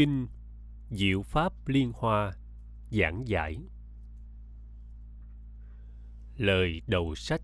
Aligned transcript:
Kinh 0.00 0.26
Diệu 0.90 1.22
Pháp 1.22 1.68
Liên 1.68 1.92
Hoa 1.94 2.32
Giảng 2.90 3.28
giải. 3.28 3.58
Lời 6.36 6.82
đầu 6.86 7.14
sách. 7.14 7.40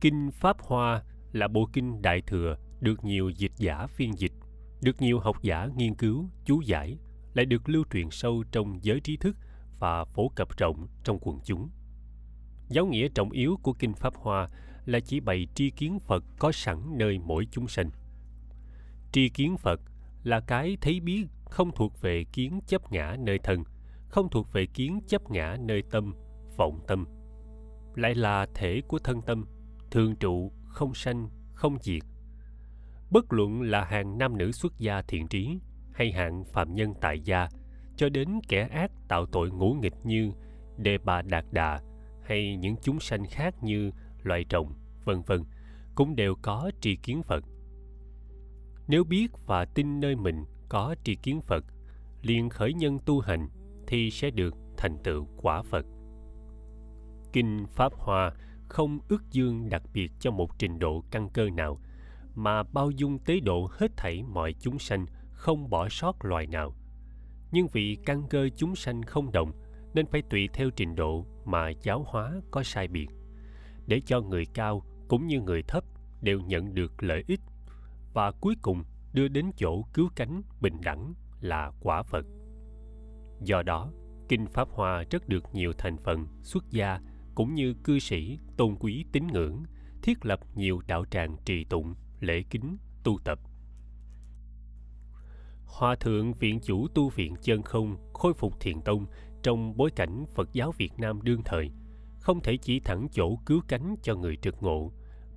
Kinh 0.00 0.30
Pháp 0.32 0.56
Hoa 0.60 1.02
là 1.32 1.48
bộ 1.48 1.68
kinh 1.72 2.02
Đại 2.02 2.22
Thừa 2.26 2.56
được 2.80 3.04
nhiều 3.04 3.30
dịch 3.30 3.52
giả 3.56 3.86
phiên 3.86 4.18
dịch, 4.18 4.32
được 4.82 5.00
nhiều 5.00 5.20
học 5.20 5.42
giả 5.42 5.68
nghiên 5.76 5.94
cứu, 5.94 6.30
chú 6.44 6.60
giải, 6.60 6.98
lại 7.34 7.46
được 7.46 7.68
lưu 7.68 7.84
truyền 7.92 8.10
sâu 8.10 8.44
trong 8.52 8.78
giới 8.82 9.00
trí 9.00 9.16
thức 9.16 9.36
và 9.78 10.04
phổ 10.04 10.28
cập 10.28 10.56
rộng 10.56 10.88
trong 11.04 11.18
quần 11.20 11.38
chúng. 11.44 11.68
Giáo 12.68 12.86
nghĩa 12.86 13.08
trọng 13.14 13.30
yếu 13.30 13.58
của 13.62 13.72
Kinh 13.72 13.94
Pháp 13.94 14.14
Hoa 14.16 14.48
là 14.86 15.00
chỉ 15.00 15.20
bày 15.20 15.46
tri 15.54 15.70
kiến 15.70 15.98
Phật 16.00 16.24
có 16.38 16.52
sẵn 16.52 16.98
nơi 16.98 17.18
mỗi 17.18 17.46
chúng 17.50 17.68
sinh 17.68 17.90
Tri 19.12 19.28
kiến 19.28 19.56
Phật 19.56 19.80
là 20.22 20.40
cái 20.40 20.76
thấy 20.80 21.00
biết 21.00 21.26
không 21.44 21.70
thuộc 21.74 22.00
về 22.00 22.24
kiến 22.32 22.60
chấp 22.66 22.92
ngã 22.92 23.16
nơi 23.18 23.38
thân, 23.38 23.64
không 24.08 24.28
thuộc 24.30 24.52
về 24.52 24.66
kiến 24.66 25.00
chấp 25.06 25.30
ngã 25.30 25.56
nơi 25.60 25.82
tâm, 25.90 26.14
vọng 26.56 26.80
tâm. 26.86 27.06
Lại 27.94 28.14
là 28.14 28.46
thể 28.54 28.82
của 28.88 28.98
thân 28.98 29.22
tâm, 29.22 29.46
thường 29.90 30.16
trụ, 30.16 30.52
không 30.66 30.94
sanh, 30.94 31.28
không 31.54 31.78
diệt. 31.80 32.02
Bất 33.10 33.32
luận 33.32 33.62
là 33.62 33.84
hàng 33.84 34.18
nam 34.18 34.38
nữ 34.38 34.52
xuất 34.52 34.78
gia 34.78 35.02
thiện 35.02 35.28
trí 35.28 35.58
hay 35.92 36.12
hạng 36.12 36.44
phạm 36.44 36.74
nhân 36.74 36.94
tại 37.00 37.20
gia, 37.20 37.48
cho 37.96 38.08
đến 38.08 38.28
kẻ 38.48 38.68
ác 38.68 38.90
tạo 39.08 39.26
tội 39.26 39.50
ngũ 39.50 39.74
nghịch 39.74 39.94
như 40.04 40.32
Đề 40.76 40.98
Bà 40.98 41.22
Đạt 41.22 41.44
Đà 41.50 41.80
hay 42.22 42.56
những 42.56 42.76
chúng 42.82 43.00
sanh 43.00 43.24
khác 43.30 43.54
như 43.62 43.90
loài 44.22 44.44
trồng, 44.48 44.72
vân 45.04 45.22
vân, 45.22 45.44
cũng 45.94 46.16
đều 46.16 46.34
có 46.42 46.70
tri 46.80 46.96
kiến 46.96 47.22
Phật. 47.22 47.44
Nếu 48.90 49.04
biết 49.04 49.28
và 49.46 49.64
tin 49.64 50.00
nơi 50.00 50.16
mình 50.16 50.44
có 50.68 50.94
tri 51.04 51.14
kiến 51.14 51.40
Phật, 51.40 51.64
liền 52.22 52.48
khởi 52.48 52.74
nhân 52.74 52.98
tu 53.06 53.20
hành 53.20 53.48
thì 53.86 54.10
sẽ 54.10 54.30
được 54.30 54.54
thành 54.76 54.98
tựu 55.04 55.26
quả 55.36 55.62
Phật. 55.62 55.86
Kinh 57.32 57.66
Pháp 57.70 57.92
Hoa 57.94 58.32
không 58.68 58.98
ước 59.08 59.22
dương 59.30 59.68
đặc 59.68 59.82
biệt 59.94 60.12
cho 60.20 60.30
một 60.30 60.58
trình 60.58 60.78
độ 60.78 61.04
căn 61.10 61.28
cơ 61.34 61.50
nào, 61.50 61.80
mà 62.34 62.62
bao 62.62 62.90
dung 62.90 63.18
tế 63.18 63.40
độ 63.40 63.68
hết 63.72 63.96
thảy 63.96 64.22
mọi 64.22 64.54
chúng 64.60 64.78
sanh, 64.78 65.06
không 65.32 65.70
bỏ 65.70 65.88
sót 65.88 66.24
loài 66.24 66.46
nào. 66.46 66.74
Nhưng 67.52 67.66
vì 67.72 67.98
căn 68.06 68.22
cơ 68.30 68.48
chúng 68.56 68.76
sanh 68.76 69.02
không 69.02 69.32
đồng, 69.32 69.52
nên 69.94 70.06
phải 70.06 70.22
tùy 70.22 70.48
theo 70.52 70.70
trình 70.70 70.94
độ 70.94 71.26
mà 71.44 71.70
giáo 71.82 72.04
hóa 72.08 72.32
có 72.50 72.62
sai 72.62 72.88
biệt, 72.88 73.08
để 73.86 74.00
cho 74.06 74.20
người 74.20 74.46
cao 74.54 74.82
cũng 75.08 75.26
như 75.26 75.40
người 75.40 75.62
thấp 75.62 75.84
đều 76.20 76.40
nhận 76.40 76.74
được 76.74 77.02
lợi 77.02 77.24
ích 77.26 77.40
và 78.12 78.30
cuối 78.30 78.54
cùng 78.62 78.84
đưa 79.12 79.28
đến 79.28 79.50
chỗ 79.56 79.82
cứu 79.82 80.08
cánh 80.16 80.42
bình 80.60 80.80
đẳng 80.82 81.14
là 81.40 81.72
quả 81.80 82.02
Phật. 82.02 82.26
Do 83.40 83.62
đó, 83.62 83.92
Kinh 84.28 84.46
Pháp 84.46 84.68
Hoa 84.70 85.04
rất 85.10 85.28
được 85.28 85.44
nhiều 85.52 85.72
thành 85.78 85.96
phần 85.96 86.26
xuất 86.42 86.70
gia 86.70 87.00
cũng 87.34 87.54
như 87.54 87.74
cư 87.84 87.98
sĩ 87.98 88.38
tôn 88.56 88.76
quý 88.80 89.04
tín 89.12 89.26
ngưỡng, 89.26 89.62
thiết 90.02 90.24
lập 90.26 90.40
nhiều 90.54 90.80
đạo 90.86 91.04
tràng 91.10 91.36
trì 91.44 91.64
tụng, 91.64 91.94
lễ 92.20 92.42
kính, 92.50 92.76
tu 93.04 93.18
tập. 93.24 93.38
Hòa 95.66 95.96
thượng 95.96 96.32
viện 96.32 96.60
chủ 96.60 96.88
tu 96.88 97.08
viện 97.08 97.34
chân 97.42 97.62
không 97.62 97.96
khôi 98.12 98.34
phục 98.34 98.60
thiền 98.60 98.80
tông 98.80 99.06
trong 99.42 99.76
bối 99.76 99.90
cảnh 99.90 100.24
Phật 100.34 100.52
giáo 100.52 100.72
Việt 100.72 100.92
Nam 100.98 101.22
đương 101.22 101.42
thời, 101.44 101.70
không 102.20 102.40
thể 102.40 102.56
chỉ 102.56 102.80
thẳng 102.80 103.08
chỗ 103.12 103.36
cứu 103.46 103.60
cánh 103.68 103.96
cho 104.02 104.14
người 104.16 104.36
trực 104.36 104.62
ngộ, 104.62 104.92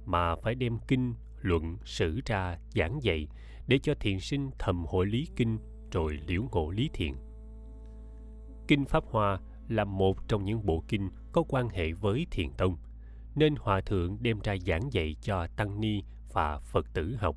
mà 0.05 0.35
phải 0.35 0.55
đem 0.55 0.77
kinh, 0.87 1.13
luận, 1.45 1.77
sử 1.85 2.19
ra, 2.25 2.57
giảng 2.75 3.03
dạy 3.03 3.27
để 3.67 3.79
cho 3.83 3.93
thiền 3.99 4.19
sinh 4.19 4.49
thầm 4.59 4.85
hội 4.87 5.05
lý 5.05 5.27
kinh 5.35 5.57
rồi 5.91 6.19
liễu 6.27 6.43
ngộ 6.51 6.71
lý 6.71 6.89
thiện. 6.93 7.15
Kinh 8.67 8.85
Pháp 8.85 9.03
Hoa 9.05 9.39
là 9.67 9.83
một 9.83 10.27
trong 10.27 10.45
những 10.45 10.65
bộ 10.65 10.83
kinh 10.87 11.09
có 11.31 11.43
quan 11.49 11.69
hệ 11.69 11.91
với 11.91 12.27
thiền 12.31 12.51
tông, 12.57 12.77
nên 13.35 13.55
Hòa 13.55 13.81
Thượng 13.81 14.17
đem 14.21 14.39
ra 14.43 14.55
giảng 14.65 14.93
dạy 14.93 15.15
cho 15.21 15.47
Tăng 15.55 15.79
Ni 15.79 16.03
và 16.33 16.59
Phật 16.59 16.93
tử 16.93 17.15
học. 17.15 17.35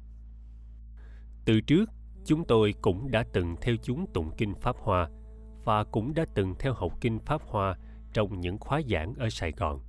Từ 1.44 1.60
trước, 1.60 1.90
chúng 2.24 2.44
tôi 2.44 2.74
cũng 2.82 3.10
đã 3.10 3.24
từng 3.32 3.56
theo 3.60 3.76
chúng 3.82 4.06
tụng 4.14 4.30
kinh 4.38 4.54
Pháp 4.54 4.76
Hoa 4.78 5.08
và 5.64 5.84
cũng 5.84 6.14
đã 6.14 6.24
từng 6.34 6.54
theo 6.58 6.74
học 6.74 6.92
kinh 7.00 7.18
Pháp 7.18 7.42
Hoa 7.42 7.78
trong 8.12 8.40
những 8.40 8.58
khóa 8.58 8.80
giảng 8.90 9.14
ở 9.14 9.30
Sài 9.30 9.52
Gòn, 9.52 9.80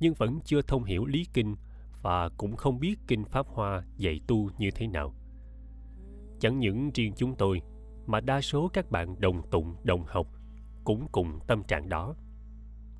nhưng 0.00 0.14
vẫn 0.14 0.40
chưa 0.44 0.62
thông 0.62 0.84
hiểu 0.84 1.06
lý 1.06 1.26
kinh 1.32 1.56
và 2.02 2.28
cũng 2.28 2.56
không 2.56 2.80
biết 2.80 2.96
kinh 3.06 3.24
Pháp 3.24 3.46
Hoa 3.46 3.82
dạy 3.96 4.20
tu 4.26 4.50
như 4.58 4.70
thế 4.70 4.86
nào. 4.86 5.14
Chẳng 6.40 6.58
những 6.58 6.90
riêng 6.94 7.12
chúng 7.16 7.34
tôi, 7.34 7.62
mà 8.06 8.20
đa 8.20 8.40
số 8.40 8.68
các 8.68 8.90
bạn 8.90 9.20
đồng 9.20 9.50
tụng, 9.50 9.76
đồng 9.84 10.04
học 10.06 10.26
cũng 10.84 11.08
cùng 11.12 11.38
tâm 11.46 11.62
trạng 11.62 11.88
đó. 11.88 12.14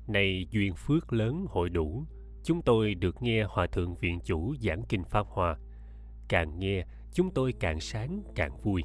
nay 0.07 0.47
duyên 0.51 0.73
phước 0.75 1.13
lớn 1.13 1.45
hội 1.49 1.69
đủ, 1.69 2.05
chúng 2.43 2.61
tôi 2.61 2.95
được 2.95 3.21
nghe 3.21 3.43
Hòa 3.43 3.67
Thượng 3.67 3.95
Viện 3.95 4.19
Chủ 4.25 4.55
giảng 4.55 4.83
Kinh 4.89 5.03
Pháp 5.03 5.27
Hoa. 5.27 5.57
Càng 6.27 6.59
nghe, 6.59 6.85
chúng 7.13 7.33
tôi 7.33 7.53
càng 7.59 7.79
sáng, 7.79 8.23
càng 8.35 8.61
vui. 8.61 8.83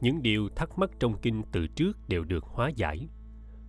Những 0.00 0.22
điều 0.22 0.48
thắc 0.48 0.78
mắc 0.78 0.90
trong 1.00 1.18
kinh 1.22 1.42
từ 1.52 1.66
trước 1.66 2.08
đều 2.08 2.24
được 2.24 2.44
hóa 2.44 2.70
giải. 2.76 3.08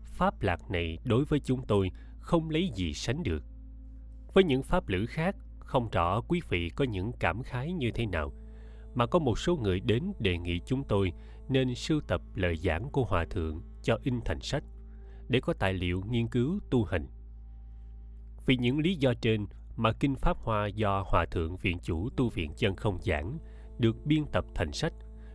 Pháp 0.03 0.41
lạc 0.41 0.71
này 0.71 0.97
đối 1.03 1.25
với 1.25 1.39
chúng 1.39 1.65
tôi 1.67 1.91
không 2.19 2.49
lấy 2.49 2.69
gì 2.75 2.93
sánh 2.93 3.23
được. 3.23 3.43
Với 4.33 4.43
những 4.43 4.63
pháp 4.63 4.89
lữ 4.89 5.05
khác, 5.05 5.35
không 5.59 5.89
rõ 5.89 6.21
quý 6.21 6.41
vị 6.49 6.69
có 6.69 6.85
những 6.85 7.11
cảm 7.19 7.43
khái 7.43 7.73
như 7.73 7.91
thế 7.91 8.05
nào– 8.05 8.33
mà 8.95 9.05
có 9.05 9.19
một 9.19 9.39
số 9.39 9.55
người 9.55 9.79
đến 9.79 10.13
đề 10.19 10.37
nghị 10.37 10.59
chúng 10.65 10.83
tôi 10.83 11.13
nên 11.49 11.75
sưu 11.75 12.01
tập 12.01 12.21
lời 12.35 12.55
giảng 12.55 12.89
của 12.91 13.03
hòa 13.03 13.25
thượng 13.29 13.61
cho 13.83 13.99
in 14.03 14.19
thành 14.25 14.39
sách 14.41 14.63
để 15.27 15.39
có 15.39 15.53
tài 15.53 15.73
liệu 15.73 16.03
nghiên 16.09 16.27
cứu 16.27 16.59
tu 16.69 16.83
hành. 16.83 17.07
Vì 18.45 18.57
những 18.57 18.79
lý 18.79 18.95
do 18.95 19.13
trên 19.21 19.45
mà 19.75 19.91
kinh 19.91 20.15
pháp 20.15 20.37
hoa 20.37 20.67
do 20.67 21.03
hòa 21.07 21.25
thượng 21.25 21.57
viện 21.57 21.77
chủ 21.79 22.09
tu 22.09 22.29
viện 22.29 22.51
chân 22.57 22.75
không 22.75 22.97
giảng 23.01 23.37
được 23.79 24.05
biên 24.05 24.25
tập 24.25 24.45
thành 24.55 24.71
sách 24.71 24.93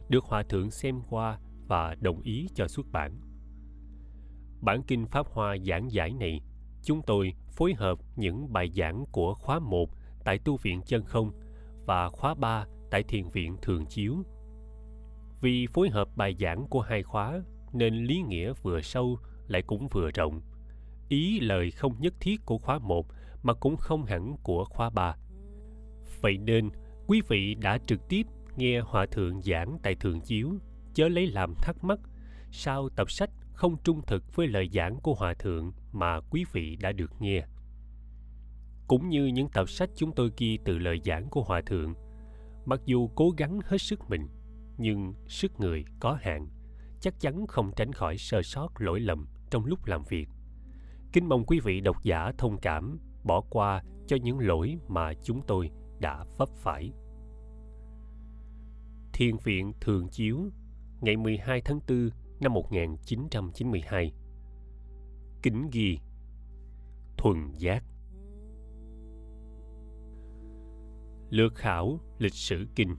được 0.09 0.25
hòa 0.25 0.43
thượng 0.43 0.71
xem 0.71 1.01
qua 1.09 1.39
và 1.67 1.95
đồng 2.01 2.21
ý 2.21 2.49
cho 2.55 2.69
xuất 2.69 2.87
bản. 2.93 3.21
Bản 4.61 4.83
kinh 4.83 5.07
pháp 5.07 5.27
hoa 5.27 5.57
giảng 5.67 5.93
giải 5.93 6.13
này 6.13 6.41
chúng 6.83 7.03
tôi 7.03 7.35
phối 7.53 7.75
hợp 7.75 7.99
những 8.17 8.53
bài 8.53 8.71
giảng 8.77 9.05
của 9.13 9.35
khóa 9.35 9.59
1 9.59 9.91
tại 10.25 10.39
tu 10.39 10.57
viện 10.57 10.83
chân 10.87 11.05
không 11.05 11.33
và 11.87 12.09
khóa 12.09 12.35
3 12.35 12.67
tại 12.91 13.03
thiền 13.03 13.29
viện 13.29 13.57
thường 13.63 13.87
chiếu. 13.87 14.17
Vì 15.41 15.67
phối 15.67 15.89
hợp 15.89 16.09
bài 16.17 16.37
giảng 16.39 16.67
của 16.67 16.81
hai 16.81 17.03
khóa 17.03 17.43
nên 17.73 17.95
lý 17.95 18.23
nghĩa 18.29 18.53
vừa 18.63 18.81
sâu 18.81 19.19
lại 19.47 19.63
cũng 19.63 19.89
vừa 19.89 20.11
rộng. 20.11 20.41
Ý 21.09 21.41
lời 21.41 21.71
không 21.71 21.95
nhất 22.01 22.15
thiết 22.21 22.47
của 22.47 22.59
khóa 22.59 22.79
một 22.79 23.07
mà 23.43 23.55
cũng 23.55 23.77
không 23.77 24.05
hẳn 24.05 24.37
của 24.43 24.65
khóa 24.65 24.91
ba. 24.91 25.17
Vậy 26.21 26.39
nên, 26.39 26.71
quý 27.07 27.23
vị 27.29 27.55
đã 27.55 27.79
trực 27.87 28.09
tiếp 28.09 28.23
nghe 28.57 28.81
hòa 28.81 29.07
thượng 29.07 29.43
giảng 29.43 29.79
tại 29.83 29.95
thường 29.95 30.21
chiếu, 30.21 30.55
chớ 30.95 31.09
lấy 31.09 31.27
làm 31.27 31.55
thắc 31.55 31.85
mắc 31.85 31.99
sao 32.51 32.89
tập 32.89 33.11
sách 33.11 33.31
không 33.59 33.77
trung 33.85 34.03
thực 34.07 34.37
với 34.37 34.47
lời 34.47 34.69
giảng 34.73 35.01
của 35.01 35.15
hòa 35.15 35.35
thượng 35.35 35.73
mà 35.93 36.21
quý 36.31 36.45
vị 36.53 36.77
đã 36.77 36.93
được 36.93 37.13
nghe. 37.21 37.47
Cũng 38.89 39.09
như 39.09 39.27
những 39.27 39.49
tập 39.49 39.69
sách 39.69 39.91
chúng 39.95 40.13
tôi 40.15 40.31
ghi 40.37 40.59
từ 40.65 40.79
lời 40.79 41.01
giảng 41.05 41.29
của 41.31 41.43
hòa 41.43 41.63
thượng, 41.67 41.95
mặc 42.65 42.81
dù 42.85 43.09
cố 43.15 43.31
gắng 43.37 43.61
hết 43.65 43.79
sức 43.79 44.11
mình, 44.11 44.29
nhưng 44.77 45.15
sức 45.29 45.61
người 45.61 45.85
có 46.01 46.19
hạn, 46.23 46.49
chắc 47.01 47.21
chắn 47.21 47.47
không 47.47 47.71
tránh 47.77 47.93
khỏi 47.93 48.19
sơ 48.19 48.43
sót 48.43 48.81
lỗi 48.81 49.01
lầm 49.01 49.29
trong 49.51 49.65
lúc 49.65 49.87
làm 49.87 50.03
việc. 50.09 50.29
Kính 51.13 51.29
mong 51.29 51.45
quý 51.47 51.61
vị 51.61 51.81
độc 51.81 52.05
giả 52.05 52.33
thông 52.39 52.59
cảm 52.59 52.99
bỏ 53.25 53.41
qua 53.51 53.83
cho 54.07 54.17
những 54.17 54.39
lỗi 54.39 54.79
mà 54.89 55.13
chúng 55.23 55.41
tôi 55.47 55.71
đã 56.01 56.25
vấp 56.37 56.49
phải. 56.49 56.93
Thiên 59.13 59.37
viện 59.45 59.73
Thường 59.81 60.09
Chiếu, 60.09 60.39
ngày 61.01 61.17
12 61.17 61.61
tháng 61.65 61.81
4 61.89 62.11
năm 62.41 62.55
1992 62.55 64.13
Kính 65.43 65.69
ghi 65.73 65.99
Thuần 67.17 67.53
giác 67.59 67.85
Lược 71.31 71.55
khảo 71.55 72.01
lịch 72.19 72.35
sử 72.35 72.67
kinh 72.75 72.97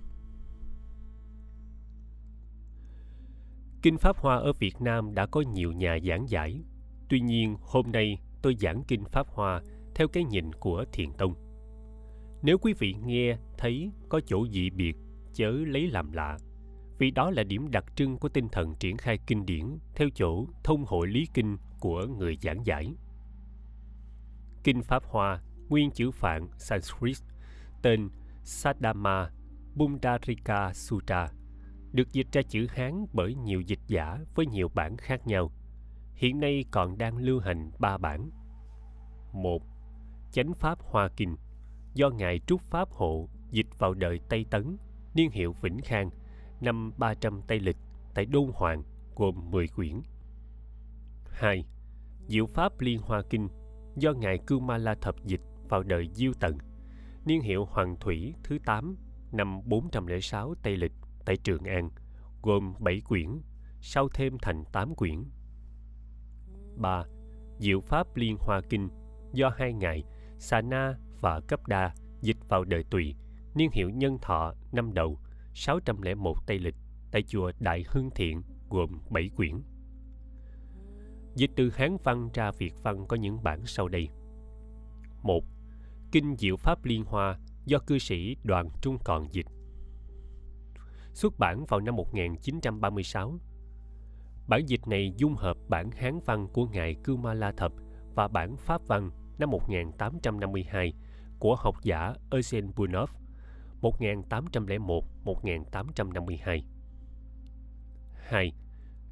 Kinh 3.82 3.98
Pháp 3.98 4.18
Hoa 4.18 4.36
ở 4.36 4.54
Việt 4.54 4.82
Nam 4.82 5.14
đã 5.14 5.26
có 5.26 5.42
nhiều 5.42 5.72
nhà 5.72 5.98
giảng 6.08 6.30
giải. 6.30 6.64
Tuy 7.10 7.20
nhiên, 7.20 7.56
hôm 7.62 7.92
nay 7.92 8.18
tôi 8.42 8.56
giảng 8.60 8.84
Kinh 8.88 9.04
Pháp 9.06 9.28
Hoa 9.28 9.62
theo 9.96 10.08
cái 10.08 10.24
nhìn 10.24 10.54
của 10.54 10.86
Thiền 10.94 11.14
Tông. 11.18 11.34
Nếu 12.42 12.58
quý 12.58 12.74
vị 12.80 12.96
nghe, 13.06 13.38
thấy 13.58 13.92
có 14.10 14.22
chỗ 14.26 14.48
dị 14.48 14.70
biệt, 14.70 14.96
chớ 15.34 15.52
lấy 15.52 15.88
làm 15.88 16.12
lạ. 16.12 16.38
Vì 17.00 17.12
đó 17.12 17.32
là 17.32 17.44
điểm 17.44 17.72
đặc 17.72 17.86
trưng 17.96 18.18
của 18.18 18.30
tinh 18.30 18.50
thần 18.52 18.76
triển 18.80 18.98
khai 18.98 19.20
kinh 19.28 19.46
điển 19.46 19.78
theo 19.96 20.08
chỗ 20.16 20.46
thông 20.64 20.86
hội 20.86 21.08
lý 21.08 21.28
kinh 21.34 21.58
của 21.80 22.06
người 22.06 22.36
giảng 22.42 22.66
giải. 22.66 22.94
Kinh 24.64 24.84
Pháp 24.84 25.04
Hoa, 25.04 25.42
nguyên 25.70 25.92
chữ 25.92 26.12
Phạn 26.12 26.48
Sanskrit, 26.58 27.18
tên 27.82 28.10
Sadama 28.44 29.30
Bundarika 29.76 30.74
Sutra, 30.74 31.28
được 31.92 32.12
dịch 32.12 32.28
ra 32.32 32.42
chữ 32.42 32.68
Hán 32.70 33.06
bởi 33.14 33.36
nhiều 33.36 33.62
dịch 33.62 33.80
giả 33.88 34.20
với 34.36 34.46
nhiều 34.46 34.70
bản 34.74 34.98
khác 34.98 35.28
nhau. 35.28 35.52
Hiện 36.16 36.40
nay 36.40 36.66
còn 36.72 36.98
đang 36.98 37.18
lưu 37.18 37.40
hành 37.40 37.72
ba 37.80 37.98
bản. 37.98 38.30
một 39.34 39.64
Chánh 40.32 40.54
Pháp 40.54 40.80
Hoa 40.82 41.10
Kinh 41.18 41.36
do 41.94 42.10
Ngài 42.10 42.40
Trúc 42.40 42.62
Pháp 42.62 42.90
Hộ 42.92 43.30
dịch 43.52 43.80
vào 43.80 43.94
đời 43.94 44.20
Tây 44.30 44.46
Tấn, 44.50 44.78
niên 45.14 45.32
hiệu 45.32 45.54
Vĩnh 45.62 45.82
Khang, 45.82 46.10
năm 46.62 46.92
300 46.98 47.42
Tây 47.48 47.60
Lịch 47.60 47.78
tại 48.14 48.26
Đôn 48.26 48.52
Hoàng, 48.54 48.84
gồm 49.16 49.52
10 49.52 49.68
quyển. 49.68 50.02
2. 51.32 51.66
Diệu 52.28 52.46
Pháp 52.46 52.82
Liên 52.82 53.00
Hoa 53.02 53.22
Kinh 53.30 53.48
do 53.96 54.14
Ngài 54.14 54.38
Cư 54.48 54.60
Ma 54.60 54.78
La 54.78 54.96
Thập 54.96 55.16
dịch 55.26 55.42
vào 55.70 55.84
đời 55.84 56.10
Diêu 56.14 56.34
Tần, 56.40 56.58
niên 57.26 57.42
hiệu 57.42 57.66
Hoàng 57.66 57.96
Thủy 58.00 58.34
thứ 58.44 58.58
8, 58.66 58.96
năm 59.32 59.62
406 59.66 60.56
Tây 60.64 60.78
Lịch 60.78 60.94
tại 61.26 61.38
Trường 61.38 61.64
An, 61.64 61.90
gồm 62.42 62.74
7 62.80 63.02
quyển, 63.02 63.42
sau 63.82 64.10
thêm 64.10 64.38
thành 64.42 64.64
8 64.72 64.96
quyển. 64.96 65.24
3. 66.76 67.04
Diệu 67.60 67.82
Pháp 67.82 68.16
Liên 68.16 68.38
Hoa 68.40 68.62
Kinh 68.70 68.90
do 69.34 69.52
hai 69.58 69.74
ngài 69.74 70.04
Sa 70.38 70.62
Na 70.62 70.98
và 71.22 71.42
Cấp 71.48 71.68
Đa 71.68 71.94
dịch 72.22 72.38
vào 72.50 72.64
đời 72.64 72.84
Tùy, 72.84 73.16
niên 73.56 73.70
hiệu 73.74 73.90
Nhân 73.90 74.18
Thọ 74.22 74.54
năm 74.72 74.94
đầu 74.94 75.20
601 75.54 76.48
Tây 76.48 76.60
Lịch, 76.60 76.76
tại 77.12 77.24
chùa 77.24 77.52
Đại 77.60 77.86
Hưng 77.88 78.10
Thiện, 78.16 78.42
gồm 78.70 79.00
7 79.10 79.30
quyển. 79.36 79.62
Dịch 81.36 81.52
từ 81.56 81.70
Hán 81.70 81.98
văn 82.04 82.30
ra 82.34 82.52
Việt 82.52 82.74
văn 82.84 83.06
có 83.08 83.16
những 83.16 83.44
bản 83.44 83.66
sau 83.66 83.88
đây. 83.88 84.10
1. 85.24 85.44
Kinh 86.12 86.36
Diệu 86.38 86.58
Pháp 86.58 86.86
Liên 86.86 87.04
Hoa 87.04 87.40
do 87.66 87.80
cư 87.80 88.00
sĩ 88.00 88.36
Đoàn 88.44 88.70
Trung 88.82 88.98
Còn 89.04 89.34
dịch. 89.34 89.46
Xuất 91.14 91.40
bản 91.40 91.66
vào 91.66 91.80
năm 91.80 91.96
1936. 91.96 93.40
Bản 94.48 94.66
dịch 94.66 94.88
này 94.88 95.14
dung 95.18 95.36
hợp 95.36 95.58
bản 95.68 95.92
Hán 95.92 96.20
văn 96.26 96.48
của 96.54 96.66
Ngài 96.66 96.96
Cư 97.04 97.16
Ma 97.16 97.34
La 97.34 97.52
Thập 97.52 97.72
và 98.16 98.28
bản 98.28 98.58
Pháp 98.58 98.82
văn 98.88 99.12
năm 99.40 99.50
1852 99.50 100.94
của 101.40 101.56
học 101.56 101.76
giả 101.84 102.14
Eugen 102.32 102.72
Bunov 102.76 103.19
1801-1852. 103.82 106.62
2. 108.14 108.54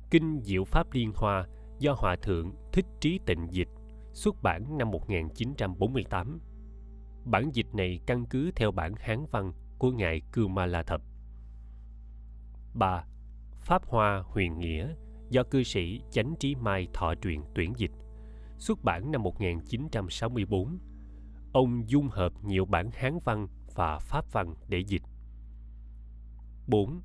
Kinh 0.10 0.42
Diệu 0.42 0.64
Pháp 0.64 0.94
Liên 0.94 1.12
Hoa 1.16 1.48
do 1.80 1.96
Hòa 1.98 2.16
Thượng 2.16 2.56
Thích 2.74 2.86
Trí 3.00 3.19
Tịnh 3.25 3.48
dịch 3.52 3.69
xuất 4.14 4.44
bản 4.44 4.78
năm 4.78 4.92
1948. 4.92 6.40
Bản 7.25 7.50
dịch 7.54 7.68
này 7.74 8.00
căn 8.06 8.25
cứ 8.25 8.52
theo 8.56 8.72
bản 8.72 8.94
Hán 9.00 9.25
văn 9.31 9.54
của 9.78 9.92
Ngài 9.92 10.22
Cư 10.31 10.48
Ma 10.48 10.66
La 10.66 10.84
Thập. 10.84 11.02
3. 12.74 13.06
Pháp 13.56 13.86
Hoa 13.86 14.24
Huyền 14.25 14.60
Nghĩa 14.60 14.96
do 15.30 15.44
cư 15.44 15.64
sĩ 15.64 16.02
Chánh 16.12 16.36
Trí 16.40 16.56
Mai 16.56 16.88
Thọ 16.94 17.16
Truyền 17.16 17.42
tuyển 17.56 17.74
dịch 17.78 17.92
xuất 18.58 18.84
bản 18.84 19.12
năm 19.12 19.24
1964. 19.24 20.80
Ông 21.54 21.90
dung 21.90 22.08
hợp 22.08 22.34
nhiều 22.44 22.66
bản 22.66 22.90
Hán 22.94 23.19
văn 23.24 23.48
và 23.78 24.00
Pháp 24.00 24.26
văn 24.32 24.56
để 24.68 24.80
dịch. 24.80 25.02
4. 26.68 27.02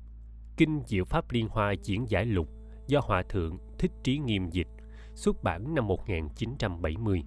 Kinh 0.57 0.81
Diệu 0.85 1.05
Pháp 1.05 1.31
Liên 1.31 1.47
Hoa 1.49 1.73
diễn 1.83 2.09
giải 2.09 2.25
lục 2.25 2.49
do 2.87 2.99
Hòa 3.03 3.23
Thượng 3.29 3.57
Thích 3.79 3.91
Trí 4.03 4.17
Nghiêm 4.17 4.49
dịch 4.49 4.67
xuất 5.13 5.43
bản 5.43 5.75
năm 5.75 5.87
1970. 5.87 7.23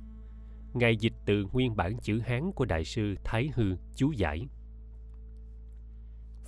Ngài 0.74 0.96
dịch 0.96 1.12
từ 1.26 1.46
nguyên 1.52 1.76
bản 1.76 1.98
chữ 1.98 2.20
Hán 2.26 2.52
của 2.52 2.64
Đại 2.64 2.84
sư 2.84 3.14
Thái 3.24 3.50
Hư 3.54 3.76
chú 3.94 4.12
giải. 4.12 4.48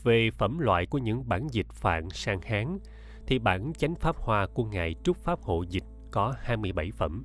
Về 0.04 0.30
phẩm 0.30 0.58
loại 0.58 0.86
của 0.86 0.98
những 0.98 1.28
bản 1.28 1.46
dịch 1.50 1.72
phạn 1.72 2.10
sang 2.10 2.40
Hán, 2.42 2.78
thì 3.26 3.38
bản 3.38 3.72
chánh 3.72 3.94
pháp 3.94 4.16
hoa 4.16 4.46
của 4.54 4.64
Ngài 4.64 4.94
Trúc 5.04 5.16
Pháp 5.16 5.40
Hộ 5.42 5.62
dịch 5.62 5.84
có 6.10 6.34
27 6.38 6.90
phẩm, 6.90 7.24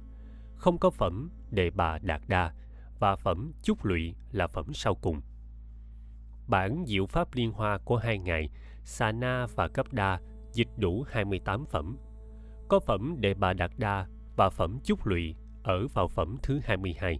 không 0.55 0.77
có 0.77 0.89
phẩm 0.89 1.29
Đề 1.51 1.69
Bà 1.69 1.97
Đạt 1.97 2.21
Đa 2.27 2.53
và 2.99 3.15
phẩm 3.15 3.51
Chúc 3.63 3.85
Lụy 3.85 4.15
là 4.31 4.47
phẩm 4.47 4.73
sau 4.73 4.95
cùng. 4.95 5.21
Bản 6.47 6.83
Diệu 6.87 7.05
Pháp 7.05 7.27
Liên 7.33 7.51
Hoa 7.51 7.77
của 7.77 7.97
hai 7.97 8.19
ngày 8.19 8.49
sana 8.83 9.47
và 9.55 9.67
Cấp 9.67 9.93
Đa 9.93 10.19
dịch 10.53 10.67
đủ 10.77 11.05
28 11.07 11.65
phẩm. 11.65 11.97
Có 12.67 12.79
phẩm 12.79 13.15
Đề 13.19 13.33
Bà 13.33 13.53
Đạt 13.53 13.71
Đa 13.77 14.07
và 14.35 14.49
phẩm 14.49 14.79
Chúc 14.83 15.05
Lụy 15.05 15.35
ở 15.63 15.87
vào 15.87 16.07
phẩm 16.07 16.35
thứ 16.43 16.59
22. 16.63 17.19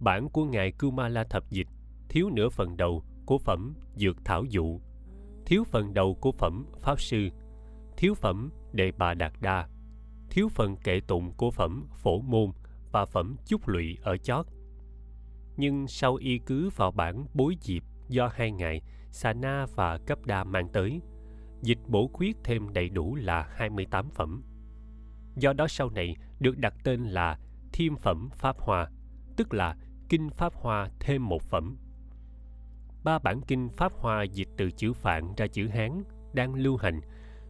Bản 0.00 0.28
của 0.28 0.44
ngài 0.44 0.72
Kumala 0.72 1.24
Thập 1.24 1.50
Dịch 1.50 1.68
thiếu 2.08 2.30
nửa 2.30 2.48
phần 2.48 2.76
đầu 2.76 3.02
của 3.26 3.38
phẩm 3.38 3.74
Dược 3.96 4.16
Thảo 4.24 4.44
Dụ, 4.44 4.80
thiếu 5.46 5.64
phần 5.64 5.94
đầu 5.94 6.14
của 6.14 6.32
phẩm 6.32 6.66
Pháp 6.80 7.00
Sư, 7.00 7.28
thiếu 7.96 8.14
phẩm 8.14 8.50
Đề 8.72 8.92
Bà 8.98 9.14
Đạt 9.14 9.32
Đa, 9.40 9.68
thiếu 10.30 10.48
phần 10.48 10.76
kệ 10.76 11.00
tụng 11.00 11.32
của 11.36 11.50
phẩm 11.50 11.86
Phổ 11.94 12.20
Môn 12.20 12.50
và 12.92 13.06
phẩm 13.06 13.36
Chúc 13.46 13.68
Lụy 13.68 13.98
ở 14.02 14.16
chót. 14.16 14.46
Nhưng 15.56 15.86
sau 15.88 16.14
y 16.14 16.38
cứ 16.38 16.70
vào 16.76 16.90
bản 16.90 17.26
Bối 17.34 17.56
Diệp 17.60 17.82
do 18.12 18.30
hai 18.34 18.52
ngày 18.52 18.82
Sana 19.10 19.66
và 19.74 19.98
Cấp 19.98 20.26
Đa 20.26 20.44
mang 20.44 20.68
tới, 20.72 21.00
dịch 21.62 21.78
bổ 21.86 22.08
khuyết 22.12 22.36
thêm 22.44 22.72
đầy 22.72 22.88
đủ 22.88 23.14
là 23.14 23.48
28 23.56 24.10
phẩm. 24.10 24.42
Do 25.36 25.52
đó 25.52 25.68
sau 25.68 25.90
này 25.90 26.16
được 26.40 26.58
đặt 26.58 26.74
tên 26.84 27.04
là 27.04 27.38
Thiêm 27.72 27.96
Phẩm 27.96 28.28
Pháp 28.34 28.56
Hoa, 28.58 28.90
tức 29.36 29.54
là 29.54 29.76
Kinh 30.08 30.30
Pháp 30.30 30.54
Hoa 30.54 30.88
thêm 31.00 31.28
một 31.28 31.42
phẩm. 31.42 31.76
Ba 33.04 33.18
bản 33.18 33.40
kinh 33.40 33.68
Pháp 33.68 33.92
Hoa 33.92 34.22
dịch 34.22 34.48
từ 34.56 34.70
chữ 34.70 34.92
Phạn 34.92 35.34
ra 35.36 35.46
chữ 35.46 35.68
Hán 35.68 36.02
đang 36.34 36.54
lưu 36.54 36.76
hành, 36.76 37.00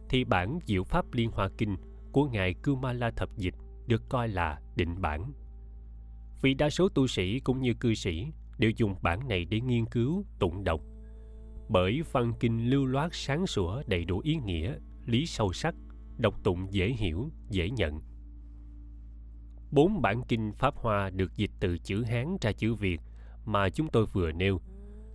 thì 0.09 0.23
bản 0.23 0.59
Diệu 0.65 0.83
Pháp 0.83 1.05
Liên 1.13 1.31
Hoa 1.31 1.49
Kinh 1.57 1.77
của 2.11 2.25
Ngài 2.25 2.53
Kumala 2.53 3.11
Thập 3.11 3.37
Dịch 3.37 3.55
được 3.87 4.09
coi 4.09 4.27
là 4.27 4.61
định 4.75 5.01
bản. 5.01 5.31
Vì 6.41 6.53
đa 6.53 6.69
số 6.69 6.89
tu 6.89 7.07
sĩ 7.07 7.39
cũng 7.39 7.61
như 7.61 7.73
cư 7.73 7.93
sĩ 7.93 8.31
đều 8.63 8.71
dùng 8.77 8.95
bản 9.01 9.27
này 9.27 9.45
để 9.45 9.59
nghiên 9.59 9.85
cứu, 9.85 10.25
tụng 10.39 10.63
đọc. 10.63 10.81
Bởi 11.69 12.01
văn 12.11 12.33
kinh 12.39 12.69
lưu 12.69 12.85
loát 12.85 13.09
sáng 13.13 13.47
sủa 13.47 13.83
đầy 13.87 14.05
đủ 14.05 14.19
ý 14.19 14.35
nghĩa, 14.35 14.75
lý 15.05 15.25
sâu 15.25 15.53
sắc, 15.53 15.75
đọc 16.17 16.43
tụng 16.43 16.73
dễ 16.73 16.89
hiểu, 16.89 17.31
dễ 17.49 17.69
nhận. 17.69 18.01
Bốn 19.71 20.01
bản 20.01 20.21
kinh 20.27 20.51
Pháp 20.53 20.75
Hoa 20.75 21.09
được 21.09 21.35
dịch 21.35 21.51
từ 21.59 21.77
chữ 21.77 22.03
Hán 22.03 22.37
ra 22.41 22.51
chữ 22.51 22.73
Việt 22.73 23.01
mà 23.45 23.69
chúng 23.69 23.87
tôi 23.87 24.05
vừa 24.05 24.31
nêu, 24.31 24.61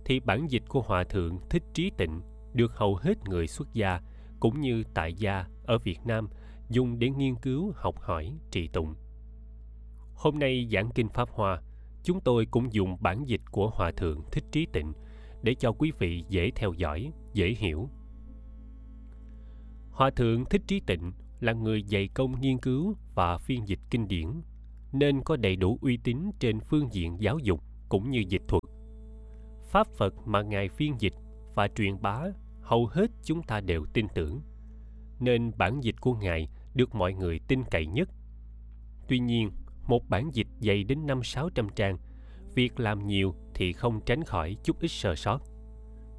thì 0.05 0.19
bản 0.19 0.47
dịch 0.49 0.63
của 0.67 0.81
Hòa 0.81 1.03
Thượng 1.03 1.39
Thích 1.49 1.63
Trí 1.73 1.91
Tịnh 1.97 2.21
được 2.53 2.71
hầu 2.73 2.95
hết 2.95 3.17
người 3.29 3.47
xuất 3.47 3.73
gia 3.73 4.01
cũng 4.39 4.61
như 4.61 4.83
tại 4.93 5.13
gia 5.13 5.45
ở 5.63 5.77
Việt 5.77 5.99
Nam 6.05 6.29
dùng 6.69 6.99
để 6.99 7.09
nghiên 7.09 7.35
cứu, 7.35 7.73
học 7.75 7.99
hỏi, 7.99 8.33
trì 8.51 8.67
tụng. 8.67 8.95
Hôm 10.15 10.39
nay 10.39 10.67
giảng 10.71 10.89
kinh 10.95 11.09
Pháp 11.09 11.29
Hoa, 11.29 11.61
chúng 12.09 12.21
tôi 12.21 12.45
cũng 12.45 12.73
dùng 12.73 12.97
bản 13.01 13.25
dịch 13.25 13.41
của 13.51 13.69
Hòa 13.69 13.91
Thượng 13.91 14.21
Thích 14.31 14.43
Trí 14.51 14.67
Tịnh 14.73 14.93
để 15.41 15.55
cho 15.55 15.71
quý 15.71 15.91
vị 15.99 16.23
dễ 16.29 16.51
theo 16.55 16.73
dõi, 16.73 17.11
dễ 17.33 17.49
hiểu. 17.57 17.89
Hòa 19.91 20.09
Thượng 20.15 20.45
Thích 20.45 20.61
Trí 20.67 20.79
Tịnh 20.79 21.11
là 21.39 21.53
người 21.53 21.83
dày 21.83 22.07
công 22.07 22.41
nghiên 22.41 22.57
cứu 22.57 22.95
và 23.15 23.37
phiên 23.37 23.67
dịch 23.67 23.79
kinh 23.89 24.07
điển, 24.07 24.27
nên 24.91 25.21
có 25.23 25.35
đầy 25.35 25.55
đủ 25.55 25.79
uy 25.81 25.97
tín 25.97 26.31
trên 26.39 26.59
phương 26.59 26.93
diện 26.93 27.21
giáo 27.21 27.39
dục 27.39 27.63
cũng 27.89 28.09
như 28.09 28.23
dịch 28.29 28.41
thuật. 28.47 28.63
Pháp 29.63 29.87
Phật 29.87 30.13
mà 30.25 30.41
Ngài 30.41 30.69
phiên 30.69 30.95
dịch 30.99 31.13
và 31.55 31.67
truyền 31.67 32.01
bá 32.01 32.23
hầu 32.61 32.85
hết 32.85 33.11
chúng 33.23 33.43
ta 33.43 33.61
đều 33.61 33.85
tin 33.93 34.07
tưởng, 34.15 34.41
nên 35.19 35.51
bản 35.57 35.79
dịch 35.81 36.01
của 36.01 36.13
Ngài 36.13 36.49
được 36.73 36.95
mọi 36.95 37.13
người 37.13 37.39
tin 37.47 37.63
cậy 37.71 37.85
nhất. 37.85 38.09
Tuy 39.07 39.19
nhiên, 39.19 39.51
một 39.89 40.09
bản 40.09 40.29
dịch 40.33 40.47
dày 40.59 40.83
đến 40.83 41.05
năm 41.05 41.23
sáu 41.23 41.49
trăm 41.49 41.69
trang, 41.75 41.97
việc 42.55 42.79
làm 42.79 43.07
nhiều 43.07 43.35
thì 43.53 43.73
không 43.73 44.01
tránh 44.05 44.23
khỏi 44.23 44.57
chút 44.63 44.79
ít 44.79 44.87
sơ 44.87 45.15
sót. 45.15 45.41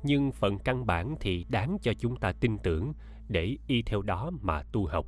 Nhưng 0.02 0.32
phần 0.32 0.58
căn 0.58 0.86
bản 0.86 1.14
thì 1.20 1.46
đáng 1.48 1.76
cho 1.82 1.92
chúng 1.98 2.16
ta 2.16 2.32
tin 2.32 2.58
tưởng 2.58 2.92
để 3.28 3.56
y 3.66 3.82
theo 3.82 4.02
đó 4.02 4.30
mà 4.40 4.62
tu 4.72 4.86
học. 4.86 5.06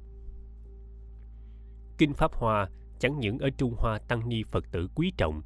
Kinh 1.98 2.14
Pháp 2.14 2.32
Hoa 2.34 2.68
chẳng 2.98 3.18
những 3.18 3.38
ở 3.38 3.50
Trung 3.50 3.74
Hoa 3.78 3.98
tăng 4.08 4.28
ni 4.28 4.42
Phật 4.42 4.72
tử 4.72 4.88
quý 4.94 5.12
trọng, 5.16 5.42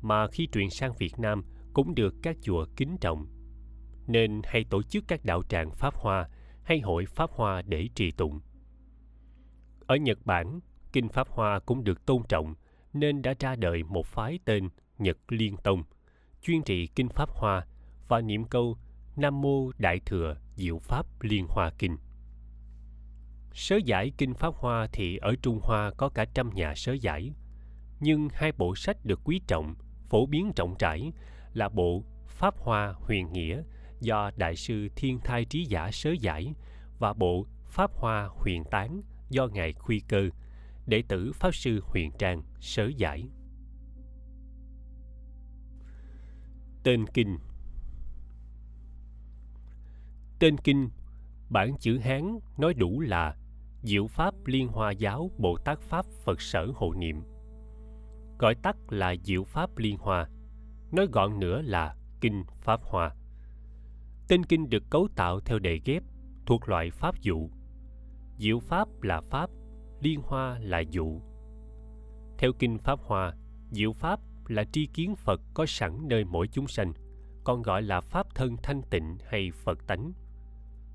mà 0.00 0.26
khi 0.28 0.48
truyền 0.52 0.70
sang 0.70 0.92
Việt 0.98 1.18
Nam 1.18 1.44
cũng 1.72 1.94
được 1.94 2.14
các 2.22 2.36
chùa 2.42 2.66
kính 2.76 2.96
trọng. 3.00 3.26
Nên 4.06 4.40
hay 4.44 4.64
tổ 4.70 4.82
chức 4.82 5.04
các 5.08 5.24
đạo 5.24 5.42
tràng 5.48 5.70
Pháp 5.70 5.94
Hoa 5.94 6.28
hay 6.64 6.80
hội 6.80 7.06
Pháp 7.06 7.30
Hoa 7.30 7.62
để 7.62 7.88
trì 7.94 8.10
tụng. 8.10 8.40
Ở 9.86 9.96
Nhật 9.96 10.18
Bản, 10.24 10.60
Kinh 10.92 11.08
Pháp 11.08 11.28
Hoa 11.28 11.58
cũng 11.58 11.84
được 11.84 12.06
tôn 12.06 12.22
trọng 12.28 12.54
nên 12.92 13.22
đã 13.22 13.34
ra 13.40 13.56
đời 13.56 13.82
một 13.82 14.06
phái 14.06 14.38
tên 14.44 14.68
Nhật 14.98 15.18
Liên 15.28 15.56
Tông, 15.56 15.82
chuyên 16.42 16.62
trị 16.62 16.86
Kinh 16.86 17.08
Pháp 17.08 17.30
Hoa 17.30 17.66
và 18.08 18.20
niệm 18.20 18.44
câu 18.44 18.76
Nam 19.16 19.40
Mô 19.40 19.70
Đại 19.78 20.00
Thừa 20.06 20.36
Diệu 20.56 20.78
Pháp 20.78 21.06
Liên 21.22 21.46
Hoa 21.48 21.70
Kinh. 21.78 21.96
Sớ 23.52 23.76
giải 23.84 24.12
Kinh 24.18 24.34
Pháp 24.34 24.54
Hoa 24.54 24.88
thì 24.92 25.16
ở 25.16 25.34
Trung 25.42 25.60
Hoa 25.62 25.90
có 25.96 26.08
cả 26.08 26.24
trăm 26.34 26.50
nhà 26.54 26.74
sớ 26.76 26.92
giải, 26.92 27.32
nhưng 28.00 28.28
hai 28.32 28.52
bộ 28.52 28.74
sách 28.76 28.96
được 29.04 29.20
quý 29.24 29.40
trọng, 29.46 29.74
phổ 30.08 30.26
biến 30.26 30.52
rộng 30.56 30.74
rãi 30.78 31.12
là 31.52 31.68
bộ 31.68 32.02
Pháp 32.26 32.54
Hoa 32.58 32.94
Huyền 32.96 33.32
Nghĩa 33.32 33.62
do 34.00 34.30
Đại 34.36 34.56
sư 34.56 34.88
Thiên 34.96 35.20
Thai 35.20 35.44
Trí 35.44 35.64
Giả 35.64 35.90
sớ 35.90 36.10
giải 36.20 36.54
và 36.98 37.12
bộ 37.12 37.46
Pháp 37.66 37.90
Hoa 37.94 38.28
Huyền 38.30 38.64
Tán 38.70 39.02
do 39.30 39.46
Ngài 39.46 39.72
Khuy 39.72 40.00
Cơ, 40.00 40.28
đệ 40.88 41.02
tử 41.08 41.32
Pháp 41.32 41.54
Sư 41.54 41.80
Huyền 41.84 42.10
Trang 42.18 42.42
sớ 42.60 42.90
giải. 42.96 43.28
Tên 46.82 47.06
Kinh 47.14 47.38
Tên 50.38 50.56
Kinh, 50.58 50.88
bản 51.50 51.76
chữ 51.80 51.98
Hán 51.98 52.38
nói 52.58 52.74
đủ 52.74 53.00
là 53.00 53.36
Diệu 53.82 54.06
Pháp 54.06 54.34
Liên 54.46 54.68
Hoa 54.68 54.90
Giáo 54.90 55.30
Bồ 55.38 55.56
Tát 55.56 55.80
Pháp 55.80 56.06
Phật 56.24 56.40
Sở 56.40 56.66
Hộ 56.74 56.94
Niệm. 56.94 57.22
Gọi 58.38 58.54
tắt 58.54 58.76
là 58.88 59.14
Diệu 59.24 59.44
Pháp 59.44 59.78
Liên 59.78 59.96
Hoa, 59.98 60.28
nói 60.92 61.06
gọn 61.12 61.40
nữa 61.40 61.62
là 61.62 61.96
Kinh 62.20 62.44
Pháp 62.60 62.80
Hoa. 62.82 63.14
Tên 64.28 64.44
kinh 64.44 64.70
được 64.70 64.82
cấu 64.90 65.08
tạo 65.16 65.40
theo 65.40 65.58
đề 65.58 65.80
ghép, 65.84 66.02
thuộc 66.46 66.68
loại 66.68 66.90
pháp 66.90 67.20
dụ. 67.20 67.50
Diệu 68.38 68.60
Pháp 68.60 69.02
là 69.02 69.20
Pháp, 69.20 69.50
Liên 70.00 70.20
Hoa 70.22 70.58
là 70.58 70.80
dụ. 70.80 71.20
Theo 72.38 72.52
Kinh 72.58 72.78
Pháp 72.78 73.00
Hoa, 73.00 73.34
Diệu 73.70 73.92
Pháp 73.92 74.20
là 74.48 74.64
tri 74.64 74.86
kiến 74.86 75.14
Phật 75.16 75.40
có 75.54 75.66
sẵn 75.66 76.08
nơi 76.08 76.24
mỗi 76.24 76.48
chúng 76.48 76.66
sanh, 76.66 76.92
còn 77.44 77.62
gọi 77.62 77.82
là 77.82 78.00
Pháp 78.00 78.34
thân 78.34 78.56
thanh 78.62 78.82
tịnh 78.82 79.16
hay 79.26 79.50
Phật 79.50 79.86
tánh. 79.86 80.12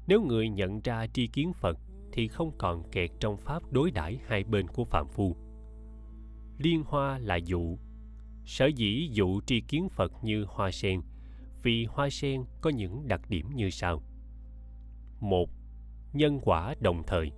Nếu 0.08 0.22
người 0.22 0.50
nhận 0.50 0.82
ra 0.82 1.08
tri 1.08 1.28
kiến 1.28 1.54
Phật 1.54 1.78
thì 2.12 2.28
không 2.28 2.52
còn 2.58 2.92
kẹt 2.92 3.10
trong 3.20 3.38
pháp 3.38 3.64
đối 3.72 3.92
đãi 3.92 4.20
hai 4.28 4.44
bên 4.44 4.68
của 4.68 4.84
phạm 4.84 5.08
phu. 5.08 5.36
Liên 6.58 6.84
hoa 6.86 7.20
là 7.20 7.36
dụ. 7.36 7.78
Sở 8.46 8.66
dĩ 8.66 9.10
dụ 9.12 9.42
tri 9.42 9.62
kiến 9.62 9.90
Phật 9.90 10.12
như 10.24 10.46
hoa 10.48 10.72
sen 10.72 11.02
vì 11.64 11.86
hoa 11.86 12.10
sen 12.10 12.44
có 12.62 12.70
những 12.70 13.08
đặc 13.08 13.22
điểm 13.30 13.50
như 13.56 13.70
sau. 13.70 14.04
một 15.20 15.50
Nhân 16.14 16.40
quả 16.44 16.76
đồng 16.80 17.04
thời 17.08 17.32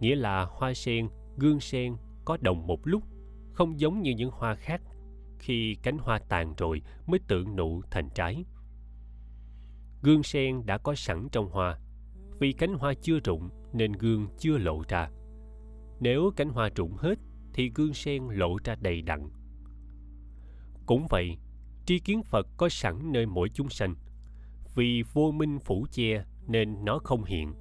Nghĩa 0.00 0.14
là 0.14 0.44
hoa 0.44 0.74
sen, 0.74 1.08
gương 1.36 1.60
sen 1.60 1.96
có 2.24 2.36
đồng 2.40 2.66
một 2.66 2.86
lúc, 2.86 3.02
không 3.52 3.80
giống 3.80 4.02
như 4.02 4.10
những 4.10 4.30
hoa 4.30 4.54
khác 4.54 4.82
khi 5.38 5.74
cánh 5.82 5.98
hoa 5.98 6.18
tàn 6.28 6.54
rồi 6.58 6.82
mới 7.06 7.20
tự 7.28 7.44
nụ 7.56 7.82
thành 7.90 8.08
trái. 8.14 8.44
Gương 10.02 10.22
sen 10.22 10.66
đã 10.66 10.78
có 10.78 10.94
sẵn 10.94 11.28
trong 11.32 11.50
hoa, 11.50 11.78
vì 12.38 12.52
cánh 12.52 12.74
hoa 12.74 12.94
chưa 12.94 13.18
rụng 13.24 13.48
nên 13.72 13.92
gương 13.92 14.28
chưa 14.38 14.58
lộ 14.58 14.82
ra. 14.88 15.10
Nếu 16.00 16.30
cánh 16.36 16.48
hoa 16.48 16.70
rụng 16.76 16.96
hết 16.96 17.18
thì 17.54 17.70
gương 17.74 17.94
sen 17.94 18.28
lộ 18.28 18.56
ra 18.64 18.74
đầy 18.74 19.02
đặn. 19.02 19.30
Cũng 20.86 21.06
vậy, 21.10 21.38
tri 21.86 21.98
kiến 21.98 22.22
Phật 22.22 22.46
có 22.56 22.68
sẵn 22.68 23.12
nơi 23.12 23.26
mỗi 23.26 23.48
chúng 23.48 23.68
sanh. 23.68 23.94
Vì 24.74 25.02
vô 25.12 25.30
minh 25.30 25.58
phủ 25.58 25.86
che 25.90 26.24
nên 26.46 26.84
nó 26.84 26.98
không 26.98 27.24
hiện. 27.24 27.54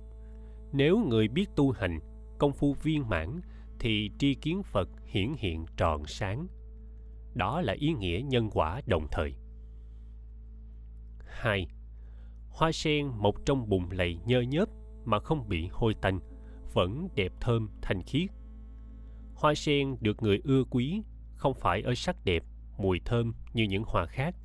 Nếu 0.74 0.98
người 0.98 1.28
biết 1.28 1.50
tu 1.56 1.72
hành, 1.72 2.00
công 2.38 2.54
phu 2.54 2.74
viên 2.74 3.10
mãn 3.10 3.42
thì 3.80 4.12
tri 4.20 4.36
kiến 4.36 4.64
Phật 4.64 4.90
hiển 5.06 5.34
hiện 5.38 5.66
tròn 5.78 6.06
sáng. 6.08 6.48
Đó 7.34 7.62
là 7.62 7.74
ý 7.74 7.94
nghĩa 7.94 8.22
nhân 8.26 8.50
quả 8.54 8.82
đồng 8.86 9.08
thời. 9.12 9.34
2. 11.26 11.68
Hoa 12.50 12.72
sen 12.72 13.08
một 13.08 13.46
trong 13.46 13.70
bùn 13.70 13.90
lầy 13.90 14.18
nhơ 14.26 14.42
nhớp 14.42 14.70
mà 15.06 15.20
không 15.20 15.50
bị 15.50 15.68
hôi 15.72 15.94
tanh, 16.02 16.20
vẫn 16.74 17.08
đẹp 17.16 17.32
thơm 17.40 17.70
thanh 17.82 18.04
khiết. 18.04 18.30
Hoa 19.36 19.56
sen 19.56 19.98
được 20.02 20.24
người 20.24 20.42
ưa 20.44 20.64
quý 20.64 21.02
không 21.36 21.54
phải 21.54 21.82
ở 21.82 21.96
sắc 21.96 22.26
đẹp, 22.26 22.44
mùi 22.78 23.00
thơm 23.06 23.34
như 23.54 23.64
những 23.64 23.84
hoa 23.88 24.06
khác, 24.06 24.36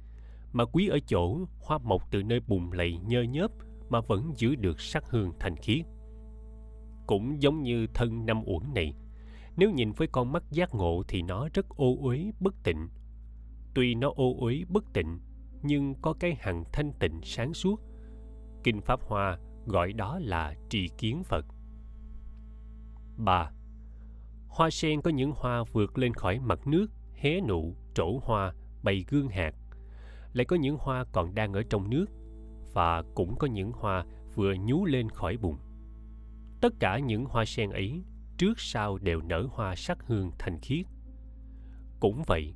mà 0.53 0.65
quý 0.65 0.89
ở 0.89 0.99
chỗ 1.07 1.39
hoa 1.61 1.79
mọc 1.79 2.11
từ 2.11 2.23
nơi 2.23 2.41
bùn 2.41 2.71
lầy 2.73 2.99
nhơ 2.99 3.23
nhớp 3.23 3.51
mà 3.89 4.01
vẫn 4.01 4.33
giữ 4.37 4.55
được 4.55 4.81
sắc 4.81 5.05
hương 5.11 5.33
thanh 5.41 5.57
khiết. 5.57 5.85
Cũng 7.11 7.43
giống 7.43 7.63
như 7.63 7.87
thân 7.95 8.27
năm 8.27 8.43
uẩn 8.45 8.75
này, 8.75 8.95
nếu 9.57 9.71
nhìn 9.71 9.93
với 9.93 10.09
con 10.13 10.33
mắt 10.33 10.43
giác 10.51 10.75
ngộ 10.75 11.03
thì 11.09 11.23
nó 11.23 11.49
rất 11.55 11.69
ô 11.69 11.97
uế 12.01 12.31
bất 12.41 12.55
tịnh. 12.65 12.89
Tuy 13.75 13.95
nó 13.95 14.11
ô 14.17 14.37
uế 14.41 14.65
bất 14.69 14.85
tịnh, 14.93 15.21
nhưng 15.63 15.95
có 16.03 16.13
cái 16.21 16.37
hằng 16.41 16.65
thanh 16.73 16.93
tịnh 16.93 17.21
sáng 17.23 17.55
suốt. 17.55 17.81
Kinh 18.65 18.81
Pháp 18.81 19.01
Hoa 19.03 19.39
gọi 19.67 19.93
đó 19.93 20.19
là 20.23 20.55
trì 20.69 20.89
kiến 20.99 21.23
Phật. 21.25 21.47
3. 23.17 23.51
Hoa 24.49 24.71
sen 24.71 25.03
có 25.03 25.11
những 25.11 25.33
hoa 25.37 25.65
vượt 25.73 25.99
lên 25.99 26.15
khỏi 26.15 26.39
mặt 26.39 26.67
nước, 26.67 26.87
hé 27.15 27.41
nụ, 27.41 27.77
trổ 27.95 28.19
hoa, 28.23 28.55
bày 28.83 29.05
gương 29.09 29.29
hạt. 29.29 29.55
Lại 30.33 30.45
có 30.45 30.57
những 30.57 30.77
hoa 30.81 31.05
còn 31.13 31.35
đang 31.35 31.53
ở 31.53 31.63
trong 31.71 31.91
nước, 31.91 32.07
và 32.73 33.03
cũng 33.15 33.37
có 33.39 33.47
những 33.47 33.73
hoa 33.73 34.05
vừa 34.35 34.55
nhú 34.55 34.85
lên 34.85 35.09
khỏi 35.09 35.37
bùn. 35.37 35.57
Tất 36.61 36.75
cả 36.81 36.99
những 36.99 37.25
hoa 37.25 37.45
sen 37.45 37.71
ấy, 37.71 38.03
trước 38.39 38.61
sau 38.61 38.99
đều 38.99 39.21
nở 39.21 39.47
hoa 39.51 39.77
sắc 39.77 40.07
hương 40.07 40.31
thanh 40.39 40.59
khiết. 40.61 40.87
Cũng 42.01 42.23
vậy, 42.27 42.55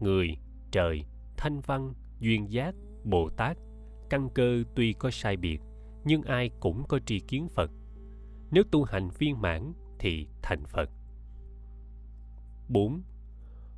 người, 0.00 0.36
trời, 0.70 1.04
thanh 1.36 1.60
văn, 1.60 1.94
duyên 2.20 2.52
giác, 2.52 2.74
Bồ 3.04 3.28
Tát, 3.28 3.56
căn 4.10 4.28
cơ 4.34 4.62
tuy 4.74 4.92
có 4.92 5.10
sai 5.10 5.36
biệt, 5.36 5.60
nhưng 6.04 6.22
ai 6.22 6.50
cũng 6.60 6.84
có 6.88 6.98
tri 7.06 7.20
kiến 7.20 7.48
Phật. 7.48 7.70
Nếu 8.50 8.62
tu 8.70 8.84
hành 8.84 9.08
viên 9.18 9.40
mãn 9.40 9.72
thì 9.98 10.28
thành 10.42 10.64
Phật. 10.66 10.90
4. 12.68 13.02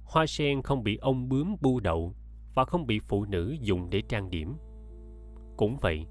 Hoa 0.04 0.26
sen 0.26 0.62
không 0.62 0.82
bị 0.82 0.96
ông 0.96 1.28
bướm 1.28 1.56
bu 1.60 1.80
đậu 1.80 2.14
và 2.54 2.64
không 2.64 2.86
bị 2.86 3.00
phụ 3.00 3.24
nữ 3.24 3.56
dùng 3.60 3.90
để 3.90 4.02
trang 4.08 4.30
điểm. 4.30 4.56
Cũng 5.56 5.76
vậy, 5.80 6.06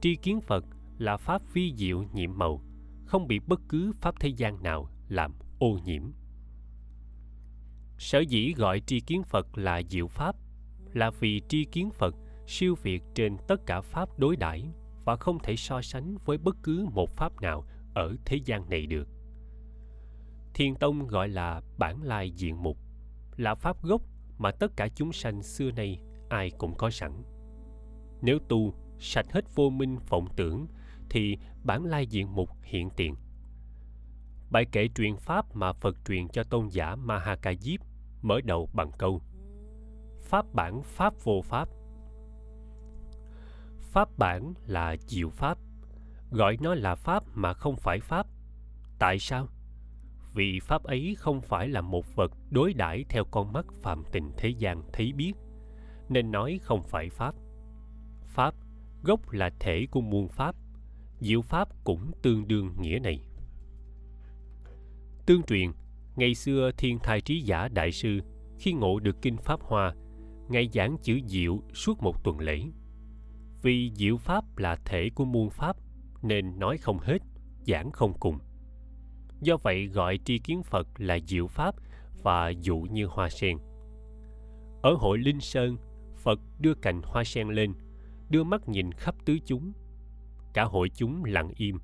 tri 0.00 0.16
kiến 0.16 0.40
Phật 0.40 0.64
là 0.98 1.16
pháp 1.16 1.42
vi 1.52 1.72
diệu 1.76 2.04
nhiệm 2.12 2.38
màu, 2.38 2.62
không 3.14 3.28
bị 3.28 3.38
bất 3.38 3.60
cứ 3.68 3.92
pháp 4.00 4.20
thế 4.20 4.28
gian 4.28 4.62
nào 4.62 4.88
làm 5.08 5.34
ô 5.58 5.78
nhiễm. 5.84 6.02
Sở 7.98 8.20
dĩ 8.20 8.54
gọi 8.56 8.80
tri 8.80 9.00
kiến 9.00 9.22
Phật 9.22 9.58
là 9.58 9.82
diệu 9.90 10.06
pháp 10.06 10.36
là 10.92 11.10
vì 11.10 11.42
tri 11.48 11.64
kiến 11.64 11.90
Phật 11.90 12.14
siêu 12.46 12.74
việt 12.82 13.02
trên 13.14 13.36
tất 13.48 13.66
cả 13.66 13.80
pháp 13.80 14.18
đối 14.18 14.36
đãi 14.36 14.64
và 15.04 15.16
không 15.16 15.38
thể 15.38 15.56
so 15.56 15.82
sánh 15.82 16.16
với 16.24 16.38
bất 16.38 16.56
cứ 16.62 16.86
một 16.92 17.10
pháp 17.10 17.40
nào 17.40 17.64
ở 17.94 18.16
thế 18.24 18.36
gian 18.44 18.70
này 18.70 18.86
được. 18.86 19.08
Thiền 20.54 20.74
Tông 20.74 21.06
gọi 21.06 21.28
là 21.28 21.60
bản 21.78 22.02
lai 22.02 22.30
diện 22.30 22.62
mục, 22.62 22.78
là 23.36 23.54
pháp 23.54 23.82
gốc 23.82 24.02
mà 24.38 24.50
tất 24.50 24.76
cả 24.76 24.88
chúng 24.94 25.12
sanh 25.12 25.42
xưa 25.42 25.70
nay 25.70 25.98
ai 26.28 26.50
cũng 26.58 26.74
có 26.74 26.90
sẵn. 26.90 27.22
Nếu 28.22 28.38
tu 28.48 28.74
sạch 28.98 29.26
hết 29.32 29.54
vô 29.54 29.70
minh 29.70 29.98
vọng 30.08 30.26
tưởng 30.36 30.66
thì 31.14 31.38
bản 31.64 31.84
lai 31.84 32.06
diện 32.06 32.34
mục 32.34 32.50
hiện 32.62 32.90
tiền. 32.96 33.14
Bài 34.50 34.66
kể 34.72 34.88
truyền 34.94 35.16
pháp 35.16 35.56
mà 35.56 35.72
Phật 35.72 35.96
truyền 36.08 36.28
cho 36.28 36.42
tôn 36.44 36.68
giả 36.68 36.96
Mahakajip 36.96 37.78
mở 38.22 38.40
đầu 38.44 38.68
bằng 38.72 38.90
câu, 38.98 39.22
Pháp 40.22 40.46
bản, 40.52 40.82
Pháp 40.82 41.14
vô 41.24 41.42
Pháp 41.42 41.68
Pháp 43.80 44.08
bản 44.18 44.54
là 44.66 44.96
diệu 45.06 45.30
Pháp, 45.30 45.58
Gọi 46.30 46.56
nó 46.60 46.74
là 46.74 46.94
Pháp 46.94 47.24
mà 47.34 47.52
không 47.52 47.76
phải 47.76 48.00
Pháp 48.00 48.26
Tại 48.98 49.18
sao? 49.18 49.48
Vì 50.34 50.60
Pháp 50.60 50.82
ấy 50.82 51.14
không 51.18 51.40
phải 51.40 51.68
là 51.68 51.80
một 51.80 52.16
vật 52.16 52.32
đối 52.50 52.72
đãi 52.72 53.04
theo 53.08 53.24
con 53.24 53.52
mắt 53.52 53.66
phạm 53.82 54.04
tình 54.12 54.32
thế 54.36 54.48
gian 54.48 54.82
thấy 54.92 55.12
biết, 55.12 55.32
Nên 56.08 56.30
nói 56.30 56.60
không 56.62 56.82
phải 56.82 57.08
Pháp 57.10 57.34
Pháp 58.24 58.54
gốc 59.02 59.30
là 59.30 59.50
thể 59.60 59.86
của 59.90 60.00
muôn 60.00 60.28
Pháp 60.28 60.54
Diệu 61.20 61.42
Pháp 61.42 61.68
cũng 61.84 62.10
tương 62.22 62.48
đương 62.48 62.74
nghĩa 62.78 62.98
này 62.98 63.24
Tương 65.26 65.42
truyền, 65.42 65.70
ngày 66.16 66.34
xưa 66.34 66.70
thiên 66.78 66.98
thai 66.98 67.20
trí 67.20 67.40
giả 67.40 67.68
đại 67.68 67.92
sư 67.92 68.20
khi 68.58 68.72
ngộ 68.72 69.00
được 69.00 69.22
kinh 69.22 69.36
Pháp 69.36 69.60
Hoa, 69.60 69.94
Ngài 70.48 70.68
giảng 70.72 70.96
chữ 71.02 71.20
diệu 71.26 71.62
suốt 71.74 72.02
một 72.02 72.24
tuần 72.24 72.38
lễ. 72.38 72.60
Vì 73.62 73.92
diệu 73.94 74.16
Pháp 74.16 74.58
là 74.58 74.76
thể 74.84 75.10
của 75.14 75.24
muôn 75.24 75.50
Pháp, 75.50 75.76
nên 76.22 76.58
nói 76.58 76.78
không 76.78 76.98
hết, 76.98 77.18
giảng 77.66 77.90
không 77.90 78.12
cùng. 78.20 78.38
Do 79.40 79.56
vậy 79.56 79.86
gọi 79.86 80.18
tri 80.24 80.38
kiến 80.38 80.62
Phật 80.62 80.88
là 80.98 81.18
diệu 81.26 81.46
Pháp 81.46 81.74
và 82.22 82.48
dụ 82.48 82.76
như 82.76 83.06
hoa 83.06 83.28
sen. 83.28 83.58
Ở 84.82 84.94
hội 84.98 85.18
Linh 85.18 85.40
Sơn, 85.40 85.76
Phật 86.16 86.40
đưa 86.58 86.74
cành 86.74 87.02
hoa 87.04 87.24
sen 87.24 87.48
lên, 87.48 87.74
đưa 88.30 88.44
mắt 88.44 88.68
nhìn 88.68 88.92
khắp 88.92 89.14
tứ 89.24 89.38
chúng. 89.46 89.72
Cả 90.54 90.64
hội 90.64 90.90
chúng 90.94 91.24
lặng 91.24 91.50
im, 91.56 91.78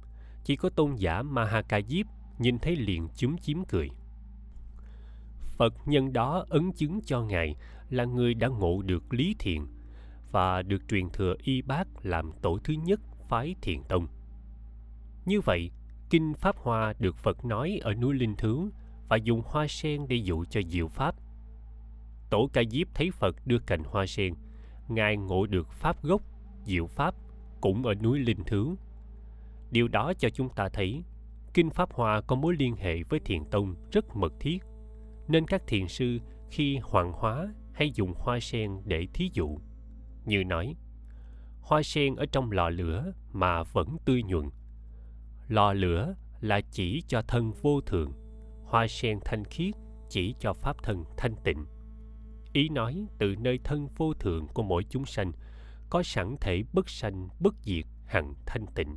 chỉ 0.44 0.56
có 0.56 0.68
tôn 0.68 0.94
giả 0.94 1.22
Mahakajip 1.22 2.04
nhìn 2.38 2.58
thấy 2.58 2.76
liền 2.76 3.08
chúm 3.16 3.36
chím 3.36 3.64
cười. 3.64 3.90
Phật 5.56 5.74
nhân 5.86 6.12
đó 6.12 6.44
ấn 6.48 6.72
chứng 6.72 7.00
cho 7.06 7.22
Ngài 7.22 7.56
là 7.90 8.04
người 8.04 8.34
đã 8.34 8.48
ngộ 8.48 8.82
được 8.82 9.14
lý 9.14 9.36
thiện 9.38 9.66
và 10.30 10.62
được 10.62 10.88
truyền 10.88 11.10
thừa 11.10 11.34
y 11.42 11.62
bác 11.62 11.88
làm 12.02 12.32
tổ 12.42 12.58
thứ 12.64 12.74
nhất 12.84 13.00
phái 13.28 13.54
thiền 13.62 13.82
tông. 13.88 14.06
Như 15.26 15.40
vậy, 15.40 15.70
Kinh 16.10 16.34
Pháp 16.34 16.56
Hoa 16.56 16.94
được 16.98 17.16
Phật 17.16 17.44
nói 17.44 17.80
ở 17.82 17.94
núi 17.94 18.14
Linh 18.14 18.34
Thứ 18.38 18.70
và 19.08 19.16
dùng 19.16 19.42
hoa 19.44 19.66
sen 19.68 20.08
để 20.08 20.16
dụ 20.16 20.44
cho 20.44 20.60
diệu 20.68 20.88
Pháp. 20.88 21.14
Tổ 22.30 22.50
Ca 22.52 22.62
Diếp 22.70 22.94
thấy 22.94 23.10
Phật 23.10 23.36
đưa 23.46 23.58
cành 23.58 23.84
hoa 23.84 24.06
sen, 24.06 24.34
Ngài 24.88 25.16
ngộ 25.16 25.46
được 25.46 25.72
Pháp 25.72 26.02
gốc, 26.02 26.22
diệu 26.64 26.86
Pháp 26.86 27.14
cũng 27.60 27.82
ở 27.82 27.94
núi 27.94 28.18
Linh 28.18 28.44
Thứ. 28.46 28.76
Điều 29.70 29.88
đó 29.88 30.12
cho 30.18 30.28
chúng 30.30 30.48
ta 30.48 30.68
thấy 30.68 31.04
Kinh 31.54 31.70
Pháp 31.70 31.92
Hoa 31.92 32.20
có 32.20 32.36
mối 32.36 32.54
liên 32.58 32.76
hệ 32.76 33.02
với 33.02 33.20
Thiền 33.20 33.44
Tông 33.44 33.74
rất 33.92 34.16
mật 34.16 34.32
thiết, 34.40 34.58
nên 35.28 35.46
các 35.46 35.62
thiền 35.66 35.88
sư 35.88 36.18
khi 36.50 36.78
hoàng 36.82 37.12
hóa 37.12 37.54
hay 37.72 37.90
dùng 37.94 38.14
hoa 38.16 38.40
sen 38.40 38.82
để 38.84 39.06
thí 39.14 39.30
dụ. 39.32 39.58
Như 40.24 40.44
nói, 40.44 40.76
hoa 41.60 41.82
sen 41.82 42.16
ở 42.16 42.26
trong 42.32 42.52
lò 42.52 42.70
lửa 42.70 43.12
mà 43.32 43.62
vẫn 43.62 43.96
tươi 44.04 44.22
nhuận. 44.22 44.50
Lò 45.48 45.72
lửa 45.72 46.14
là 46.40 46.60
chỉ 46.60 47.02
cho 47.08 47.22
thân 47.22 47.52
vô 47.62 47.80
thường, 47.80 48.12
hoa 48.64 48.86
sen 48.88 49.18
thanh 49.24 49.44
khiết 49.44 49.74
chỉ 50.08 50.34
cho 50.38 50.52
pháp 50.52 50.82
thân 50.82 51.04
thanh 51.16 51.34
tịnh. 51.44 51.64
Ý 52.52 52.68
nói 52.68 53.06
từ 53.18 53.34
nơi 53.36 53.58
thân 53.64 53.88
vô 53.96 54.14
thường 54.14 54.46
của 54.54 54.62
mỗi 54.62 54.84
chúng 54.88 55.04
sanh 55.04 55.32
có 55.90 56.02
sẵn 56.02 56.36
thể 56.40 56.62
bất 56.72 56.88
sanh, 56.88 57.28
bất 57.40 57.54
diệt, 57.62 57.84
hằng 58.06 58.34
thanh 58.46 58.66
tịnh. 58.74 58.96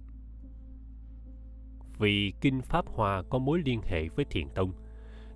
Vì 2.00 2.34
kinh 2.42 2.62
pháp 2.62 2.86
hoa 2.88 3.24
có 3.30 3.40
mối 3.40 3.62
liên 3.66 3.82
hệ 3.82 4.10
với 4.10 4.26
thiền 4.26 4.50
tông, 4.56 4.72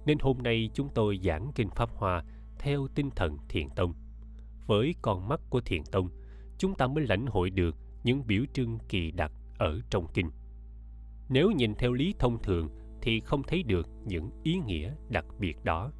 nên 0.06 0.18
hôm 0.20 0.38
nay 0.38 0.70
chúng 0.74 0.90
tôi 0.96 1.20
giảng 1.24 1.52
kinh 1.56 1.70
pháp 1.70 1.90
hoa 1.90 2.24
theo 2.60 2.88
tinh 2.96 3.10
thần 3.16 3.38
thiền 3.50 3.70
tông. 3.76 3.94
Với 4.68 4.96
con 5.02 5.28
mắt 5.28 5.42
của 5.50 5.62
thiền 5.62 5.82
tông, 5.92 6.10
chúng 6.58 6.76
ta 6.76 6.88
mới 6.88 7.08
lãnh 7.08 7.26
hội 7.26 7.50
được 7.50 7.76
những 8.04 8.28
biểu 8.28 8.44
trưng 8.54 8.80
kỳ 8.90 9.12
đặc 9.12 9.32
ở 9.58 9.82
trong 9.90 10.08
kinh. 10.14 10.32
Nếu 11.30 11.52
nhìn 11.52 11.76
theo 11.76 11.94
lý 11.94 12.16
thông 12.20 12.42
thường 12.44 12.70
thì 13.02 13.20
không 13.20 13.44
thấy 13.44 13.64
được 13.64 13.90
những 14.06 14.30
ý 14.44 14.58
nghĩa 14.66 14.94
đặc 15.10 15.26
biệt 15.40 15.64
đó. 15.64 15.92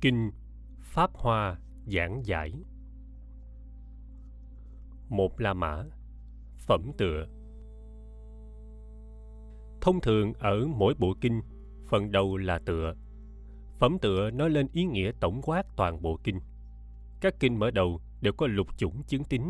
Kinh 0.00 0.30
pháp 0.80 1.10
hoa 1.14 1.56
giảng 1.92 2.20
giải. 2.24 2.52
Một 5.08 5.40
la 5.40 5.54
mã, 5.54 5.84
phẩm 6.56 6.90
tựa. 6.98 7.26
Thông 9.80 10.00
thường 10.00 10.32
ở 10.32 10.66
mỗi 10.66 10.94
bộ 10.98 11.14
kinh, 11.20 11.40
phần 11.88 12.12
đầu 12.12 12.36
là 12.36 12.58
tựa. 12.58 12.94
Phẩm 13.78 13.98
tựa 14.02 14.30
nói 14.30 14.50
lên 14.50 14.68
ý 14.72 14.84
nghĩa 14.84 15.12
tổng 15.20 15.40
quát 15.42 15.62
toàn 15.76 16.02
bộ 16.02 16.16
kinh. 16.24 16.40
Các 17.20 17.34
kinh 17.40 17.58
mở 17.58 17.70
đầu 17.70 18.00
đều 18.20 18.32
có 18.32 18.46
lục 18.46 18.78
chủng 18.78 19.02
chứng 19.02 19.24
tín 19.24 19.42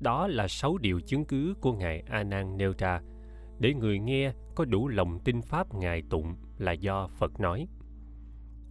đó 0.00 0.26
là 0.26 0.48
sáu 0.48 0.78
điều 0.78 1.00
chứng 1.00 1.24
cứ 1.24 1.54
của 1.60 1.72
ngài 1.72 2.00
a 2.06 2.22
nan 2.22 2.56
nêu 2.56 2.72
ra 2.78 3.00
để 3.58 3.74
người 3.74 3.98
nghe 3.98 4.32
có 4.54 4.64
đủ 4.64 4.88
lòng 4.88 5.18
tin 5.24 5.42
pháp 5.42 5.74
ngài 5.74 6.02
tụng 6.10 6.34
là 6.58 6.72
do 6.72 7.06
phật 7.06 7.40
nói. 7.40 7.68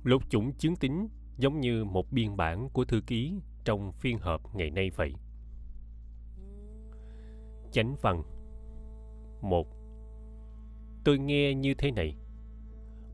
Lục 0.03 0.29
chủng 0.29 0.51
chứng 0.53 0.75
tín 0.75 1.07
giống 1.37 1.59
như 1.59 1.85
một 1.85 2.11
biên 2.11 2.37
bản 2.37 2.69
của 2.69 2.85
thư 2.85 3.01
ký 3.07 3.39
trong 3.63 3.91
phiên 3.91 4.17
họp 4.17 4.55
ngày 4.55 4.71
nay 4.71 4.91
vậy. 4.95 5.13
Chánh 7.71 7.95
văn 8.01 8.23
một. 9.41 9.67
Tôi 11.03 11.17
nghe 11.17 11.53
như 11.53 11.73
thế 11.73 11.91
này. 11.91 12.17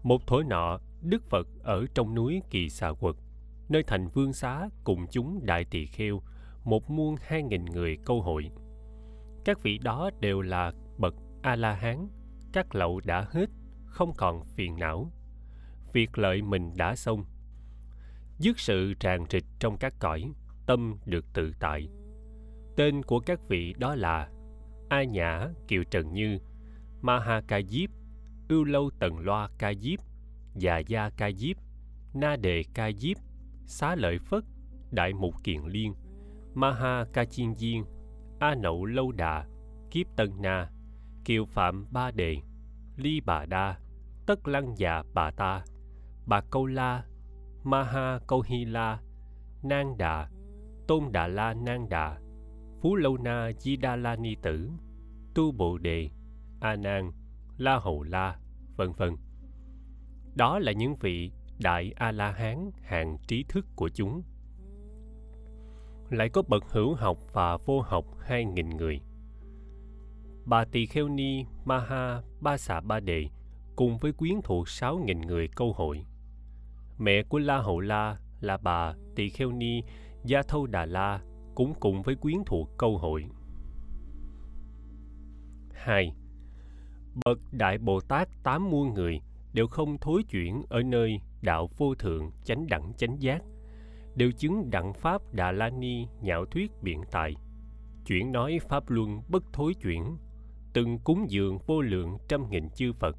Một 0.03 0.27
thổi 0.27 0.43
nọ, 0.43 0.79
đức 1.01 1.29
phật 1.29 1.47
ở 1.63 1.85
trong 1.93 2.15
núi 2.15 2.41
kỳ 2.49 2.69
xà 2.69 2.91
quật, 2.91 3.15
nơi 3.69 3.83
thành 3.83 4.07
vương 4.07 4.33
xá 4.33 4.69
cùng 4.83 5.05
chúng 5.11 5.45
đại 5.45 5.65
tỳ 5.65 5.85
kheo, 5.85 6.21
một 6.63 6.89
muôn 6.89 7.15
hai 7.21 7.43
nghìn 7.43 7.65
người 7.65 7.97
câu 8.05 8.21
hội. 8.21 8.51
Các 9.45 9.63
vị 9.63 9.77
đó 9.77 10.09
đều 10.19 10.41
là 10.41 10.71
bậc 10.97 11.15
a 11.41 11.55
la 11.55 11.73
hán 11.73 12.07
các 12.53 12.75
lậu 12.75 13.01
đã 13.05 13.25
hết, 13.29 13.49
không 13.85 14.13
còn 14.17 14.43
phiền 14.45 14.75
não. 14.79 15.11
Việc 15.93 16.17
lợi 16.17 16.41
mình 16.41 16.71
đã 16.75 16.95
xong 16.95 17.25
dứt 18.39 18.59
sự 18.59 18.93
tràn 18.93 19.27
trịch 19.27 19.45
trong 19.59 19.77
các 19.77 19.93
cõi, 19.99 20.31
tâm 20.65 20.95
được 21.05 21.25
tự 21.33 21.53
tại. 21.59 21.89
Tên 22.75 23.03
của 23.03 23.19
các 23.19 23.39
vị 23.47 23.73
đó 23.77 23.95
là 23.95 24.29
a 24.89 25.03
nhã 25.03 25.49
kiều 25.67 25.83
trần 25.83 26.13
như 26.13 26.39
maha 27.01 27.41
ca 27.47 27.61
diếp 27.61 27.89
ưu 28.49 28.63
lâu 28.63 28.89
tần 28.99 29.19
loa 29.19 29.49
ca 29.57 29.73
diếp 29.73 29.99
già 30.55 30.77
gia 30.77 31.09
ca 31.09 31.31
diếp 31.31 31.57
na 32.13 32.35
đề 32.35 32.63
ca 32.73 32.91
diếp 32.91 33.17
xá 33.65 33.95
lợi 33.95 34.19
phất, 34.19 34.43
đại 34.91 35.13
mục 35.13 35.33
kiền 35.43 35.61
liên 35.65 35.93
maha 36.53 37.05
ca 37.13 37.25
chiên 37.25 37.55
diên 37.55 37.83
a 38.39 38.55
nậu 38.55 38.85
lâu 38.85 39.11
đà, 39.11 39.45
kiếp 39.91 40.07
tân 40.15 40.29
na, 40.41 40.69
kiều 41.25 41.45
phạm 41.45 41.87
ba 41.91 42.11
đề, 42.11 42.37
ly 42.95 43.21
bà 43.25 43.45
đa, 43.45 43.79
tất 44.25 44.47
lăng 44.47 44.77
già 44.77 45.03
bà 45.13 45.31
ta, 45.31 45.63
bà 46.25 46.41
câu 46.51 46.65
la 46.65 47.03
Maha 47.69 48.19
Kohila, 48.27 48.97
Nang 49.63 49.97
Đà, 49.97 50.29
Tôn 50.87 51.11
Đà 51.11 51.27
La 51.27 51.53
Nang 51.53 51.89
Đà, 51.89 52.19
Phú 52.81 52.95
Lâu 52.95 53.17
Na 53.17 53.51
Di 53.59 53.75
Đa 53.75 53.95
La 53.95 54.15
Ni 54.15 54.35
Tử, 54.35 54.69
Tu 55.35 55.51
Bồ 55.51 55.77
Đề, 55.77 56.09
A 56.59 56.75
Nan, 56.75 57.11
La 57.57 57.79
Hầu 57.79 58.03
La, 58.03 58.39
vân 58.75 58.91
vân. 58.91 59.15
Đó 60.35 60.59
là 60.59 60.71
những 60.71 60.95
vị 60.95 61.31
đại 61.59 61.91
A 61.95 62.11
La 62.11 62.31
Hán 62.31 62.71
hạng 62.81 63.17
trí 63.27 63.43
thức 63.43 63.65
của 63.75 63.89
chúng. 63.89 64.21
Lại 66.09 66.29
có 66.29 66.41
bậc 66.47 66.63
hữu 66.69 66.95
học 66.95 67.17
và 67.33 67.57
vô 67.57 67.81
học 67.81 68.05
hai 68.19 68.45
nghìn 68.45 68.69
người. 68.69 69.01
Bà 70.45 70.65
Tỳ 70.65 70.85
Kheo 70.85 71.07
Ni 71.07 71.45
Maha 71.65 72.21
Ba 72.41 72.57
Xà 72.57 72.81
Ba 72.81 72.99
Đề 72.99 73.29
cùng 73.75 73.97
với 73.97 74.11
quyến 74.11 74.41
thuộc 74.43 74.69
sáu 74.69 74.97
nghìn 74.97 75.21
người 75.21 75.47
câu 75.47 75.73
hội 75.73 76.05
Mẹ 76.99 77.23
của 77.23 77.39
La 77.39 77.57
Hậu 77.57 77.79
La 77.79 78.17
là 78.41 78.57
bà 78.57 78.93
Tỳ 79.15 79.29
Kheo 79.29 79.51
Ni 79.51 79.81
Gia 80.23 80.41
Thâu 80.41 80.67
Đà 80.67 80.85
La 80.85 81.21
cũng 81.55 81.73
cùng 81.79 82.01
với 82.01 82.15
quyến 82.15 82.37
thuộc 82.45 82.69
câu 82.77 82.97
hội. 82.97 83.25
2. 85.73 86.13
Bậc 87.25 87.39
Đại 87.51 87.77
Bồ 87.77 87.99
Tát 87.99 88.29
tám 88.43 88.69
muôn 88.69 88.93
người 88.93 89.21
đều 89.53 89.67
không 89.67 89.97
thối 89.97 90.23
chuyển 90.23 90.63
ở 90.69 90.83
nơi 90.83 91.21
đạo 91.41 91.69
vô 91.77 91.95
thượng 91.95 92.31
chánh 92.43 92.67
đẳng 92.67 92.93
chánh 92.97 93.21
giác, 93.21 93.41
đều 94.15 94.31
chứng 94.31 94.69
đẳng 94.71 94.93
pháp 94.93 95.21
Đà 95.33 95.51
La 95.51 95.69
Ni 95.69 96.07
nhạo 96.21 96.45
thuyết 96.45 96.71
biện 96.81 97.01
tài, 97.11 97.35
chuyển 98.05 98.31
nói 98.31 98.59
pháp 98.69 98.89
luân 98.89 99.21
bất 99.29 99.43
thối 99.53 99.73
chuyển, 99.73 100.17
từng 100.73 100.99
cúng 100.99 101.25
dường 101.29 101.57
vô 101.65 101.81
lượng 101.81 102.17
trăm 102.27 102.49
nghìn 102.49 102.69
chư 102.69 102.93
Phật, 102.93 103.17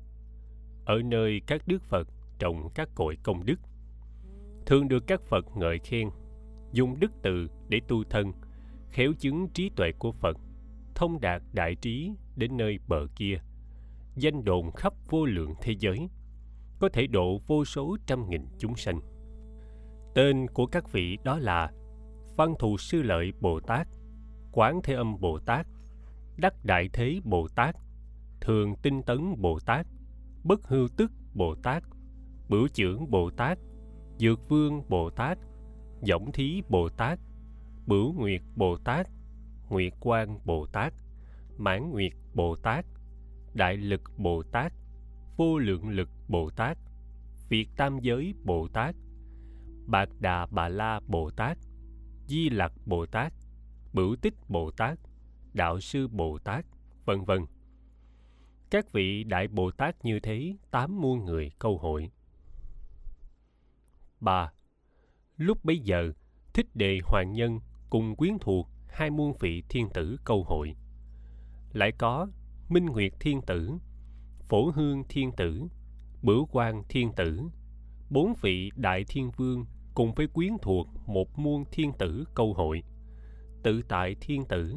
ở 0.85 1.03
nơi 1.05 1.41
các 1.47 1.63
đức 1.67 1.83
Phật 1.83 2.09
trồng 2.39 2.69
các 2.75 2.89
cội 2.95 3.19
công 3.23 3.47
đức 3.47 3.61
thường 4.67 4.89
được 4.89 5.07
các 5.07 5.23
Phật 5.23 5.57
ngợi 5.57 5.79
khen, 5.79 6.11
dùng 6.73 7.01
đức 7.01 7.13
từ 7.23 7.49
để 7.69 7.81
tu 7.89 8.05
thân, 8.05 8.33
khéo 8.91 9.13
chứng 9.19 9.49
trí 9.49 9.71
tuệ 9.77 9.93
của 9.99 10.13
Phật, 10.13 10.37
thông 10.95 11.21
đạt 11.21 11.43
đại 11.53 11.75
trí 11.75 12.13
đến 12.37 12.57
nơi 12.57 12.79
bờ 12.89 13.07
kia, 13.17 13.39
danh 14.15 14.45
đồn 14.45 14.73
khắp 14.73 14.93
vô 15.09 15.25
lượng 15.25 15.55
thế 15.63 15.75
giới, 15.79 16.09
có 16.79 16.89
thể 16.93 17.07
độ 17.07 17.41
vô 17.47 17.65
số 17.65 17.97
trăm 18.07 18.31
nghìn 18.31 18.47
chúng 18.59 18.77
sanh. 18.77 19.01
Tên 20.15 20.47
của 20.55 20.67
các 20.67 20.93
vị 20.93 21.19
đó 21.25 21.39
là 21.39 21.71
Văn 22.37 22.55
Thù 22.59 22.79
Sư 22.79 23.03
Lợi 23.03 23.33
Bồ 23.41 23.61
Tát, 23.61 23.89
Quán 24.53 24.81
Thế 24.85 24.95
Âm 24.95 25.21
Bồ 25.21 25.39
Tát, 25.39 25.67
Đắc 26.37 26.65
Đại 26.65 26.89
Thế 26.93 27.21
Bồ 27.25 27.49
Tát, 27.49 27.77
Thường 28.41 28.75
Tinh 28.83 29.03
Tấn 29.03 29.41
Bồ 29.41 29.59
Tát, 29.67 29.87
Bất 30.45 30.69
Hưu 30.69 30.89
Tức 30.97 31.13
Bồ 31.35 31.55
Tát, 31.55 31.83
Bửu 32.49 32.69
Trưởng 32.69 33.11
Bồ 33.11 33.31
Tát, 33.31 33.59
Dược 34.21 34.49
Vương 34.49 34.83
Bồ 34.89 35.11
Tát, 35.11 35.39
Dõng 36.03 36.33
Thí 36.33 36.63
Bồ 36.69 36.89
Tát, 36.89 37.19
Bửu 37.87 38.13
Nguyệt 38.13 38.43
Bồ 38.57 38.77
Tát, 38.77 39.07
Nguyệt 39.69 39.93
Quang 40.01 40.39
Bồ 40.45 40.67
Tát, 40.67 40.95
Mãn 41.57 41.91
Nguyệt 41.91 42.13
Bồ 42.35 42.57
Tát, 42.57 42.85
Đại 43.55 43.77
Lực 43.77 44.01
Bồ 44.17 44.43
Tát, 44.43 44.73
Vô 45.37 45.59
Lượng 45.59 45.89
Lực 45.89 46.09
Bồ 46.29 46.51
Tát, 46.51 46.79
Việt 47.49 47.69
Tam 47.77 47.99
Giới 47.99 48.35
Bồ 48.45 48.69
Tát, 48.69 48.95
Bạc 49.87 50.09
Đà 50.19 50.47
Bà 50.47 50.69
La 50.69 51.01
Bồ 51.07 51.31
Tát, 51.31 51.59
Di 52.27 52.51
Lặc 52.51 52.73
Bồ 52.87 53.07
Tát, 53.07 53.33
Bửu 53.93 54.17
Tích 54.17 54.35
Bồ 54.49 54.71
Tát, 54.71 54.99
Đạo 55.53 55.81
Sư 55.81 56.09
Bồ 56.09 56.39
Tát, 56.39 56.65
vân 57.05 57.25
vân. 57.25 57.41
Các 58.71 58.93
vị 58.93 59.25
Đại 59.25 59.49
Bồ 59.49 59.71
Tát 59.71 60.05
như 60.05 60.21
thế 60.21 60.57
tám 60.71 61.01
muôn 61.01 61.25
người 61.25 61.51
câu 61.59 61.79
hội 61.79 62.11
3. 64.21 64.53
Lúc 65.37 65.65
bấy 65.65 65.79
giờ, 65.79 66.13
Thích 66.55 66.67
Đề 66.75 67.01
Hoàng 67.05 67.33
Nhân 67.33 67.61
cùng 67.91 68.17
quyến 68.17 68.39
thuộc 68.41 68.69
hai 68.89 69.11
muôn 69.11 69.33
vị 69.41 69.63
thiên 69.69 69.89
tử 69.95 70.17
câu 70.25 70.45
hội. 70.45 70.77
Lại 71.73 71.93
có 71.99 72.29
Minh 72.69 72.87
Nguyệt 72.87 73.13
Thiên 73.21 73.41
Tử, 73.43 73.71
Phổ 74.49 74.71
Hương 74.71 75.05
Thiên 75.09 75.33
Tử, 75.37 75.63
Bửu 76.23 76.47
Quang 76.47 76.83
Thiên 76.89 77.13
Tử, 77.17 77.41
bốn 78.11 78.35
vị 78.41 78.71
Đại 78.77 79.05
Thiên 79.09 79.31
Vương 79.37 79.67
cùng 79.95 80.15
với 80.15 80.27
quyến 80.27 80.53
thuộc 80.63 80.89
một 81.07 81.39
muôn 81.39 81.65
thiên 81.73 81.93
tử 81.99 82.25
câu 82.35 82.55
hội. 82.55 82.83
Tự 83.63 83.83
tại 83.89 84.17
Thiên 84.21 84.45
Tử, 84.45 84.77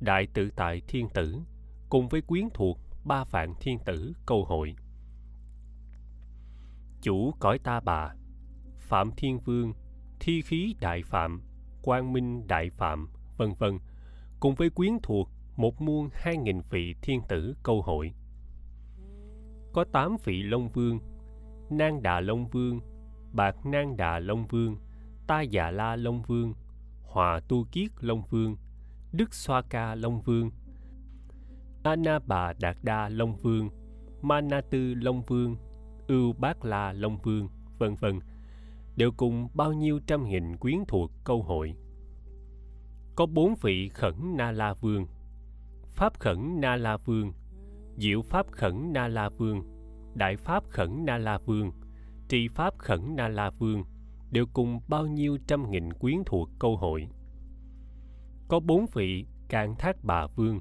Đại 0.00 0.26
Tự 0.34 0.50
tại 0.56 0.82
Thiên 0.88 1.08
Tử 1.14 1.36
cùng 1.88 2.08
với 2.08 2.22
quyến 2.22 2.44
thuộc 2.54 2.78
ba 3.04 3.24
vạn 3.24 3.54
thiên 3.60 3.78
tử 3.78 4.12
câu 4.26 4.44
hội. 4.44 4.74
Chủ 7.02 7.34
cõi 7.40 7.58
ta 7.58 7.80
bà 7.80 8.14
Phạm 8.90 9.10
Thiên 9.16 9.38
Vương, 9.38 9.72
Thi 10.20 10.42
Khí 10.42 10.74
Đại 10.80 11.02
Phạm, 11.02 11.42
Quang 11.82 12.12
Minh 12.12 12.46
Đại 12.46 12.70
Phạm, 12.70 13.08
vân 13.36 13.54
vân, 13.58 13.78
cùng 14.40 14.54
với 14.54 14.70
quyến 14.70 14.92
thuộc 15.02 15.28
một 15.56 15.80
muôn 15.80 16.08
hai 16.12 16.36
nghìn 16.36 16.60
vị 16.70 16.94
thiên 17.02 17.20
tử 17.28 17.54
câu 17.62 17.82
hội. 17.82 18.14
Có 19.72 19.84
tám 19.92 20.16
vị 20.24 20.42
Long 20.42 20.68
Vương, 20.68 20.98
Nang 21.70 22.02
Đà 22.02 22.20
Long 22.20 22.48
Vương, 22.48 22.80
Bạc 23.32 23.66
Nang 23.66 23.96
Đà 23.96 24.18
Long 24.18 24.46
Vương, 24.46 24.76
Ta 25.26 25.40
Già 25.40 25.70
La 25.70 25.96
Long 25.96 26.22
Vương, 26.22 26.54
Hòa 27.02 27.40
Tu 27.48 27.64
Kiết 27.72 27.90
Long 28.00 28.22
Vương, 28.30 28.56
Đức 29.12 29.34
Xoa 29.34 29.62
Ca 29.62 29.94
Long 29.94 30.22
Vương, 30.22 30.50
Ana 31.82 32.18
Bà 32.26 32.52
Đạt 32.60 32.76
Đa 32.82 33.08
Long 33.08 33.36
Vương, 33.36 33.68
Ma 34.22 34.40
Tư 34.70 34.94
Long 34.94 35.22
Vương, 35.22 35.56
Ưu 36.08 36.32
Bát 36.32 36.64
La 36.64 36.92
Long 36.92 37.18
Vương, 37.18 37.48
vân 37.78 37.94
vân, 37.94 38.20
đều 39.00 39.12
cùng 39.16 39.48
bao 39.54 39.72
nhiêu 39.72 40.00
trăm 40.06 40.28
nghìn 40.28 40.56
quyến 40.56 40.78
thuộc 40.88 41.10
câu 41.24 41.42
hội. 41.42 41.74
Có 43.16 43.26
bốn 43.26 43.54
vị 43.62 43.88
khẩn 43.88 44.14
Na 44.36 44.52
La 44.52 44.74
Vương, 44.74 45.06
Pháp 45.90 46.18
khẩn 46.18 46.60
Na 46.60 46.76
La 46.76 46.96
Vương, 46.96 47.32
Diệu 47.96 48.22
Pháp 48.22 48.46
khẩn 48.52 48.92
Na 48.92 49.08
La 49.08 49.28
Vương, 49.28 49.62
Đại 50.14 50.36
Pháp 50.36 50.64
khẩn 50.68 51.04
Na 51.04 51.18
La 51.18 51.38
Vương, 51.38 51.70
Tri 52.28 52.48
Pháp 52.48 52.78
khẩn 52.78 53.16
Na 53.16 53.28
La 53.28 53.50
Vương, 53.50 53.84
đều 54.30 54.46
cùng 54.52 54.80
bao 54.88 55.06
nhiêu 55.06 55.38
trăm 55.46 55.70
nghìn 55.70 55.92
quyến 55.92 56.16
thuộc 56.26 56.48
câu 56.58 56.76
hội. 56.76 57.08
Có 58.48 58.60
bốn 58.60 58.86
vị 58.94 59.26
Càn 59.48 59.74
Thác 59.78 59.96
Bà 60.02 60.26
Vương, 60.26 60.60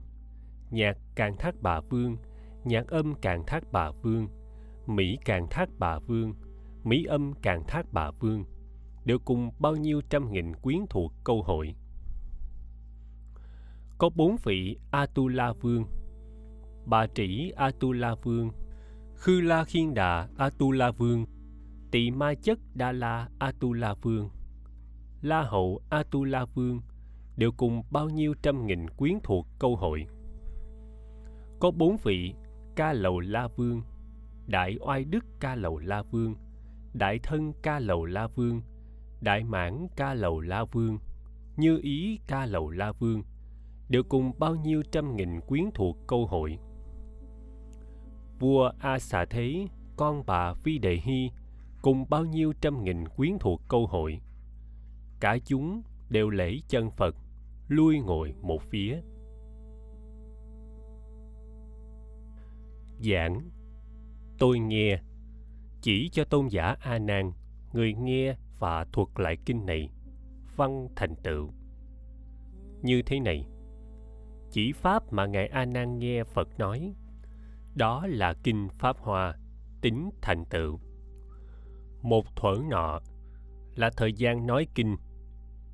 Nhạc 0.71 0.97
Càn 1.15 1.37
Thác 1.39 1.55
Bà 1.61 1.81
Vương, 1.81 2.17
Nhạc 2.63 2.87
âm 2.87 3.15
Càn 3.15 3.43
Thác 3.47 3.63
Bà 3.71 3.91
Vương, 3.91 4.27
Mỹ 4.87 5.17
Càn 5.25 5.47
Thác 5.49 5.69
Bà 5.79 5.99
Vương, 5.99 6.33
Mỹ 6.83 7.03
âm 7.03 7.33
càng 7.41 7.63
Thác 7.67 7.85
Bà 7.93 8.11
Vương, 8.11 8.43
đều 9.05 9.19
cùng 9.19 9.51
bao 9.59 9.75
nhiêu 9.75 10.01
trăm 10.09 10.31
nghìn 10.31 10.55
quyến 10.55 10.79
thuộc 10.89 11.13
câu 11.23 11.43
hội. 11.43 11.75
Có 13.97 14.09
bốn 14.15 14.35
vị 14.43 14.77
Atula 14.91 15.53
Vương, 15.61 15.85
Bà 16.85 17.07
Trĩ 17.07 17.51
Atula 17.55 18.15
Vương, 18.23 18.51
Khư 19.15 19.41
La 19.41 19.63
Khiên 19.63 19.93
Đà 19.93 20.29
Atula 20.37 20.91
Vương, 20.91 21.25
Tỳ 21.91 22.11
Ma 22.11 22.33
Chất 22.33 22.59
Đa 22.73 22.91
La 22.91 23.29
Atula 23.39 23.93
Vương, 23.93 24.29
La 25.21 25.41
Hậu 25.41 25.81
Atula 25.89 26.45
Vương, 26.45 26.81
đều 27.37 27.51
cùng 27.57 27.83
bao 27.91 28.09
nhiêu 28.09 28.33
trăm 28.41 28.65
nghìn 28.65 28.89
quyến 28.89 29.13
thuộc 29.23 29.47
câu 29.59 29.75
hội. 29.75 30.05
Có 31.59 31.71
bốn 31.71 31.97
vị 32.03 32.33
Ca 32.75 32.93
Lầu 32.93 33.19
La 33.19 33.47
Vương, 33.47 33.81
Đại 34.47 34.77
Oai 34.79 35.03
Đức 35.03 35.25
Ca 35.39 35.55
Lầu 35.55 35.79
La 35.79 36.01
Vương, 36.01 36.35
Đại 36.93 37.19
Thân 37.23 37.53
Ca 37.63 37.79
Lầu 37.79 38.05
La 38.05 38.27
Vương, 38.27 38.61
Đại 39.21 39.43
Mãn 39.43 39.87
Ca 39.95 40.13
Lầu 40.13 40.39
La 40.39 40.63
Vương, 40.63 40.97
Như 41.57 41.79
Ý 41.83 42.19
Ca 42.27 42.45
Lầu 42.45 42.69
La 42.69 42.91
Vương, 42.91 43.23
đều 43.89 44.03
cùng 44.03 44.31
bao 44.39 44.55
nhiêu 44.55 44.83
trăm 44.91 45.15
nghìn 45.15 45.41
quyến 45.41 45.63
thuộc 45.73 45.97
câu 46.07 46.27
hội. 46.27 46.59
Vua 48.39 48.71
A 48.79 48.99
Xà 48.99 49.25
Thế, 49.25 49.67
con 49.97 50.23
bà 50.25 50.53
Phi 50.53 50.77
Đề 50.77 50.95
Hy, 51.03 51.31
cùng 51.81 52.05
bao 52.09 52.25
nhiêu 52.25 52.53
trăm 52.61 52.83
nghìn 52.83 53.07
quyến 53.07 53.37
thuộc 53.39 53.61
câu 53.67 53.87
hội. 53.87 54.21
Cả 55.19 55.37
chúng 55.45 55.81
đều 56.09 56.29
lễ 56.29 56.57
chân 56.67 56.91
Phật, 56.91 57.15
lui 57.67 57.99
ngồi 57.99 58.33
một 58.41 58.61
phía. 58.61 59.01
Giảng 62.99 63.49
Tôi 64.39 64.59
nghe 64.59 65.01
chỉ 65.81 66.09
cho 66.09 66.23
tôn 66.23 66.47
giả 66.47 66.75
A 66.79 66.99
Nan, 66.99 67.31
Người 67.73 67.93
nghe 67.93 68.35
và 68.59 68.85
thuật 68.85 69.07
lại 69.15 69.37
kinh 69.45 69.65
này, 69.65 69.89
Văn 70.55 70.87
thành 70.95 71.15
tựu. 71.23 71.49
Như 72.81 73.01
thế 73.01 73.19
này, 73.19 73.45
Chỉ 74.51 74.71
pháp 74.71 75.13
mà 75.13 75.25
Ngài 75.25 75.47
A 75.47 75.65
Nan 75.65 75.99
nghe 75.99 76.23
Phật 76.23 76.59
nói, 76.59 76.93
Đó 77.75 78.07
là 78.07 78.33
kinh 78.43 78.67
Pháp 78.69 78.97
Hoa 78.97 79.35
Tính 79.81 80.09
thành 80.21 80.45
tựu. 80.45 80.79
Một 82.01 82.35
thuở 82.35 82.55
nọ 82.69 82.99
Là 83.75 83.89
thời 83.97 84.13
gian 84.13 84.47
nói 84.47 84.67
kinh. 84.75 84.95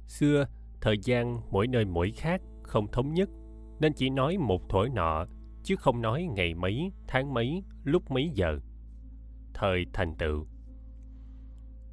Xưa, 0.07 0.47
thời 0.81 0.97
gian 1.03 1.41
mỗi 1.51 1.67
nơi 1.67 1.85
mỗi 1.85 2.11
khác 2.11 2.41
không 2.63 2.87
thống 2.91 3.13
nhất, 3.13 3.29
nên 3.79 3.93
chỉ 3.93 4.09
nói 4.09 4.37
một 4.37 4.69
thuở 4.69 4.87
nọ, 4.93 5.25
chứ 5.63 5.75
không 5.75 6.01
nói 6.01 6.27
ngày 6.35 6.53
mấy, 6.53 6.91
tháng 7.07 7.33
mấy, 7.33 7.63
lúc 7.83 8.11
mấy 8.11 8.29
giờ 8.33 8.59
thời 9.55 9.85
thành 9.93 10.15
tựu. 10.15 10.47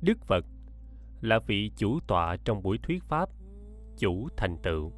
Đức 0.01 0.18
phật 0.20 0.44
là 1.20 1.38
vị 1.46 1.70
chủ 1.77 2.01
tọa 2.09 2.37
trong 2.44 2.62
buổi 2.62 2.79
thuyết 2.79 3.03
pháp 3.05 3.29
chủ 3.98 4.29
thành 4.37 4.57
tựu. 4.62 4.92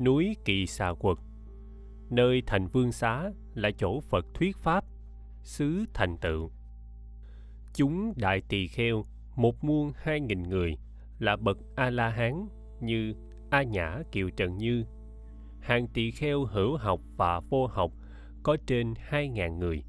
Núi 0.00 0.36
kỳ 0.44 0.66
xà 0.66 0.92
quật, 0.98 1.18
nơi 2.10 2.42
thành 2.46 2.66
vương 2.66 2.92
xá 2.92 3.30
là 3.54 3.70
chỗ 3.78 4.00
phật 4.00 4.26
thuyết 4.34 4.56
pháp 4.56 4.84
xứ 5.42 5.84
thành 5.94 6.16
tựu. 6.18 6.50
Chúng 7.74 8.12
đại 8.16 8.42
tỳ 8.48 8.66
kheo, 8.66 9.04
một 9.36 9.64
muôn 9.64 9.92
hai 9.96 10.20
nghìn 10.20 10.42
người, 10.42 10.78
là 11.18 11.36
bậc 11.36 11.58
a 11.76 11.90
la 11.90 12.08
hán 12.08 12.48
như 12.80 13.14
a 13.50 13.62
nhã 13.62 14.02
kiều 14.12 14.30
trần 14.30 14.56
như. 14.56 14.84
Hàng 15.60 15.88
tỳ 15.94 16.10
kheo 16.10 16.44
hữu 16.44 16.76
học 16.76 17.00
và 17.16 17.40
vô 17.40 17.66
học 17.66 17.92
có 18.42 18.56
trên 18.66 18.94
hai 18.96 19.28
ngàn 19.28 19.58
người 19.58 19.84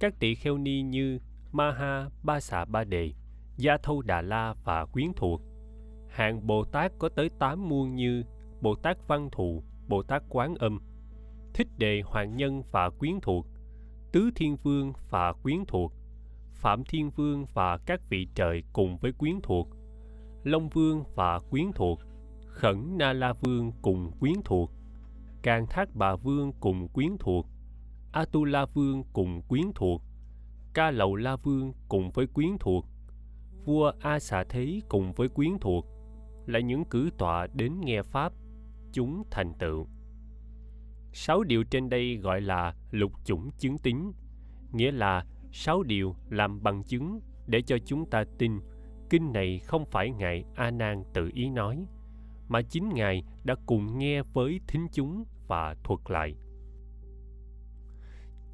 các 0.00 0.14
tỳ 0.18 0.34
kheo 0.34 0.58
ni 0.58 0.82
như 0.82 1.18
maha, 1.52 2.08
ba 2.22 2.40
xà, 2.40 2.64
ba 2.64 2.84
đề, 2.84 3.12
gia 3.56 3.76
thâu 3.76 4.02
đà 4.02 4.22
la 4.22 4.54
và 4.64 4.84
quyến 4.84 5.12
thuộc. 5.16 5.40
Hàng 6.08 6.46
bồ 6.46 6.64
tát 6.64 6.92
có 6.98 7.08
tới 7.08 7.30
tám 7.38 7.68
muôn 7.68 7.94
như 7.94 8.22
bồ 8.60 8.74
tát 8.74 9.08
văn 9.08 9.28
thù, 9.32 9.62
bồ 9.88 10.02
tát 10.02 10.22
quán 10.28 10.54
âm, 10.54 10.80
thích 11.54 11.68
đề 11.78 12.02
hoàng 12.04 12.36
nhân 12.36 12.62
và 12.70 12.90
quyến 12.90 13.20
thuộc, 13.22 13.46
tứ 14.12 14.30
thiên 14.34 14.56
vương 14.56 14.92
và 15.10 15.32
quyến 15.32 15.58
thuộc, 15.68 15.92
phạm 16.52 16.84
thiên 16.84 17.10
vương 17.10 17.46
và 17.54 17.78
các 17.86 18.00
vị 18.08 18.28
trời 18.34 18.62
cùng 18.72 18.96
với 18.96 19.12
quyến 19.12 19.40
thuộc, 19.42 19.68
long 20.44 20.68
vương 20.68 21.04
và 21.14 21.40
quyến 21.50 21.72
thuộc, 21.74 22.00
khẩn 22.46 22.98
na 22.98 23.12
la 23.12 23.32
vương 23.32 23.72
cùng 23.82 24.10
quyến 24.20 24.34
thuộc, 24.44 24.70
càng 25.42 25.66
thác 25.66 25.88
bà 25.94 26.16
vương 26.16 26.52
cùng 26.60 26.88
quyến 26.88 27.16
thuộc 27.20 27.46
atula 28.16 28.66
vương 28.66 29.04
cùng 29.12 29.42
quyến 29.48 29.64
thuộc 29.74 30.02
ca 30.74 30.90
lầu 30.90 31.16
la 31.16 31.36
vương 31.36 31.72
cùng 31.88 32.10
với 32.10 32.26
quyến 32.26 32.48
thuộc, 32.60 32.86
vua 33.64 33.92
a 34.00 34.18
xà 34.18 34.44
thế 34.48 34.80
cùng 34.88 35.12
với 35.12 35.28
quyến 35.28 35.50
thuộc, 35.60 35.86
là 36.46 36.60
những 36.60 36.84
cử 36.84 37.10
tọa 37.18 37.46
đến 37.54 37.80
nghe 37.80 38.02
pháp, 38.02 38.32
chúng 38.92 39.22
thành 39.30 39.52
tựu. 39.58 39.86
Sáu 41.12 41.42
điều 41.42 41.64
trên 41.64 41.88
đây 41.88 42.16
gọi 42.16 42.40
là 42.40 42.74
lục 42.90 43.12
chủng 43.24 43.50
chứng 43.58 43.78
tính, 43.78 44.12
nghĩa 44.72 44.92
là 44.92 45.24
sáu 45.52 45.82
điều 45.82 46.16
làm 46.30 46.62
bằng 46.62 46.82
chứng 46.84 47.20
để 47.46 47.62
cho 47.62 47.78
chúng 47.84 48.10
ta 48.10 48.24
tin 48.38 48.52
kinh 49.10 49.32
này 49.32 49.58
không 49.58 49.84
phải 49.84 50.10
ngài 50.10 50.44
a 50.54 50.70
nan 50.70 51.04
tự 51.14 51.30
ý 51.34 51.48
nói, 51.50 51.86
mà 52.48 52.62
chính 52.62 52.88
ngài 52.94 53.22
đã 53.44 53.54
cùng 53.66 53.98
nghe 53.98 54.22
với 54.22 54.60
thính 54.66 54.86
chúng 54.92 55.24
và 55.48 55.74
thuật 55.84 56.00
lại 56.08 56.34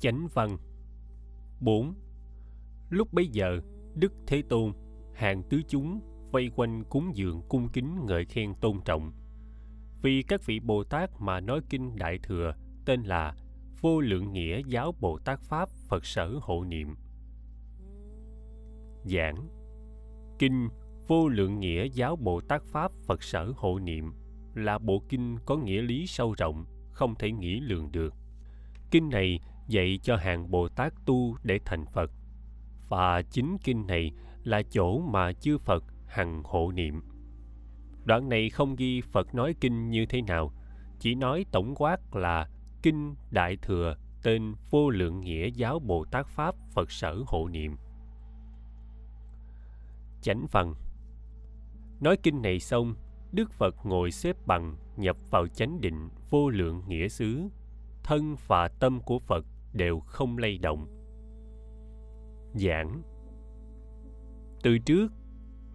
chánh 0.02 0.28
văn 0.34 0.56
4. 1.60 1.94
Lúc 2.90 3.12
bấy 3.12 3.26
giờ, 3.26 3.60
Đức 3.94 4.12
Thế 4.26 4.42
Tôn, 4.48 4.72
hàng 5.14 5.42
tứ 5.50 5.60
chúng 5.68 6.00
vây 6.32 6.50
quanh 6.56 6.84
cúng 6.84 7.10
dường 7.14 7.42
cung 7.48 7.68
kính 7.68 8.06
ngợi 8.06 8.24
khen 8.24 8.54
tôn 8.54 8.80
trọng. 8.84 9.12
Vì 10.02 10.22
các 10.22 10.46
vị 10.46 10.60
Bồ 10.60 10.84
Tát 10.84 11.10
mà 11.18 11.40
nói 11.40 11.60
kinh 11.70 11.96
Đại 11.96 12.18
Thừa 12.22 12.54
tên 12.84 13.02
là 13.02 13.36
Vô 13.80 14.00
Lượng 14.00 14.32
Nghĩa 14.32 14.62
Giáo 14.66 14.92
Bồ 15.00 15.18
Tát 15.18 15.40
Pháp 15.40 15.68
Phật 15.88 16.06
Sở 16.06 16.38
Hộ 16.40 16.64
Niệm. 16.64 16.96
Giảng 19.04 19.48
Kinh 20.38 20.68
Vô 21.08 21.28
Lượng 21.28 21.60
Nghĩa 21.60 21.88
Giáo 21.88 22.16
Bồ 22.16 22.40
Tát 22.40 22.62
Pháp 22.62 22.92
Phật 23.06 23.22
Sở 23.22 23.52
Hộ 23.56 23.78
Niệm 23.78 24.12
là 24.54 24.78
bộ 24.78 25.02
kinh 25.08 25.36
có 25.46 25.56
nghĩa 25.56 25.82
lý 25.82 26.06
sâu 26.06 26.34
rộng, 26.38 26.64
không 26.90 27.14
thể 27.14 27.32
nghĩ 27.32 27.60
lường 27.60 27.92
được. 27.92 28.14
Kinh 28.90 29.08
này 29.08 29.40
dạy 29.72 29.98
cho 30.02 30.16
hàng 30.16 30.50
Bồ 30.50 30.68
Tát 30.68 30.92
tu 31.06 31.36
để 31.42 31.58
thành 31.64 31.86
Phật. 31.86 32.10
Và 32.88 33.22
chính 33.22 33.56
kinh 33.64 33.86
này 33.86 34.12
là 34.44 34.62
chỗ 34.70 35.00
mà 35.00 35.32
chư 35.32 35.58
Phật 35.58 35.84
hằng 36.06 36.42
hộ 36.44 36.72
niệm. 36.72 37.02
Đoạn 38.04 38.28
này 38.28 38.50
không 38.50 38.76
ghi 38.76 39.00
Phật 39.00 39.34
nói 39.34 39.54
kinh 39.60 39.90
như 39.90 40.06
thế 40.06 40.22
nào, 40.22 40.52
chỉ 40.98 41.14
nói 41.14 41.46
tổng 41.52 41.74
quát 41.74 42.16
là 42.16 42.48
Kinh 42.82 43.14
Đại 43.30 43.56
Thừa 43.56 43.96
tên 44.22 44.54
Vô 44.70 44.90
Lượng 44.90 45.20
Nghĩa 45.20 45.50
Giáo 45.50 45.78
Bồ 45.78 46.04
Tát 46.04 46.26
Pháp 46.26 46.54
Phật 46.74 46.90
Sở 46.90 47.22
Hộ 47.26 47.48
Niệm. 47.48 47.76
Chánh 50.22 50.46
phần 50.48 50.74
Nói 52.00 52.16
kinh 52.22 52.42
này 52.42 52.60
xong, 52.60 52.94
Đức 53.32 53.52
Phật 53.52 53.86
ngồi 53.86 54.10
xếp 54.10 54.36
bằng 54.46 54.76
nhập 54.96 55.16
vào 55.30 55.46
chánh 55.46 55.80
định 55.80 56.08
vô 56.30 56.48
lượng 56.48 56.82
nghĩa 56.88 57.08
xứ, 57.08 57.48
thân 58.02 58.36
và 58.46 58.68
tâm 58.68 59.00
của 59.00 59.18
Phật 59.18 59.44
đều 59.72 60.00
không 60.00 60.38
lay 60.38 60.58
động. 60.58 60.86
Giảng. 62.54 63.02
Từ 64.62 64.78
trước, 64.78 65.12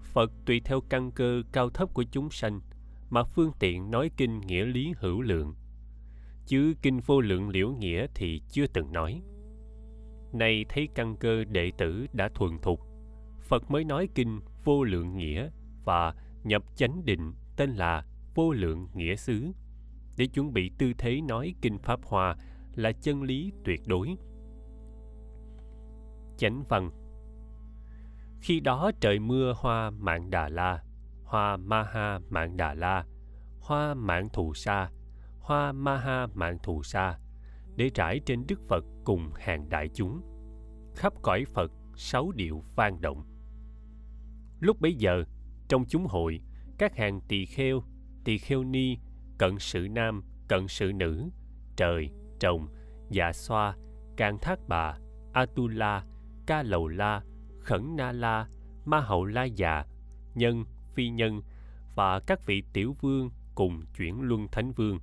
Phật 0.04 0.32
tùy 0.46 0.62
theo 0.66 0.82
căn 0.90 1.12
cơ 1.12 1.42
cao 1.52 1.70
thấp 1.70 1.94
của 1.94 2.04
chúng 2.12 2.30
sanh 2.30 2.62
mà 3.10 3.24
phương 3.24 3.52
tiện 3.60 3.92
nói 3.92 4.12
kinh 4.18 4.42
nghĩa 4.42 4.66
lý 4.66 4.94
hữu 4.98 5.22
lượng. 5.22 5.56
Chứ 6.46 6.74
kinh 6.82 7.00
vô 7.00 7.22
lượng 7.22 7.50
liễu 7.50 7.70
nghĩa 7.72 8.08
thì 8.16 8.42
chưa 8.50 8.68
từng 8.68 8.94
nói. 8.94 9.22
Nay 10.34 10.66
thấy 10.70 10.88
căn 10.96 11.16
cơ 11.20 11.44
đệ 11.44 11.72
tử 11.78 12.06
đã 12.14 12.30
thuần 12.30 12.60
thục 12.62 12.88
phật 13.48 13.72
mới 13.72 13.84
nói 13.84 14.10
kinh 14.16 14.40
vô 14.64 14.84
lượng 14.84 15.18
nghĩa 15.18 15.50
và 15.86 16.14
nhập 16.44 16.64
chánh 16.76 17.06
định 17.06 17.34
tên 17.56 17.70
là 17.70 18.06
vô 18.36 18.52
lượng 18.52 18.88
nghĩa 18.94 19.16
xứ 19.16 19.52
để 20.18 20.26
chuẩn 20.26 20.54
bị 20.54 20.72
tư 20.78 20.94
thế 20.98 21.22
nói 21.22 21.54
kinh 21.62 21.80
pháp 21.80 22.00
hoa 22.04 22.36
là 22.78 22.92
chân 22.92 23.22
lý 23.22 23.52
tuyệt 23.64 23.82
đối. 23.88 24.18
Chánh 26.38 26.64
văn. 26.70 26.92
Khi 28.42 28.60
đó 28.60 28.92
trời 29.00 29.20
mưa 29.20 29.54
hoa 29.58 29.90
mạng 29.90 30.30
đà 30.30 30.50
la, 30.50 30.84
hoa 31.24 31.58
maha 31.58 32.20
mạng 32.30 32.58
đà 32.58 32.74
la, 32.74 33.06
hoa 33.60 33.94
mạng 33.94 34.30
thù 34.34 34.54
sa, 34.54 34.92
hoa 35.40 35.72
maha 35.72 36.28
mạng 36.34 36.58
thù 36.64 36.84
sa, 36.84 37.20
để 37.76 37.90
trải 37.90 38.20
trên 38.26 38.46
đức 38.48 38.60
phật 38.68 38.86
cùng 39.04 39.32
hàng 39.40 39.70
đại 39.70 39.90
chúng. 39.94 40.22
Khắp 40.96 41.14
cõi 41.22 41.46
phật, 41.54 41.72
sáu 41.96 42.32
điệu 42.32 42.64
vang 42.76 43.02
động. 43.02 43.24
Lúc 44.60 44.82
bấy 44.82 44.94
giờ, 44.96 45.24
trong 45.68 45.86
chúng 45.86 46.06
hội, 46.06 46.42
các 46.78 46.96
hàng 46.96 47.22
tỳ 47.28 47.46
kheo 47.46 47.84
tỳ 48.24 48.38
kheo 48.38 48.64
ni, 48.64 48.98
cận 49.38 49.60
sự 49.60 49.88
nam, 49.92 50.24
cận 50.48 50.68
sự 50.68 50.92
nữ, 50.96 51.30
trời 51.76 52.10
trồng 52.40 52.68
dạ 53.10 53.34
xoa 53.34 53.76
can 54.18 54.38
thác 54.42 54.60
bà, 54.68 54.98
atula, 55.34 56.06
ca 56.46 56.64
lầu 56.64 56.88
la, 56.88 57.24
khẩn 57.60 57.96
na 57.96 58.12
la, 58.12 58.48
ma 58.86 59.00
hậu 59.00 59.26
la 59.26 59.44
già, 59.44 59.86
nhân, 60.36 60.64
phi 60.94 61.10
nhân 61.10 61.42
và 61.96 62.20
các 62.20 62.46
vị 62.46 62.64
tiểu 62.74 62.96
vương 63.02 63.30
cùng 63.56 63.82
chuyển 63.98 64.22
luân 64.22 64.48
thánh 64.52 64.72
vương. 64.72 65.00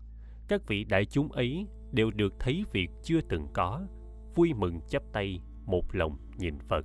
Các 0.48 0.66
vị 0.66 0.84
đại 0.84 1.04
chúng 1.04 1.32
ấy 1.32 1.66
đều 1.92 2.10
được 2.10 2.34
thấy 2.38 2.64
việc 2.72 2.90
chưa 3.02 3.20
từng 3.20 3.48
có, 3.52 3.86
vui 4.34 4.52
mừng 4.54 4.80
chắp 4.88 5.02
tay, 5.12 5.40
một 5.66 5.94
lòng 5.94 6.18
nhìn 6.36 6.58
phật. 6.58 6.84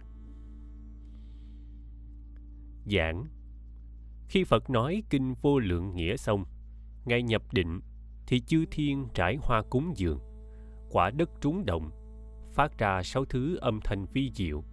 Giảng 2.85 3.25
khi 4.27 4.43
phật 4.43 4.69
nói 4.69 5.03
kinh 5.09 5.33
vô 5.41 5.59
lượng 5.59 5.95
nghĩa 5.95 6.17
xong, 6.17 6.45
ngài 7.05 7.23
nhập 7.23 7.43
định 7.53 7.79
thì 8.27 8.39
chư 8.39 8.65
thiên 8.71 9.07
trải 9.13 9.37
hoa 9.41 9.61
cúng 9.69 9.93
dường 9.95 10.19
quả 10.89 11.09
đất 11.09 11.29
trúng 11.41 11.65
động 11.65 11.91
phát 12.53 12.77
ra 12.77 13.03
sáu 13.03 13.25
thứ 13.25 13.57
âm 13.57 13.79
thanh 13.83 14.05
vi 14.05 14.31
diệu. 14.33 14.63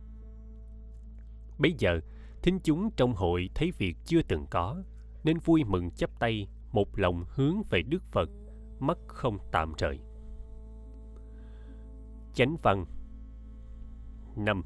Bấy 1.58 1.74
giờ, 1.78 2.00
thính 2.42 2.58
chúng 2.62 2.90
trong 2.96 3.14
hội 3.14 3.50
thấy 3.54 3.70
việc 3.78 3.96
chưa 4.04 4.22
từng 4.28 4.46
có, 4.50 4.82
nên 5.24 5.38
vui 5.38 5.64
mừng 5.64 5.90
chắp 5.90 6.18
tay, 6.18 6.48
một 6.72 6.98
lòng 6.98 7.24
hướng 7.28 7.62
về 7.70 7.82
đức 7.82 8.02
phật, 8.02 8.30
mắt 8.78 8.98
không 9.06 9.38
tạm 9.52 9.72
rời. 9.78 9.98
Chánh 12.34 12.56
văn 12.62 12.84
năm. 14.36 14.62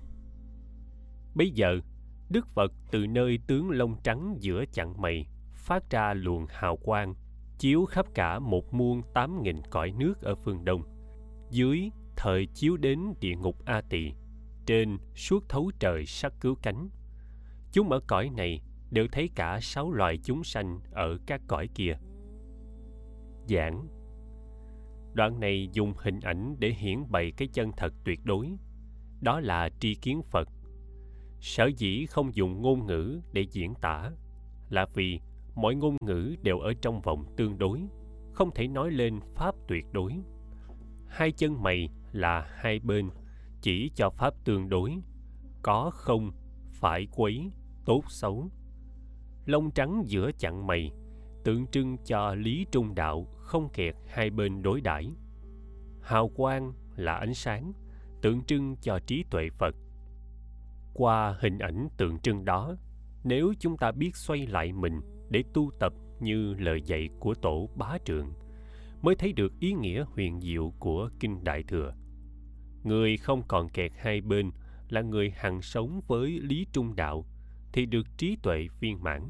Bấy 1.34 1.50
giờ, 1.50 1.80
đức 2.28 2.46
phật 2.46 2.72
từ 2.90 3.06
nơi 3.06 3.38
tướng 3.46 3.70
lông 3.70 3.96
trắng 4.02 4.36
giữa 4.38 4.64
chặng 4.72 5.00
mày, 5.00 5.26
phát 5.54 5.90
ra 5.90 6.14
luồng 6.14 6.46
hào 6.48 6.76
quang, 6.76 7.14
chiếu 7.58 7.84
khắp 7.84 8.06
cả 8.14 8.38
một 8.38 8.74
muôn 8.74 9.02
tám 9.14 9.42
nghìn 9.42 9.56
cõi 9.70 9.92
nước 9.98 10.22
ở 10.22 10.34
phương 10.34 10.64
đông 10.64 10.99
dưới 11.50 11.90
thời 12.16 12.46
chiếu 12.46 12.76
đến 12.76 13.00
địa 13.20 13.36
ngục 13.36 13.56
a 13.64 13.80
tỳ 13.80 14.12
trên 14.66 14.98
suốt 15.14 15.48
thấu 15.48 15.70
trời 15.78 16.06
sắc 16.06 16.32
cứu 16.40 16.54
cánh. 16.62 16.88
Chúng 17.72 17.90
ở 17.90 18.00
cõi 18.06 18.30
này 18.36 18.62
đều 18.90 19.06
thấy 19.12 19.30
cả 19.34 19.58
sáu 19.60 19.92
loài 19.92 20.18
chúng 20.24 20.44
sanh 20.44 20.80
ở 20.90 21.18
các 21.26 21.40
cõi 21.46 21.68
kia. 21.74 21.98
Giảng. 23.48 23.86
Đoạn 25.14 25.40
này 25.40 25.68
dùng 25.72 25.92
hình 25.96 26.20
ảnh 26.20 26.56
để 26.58 26.70
hiển 26.70 27.10
bày 27.10 27.32
cái 27.36 27.48
chân 27.48 27.72
thật 27.76 27.94
tuyệt 28.04 28.20
đối. 28.24 28.56
Đó 29.20 29.40
là 29.40 29.70
tri 29.80 29.94
kiến 29.94 30.22
phật. 30.22 30.48
Sở 31.40 31.70
dĩ 31.76 32.06
không 32.06 32.34
dùng 32.34 32.62
ngôn 32.62 32.86
ngữ 32.86 33.20
để 33.32 33.46
diễn 33.50 33.74
tả 33.74 34.10
là 34.70 34.86
vì 34.94 35.20
mọi 35.54 35.74
ngôn 35.74 35.96
ngữ 36.00 36.36
đều 36.42 36.58
ở 36.58 36.72
trong 36.82 37.00
vòng 37.00 37.24
tương 37.36 37.58
đối, 37.58 37.82
không 38.32 38.50
thể 38.54 38.68
nói 38.68 38.90
lên 38.90 39.20
pháp 39.34 39.54
tuyệt 39.68 39.86
đối 39.92 40.12
hai 41.11 41.33
chân 41.33 41.62
mày 41.62 41.88
là 42.12 42.49
hai 42.55 42.79
bên, 42.79 43.11
chỉ 43.61 43.90
cho 43.94 44.11
pháp 44.11 44.35
tương 44.44 44.68
đối. 44.68 44.96
Có 45.62 45.90
không, 45.94 46.33
phải 46.73 47.07
quấy, 47.16 47.51
tốt 47.85 48.03
xấu. 48.09 48.51
Lông 49.46 49.70
trắng 49.70 50.03
giữa 50.07 50.31
chặn 50.38 50.66
mày, 50.66 50.92
tượng 51.44 51.66
trưng 51.66 51.96
cho 52.05 52.35
lý 52.35 52.66
trung 52.73 52.94
đạo 52.94 53.27
không 53.38 53.68
kẹt 53.68 53.94
hai 54.07 54.31
bên 54.31 54.62
đối 54.62 54.81
đãi. 54.81 55.11
Hào 56.03 56.29
quang 56.29 56.73
là 56.96 57.14
ánh 57.14 57.35
sáng, 57.35 57.73
tượng 58.23 58.44
trưng 58.44 58.77
cho 58.77 58.99
trí 59.07 59.25
tuệ 59.31 59.51
phật. 59.59 59.75
Qua 60.94 61.37
hình 61.40 61.59
ảnh 61.59 61.88
tượng 61.96 62.18
trưng 62.18 62.44
đó, 62.44 62.77
nếu 63.25 63.53
chúng 63.59 63.77
ta 63.77 63.92
biết 63.92 64.16
xoay 64.16 64.46
lại 64.46 64.73
mình 64.73 65.01
để 65.31 65.44
tu 65.55 65.70
tập 65.81 65.92
như 66.20 66.55
lời 66.55 66.83
dạy 66.83 67.09
của 67.18 67.35
tổ 67.35 67.68
bá 67.77 67.99
trượng 68.05 68.33
mới 69.02 69.14
thấy 69.14 69.32
được 69.32 69.52
ý 69.60 69.72
nghĩa 69.72 70.04
huyền 70.14 70.40
diệu 70.40 70.72
của 70.78 71.10
kinh 71.20 71.44
đại 71.44 71.62
thừa. 71.62 71.94
Người 72.82 73.16
không 73.16 73.42
còn 73.48 73.68
kẹt 73.68 73.92
hai 73.96 74.20
bên 74.20 74.50
là 74.88 75.00
người 75.00 75.30
hằng 75.30 75.62
sống 75.62 76.00
với 76.06 76.30
lý 76.30 76.66
trung 76.72 76.96
đạo 76.96 77.26
thì 77.72 77.86
được 77.86 78.06
trí 78.16 78.36
tuệ 78.42 78.66
viên 78.80 79.02
mãn. 79.02 79.22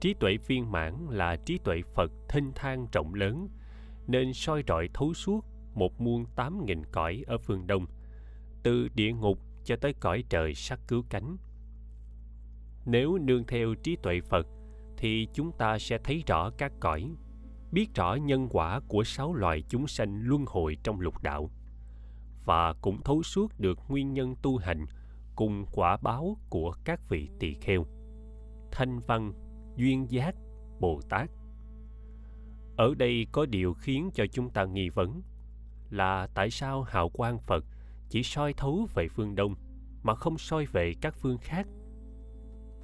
Trí 0.00 0.14
tuệ 0.14 0.36
viên 0.46 0.72
mãn 0.72 1.06
là 1.10 1.36
trí 1.36 1.58
tuệ 1.58 1.82
phật 1.94 2.12
thênh 2.28 2.52
thang 2.54 2.86
rộng 2.92 3.14
lớn, 3.14 3.48
nên 4.06 4.32
soi 4.32 4.62
rọi 4.68 4.88
thấu 4.94 5.14
suốt 5.14 5.44
một 5.74 6.00
muôn 6.00 6.24
tám 6.36 6.64
nghìn 6.66 6.82
cõi 6.92 7.24
ở 7.26 7.38
phương 7.38 7.66
đông, 7.66 7.86
từ 8.62 8.88
địa 8.94 9.12
ngục 9.12 9.38
cho 9.64 9.76
tới 9.76 9.94
cõi 10.00 10.24
trời 10.28 10.54
sắc 10.54 10.80
cứu 10.88 11.04
cánh. 11.10 11.36
Nếu 12.86 13.18
nương 13.18 13.44
theo 13.46 13.74
trí 13.74 13.96
tuệ 14.02 14.20
phật 14.20 14.46
thì 14.96 15.28
chúng 15.34 15.52
ta 15.58 15.78
sẽ 15.78 15.98
thấy 16.04 16.22
rõ 16.26 16.50
các 16.50 16.72
cõi 16.80 17.10
biết 17.74 17.94
rõ 17.94 18.14
nhân 18.14 18.48
quả 18.50 18.80
của 18.88 19.04
sáu 19.04 19.34
loài 19.34 19.62
chúng 19.68 19.86
sanh 19.86 20.20
luân 20.22 20.44
hồi 20.46 20.76
trong 20.82 21.00
lục 21.00 21.22
đạo, 21.22 21.50
và 22.44 22.72
cũng 22.72 23.02
thấu 23.04 23.22
suốt 23.22 23.52
được 23.58 23.78
nguyên 23.88 24.12
nhân 24.12 24.34
tu 24.42 24.56
hành 24.56 24.86
cùng 25.36 25.66
quả 25.72 25.96
báo 26.02 26.36
của 26.50 26.74
các 26.84 27.08
vị 27.08 27.28
tỳ 27.40 27.54
kheo. 27.54 27.86
Thanh 28.72 29.00
văn, 29.00 29.32
duyên 29.76 30.10
giác, 30.10 30.34
bồ 30.80 31.00
tát. 31.08 31.30
Ở 32.76 32.94
đây 32.94 33.26
có 33.32 33.46
điều 33.46 33.74
khiến 33.74 34.10
cho 34.14 34.26
chúng 34.32 34.50
ta 34.50 34.64
nghi 34.64 34.88
vấn 34.88 35.22
là 35.90 36.28
tại 36.34 36.50
sao 36.50 36.82
hào 36.82 37.08
quang 37.08 37.38
phật 37.38 37.64
chỉ 38.08 38.22
soi 38.22 38.52
thấu 38.52 38.86
về 38.94 39.08
phương 39.08 39.34
đông 39.34 39.54
mà 40.02 40.14
không 40.14 40.38
soi 40.38 40.66
về 40.66 40.94
các 41.00 41.14
phương 41.14 41.38
khác? 41.38 41.66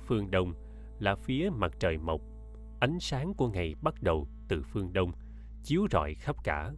Phương 0.06 0.30
đông 0.30 0.54
là 0.98 1.14
phía 1.14 1.50
mặt 1.56 1.72
trời 1.78 1.98
mọc, 1.98 2.20
ánh 2.80 3.00
sáng 3.00 3.34
của 3.34 3.48
ngày 3.48 3.74
bắt 3.82 4.02
đầu 4.02 4.28
từ 4.50 4.62
phương 4.62 4.92
đông, 4.92 5.12
chiếu 5.62 5.86
rọi 5.90 6.14
khắp 6.14 6.44
cả. 6.44 6.72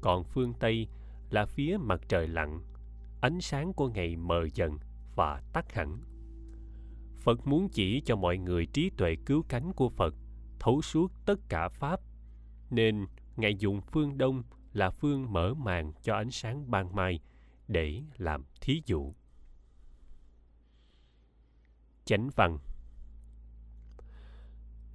Còn 0.00 0.24
phương 0.24 0.54
tây 0.60 0.88
là 1.30 1.46
phía 1.46 1.76
mặt 1.80 2.00
trời 2.08 2.28
lặn, 2.28 2.60
ánh 3.20 3.40
sáng 3.40 3.72
của 3.72 3.88
ngày 3.88 4.16
mờ 4.16 4.48
dần 4.54 4.78
và 5.14 5.42
tắt 5.52 5.72
hẳn. 5.72 5.98
Phật 7.16 7.46
muốn 7.46 7.68
chỉ 7.68 8.00
cho 8.00 8.16
mọi 8.16 8.38
người 8.38 8.66
trí 8.66 8.90
tuệ 8.96 9.16
cứu 9.26 9.44
cánh 9.48 9.72
của 9.72 9.88
phật, 9.88 10.14
thấu 10.58 10.82
suốt 10.82 11.12
tất 11.26 11.40
cả 11.48 11.68
pháp, 11.68 12.00
nên 12.70 13.06
ngài 13.36 13.54
dùng 13.54 13.80
phương 13.80 14.18
đông 14.18 14.42
là 14.72 14.90
phương 14.90 15.32
mở 15.32 15.54
màn 15.54 15.92
cho 16.02 16.14
ánh 16.14 16.30
sáng 16.30 16.70
ban 16.70 16.94
mai 16.94 17.20
để 17.68 18.02
làm 18.16 18.44
thí 18.60 18.82
dụ. 18.86 19.14
Chánh 22.04 22.30
văn 22.36 22.58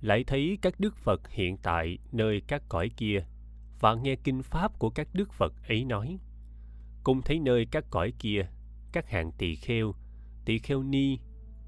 lại 0.05 0.23
thấy 0.23 0.57
các 0.61 0.79
đức 0.79 0.97
phật 0.97 1.29
hiện 1.29 1.57
tại 1.57 1.97
nơi 2.11 2.41
các 2.47 2.63
cõi 2.69 2.89
kia 2.97 3.25
và 3.79 3.95
nghe 3.95 4.15
kinh 4.15 4.43
pháp 4.43 4.79
của 4.79 4.89
các 4.89 5.07
đức 5.13 5.33
phật 5.33 5.53
ấy 5.67 5.85
nói. 5.85 6.19
Cùng 7.03 7.21
thấy 7.21 7.39
nơi 7.39 7.67
các 7.71 7.85
cõi 7.89 8.13
kia, 8.19 8.47
các 8.91 9.09
hạng 9.09 9.31
tỳ 9.31 9.55
kheo 9.55 9.93
tỳ 10.45 10.59
kheo 10.59 10.83
ni, 10.83 11.19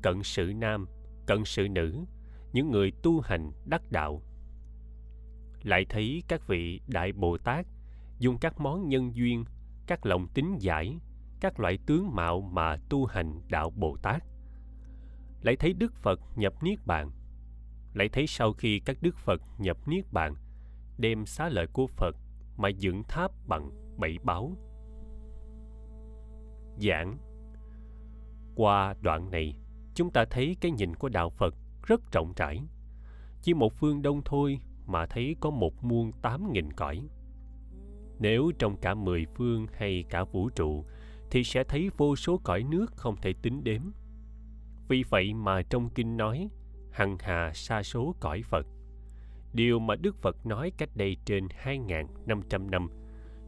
cận 0.02 0.24
sự 0.24 0.54
nam, 0.56 0.88
cận 1.26 1.46
sự 1.46 1.68
nữ, 1.70 2.06
những 2.54 2.72
người 2.72 2.92
tu 3.04 3.20
hành 3.20 3.52
đắc 3.66 3.92
đạo. 3.92 4.22
Lại 5.64 5.86
thấy 5.90 6.24
các 6.28 6.48
vị 6.48 6.82
đại 6.88 7.14
bồ 7.14 7.38
tát 7.38 7.66
dùng 8.20 8.38
các 8.38 8.60
món 8.60 8.90
nhân 8.90 9.16
duyên, 9.16 9.46
các 9.88 10.06
lòng 10.06 10.28
tính 10.34 10.58
giải, 10.60 10.98
các 11.40 11.60
loại 11.60 11.78
tướng 11.86 12.16
mạo 12.16 12.42
mà 12.42 12.78
tu 12.90 13.06
hành 13.06 13.42
đạo 13.50 13.70
bồ 13.70 13.98
tát. 14.02 14.24
Lại 15.42 15.56
thấy 15.56 15.74
đức 15.74 15.96
phật 15.96 16.20
nhập 16.36 16.64
niết 16.64 16.80
bàn 16.86 17.12
lại 17.98 18.10
thấy 18.10 18.28
sau 18.28 18.54
khi 18.54 18.80
các 18.80 18.98
đức 19.02 19.18
phật 19.18 19.42
nhập 19.58 19.78
niết 19.88 20.06
bàn, 20.12 20.36
đem 20.98 21.26
xá 21.26 21.50
lợi 21.50 21.68
của 21.68 21.88
phật 21.88 22.16
mà 22.58 22.70
dựng 22.70 23.04
tháp 23.04 23.32
bằng 23.48 23.72
bảy 23.98 24.18
báo. 24.24 24.58
giảng. 26.80 27.18
Qua 28.56 28.96
đoạn 29.02 29.32
này, 29.32 29.60
chúng 29.96 30.12
ta 30.12 30.26
thấy 30.30 30.58
cái 30.62 30.72
nhìn 30.72 30.96
của 30.96 31.10
đạo 31.10 31.30
phật 31.30 31.56
rất 31.84 32.12
rộng 32.12 32.34
rãi. 32.36 32.62
Chỉ 33.42 33.54
một 33.54 33.74
phương 33.74 34.02
đông 34.02 34.22
thôi 34.26 34.60
mà 34.86 35.06
thấy 35.06 35.36
có 35.40 35.50
một 35.50 35.84
muôn 35.84 36.12
tám 36.22 36.52
nghìn 36.54 36.74
cõi. 36.74 37.08
Nếu 38.20 38.52
trong 38.60 38.78
cả 38.78 38.94
mười 38.94 39.26
phương 39.36 39.68
hay 39.74 40.04
cả 40.10 40.24
vũ 40.24 40.50
trụ 40.50 40.86
thì 41.32 41.44
sẽ 41.44 41.64
thấy 41.64 41.90
vô 41.98 42.16
số 42.16 42.38
cõi 42.44 42.64
nước 42.64 42.86
không 42.96 43.16
thể 43.22 43.34
tính 43.42 43.64
đếm. 43.64 43.82
Vì 44.88 45.04
vậy 45.10 45.34
mà 45.34 45.62
trong 45.62 45.90
kinh 45.90 46.18
nói 46.18 46.50
hằng 46.98 47.18
hà 47.20 47.52
sa 47.54 47.84
số 47.84 48.16
cõi 48.20 48.42
phật. 48.42 48.66
Điều 49.54 49.80
mà 49.80 49.96
đức 49.96 50.16
phật 50.16 50.46
nói 50.46 50.72
cách 50.78 50.90
đây 50.96 51.18
trên 51.26 51.48
2.500 51.64 52.70
năm 52.70 52.90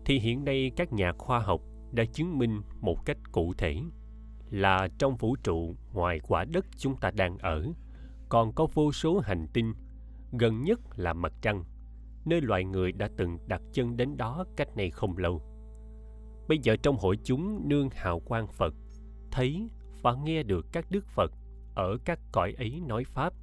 thì 0.06 0.20
hiện 0.20 0.46
nay 0.46 0.72
các 0.76 0.94
nhà 0.94 1.14
khoa 1.18 1.40
học 1.40 1.62
đã 1.92 2.04
chứng 2.14 2.38
minh 2.38 2.62
một 2.82 3.06
cách 3.06 3.18
cụ 3.32 3.54
thể 3.58 3.82
là 4.50 4.88
trong 4.98 5.16
vũ 5.16 5.36
trụ 5.44 5.76
ngoài 5.94 6.20
quả 6.28 6.46
đất 6.46 6.66
chúng 6.78 6.98
ta 6.98 7.12
đang 7.12 7.38
ở, 7.38 7.66
còn 8.30 8.54
có 8.54 8.68
vô 8.74 8.92
số 8.92 9.20
hành 9.20 9.48
tinh, 9.54 9.74
gần 10.40 10.62
nhất 10.62 10.80
là 10.96 11.14
mặt 11.14 11.34
trăng, 11.42 11.64
nơi 12.26 12.42
loài 12.42 12.64
người 12.64 12.92
đã 12.92 13.10
từng 13.18 13.38
đặt 13.48 13.62
chân 13.74 13.98
đến 13.98 14.18
đó 14.18 14.46
cách 14.58 14.78
này 14.78 14.90
không 14.90 15.18
lâu. 15.18 15.42
Bây 16.48 16.58
giờ 16.58 16.76
trong 16.84 16.98
hội 16.98 17.18
chúng 17.24 17.70
nương 17.70 17.90
hào 17.90 18.20
quang 18.20 18.48
phật, 18.48 18.74
thấy 19.32 19.70
và 20.02 20.14
nghe 20.24 20.44
được 20.44 20.66
các 20.72 20.86
đức 20.92 21.08
phật 21.08 21.32
ở 21.76 21.98
các 22.06 22.20
cõi 22.32 22.54
ấy 22.58 22.82
nói 22.88 23.04
pháp 23.04 23.34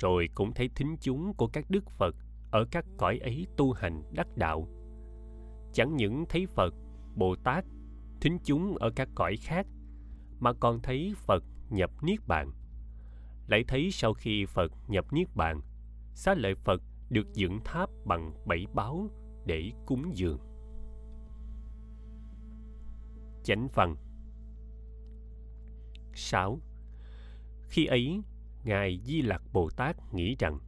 rồi 0.00 0.28
cũng 0.34 0.54
thấy 0.54 0.70
thính 0.74 0.96
chúng 1.00 1.34
của 1.34 1.46
các 1.46 1.70
đức 1.70 1.90
phật 1.90 2.16
ở 2.50 2.64
các 2.70 2.84
cõi 2.98 3.18
ấy 3.18 3.46
tu 3.56 3.72
hành 3.72 4.02
đắc 4.12 4.36
đạo. 4.36 4.68
Chẳng 5.72 5.96
những 5.96 6.24
thấy 6.28 6.46
phật 6.46 6.74
bồ 7.14 7.36
tát 7.44 7.64
thính 8.20 8.38
chúng 8.44 8.76
ở 8.76 8.90
các 8.96 9.08
cõi 9.14 9.36
khác 9.36 9.66
mà 10.40 10.52
còn 10.52 10.80
thấy 10.82 11.14
phật 11.16 11.44
nhập 11.70 11.90
niết 12.02 12.18
bàn. 12.26 12.52
Lại 13.46 13.64
thấy 13.68 13.90
sau 13.92 14.14
khi 14.14 14.46
phật 14.46 14.72
nhập 14.88 15.12
niết 15.12 15.28
bàn 15.34 15.60
xá 16.14 16.34
lợi 16.34 16.54
phật 16.54 16.82
được 17.10 17.34
dựng 17.34 17.60
tháp 17.64 17.90
bằng 18.04 18.32
bảy 18.46 18.66
báo 18.74 19.10
để 19.46 19.72
cúng 19.86 20.16
dường. 20.16 20.38
Chánh 23.44 23.68
văn 23.74 23.96
6. 26.14 26.60
Khi 27.68 27.86
ấy, 27.86 28.22
Ngài 28.64 29.00
Di 29.04 29.22
Lặc 29.22 29.42
Bồ 29.52 29.70
Tát 29.70 30.14
nghĩ 30.14 30.36
rằng, 30.38 30.58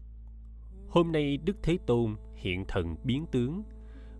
Hôm 0.89 1.13
nay 1.13 1.37
Đức 1.37 1.57
Thế 1.63 1.79
Tôn 1.87 2.17
hiện 2.37 2.65
thần 2.69 2.97
biến 3.05 3.27
tướng, 3.33 3.63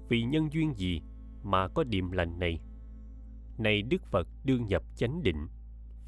Vì 0.09 0.23
nhân 0.23 0.49
duyên 0.53 0.75
gì 0.77 1.03
mà 1.43 1.69
có 1.69 1.85
điềm 1.85 2.11
lành 2.11 2.39
này? 2.39 2.61
Này 3.59 3.83
Đức 3.83 4.07
Phật 4.07 4.29
đương 4.45 4.67
nhập 4.67 4.83
chánh 4.97 5.23
định, 5.23 5.49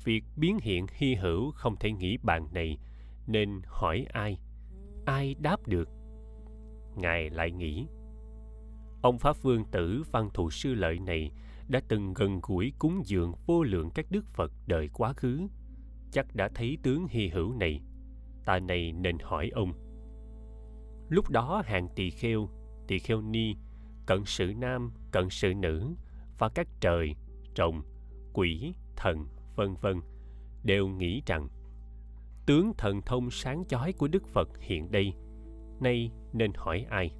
Việc 0.05 0.25
biến 0.37 0.59
hiện 0.63 0.87
hy 0.93 1.15
hữu 1.15 1.51
không 1.51 1.77
thể 1.77 1.93
nghĩ 1.93 2.17
bàn 2.23 2.49
này, 2.53 2.79
Nên 3.27 3.61
hỏi 3.65 4.07
ai? 4.13 4.39
Ai 5.07 5.35
đáp 5.39 5.69
được? 5.69 5.89
Ngài 6.97 7.31
lại 7.31 7.51
nghĩ, 7.51 7.87
Ông 9.03 9.19
Pháp 9.19 9.43
Vương 9.43 9.65
tử 9.65 10.03
Văn 10.13 10.31
Thù 10.35 10.51
Sư 10.51 10.75
Lợi 10.75 10.99
này 10.99 11.31
đã 11.69 11.81
từng 11.89 12.15
gần 12.15 12.41
gũi 12.43 12.73
cúng 12.79 13.03
dường 13.05 13.33
vô 13.47 13.63
lượng 13.63 13.91
các 13.95 14.07
đức 14.11 14.27
Phật 14.27 14.53
đời 14.67 14.89
quá 14.93 15.13
khứ 15.13 15.49
chắc 16.15 16.35
đã 16.35 16.49
thấy 16.55 16.79
tướng 16.83 17.07
hy 17.09 17.29
hữu 17.29 17.53
này. 17.53 17.81
Ta 18.45 18.59
này 18.59 18.93
nên 18.93 19.19
hỏi 19.23 19.51
ông. 19.55 19.73
Lúc 21.09 21.31
đó 21.31 21.63
hàng 21.67 21.89
tỳ 21.97 22.11
kheo 22.11 22.49
tỳ 22.87 22.99
kheo 22.99 23.23
ni, 23.23 23.55
cận 24.07 24.25
sự 24.25 24.53
nam, 24.57 24.93
cận 25.11 25.31
sự 25.31 25.55
nữ, 25.55 25.95
và 26.39 26.49
các 26.49 26.69
trời 26.81 27.15
rồng 27.57 27.83
quỷ, 28.33 28.75
thần, 28.97 29.27
vân 29.57 29.75
vân, 29.81 30.01
đều 30.65 30.89
nghĩ 30.89 31.23
rằng, 31.27 31.49
tướng 32.47 32.73
thần 32.79 33.03
thông 33.03 33.31
sáng 33.31 33.65
chói 33.69 33.93
của 33.93 34.09
đức 34.09 34.29
phật 34.29 34.49
hiện 34.61 34.91
đây, 34.91 35.13
nay 35.81 36.11
nên 36.33 36.53
hỏi 36.55 36.87
ai? 36.91 37.15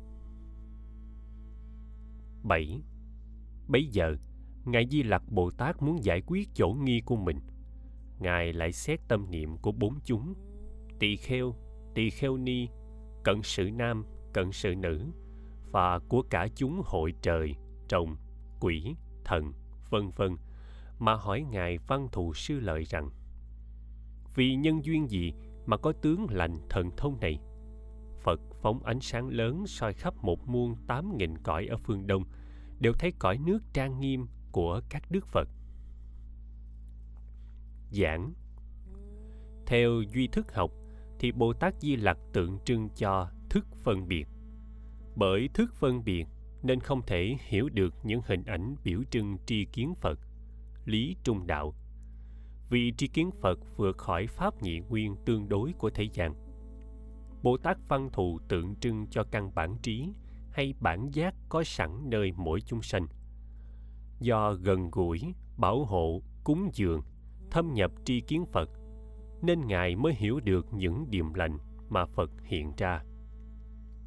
Bảy. 2.43 2.83
Bấy 3.69 3.87
giờ, 3.87 4.17
ngài 4.65 4.87
di 4.91 5.03
lặc 5.03 5.23
bồ 5.31 5.51
tát 5.51 5.83
muốn 5.83 6.05
giải 6.05 6.23
quyết 6.27 6.49
chỗ 6.55 6.69
nghi 6.69 7.01
của 7.05 7.17
mình 7.17 7.39
ngài 8.19 8.53
lại 8.53 8.73
xét 8.73 9.01
tâm 9.09 9.31
niệm 9.31 9.57
của 9.57 9.73
bốn 9.73 9.99
chúng. 10.05 10.35
Tỳ 10.99 11.17
kheo 11.17 11.55
tỳ 11.95 12.11
kheo 12.11 12.37
ni, 12.37 12.69
cận 13.25 13.43
sự 13.43 13.71
nam, 13.71 14.05
cận 14.33 14.53
sự 14.53 14.75
nữ, 14.75 15.13
và 15.73 15.99
của 15.99 16.23
cả 16.31 16.49
chúng 16.55 16.83
hội 16.85 17.15
trời 17.23 17.55
trồng 17.89 18.17
quỷ, 18.61 18.95
thần, 19.25 19.53
vân 19.91 20.11
vân, 20.17 20.37
mà 20.99 21.15
hỏi 21.15 21.43
ngài 21.51 21.79
văn 21.79 22.09
thù 22.13 22.35
sư 22.35 22.61
lợi 22.61 22.85
rằng, 22.85 23.11
vì 24.35 24.55
nhân 24.55 24.85
duyên 24.85 25.11
gì 25.11 25.33
mà 25.67 25.77
có 25.77 25.93
tướng 25.93 26.27
lành 26.31 26.57
thần 26.71 26.91
thông 26.97 27.21
này? 27.21 27.39
Phật 28.21 28.41
phóng 28.63 28.83
ánh 28.85 29.01
sáng 29.01 29.29
lớn 29.29 29.67
soi 29.67 29.93
khắp 29.93 30.15
một 30.23 30.49
muôn 30.49 30.77
tám 30.87 31.17
nghìn 31.17 31.39
cõi 31.39 31.67
ở 31.67 31.77
phương 31.77 32.07
đông, 32.07 32.25
đều 32.81 32.93
thấy 32.93 33.13
cõi 33.19 33.39
nước 33.39 33.59
trang 33.73 34.01
nghiêm 34.01 34.27
của 34.53 34.81
các 34.91 35.03
đức 35.11 35.27
phật 35.27 35.49
giảng. 37.95 38.33
Theo 39.67 40.03
duy 40.15 40.27
thức 40.27 40.55
học 40.55 40.71
thì 41.19 41.33
bồ 41.33 41.53
tát 41.53 41.75
di 41.81 41.97
lặc 41.97 42.19
tượng 42.33 42.59
trưng 42.65 42.89
cho 42.97 43.31
thức 43.51 43.67
phân 43.83 44.09
biệt. 44.09 44.29
Bởi 45.17 45.49
thức 45.55 45.75
phân 45.75 46.05
biệt 46.05 46.27
nên 46.63 46.81
không 46.81 47.03
thể 47.07 47.37
hiểu 47.49 47.69
được 47.69 47.95
những 48.03 48.21
hình 48.25 48.45
ảnh 48.45 48.77
biểu 48.85 49.01
trưng 49.11 49.37
tri 49.47 49.65
kiến 49.65 49.95
phật, 50.01 50.19
lý 50.85 51.17
trung 51.25 51.47
đạo. 51.47 51.75
Vì 52.71 52.93
tri 52.97 53.09
kiến 53.09 53.31
phật 53.41 53.59
vượt 53.77 53.99
khỏi 53.99 54.27
pháp 54.27 54.63
nhị 54.63 54.81
nguyên 54.81 55.17
tương 55.25 55.49
đối 55.49 55.73
của 55.73 55.91
thế 55.91 56.09
gian 56.13 56.35
bồ 57.45 57.57
tát 57.57 57.79
văn 57.89 58.11
thù 58.13 58.39
tượng 58.49 58.77
trưng 58.77 59.07
cho 59.11 59.25
căn 59.31 59.55
bản 59.55 59.77
trí 59.83 60.09
hay 60.51 60.75
bản 60.81 61.11
giác 61.13 61.35
có 61.49 61.65
sẵn 61.65 62.11
nơi 62.11 62.33
mỗi 62.37 62.61
chúng 62.61 62.83
sanh. 62.83 63.07
Do 64.21 64.53
gần 64.53 64.91
gũi, 64.91 65.35
bảo 65.57 65.85
hộ, 65.85 66.23
cúng 66.45 66.71
dường 66.73 67.03
thâm 67.55 67.75
nhập 67.75 67.93
tri 68.05 68.21
kiến 68.21 68.45
Phật 68.53 68.71
nên 69.43 69.67
Ngài 69.67 69.97
mới 69.97 70.15
hiểu 70.15 70.41
được 70.41 70.67
những 70.73 71.11
điềm 71.11 71.35
lành 71.35 71.59
mà 71.89 72.07
Phật 72.07 72.31
hiện 72.43 72.73
ra. 72.77 73.03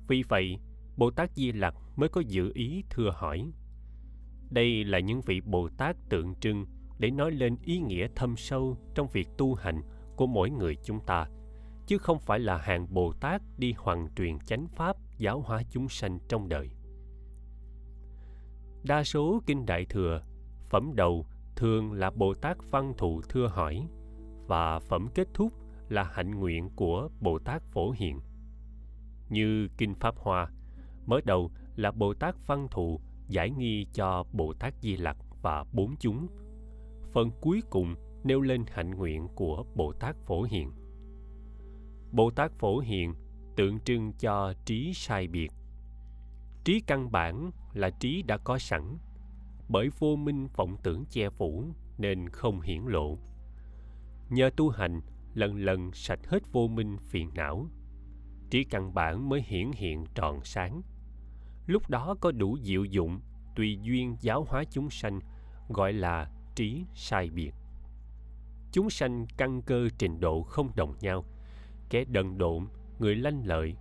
Vì 0.07 0.23
vậy, 0.29 0.59
Bồ 0.97 1.11
Tát 1.11 1.31
Di 1.35 1.51
Lặc 1.51 1.75
mới 1.95 2.09
có 2.09 2.21
dự 2.21 2.51
ý 2.53 2.83
thưa 2.89 3.09
hỏi. 3.13 3.51
Đây 4.49 4.83
là 4.83 4.99
những 4.99 5.21
vị 5.21 5.41
Bồ 5.41 5.69
Tát 5.77 5.95
tượng 6.09 6.35
trưng 6.35 6.65
để 6.99 7.11
nói 7.11 7.31
lên 7.31 7.57
ý 7.63 7.79
nghĩa 7.79 8.07
thâm 8.15 8.35
sâu 8.37 8.77
trong 8.95 9.07
việc 9.07 9.27
tu 9.37 9.55
hành 9.55 9.81
của 10.15 10.27
mỗi 10.27 10.49
người 10.49 10.75
chúng 10.83 10.99
ta, 10.99 11.27
chứ 11.85 11.97
không 11.97 12.19
phải 12.19 12.39
là 12.39 12.57
hàng 12.57 12.93
Bồ 12.93 13.13
Tát 13.13 13.41
đi 13.57 13.73
hoàn 13.77 14.07
truyền 14.15 14.39
chánh 14.39 14.67
pháp 14.67 14.97
giáo 15.17 15.41
hóa 15.41 15.63
chúng 15.69 15.89
sanh 15.89 16.19
trong 16.27 16.49
đời. 16.49 16.69
Đa 18.83 19.03
số 19.03 19.41
kinh 19.45 19.65
Đại 19.65 19.85
Thừa, 19.85 20.21
phẩm 20.69 20.91
đầu 20.95 21.25
thường 21.57 21.93
là 21.93 22.09
Bồ 22.09 22.33
Tát 22.33 22.57
Văn 22.71 22.93
Thụ 22.97 23.21
thưa 23.29 23.47
hỏi 23.47 23.87
và 24.47 24.79
phẩm 24.79 25.07
kết 25.15 25.27
thúc 25.33 25.53
là 25.89 26.03
hạnh 26.03 26.31
nguyện 26.31 26.69
của 26.75 27.09
Bồ 27.19 27.39
Tát 27.39 27.61
Phổ 27.63 27.91
Hiện. 27.91 28.19
Như 29.29 29.67
Kinh 29.77 29.95
Pháp 29.95 30.15
Hoa, 30.17 30.51
mở 31.05 31.19
đầu 31.25 31.51
là 31.75 31.91
Bồ 31.91 32.13
Tát 32.13 32.35
Văn 32.47 32.67
Thụ 32.71 32.99
giải 33.27 33.49
nghi 33.49 33.87
cho 33.93 34.23
Bồ 34.33 34.53
Tát 34.53 34.73
Di 34.81 34.97
Lặc 34.97 35.17
và 35.41 35.65
bốn 35.73 35.95
chúng. 35.99 36.27
Phần 37.13 37.29
cuối 37.41 37.61
cùng 37.69 37.95
nêu 38.23 38.41
lên 38.41 38.63
hạnh 38.67 38.91
nguyện 38.91 39.27
của 39.35 39.65
Bồ 39.75 39.93
Tát 39.93 40.15
Phổ 40.25 40.43
Hiện. 40.43 40.71
Bồ 42.11 42.31
Tát 42.31 42.51
Phổ 42.51 42.79
Hiện 42.79 43.13
tượng 43.55 43.79
trưng 43.79 44.13
cho 44.19 44.53
trí 44.65 44.91
sai 44.93 45.27
biệt. 45.27 45.51
Trí 46.63 46.81
căn 46.87 47.11
bản 47.11 47.51
là 47.73 47.89
trí 47.89 48.21
đã 48.21 48.37
có 48.37 48.57
sẵn, 48.57 48.97
bởi 49.69 49.89
vô 49.99 50.15
minh 50.15 50.47
vọng 50.55 50.77
tưởng 50.83 51.05
che 51.09 51.29
phủ 51.29 51.65
nên 51.97 52.29
không 52.29 52.61
hiển 52.61 52.81
lộ. 52.85 53.17
Nhờ 54.29 54.49
tu 54.57 54.69
hành, 54.69 55.01
lần 55.33 55.55
lần 55.55 55.91
sạch 55.93 56.19
hết 56.27 56.51
vô 56.51 56.67
minh 56.67 56.97
phiền 56.97 57.29
não, 57.35 57.69
trí 58.49 58.63
căn 58.63 58.93
bản 58.93 59.29
mới 59.29 59.41
hiển 59.41 59.71
hiện 59.71 60.05
tròn 60.15 60.39
sáng. 60.43 60.81
Lúc 61.67 61.89
đó 61.89 62.15
có 62.21 62.31
đủ 62.31 62.57
diệu 62.61 62.83
dụng, 62.83 63.19
tùy 63.55 63.79
duyên 63.81 64.15
giáo 64.21 64.45
hóa 64.49 64.63
chúng 64.71 64.89
sanh, 64.89 65.19
gọi 65.69 65.93
là 65.93 66.31
trí 66.55 66.85
sai 66.93 67.29
biệt. 67.29 67.53
Chúng 68.71 68.89
sanh 68.89 69.25
căn 69.37 69.61
cơ 69.61 69.89
trình 69.97 70.19
độ 70.19 70.43
không 70.43 70.75
đồng 70.75 70.93
nhau, 71.01 71.25
kẻ 71.89 72.05
đần 72.05 72.37
độn, 72.37 72.67
người 72.99 73.15
lanh 73.15 73.45
lợi, 73.45 73.75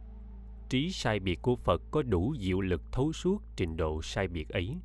trí 0.69 0.91
sai 0.91 1.21
biệt 1.21 1.43
của 1.43 1.57
phật 1.57 1.83
có 1.91 2.03
đủ 2.03 2.35
diệu 2.41 2.61
lực 2.61 2.83
thấu 2.93 3.13
suốt 3.13 3.43
trình 3.57 3.77
độ 3.77 4.03
sai 4.03 4.29
biệt 4.29 4.49
ấy 4.49 4.77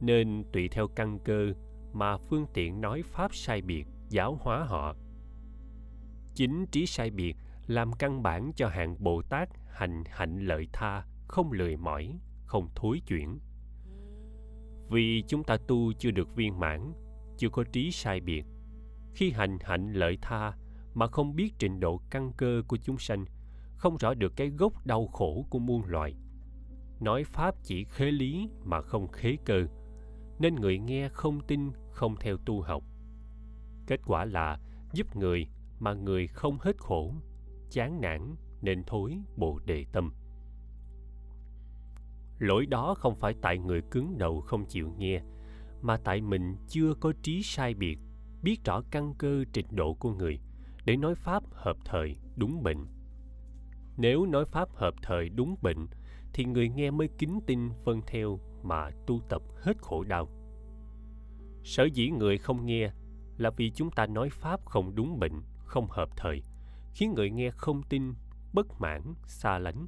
nên 0.00 0.44
tùy 0.52 0.68
theo 0.68 0.88
căn 0.88 1.18
cơ 1.24 1.52
mà 1.92 2.16
phương 2.16 2.46
tiện 2.54 2.80
nói 2.80 3.02
pháp 3.02 3.34
sai 3.34 3.62
biệt, 3.62 3.86
giáo 4.08 4.38
hóa 4.40 4.64
họ. 4.64 4.94
Chính 6.34 6.66
trí 6.66 6.86
sai 6.86 7.10
biệt 7.10 7.36
làm 7.66 7.92
căn 7.92 8.22
bản 8.22 8.52
cho 8.56 8.68
hạng 8.68 8.96
bồ 8.98 9.22
tát 9.22 9.48
hành 9.68 10.04
hạnh 10.06 10.38
lợi 10.38 10.68
tha, 10.72 11.04
không 11.28 11.52
lười 11.52 11.76
mỏi, 11.76 12.18
không 12.46 12.68
thối 12.74 13.00
chuyển. 13.06 13.38
Vì 14.90 15.24
chúng 15.28 15.44
ta 15.44 15.56
tu 15.68 15.92
chưa 15.92 16.10
được 16.10 16.36
viên 16.36 16.60
mãn, 16.60 16.92
chưa 17.36 17.48
có 17.48 17.64
trí 17.72 17.90
sai 17.90 18.20
biệt, 18.20 18.44
khi 19.14 19.30
hành 19.30 19.58
hạnh 19.60 19.92
lợi 19.92 20.18
tha 20.22 20.52
mà 20.94 21.06
không 21.06 21.36
biết 21.36 21.52
trình 21.58 21.80
độ 21.80 22.00
căn 22.10 22.32
cơ 22.36 22.62
của 22.68 22.76
chúng 22.76 22.98
sanh, 22.98 23.24
không 23.76 23.96
rõ 23.96 24.14
được 24.14 24.32
cái 24.36 24.48
gốc 24.48 24.86
đau 24.86 25.06
khổ 25.06 25.46
của 25.50 25.58
muôn 25.58 25.84
loài. 25.84 26.14
Nói 27.00 27.24
pháp 27.24 27.54
chỉ 27.62 27.84
khế 27.84 28.10
lý 28.10 28.48
mà 28.64 28.80
không 28.80 29.08
khế 29.08 29.36
cơ 29.44 29.66
nên 30.40 30.54
người 30.54 30.78
nghe 30.78 31.08
không 31.08 31.40
tin, 31.40 31.70
không 31.90 32.16
theo 32.16 32.36
tu 32.36 32.60
học. 32.60 32.82
Kết 33.86 34.00
quả 34.06 34.24
là 34.24 34.58
giúp 34.92 35.16
người 35.16 35.48
mà 35.78 35.94
người 35.94 36.26
không 36.26 36.58
hết 36.60 36.78
khổ, 36.78 37.14
chán 37.70 38.00
nản 38.00 38.36
nên 38.62 38.84
thối 38.84 39.18
bồ 39.36 39.58
đề 39.58 39.84
tâm. 39.92 40.12
Lỗi 42.38 42.66
đó 42.66 42.94
không 42.94 43.16
phải 43.16 43.34
tại 43.42 43.58
người 43.58 43.82
cứng 43.82 44.18
đầu 44.18 44.40
không 44.40 44.66
chịu 44.66 44.90
nghe, 44.98 45.22
mà 45.82 45.96
tại 45.96 46.20
mình 46.20 46.56
chưa 46.68 46.94
có 47.00 47.12
trí 47.22 47.42
sai 47.42 47.74
biệt, 47.74 47.98
biết 48.42 48.64
rõ 48.64 48.82
căn 48.90 49.14
cơ 49.18 49.44
trình 49.52 49.66
độ 49.70 49.94
của 49.94 50.12
người 50.12 50.40
để 50.84 50.96
nói 50.96 51.14
pháp 51.14 51.42
hợp 51.52 51.76
thời 51.84 52.16
đúng 52.36 52.62
bệnh. 52.62 52.86
Nếu 53.96 54.26
nói 54.26 54.44
pháp 54.44 54.68
hợp 54.74 54.94
thời 55.02 55.28
đúng 55.28 55.56
bệnh 55.62 55.86
thì 56.32 56.44
người 56.44 56.68
nghe 56.68 56.90
mới 56.90 57.08
kính 57.18 57.40
tin 57.46 57.68
vâng 57.84 58.00
theo 58.06 58.40
mà 58.62 58.90
tu 59.06 59.20
tập 59.28 59.42
hết 59.56 59.78
khổ 59.78 60.04
đau. 60.04 60.28
Sở 61.64 61.84
dĩ 61.84 62.10
người 62.10 62.38
không 62.38 62.66
nghe 62.66 62.92
là 63.36 63.50
vì 63.50 63.70
chúng 63.70 63.90
ta 63.90 64.06
nói 64.06 64.28
pháp 64.30 64.64
không 64.64 64.94
đúng 64.94 65.18
bệnh, 65.18 65.42
không 65.64 65.86
hợp 65.90 66.08
thời, 66.16 66.42
khiến 66.94 67.14
người 67.14 67.30
nghe 67.30 67.50
không 67.50 67.82
tin, 67.82 68.14
bất 68.52 68.80
mãn, 68.80 69.02
xa 69.26 69.58
lánh. 69.58 69.86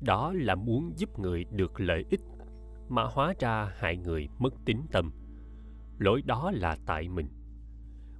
Đó 0.00 0.32
là 0.32 0.54
muốn 0.54 0.92
giúp 0.96 1.18
người 1.18 1.44
được 1.44 1.80
lợi 1.80 2.04
ích, 2.10 2.20
mà 2.88 3.04
hóa 3.04 3.34
ra 3.38 3.72
hại 3.78 3.96
người 3.96 4.28
mất 4.38 4.54
tín 4.64 4.78
tâm. 4.92 5.12
Lỗi 5.98 6.22
đó 6.22 6.50
là 6.54 6.76
tại 6.86 7.08
mình. 7.08 7.28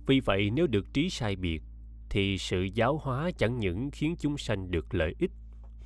Vì 0.06 0.20
vậy 0.20 0.50
nếu 0.50 0.66
được 0.66 0.92
trí 0.92 1.10
sai 1.10 1.36
biệt, 1.36 1.62
thì 2.10 2.38
sự 2.38 2.62
giáo 2.74 2.96
hóa 3.02 3.30
chẳng 3.38 3.58
những 3.58 3.90
khiến 3.90 4.14
chúng 4.18 4.38
sanh 4.38 4.70
được 4.70 4.94
lợi 4.94 5.14
ích, 5.18 5.30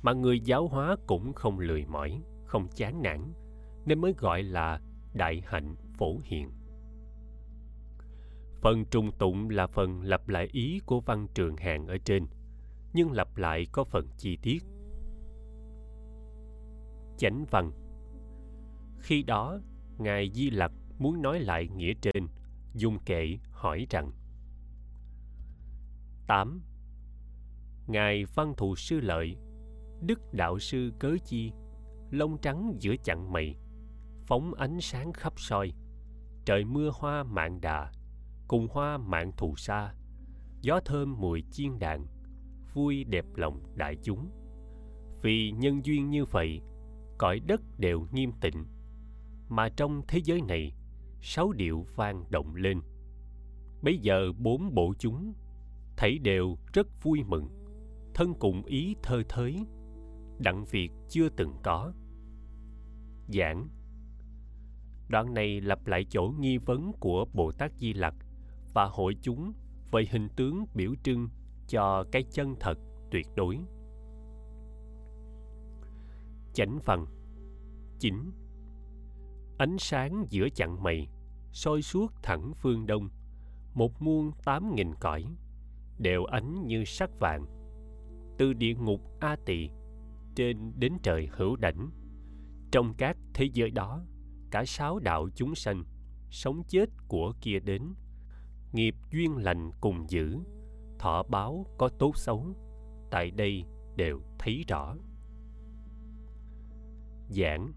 mà 0.01 0.13
người 0.13 0.39
giáo 0.39 0.67
hóa 0.67 0.95
cũng 1.07 1.33
không 1.33 1.59
lười 1.59 1.85
mỏi, 1.85 2.21
không 2.45 2.67
chán 2.75 3.01
nản 3.01 3.33
nên 3.85 4.01
mới 4.01 4.13
gọi 4.17 4.43
là 4.43 4.79
đại 5.13 5.41
hạnh 5.45 5.75
phổ 5.97 6.19
hiện. 6.23 6.51
phần 8.61 8.85
trùng 8.85 9.11
tụng 9.19 9.49
là 9.49 9.67
phần 9.67 10.01
lặp 10.01 10.29
lại 10.29 10.47
ý 10.51 10.79
của 10.85 10.99
văn 10.99 11.27
trường 11.33 11.57
hàng 11.57 11.87
ở 11.87 11.97
trên, 12.05 12.27
nhưng 12.93 13.11
lặp 13.11 13.37
lại 13.37 13.67
có 13.71 13.83
phần 13.83 14.07
chi 14.17 14.37
tiết 14.41 14.63
chánh 17.17 17.45
văn 17.51 17.71
khi 19.01 19.23
đó, 19.23 19.59
ngài 19.97 20.31
di 20.33 20.49
lặc 20.49 20.71
muốn 20.99 21.21
nói 21.21 21.39
lại 21.39 21.67
nghĩa 21.67 21.93
trên 22.01 22.27
dung 22.73 22.99
kệ 23.05 23.37
hỏi 23.51 23.87
rằng 23.89 24.11
8. 26.27 26.61
Ngài 27.87 28.25
Văn 28.35 28.53
Thù 28.57 28.75
Sư 28.75 28.99
Lợi, 28.99 29.37
Đức 30.01 30.33
Đạo 30.33 30.59
Sư 30.59 30.91
Cớ 30.99 31.15
Chi, 31.25 31.51
Lông 32.11 32.37
trắng 32.37 32.75
giữa 32.79 32.95
chặng 33.03 33.31
mây 33.31 33.55
Phóng 34.31 34.53
ánh 34.53 34.81
sáng 34.81 35.13
khắp 35.13 35.33
soi. 35.37 35.73
Trời 36.45 36.65
mưa 36.65 36.91
hoa 36.93 37.23
mạng 37.23 37.61
đà, 37.61 37.91
Cùng 38.47 38.67
hoa 38.71 38.97
mạng 38.97 39.31
thù 39.37 39.55
xa 39.55 39.93
Gió 40.61 40.79
thơm 40.85 41.19
mùi 41.19 41.43
chiên 41.51 41.79
đàn, 41.79 42.05
Vui 42.73 43.03
đẹp 43.03 43.25
lòng 43.35 43.63
đại 43.75 43.97
chúng. 44.03 44.29
Vì 45.21 45.51
nhân 45.51 45.85
duyên 45.85 46.09
như 46.09 46.25
vậy, 46.25 46.61
Cõi 47.17 47.39
đất 47.39 47.61
đều 47.77 48.07
nghiêm 48.11 48.31
tịnh. 48.41 48.65
Mà 49.49 49.69
trong 49.69 50.01
thế 50.07 50.19
giới 50.23 50.41
này, 50.41 50.73
Sáu 51.21 51.51
điệu 51.51 51.85
vang 51.95 52.25
động 52.29 52.55
lên. 52.55 52.81
Bây 53.81 53.97
giờ 53.97 54.31
bốn 54.37 54.73
bộ 54.73 54.93
chúng, 54.99 55.33
thấy 55.97 56.19
đều 56.19 56.57
rất 56.73 56.87
vui 57.03 57.23
mừng, 57.23 57.49
thân 58.13 58.33
cùng 58.39 58.63
ý 58.65 58.95
thơ 59.03 59.23
thới, 59.29 59.65
đặng 60.39 60.65
việc 60.65 60.91
chưa 61.09 61.29
từng 61.29 61.53
có. 61.63 61.93
Giảng 63.27 63.69
đoạn 65.11 65.33
này 65.33 65.61
lặp 65.61 65.87
lại 65.87 66.05
chỗ 66.09 66.33
nghi 66.39 66.57
vấn 66.57 66.91
của 66.99 67.25
bồ 67.33 67.51
tát 67.51 67.71
di 67.77 67.93
lặc 67.93 68.15
và 68.73 68.85
hội 68.85 69.15
chúng 69.21 69.53
về 69.91 70.07
hình 70.11 70.29
tướng 70.35 70.65
biểu 70.73 70.93
trưng 71.03 71.29
cho 71.67 72.05
cái 72.11 72.23
chân 72.31 72.55
thật 72.59 72.77
tuyệt 73.11 73.27
đối. 73.35 73.59
Chánh 76.53 76.79
phần 76.79 77.05
9 77.99 78.31
ánh 79.57 79.77
sáng 79.79 80.25
giữa 80.29 80.49
chặng 80.49 80.83
mây 80.83 81.07
soi 81.51 81.81
suốt 81.81 82.13
thẳng 82.23 82.53
phương 82.55 82.85
đông, 82.85 83.09
một 83.73 84.01
muôn 84.01 84.31
tám 84.45 84.75
nghìn 84.75 84.93
cõi 84.99 85.25
đều 85.99 86.25
ánh 86.25 86.67
như 86.67 86.83
sắc 86.85 87.09
vàng. 87.19 87.45
Từ 88.37 88.53
địa 88.53 88.73
ngục 88.73 89.01
a 89.19 89.35
tỳ 89.45 89.69
trên 90.35 90.73
đến 90.79 90.93
trời 91.03 91.29
hữu 91.31 91.55
đảnh, 91.55 91.89
trong 92.71 92.93
các 92.97 93.17
thế 93.33 93.49
giới 93.53 93.71
đó 93.71 94.03
cả 94.51 94.65
sáu 94.65 94.99
đạo 94.99 95.29
chúng 95.35 95.55
sanh, 95.55 95.83
sống 96.29 96.63
chết 96.67 96.89
của 97.07 97.33
kia 97.41 97.59
đến 97.59 97.93
nghiệp 98.73 98.95
duyên 99.11 99.37
lành 99.37 99.71
cùng 99.81 100.09
giữ, 100.09 100.37
thọ 100.99 101.23
báo 101.23 101.65
có 101.77 101.89
tốt 101.99 102.17
xấu, 102.17 102.45
tại 103.11 103.31
đây 103.31 103.63
đều 103.95 104.21
thấy 104.39 104.63
rõ 104.67 104.95
giảng 107.29 107.73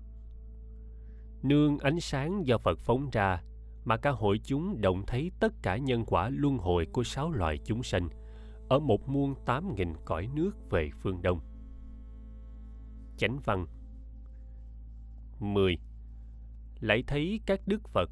nương 1.43 1.79
ánh 1.79 2.01
sáng 2.01 2.47
do 2.47 2.59
phật 2.59 2.79
phóng 2.79 3.11
ra 3.13 3.43
mà 3.85 3.97
cả 3.97 4.11
hội 4.11 4.41
chúng 4.45 4.81
động 4.81 5.03
thấy 5.07 5.31
tất 5.41 5.53
cả 5.63 5.77
nhân 5.77 6.05
quả 6.07 6.31
luân 6.33 6.59
hồi 6.59 6.87
của 6.93 7.05
sáu 7.05 7.31
loài 7.31 7.59
chúng 7.65 7.83
sanh 7.83 8.09
ở 8.69 8.79
một 8.79 9.09
muôn 9.09 9.35
tám 9.45 9.75
nghìn 9.75 9.95
cõi 10.05 10.29
nước 10.35 10.71
về 10.71 10.91
phương 11.01 11.23
đông. 11.23 11.41
Chánh 13.17 13.39
văn 13.45 13.67
10. 15.41 15.79
Lại 16.85 17.05
thấy 17.07 17.41
các 17.47 17.61
đức 17.67 17.89
Phật, 17.89 18.11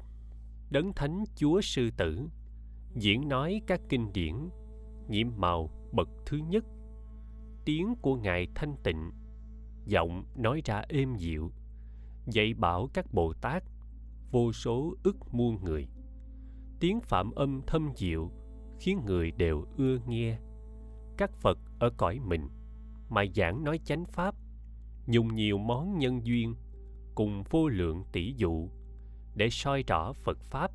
đấng 0.69 0.93
thánh 0.93 1.23
Chúa 1.35 1.61
Sư 1.61 1.89
Tử, 1.97 2.29
diễn 2.95 3.29
nói 3.29 3.61
các 3.67 3.81
kinh 3.89 4.13
điển, 4.13 4.35
nhiệm 5.07 5.27
màu 5.37 5.69
bậc 5.91 6.09
thứ 6.25 6.37
nhất, 6.37 6.65
tiếng 7.65 7.95
của 8.01 8.15
Ngài 8.15 8.47
thanh 8.55 8.75
tịnh, 8.83 9.11
giọng 9.85 10.25
nói 10.35 10.61
ra 10.65 10.83
êm 10.89 11.15
dịu, 11.15 11.51
dạy 12.25 12.53
bảo 12.53 12.89
các 12.93 13.13
Bồ 13.13 13.33
Tát 13.33 13.63
vô 14.31 14.53
số 14.53 14.95
ức 15.03 15.17
muôn 15.31 15.63
người. 15.63 15.87
Tiếng 16.79 16.99
phạm 17.01 17.31
âm 17.31 17.61
thâm 17.67 17.91
diệu 17.95 18.31
khiến 18.79 19.01
người 19.05 19.31
đều 19.31 19.65
ưa 19.77 19.97
nghe. 20.07 20.39
Các 21.17 21.31
phật 21.31 21.57
ở 21.79 21.89
cõi 21.97 22.19
mình 22.19 22.49
mà 23.09 23.23
giảng 23.35 23.63
nói 23.63 23.79
chánh 23.85 24.05
pháp 24.05 24.35
dùng 25.07 25.35
nhiều 25.35 25.57
món 25.57 25.97
nhân 25.97 26.25
duyên 26.25 26.55
cùng 27.15 27.43
vô 27.49 27.67
lượng 27.67 28.03
tỷ 28.11 28.33
dụ 28.37 28.69
để 29.35 29.49
soi 29.49 29.83
rõ 29.87 30.13
phật 30.13 30.37
pháp 30.43 30.71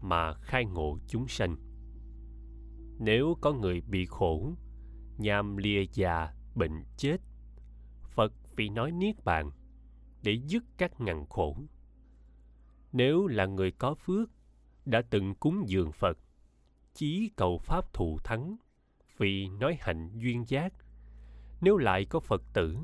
mà 0.00 0.34
khai 0.34 0.64
ngộ 0.64 0.98
chúng 1.08 1.28
sanh. 1.28 1.56
Nếu 2.98 3.36
có 3.40 3.52
người 3.52 3.80
bị 3.80 4.06
khổ, 4.06 4.52
nhàm 5.18 5.56
lìa 5.56 5.84
già, 5.92 6.34
bệnh 6.54 6.84
chết, 6.96 7.16
phật 8.02 8.32
vì 8.56 8.68
nói 8.68 8.92
niết 8.92 9.24
bàn 9.24 9.50
để 10.22 10.32
dứt 10.46 10.64
các 10.78 11.00
ngàn 11.00 11.26
khổ. 11.26 11.56
Nếu 12.92 13.26
là 13.26 13.46
người 13.46 13.70
có 13.70 13.94
phước, 13.94 14.30
đã 14.84 15.02
từng 15.10 15.34
cúng 15.34 15.64
dường 15.66 15.92
phật, 15.92 16.18
chí 16.94 17.30
cầu 17.36 17.58
pháp 17.58 17.92
thù 17.92 18.18
thắng 18.24 18.56
vì 19.18 19.48
nói 19.48 19.76
hạnh 19.80 20.10
duyên 20.14 20.44
giác. 20.48 20.72
Nếu 21.60 21.76
lại 21.76 22.04
có 22.04 22.20
phật 22.20 22.42
tử, 22.52 22.78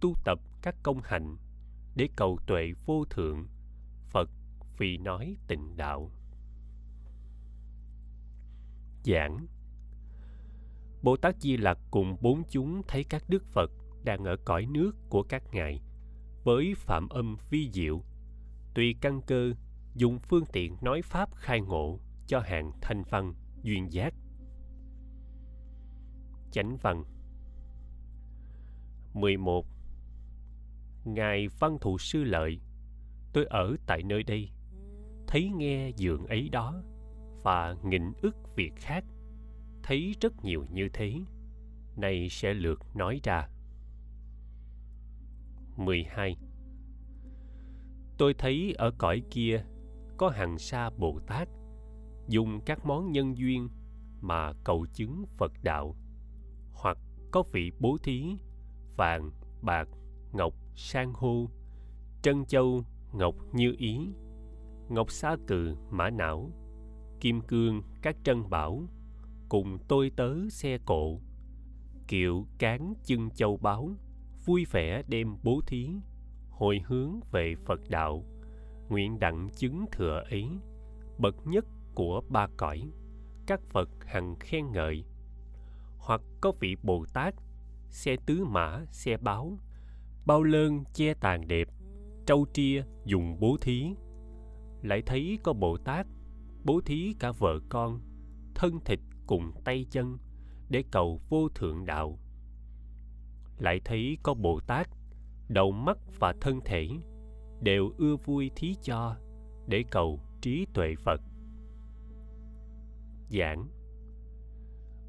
tu 0.00 0.14
tập 0.24 0.38
các 0.62 0.76
công 0.82 1.00
hạnh 1.04 1.36
để 1.98 2.08
cầu 2.16 2.38
tuệ 2.46 2.72
vô 2.86 3.04
thượng. 3.10 3.46
Phật 4.10 4.30
vì 4.78 4.98
nói 4.98 5.36
tịnh 5.48 5.76
đạo. 5.76 6.10
Giảng. 9.04 9.46
Bồ 11.02 11.16
tát 11.16 11.36
di 11.40 11.56
lặc 11.56 11.78
cùng 11.90 12.16
bốn 12.20 12.42
chúng 12.50 12.82
thấy 12.88 13.04
các 13.04 13.24
đức 13.28 13.44
phật 13.46 13.70
đang 14.04 14.24
ở 14.24 14.36
cõi 14.44 14.66
nước 14.66 14.92
của 15.08 15.22
các 15.22 15.42
ngài 15.52 15.80
với 16.44 16.74
phạm 16.76 17.08
âm 17.08 17.36
vi 17.50 17.70
diệu. 17.72 18.02
Tùy 18.74 18.94
căn 19.00 19.20
cơ, 19.26 19.52
dùng 19.94 20.18
phương 20.18 20.44
tiện 20.52 20.76
nói 20.82 21.02
pháp 21.02 21.34
khai 21.34 21.60
ngộ 21.60 21.98
cho 22.26 22.40
hàng 22.40 22.72
thanh 22.80 23.02
văn 23.10 23.34
duyên 23.62 23.92
giác. 23.92 24.14
Chánh 26.52 26.76
văn. 26.76 27.04
11 29.14 29.66
Ngài 31.14 31.48
Văn 31.48 31.78
thụ 31.80 31.98
Sư 31.98 32.24
Lợi, 32.24 32.60
Tôi 33.32 33.44
ở 33.44 33.76
tại 33.86 34.02
nơi 34.02 34.22
đây. 34.22 34.50
Thấy 35.26 35.50
nghe 35.56 35.90
dường 35.96 36.26
ấy 36.26 36.48
đó 36.48 36.82
Và 37.42 37.76
nghìn 37.84 38.12
ức 38.22 38.36
việc 38.56 38.72
khác, 38.76 39.04
Thấy 39.82 40.14
rất 40.20 40.44
nhiều 40.44 40.64
như 40.72 40.88
thế. 40.92 41.14
Nay 41.96 42.28
sẽ 42.30 42.54
lượt 42.54 42.80
nói 42.94 43.20
ra. 43.24 43.48
12 45.76 46.36
tôi 48.18 48.34
thấy 48.34 48.74
ở 48.78 48.90
cõi 48.98 49.22
kia 49.30 49.64
có 50.16 50.28
hàng 50.28 50.58
sa 50.58 50.90
bồ 50.90 51.20
tát, 51.26 51.48
dùng 52.28 52.60
các 52.66 52.86
món 52.86 53.12
nhân 53.12 53.38
duyên 53.38 53.68
mà 54.20 54.52
cầu 54.64 54.86
chứng 54.92 55.24
phật 55.36 55.52
đạo, 55.62 55.96
hoặc 56.72 56.98
có 57.30 57.42
vị 57.52 57.72
bố 57.80 57.96
thí 58.02 58.36
vàng, 58.96 59.30
bạc, 59.62 59.88
ngọc 60.32 60.54
san 60.78 61.12
hô, 61.14 61.50
trân 62.22 62.44
châu, 62.44 62.84
ngọc 63.12 63.34
như 63.52 63.74
ý, 63.78 64.08
ngọc 64.88 65.10
sa 65.10 65.36
cừ, 65.46 65.74
mã 65.90 66.10
não, 66.10 66.50
kim 67.20 67.40
cương, 67.40 67.82
các 68.02 68.16
trân 68.24 68.50
bảo, 68.50 68.82
cùng 69.48 69.78
tôi 69.88 70.10
tớ 70.16 70.48
xe 70.50 70.78
cộ. 70.86 71.20
Kiệu 72.08 72.46
cán 72.58 72.94
chân 73.04 73.30
châu 73.30 73.56
báu 73.56 73.90
vui 74.44 74.64
vẻ 74.70 75.02
đem 75.08 75.36
bố 75.42 75.60
thí, 75.66 75.90
hồi 76.50 76.80
hướng 76.86 77.20
về 77.32 77.54
phật 77.64 77.80
đạo. 77.88 78.24
Nguyện 78.88 79.18
đặng 79.18 79.48
chứng 79.56 79.84
thừa 79.92 80.22
ấy, 80.30 80.48
bậc 81.18 81.46
nhất 81.46 81.64
của 81.94 82.22
ba 82.28 82.46
cõi, 82.56 82.92
các 83.46 83.60
phật 83.70 83.88
hằng 84.06 84.36
khen 84.40 84.72
ngợi. 84.72 85.04
Hoặc 85.98 86.20
có 86.40 86.52
vị 86.60 86.76
bồ 86.82 87.04
tát, 87.12 87.34
xe 87.88 88.16
tứ 88.26 88.44
mã, 88.44 88.84
xe 88.90 89.16
báo 89.16 89.58
bao 90.28 90.42
lơn 90.42 90.84
che 90.92 91.14
tàn 91.14 91.48
đẹp, 91.48 91.68
trâu 92.26 92.46
tria 92.52 92.82
dùng 93.04 93.40
bố 93.40 93.56
thí. 93.60 93.94
Lại 94.82 95.02
thấy 95.06 95.38
có 95.42 95.52
bồ 95.52 95.76
tát, 95.76 96.06
bố 96.64 96.80
thí 96.80 97.14
cả 97.18 97.32
vợ 97.32 97.60
con, 97.68 98.00
thân 98.54 98.78
thịt 98.84 98.98
cùng 99.26 99.52
tay 99.64 99.86
chân 99.90 100.18
để 100.68 100.84
cầu 100.90 101.20
vô 101.28 101.48
thượng 101.48 101.86
đạo. 101.86 102.18
Lại 103.58 103.80
thấy 103.84 104.18
có 104.22 104.34
bồ 104.34 104.60
tát, 104.60 104.88
đầu 105.48 105.72
mắt 105.72 105.98
và 106.18 106.34
thân 106.40 106.60
thể 106.64 106.88
đều 107.60 107.92
ưa 107.98 108.16
vui 108.16 108.50
thí 108.56 108.74
cho 108.82 109.16
để 109.66 109.84
cầu 109.90 110.20
trí 110.40 110.66
tuệ 110.74 110.94
phật. 111.04 111.20
Giảng. 113.28 113.68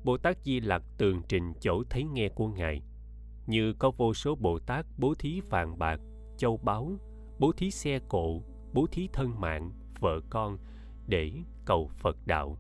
Bồ 0.04 0.18
tát 0.18 0.38
di 0.44 0.60
lặc 0.60 0.84
tường 0.98 1.22
trình 1.28 1.54
chỗ 1.62 1.84
thấy 1.90 2.04
nghe 2.04 2.30
của 2.30 2.48
ngài 2.48 2.82
như 3.50 3.74
có 3.74 3.92
vô 3.98 4.14
số 4.14 4.36
bồ 4.36 4.60
tát, 4.60 4.86
bố 4.98 5.14
thí 5.20 5.42
vàng 5.50 5.80
bạc, 5.80 6.00
châu 6.38 6.58
báu, 6.58 6.92
bố 7.40 7.52
thí 7.58 7.72
xe 7.72 8.00
cộ, 8.10 8.42
bố 8.74 8.88
thí 8.92 9.10
thân 9.14 9.40
mạng, 9.42 9.72
vợ 10.00 10.22
con 10.30 10.58
để 11.08 11.32
cầu 11.66 11.88
phật 11.88 12.18
đạo 12.26 12.58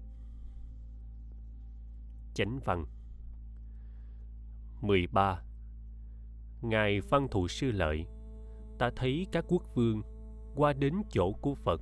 chánh 2.33 2.59
văn 2.65 2.85
13. 4.81 5.41
Ngài 6.61 7.01
Văn 7.01 7.27
Thù 7.31 7.47
Sư 7.47 7.71
Lợi, 7.71 8.05
Ta 8.79 8.91
thấy 8.95 9.27
các 9.31 9.45
quốc 9.47 9.63
vương 9.75 10.01
qua 10.55 10.73
đến 10.73 10.93
chỗ 11.09 11.31
của 11.31 11.55
Phật, 11.55 11.81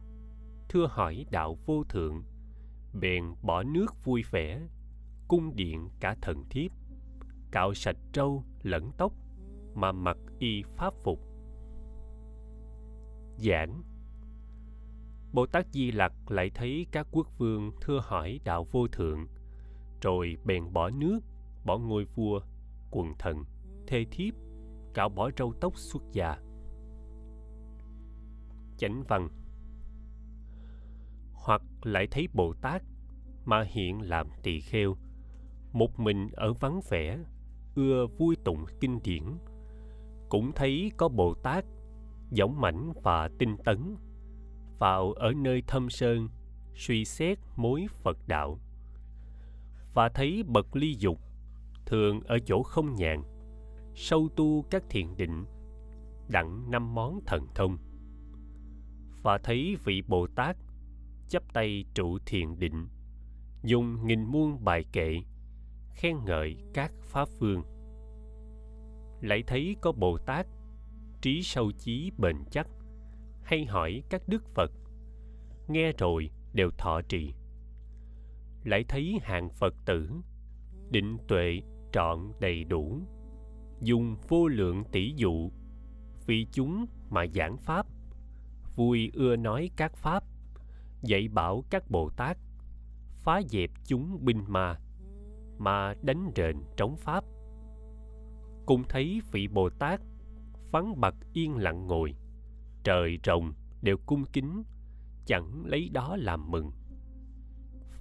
thưa 0.70 0.88
hỏi 0.90 1.26
đạo 1.32 1.58
vô 1.66 1.84
thượng, 1.84 2.24
bèn 2.94 3.24
bỏ 3.42 3.64
nước 3.64 4.06
vui 4.06 4.24
vẻ, 4.32 4.62
cung 5.28 5.56
điện 5.56 5.90
cả 6.00 6.16
thần 6.22 6.44
thiếp, 6.50 6.72
cạo 7.52 7.74
sạch 7.74 7.98
trâu 8.14 8.44
lẫn 8.68 8.92
tóc 8.98 9.14
mà 9.74 9.92
mặc 9.92 10.18
y 10.40 10.64
pháp 10.76 10.94
phục. 11.04 11.20
Giảng. 13.38 13.84
Bồ 15.34 15.46
tát 15.46 15.68
di 15.72 15.92
lặc 15.92 16.14
lại 16.32 16.52
thấy 16.56 16.88
các 16.92 17.08
quốc 17.12 17.28
vương 17.38 17.72
thưa 17.82 18.00
hỏi 18.04 18.40
đạo 18.44 18.68
vô 18.72 18.88
thượng, 18.88 19.28
rồi 20.02 20.38
bèn 20.46 20.74
bỏ 20.74 20.90
nước, 20.90 21.20
bỏ 21.66 21.78
ngôi 21.78 22.06
vua, 22.06 22.40
quần 22.92 23.14
thần, 23.20 23.44
thê 23.88 24.06
thiếp, 24.12 24.34
cạo 24.94 25.10
bỏ 25.10 25.30
râu 25.38 25.54
tóc 25.62 25.78
xuất 25.78 26.04
già. 26.12 26.38
chánh 28.78 29.04
văn. 29.08 29.30
Hoặc 31.34 31.62
lại 31.84 32.08
thấy 32.12 32.28
bồ 32.34 32.54
tát 32.62 32.84
mà 33.46 33.64
hiện 33.64 34.02
làm 34.02 34.28
tỳ 34.44 34.60
kheo, 34.60 34.96
một 35.74 36.00
mình 36.00 36.30
ở 36.32 36.54
vắng 36.54 36.80
vẻ 36.90 37.18
ưa 37.78 38.08
vui 38.08 38.36
tụng 38.44 38.66
kinh 38.80 39.00
điển. 39.04 39.24
Cũng 40.30 40.52
thấy 40.52 40.92
có 40.98 41.10
bồ 41.10 41.34
tát 41.34 41.66
dõng 42.32 42.62
mãnh 42.62 42.94
và 43.04 43.30
tinh 43.40 43.58
tấn, 43.66 43.96
vào 44.80 45.14
ở 45.14 45.34
nơi 45.34 45.64
thâm 45.68 45.90
sơn, 45.90 46.30
suy 46.76 47.06
xét 47.06 47.40
mối 47.56 47.88
phật 47.92 48.18
đạo. 48.28 48.60
Và 49.94 50.10
thấy 50.10 50.44
bậc 50.48 50.76
ly 50.76 50.96
dục, 51.00 51.20
thường 51.86 52.22
ở 52.22 52.40
chỗ 52.46 52.64
không 52.64 52.96
nhàn, 52.96 53.24
sâu 53.96 54.30
tu 54.36 54.66
các 54.70 54.84
thiền 54.90 55.08
định, 55.18 55.46
đặng 56.28 56.72
năm 56.72 56.96
món 56.96 57.20
thần 57.26 57.48
thông. 57.56 57.78
Và 59.24 59.38
thấy 59.38 59.78
vị 59.84 60.02
bồ 60.08 60.28
tát, 60.28 60.58
chắp 61.28 61.54
tay 61.54 61.86
trụ 61.94 62.18
thiền 62.26 62.60
định, 62.60 62.88
dùng 63.64 64.08
nghìn 64.08 64.24
muôn 64.26 64.64
bài 64.64 64.86
kệ 64.92 65.22
khen 65.98 66.18
ngợi 66.26 66.58
các 66.74 66.92
pháp 67.02 67.30
phương 67.40 67.64
lại 69.22 69.44
thấy 69.48 69.76
có 69.82 69.92
bồ 69.92 70.18
tát, 70.18 70.48
trí 71.22 71.42
sâu 71.44 71.72
chí 71.72 72.12
bền 72.18 72.36
chắc, 72.52 72.68
hay 73.44 73.66
hỏi 73.66 74.04
các 74.10 74.22
đức 74.28 74.44
phật. 74.56 74.72
Nghe 75.68 75.92
rồi 75.92 76.30
đều 76.54 76.72
thọ 76.78 77.02
trì. 77.02 77.34
Lại 78.64 78.86
thấy 78.88 79.20
hạng 79.22 79.50
phật 79.50 79.74
tử, 79.86 80.12
định 80.90 81.18
tuệ 81.28 81.62
trọn 81.92 82.32
đầy 82.40 82.64
đủ, 82.64 83.02
dùng 83.82 84.16
vô 84.28 84.48
lượng 84.48 84.84
tỷ 84.92 85.14
dụ 85.16 85.52
vì 86.26 86.48
chúng 86.52 86.86
mà 87.10 87.26
giảng 87.34 87.58
pháp, 87.58 87.86
vui 88.76 89.12
ưa 89.14 89.36
nói 89.36 89.70
các 89.76 89.96
pháp, 89.96 90.24
dạy 91.02 91.28
bảo 91.28 91.64
các 91.70 91.90
bồ 91.90 92.10
tát, 92.10 92.38
phá 93.16 93.42
dẹp 93.50 93.70
chúng 93.86 94.26
binh 94.26 94.44
ma 94.48 94.80
mà 95.58 95.94
đánh 96.02 96.32
rền 96.36 96.56
trống 96.78 96.96
pháp. 96.98 97.24
Cùng 98.66 98.84
thấy 98.90 99.22
vị 99.32 99.48
bồ 99.48 99.70
tát 99.70 100.02
vắng 100.72 101.02
bặt 101.02 101.16
yên 101.34 101.56
lặng 101.56 101.88
ngồi, 101.88 102.16
trời 102.84 103.20
rồng 103.24 103.54
đều 103.82 103.98
cung 104.06 104.26
kính, 104.26 104.64
chẳng 105.26 105.66
lấy 105.66 105.90
đó 105.94 106.16
làm 106.20 106.52
mừng. 106.52 106.72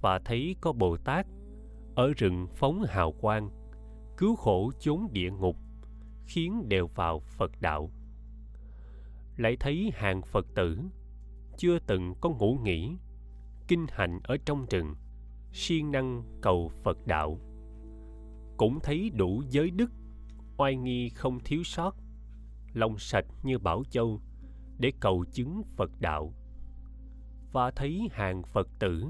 Và 0.00 0.18
thấy 0.24 0.56
có 0.60 0.72
bồ 0.72 0.96
tát 0.96 1.26
ở 1.94 2.12
rừng 2.16 2.46
phóng 2.54 2.82
hào 2.88 3.12
quang, 3.12 3.50
cứu 4.16 4.36
khổ 4.36 4.72
chốn 4.78 5.06
địa 5.12 5.30
ngục, 5.30 5.56
khiến 6.26 6.68
đều 6.68 6.86
vào 6.86 7.20
phật 7.20 7.50
đạo. 7.60 7.90
Lại 9.36 9.56
thấy 9.60 9.90
hàng 9.94 10.22
phật 10.22 10.46
tử 10.54 10.80
chưa 11.56 11.78
từng 11.86 12.14
có 12.20 12.30
ngủ 12.30 12.58
nghỉ, 12.62 12.96
kinh 13.68 13.86
hành 13.88 14.20
ở 14.24 14.36
trong 14.44 14.66
rừng, 14.70 14.94
siêng 15.52 15.90
năng 15.90 16.22
cầu 16.42 16.70
phật 16.82 17.06
đạo 17.06 17.38
cũng 18.56 18.80
thấy 18.80 19.10
đủ 19.10 19.42
giới 19.50 19.70
đức. 19.70 19.90
Oai 20.56 20.76
nghi 20.76 21.08
không 21.08 21.38
thiếu 21.44 21.62
sót, 21.64 21.96
lòng 22.72 22.98
sạch 22.98 23.26
như 23.42 23.58
bảo 23.58 23.82
châu 23.90 24.20
để 24.78 24.92
cầu 25.00 25.24
chứng 25.32 25.62
phật 25.76 25.90
đạo. 26.00 26.34
Và 27.52 27.70
thấy 27.70 28.08
hàng 28.12 28.42
phật 28.42 28.68
tử, 28.78 29.04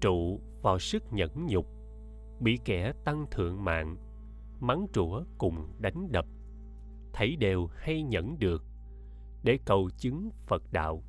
trụ 0.00 0.40
vào 0.62 0.78
sức 0.78 1.12
nhẫn 1.12 1.46
nhục, 1.46 1.66
bị 2.40 2.58
kẻ 2.64 2.92
tăng 3.04 3.26
thượng 3.30 3.64
mạng, 3.64 3.96
mắng 4.60 4.86
rủa 4.94 5.24
cùng 5.38 5.72
đánh 5.78 6.12
đập, 6.12 6.26
thấy 7.12 7.36
đều 7.36 7.68
hay 7.76 8.02
nhẫn 8.02 8.38
được 8.38 8.64
để 9.42 9.58
cầu 9.64 9.90
chứng 9.98 10.30
phật 10.46 10.62
đạo. 10.72 11.02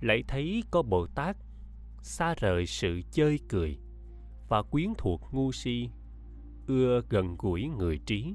Lại 0.00 0.24
thấy 0.28 0.62
có 0.70 0.82
bồ 0.82 1.06
tát, 1.06 1.36
xa 2.02 2.34
rời 2.34 2.66
sự 2.66 3.00
chơi 3.10 3.40
cười 3.48 3.78
và 4.48 4.62
quyến 4.62 4.88
thuộc 4.98 5.20
ngu 5.32 5.52
si, 5.52 5.90
ưa 6.66 7.00
gần 7.08 7.36
gũi 7.38 7.68
người 7.68 8.00
trí, 8.06 8.34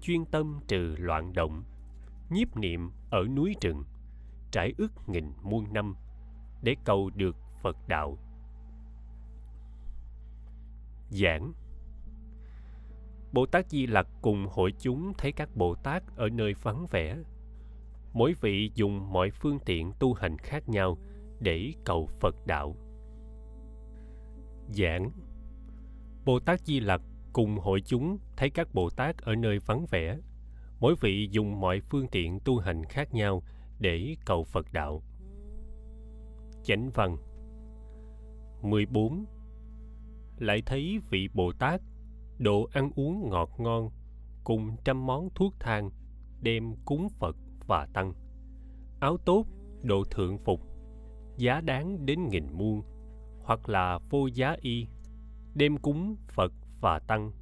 chuyên 0.00 0.24
tâm 0.24 0.58
trừ 0.68 0.94
loạn 0.98 1.32
động, 1.32 1.64
nhiếp 2.30 2.56
niệm 2.56 2.90
ở 3.10 3.24
núi 3.36 3.54
rừng, 3.60 3.84
trải 4.50 4.74
ức 4.78 4.92
nghìn 5.06 5.32
muôn 5.42 5.72
năm 5.72 5.94
để 6.62 6.76
cầu 6.84 7.10
được 7.14 7.36
phật 7.62 7.76
đạo. 7.88 8.18
Giảng 11.10 11.52
bồ 13.32 13.46
tát 13.46 13.70
di 13.70 13.86
lặc 13.86 14.06
cùng 14.22 14.46
hội 14.50 14.72
chúng 14.78 15.12
thấy 15.18 15.32
các 15.32 15.56
bồ 15.56 15.74
tát 15.74 16.02
ở 16.16 16.28
nơi 16.28 16.54
vắng 16.62 16.86
vẻ. 16.90 17.18
Mỗi 18.12 18.34
vị 18.40 18.70
dùng 18.74 19.12
mọi 19.12 19.30
phương 19.30 19.58
tiện 19.66 19.92
tu 19.98 20.14
hành 20.14 20.38
khác 20.38 20.68
nhau 20.68 20.98
để 21.40 21.72
cầu 21.84 22.06
phật 22.06 22.46
đạo. 22.46 22.76
Giảng 24.68 25.10
bồ 26.28 26.40
tát 26.40 26.60
di 26.60 26.80
lặc 26.80 27.02
cùng 27.32 27.58
hội 27.58 27.80
chúng 27.80 28.18
thấy 28.36 28.50
các 28.50 28.74
bồ 28.74 28.90
tát 28.90 29.18
ở 29.18 29.34
nơi 29.34 29.58
vắng 29.58 29.86
vẻ. 29.90 30.18
Mỗi 30.80 30.94
vị 31.00 31.28
dùng 31.30 31.60
mọi 31.60 31.80
phương 31.80 32.06
tiện 32.08 32.40
tu 32.44 32.58
hành 32.58 32.84
khác 32.84 33.14
nhau 33.14 33.42
để 33.78 34.16
cầu 34.26 34.44
phật 34.44 34.66
đạo. 34.72 35.02
Chánh 36.62 36.90
văn 36.94 37.16
14 38.62 39.24
lại 40.38 40.62
thấy 40.66 40.98
vị 41.10 41.28
bồ 41.34 41.52
tát 41.52 41.80
đồ 42.38 42.68
ăn 42.72 42.90
uống 42.96 43.28
ngọt 43.30 43.50
ngon, 43.58 43.90
cùng 44.44 44.76
trăm 44.84 45.06
món 45.06 45.28
thuốc 45.34 45.54
thang, 45.60 45.90
đem 46.40 46.74
cúng 46.84 47.08
phật 47.18 47.36
và 47.66 47.86
tăng. 47.94 48.12
Áo 49.00 49.16
tốt, 49.24 49.44
đồ 49.82 50.04
thượng 50.10 50.38
phục, 50.38 50.60
giá 51.36 51.60
đáng 51.60 52.06
đến 52.06 52.28
nghìn 52.28 52.46
muôn, 52.52 52.82
hoặc 53.42 53.68
là 53.68 53.98
vô 54.10 54.26
giá 54.26 54.56
y 54.60 54.86
đem 55.54 55.76
cúng 55.76 56.16
phật 56.28 56.52
và 56.80 56.98
tăng. 56.98 57.32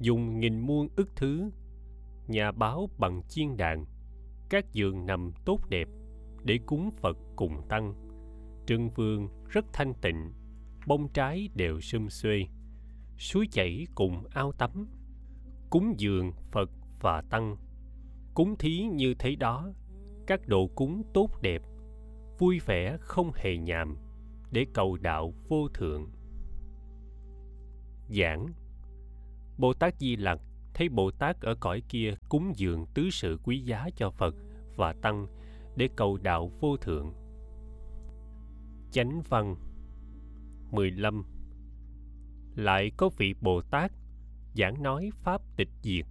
Dùng 0.00 0.40
nghìn 0.40 0.60
muôn 0.60 0.88
ức 0.96 1.16
thứ. 1.16 1.50
Nhà 2.26 2.52
báo 2.52 2.88
bằng 2.98 3.22
chiên 3.28 3.56
đàn. 3.56 3.84
Các 4.48 4.72
giường 4.72 5.06
nằm 5.06 5.32
tốt 5.44 5.60
đẹp 5.68 5.88
để 6.44 6.58
cúng 6.66 6.90
phật 6.96 7.16
cùng 7.36 7.68
tăng. 7.68 7.94
Trưng 8.66 8.90
vương 8.90 9.28
rất 9.48 9.64
thanh 9.72 9.94
tịnh, 9.94 10.32
bông 10.86 11.08
trái 11.08 11.48
đều 11.54 11.80
sum 11.80 12.08
xuê. 12.08 12.42
Suối 13.18 13.48
chảy 13.52 13.86
cùng 13.94 14.24
ao 14.30 14.52
tắm. 14.52 14.88
Cúng 15.70 15.94
dường 15.98 16.32
phật 16.52 16.70
và 17.00 17.22
tăng. 17.30 17.56
Cúng 18.34 18.56
thí 18.58 18.82
như 18.92 19.14
thế 19.18 19.36
đó, 19.36 19.72
các 20.26 20.48
đồ 20.48 20.66
cúng 20.66 21.02
tốt 21.14 21.30
đẹp, 21.42 21.62
vui 22.38 22.60
vẻ 22.66 22.96
không 23.00 23.30
hề 23.34 23.56
nhàm 23.56 23.96
để 24.50 24.66
cầu 24.74 24.96
đạo 24.96 25.34
vô 25.48 25.68
thượng 25.68 26.10
giảng. 28.08 28.46
Bồ 29.58 29.72
tát 29.72 29.94
di 29.98 30.16
lặc 30.16 30.40
thấy 30.74 30.88
bồ 30.88 31.10
tát 31.10 31.40
ở 31.40 31.54
cõi 31.60 31.82
kia 31.88 32.14
cúng 32.28 32.52
dường 32.56 32.86
tứ 32.94 33.10
sự 33.10 33.38
quý 33.44 33.60
giá 33.60 33.88
cho 33.96 34.10
phật 34.10 34.34
và 34.76 34.92
tăng 34.92 35.26
để 35.76 35.88
cầu 35.96 36.18
đạo 36.22 36.50
vô 36.60 36.76
thượng. 36.76 37.12
Chánh 38.92 39.22
văn 39.28 39.56
15 40.70 41.24
lại 42.56 42.90
có 42.96 43.08
vị 43.08 43.34
bồ 43.40 43.60
tát 43.60 43.92
giảng 44.54 44.82
nói 44.82 45.10
pháp 45.14 45.42
tịch 45.56 45.68
diệt, 45.82 46.04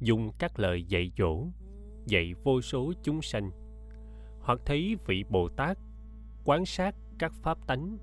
dùng 0.00 0.30
các 0.38 0.58
lời 0.58 0.84
dạy 0.84 1.12
dỗ, 1.18 1.46
dạy 2.06 2.34
vô 2.44 2.60
số 2.60 2.92
chúng 3.02 3.22
sanh. 3.22 3.50
Hoặc 4.40 4.60
thấy 4.64 4.96
vị 5.06 5.24
bồ 5.30 5.48
tát 5.48 5.78
quán 6.44 6.66
sát 6.66 6.94
các 7.18 7.32
pháp 7.32 7.66
tánh, 7.66 7.98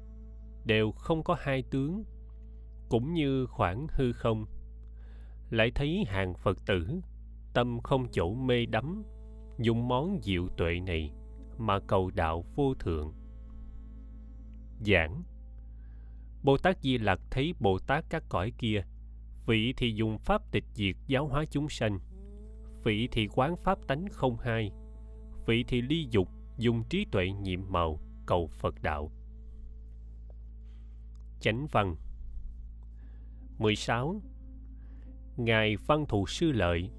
đều 0.65 0.91
không 0.91 1.23
có 1.23 1.35
hai 1.39 1.63
tướng 1.63 2.03
cũng 2.89 3.13
như 3.13 3.45
khoảng 3.45 3.87
hư 3.91 4.11
không. 4.11 4.45
Lại 5.49 5.71
thấy 5.75 6.03
hàng 6.07 6.33
phật 6.33 6.65
tử, 6.65 7.01
tâm 7.53 7.79
không 7.79 8.07
chỗ 8.11 8.33
mê 8.33 8.65
đắm, 8.65 9.03
dùng 9.59 9.87
món 9.87 10.19
diệu 10.21 10.47
tuệ 10.57 10.79
này 10.79 11.11
mà 11.57 11.79
cầu 11.79 12.11
đạo 12.15 12.45
vô 12.55 12.73
thượng. 12.73 13.13
Giảng 14.85 15.23
bồ 16.43 16.57
tát 16.57 16.81
di 16.81 16.97
lặc 16.97 17.19
thấy 17.31 17.53
bồ 17.59 17.79
tát 17.79 18.05
các 18.09 18.23
cõi 18.29 18.51
kia, 18.57 18.83
vị 19.45 19.73
thì 19.77 19.91
dùng 19.91 20.17
pháp 20.19 20.51
tịch 20.51 20.65
diệt 20.73 20.95
giáo 21.07 21.27
hóa 21.27 21.45
chúng 21.51 21.69
sanh, 21.69 21.99
vị 22.83 23.07
thì 23.11 23.27
quán 23.27 23.55
pháp 23.55 23.79
tánh 23.87 24.05
không 24.11 24.37
hai, 24.37 24.71
vị 25.45 25.63
thì 25.67 25.81
ly 25.81 26.07
dục 26.11 26.29
dùng 26.57 26.83
trí 26.89 27.05
tuệ 27.11 27.31
nhiệm 27.31 27.61
màu 27.69 27.99
cầu 28.25 28.47
phật 28.47 28.81
đạo. 28.81 29.11
Chánh 31.39 31.67
văn 31.71 31.95
16 33.57 34.21
ngài 35.37 35.77
văn 35.77 36.05
thù 36.05 36.27
sư 36.27 36.51
lợi 36.51 36.91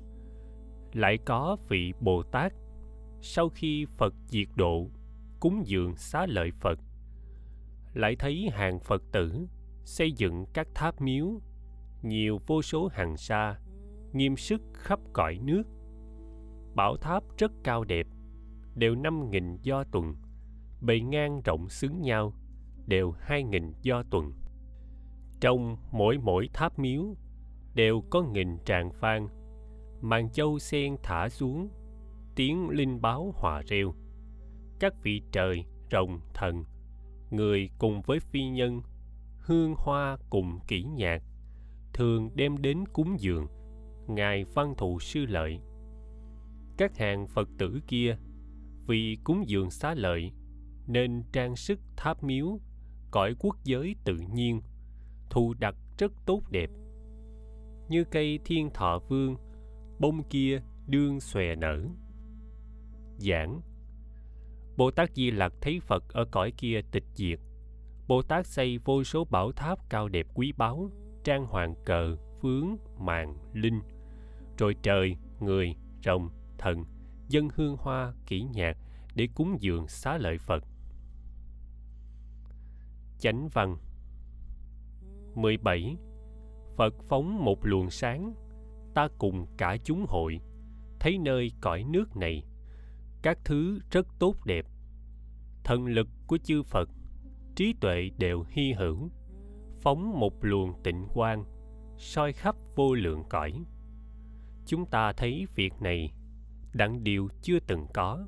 lại 0.92 1.18
có 1.24 1.56
vị 1.68 1.92
bồ 2.00 2.22
tát 2.22 2.52
sau 3.20 3.48
khi 3.48 3.86
phật 3.96 4.14
diệt 4.26 4.48
độ 4.54 4.86
cúng 5.40 5.62
dường 5.66 5.96
xá 5.96 6.26
lợi 6.26 6.50
phật. 6.60 6.78
Lại 7.94 8.16
thấy 8.18 8.48
hàng 8.52 8.80
phật 8.80 9.02
tử 9.12 9.46
xây 9.84 10.12
dựng 10.12 10.46
các 10.54 10.68
tháp 10.74 11.00
miếu 11.00 11.40
nhiều 12.02 12.40
vô 12.46 12.62
số 12.62 12.88
hàng 12.92 13.16
xa, 13.16 13.58
nghiêm 14.12 14.36
sức 14.36 14.62
khắp 14.72 15.00
cõi 15.12 15.38
nước. 15.42 15.62
Bảo 16.74 16.96
tháp 16.96 17.22
rất 17.38 17.52
cao 17.64 17.84
đẹp 17.84 18.06
đều 18.74 18.94
năm 18.94 19.30
nghìn 19.30 19.56
do 19.62 19.84
tuần 19.84 20.14
bề 20.80 21.00
ngang 21.00 21.40
rộng 21.44 21.68
xứng 21.68 22.02
nhau 22.02 22.34
đều 22.86 23.10
hai 23.10 23.42
nghìn 23.42 23.72
do 23.82 24.02
tuần 24.10 24.32
trong 25.40 25.76
mỗi 25.92 26.18
mỗi 26.18 26.48
tháp 26.52 26.78
miếu 26.78 27.04
đều 27.74 28.02
có 28.10 28.22
nghìn 28.22 28.58
tràng 28.64 28.90
phan 28.92 29.28
màn 30.00 30.30
châu 30.30 30.58
sen 30.58 30.96
thả 31.02 31.28
xuống, 31.28 31.68
tiếng 32.36 32.68
linh 32.68 33.00
báo 33.00 33.32
hòa 33.36 33.62
reo. 33.66 33.94
Các 34.80 34.94
vị 35.02 35.22
trời, 35.32 35.64
rồng, 35.92 36.20
thần, 36.34 36.64
người 37.30 37.70
cùng 37.78 38.02
với 38.02 38.20
phi 38.20 38.48
nhân, 38.48 38.82
hương 39.38 39.74
hoa 39.76 40.16
cùng 40.30 40.58
kỹ 40.68 40.82
nhạc, 40.82 41.22
thường 41.92 42.30
đem 42.34 42.62
đến 42.62 42.84
cúng 42.92 43.16
dường, 43.18 43.46
ngài 44.06 44.44
văn 44.44 44.74
thù 44.76 45.00
sư 45.00 45.26
lợi. 45.26 45.60
Các 46.76 46.96
hàng 46.98 47.26
phật 47.28 47.48
tử 47.58 47.80
kia, 47.86 48.16
vì 48.86 49.16
cúng 49.24 49.44
dường 49.46 49.70
xá 49.70 49.94
lợi, 49.94 50.32
nên 50.86 51.22
trang 51.32 51.56
sức 51.56 51.80
tháp 51.96 52.22
miếu, 52.22 52.60
cõi 53.10 53.34
quốc 53.38 53.56
giới 53.64 53.96
tự 54.04 54.16
nhiên 54.34 54.60
thu 55.30 55.54
đặt 55.58 55.74
rất 55.98 56.12
tốt 56.26 56.42
đẹp. 56.50 56.70
Như 57.88 58.04
cây 58.04 58.38
thiên 58.44 58.70
thọ 58.70 58.98
vương, 59.08 59.36
bông 59.98 60.22
kia 60.22 60.62
đương 60.86 61.20
xòe 61.20 61.54
nở. 61.54 61.84
Giảng, 63.18 63.60
bồ 64.76 64.90
tát 64.90 65.10
di 65.14 65.30
lặc 65.30 65.52
thấy 65.60 65.80
phật 65.80 66.04
ở 66.08 66.24
cõi 66.24 66.52
kia 66.56 66.80
tịch 66.92 67.04
diệt. 67.14 67.40
Bồ 68.08 68.22
tát 68.22 68.46
xây 68.46 68.78
vô 68.78 69.04
số 69.04 69.24
bảo 69.24 69.52
tháp 69.52 69.90
cao 69.90 70.08
đẹp 70.08 70.26
quý 70.34 70.52
báu, 70.56 70.90
trang 71.24 71.46
hoàng 71.46 71.74
cờ, 71.84 72.16
phướng 72.40 72.76
màn 72.98 73.36
linh. 73.52 73.80
Rồi 74.58 74.76
trời, 74.82 75.16
người, 75.40 75.74
rồng, 76.04 76.30
thần, 76.58 76.84
dân 77.28 77.48
hương 77.54 77.76
hoa 77.76 78.14
kỹ 78.26 78.42
nhạc 78.42 78.76
để 79.14 79.28
cúng 79.34 79.56
dường 79.60 79.88
xá 79.88 80.18
lợi 80.18 80.38
phật. 80.38 80.64
Chánh 83.18 83.48
văn 83.48 83.76
17 85.38 85.96
Phật 86.76 86.94
phóng 87.08 87.44
một 87.44 87.58
luồng 87.66 87.90
sáng, 87.90 88.34
ta 88.94 89.08
cùng 89.18 89.46
cả 89.56 89.76
chúng 89.84 90.04
hội, 90.08 90.40
thấy 91.00 91.18
nơi 91.18 91.52
cõi 91.60 91.84
nước 91.84 92.16
này. 92.16 92.44
Các 93.22 93.38
thứ 93.44 93.78
rất 93.90 94.06
tốt 94.18 94.34
đẹp. 94.44 94.66
Thần 95.64 95.86
lực 95.86 96.08
của 96.26 96.38
chư 96.38 96.62
phật, 96.62 96.88
trí 97.56 97.74
tuệ 97.80 98.10
đều 98.18 98.44
hy 98.48 98.72
hữu, 98.72 99.10
phóng 99.80 100.20
một 100.20 100.44
luồng 100.44 100.82
tịnh 100.82 101.06
quang, 101.14 101.44
soi 101.98 102.32
khắp 102.32 102.56
vô 102.76 102.94
lượng 102.94 103.22
cõi. 103.28 103.52
Chúng 104.66 104.86
ta 104.86 105.12
thấy 105.12 105.46
việc 105.54 105.72
này, 105.80 106.12
đặng 106.72 107.04
điều 107.04 107.28
chưa 107.42 107.58
từng 107.66 107.86
có. 107.94 108.26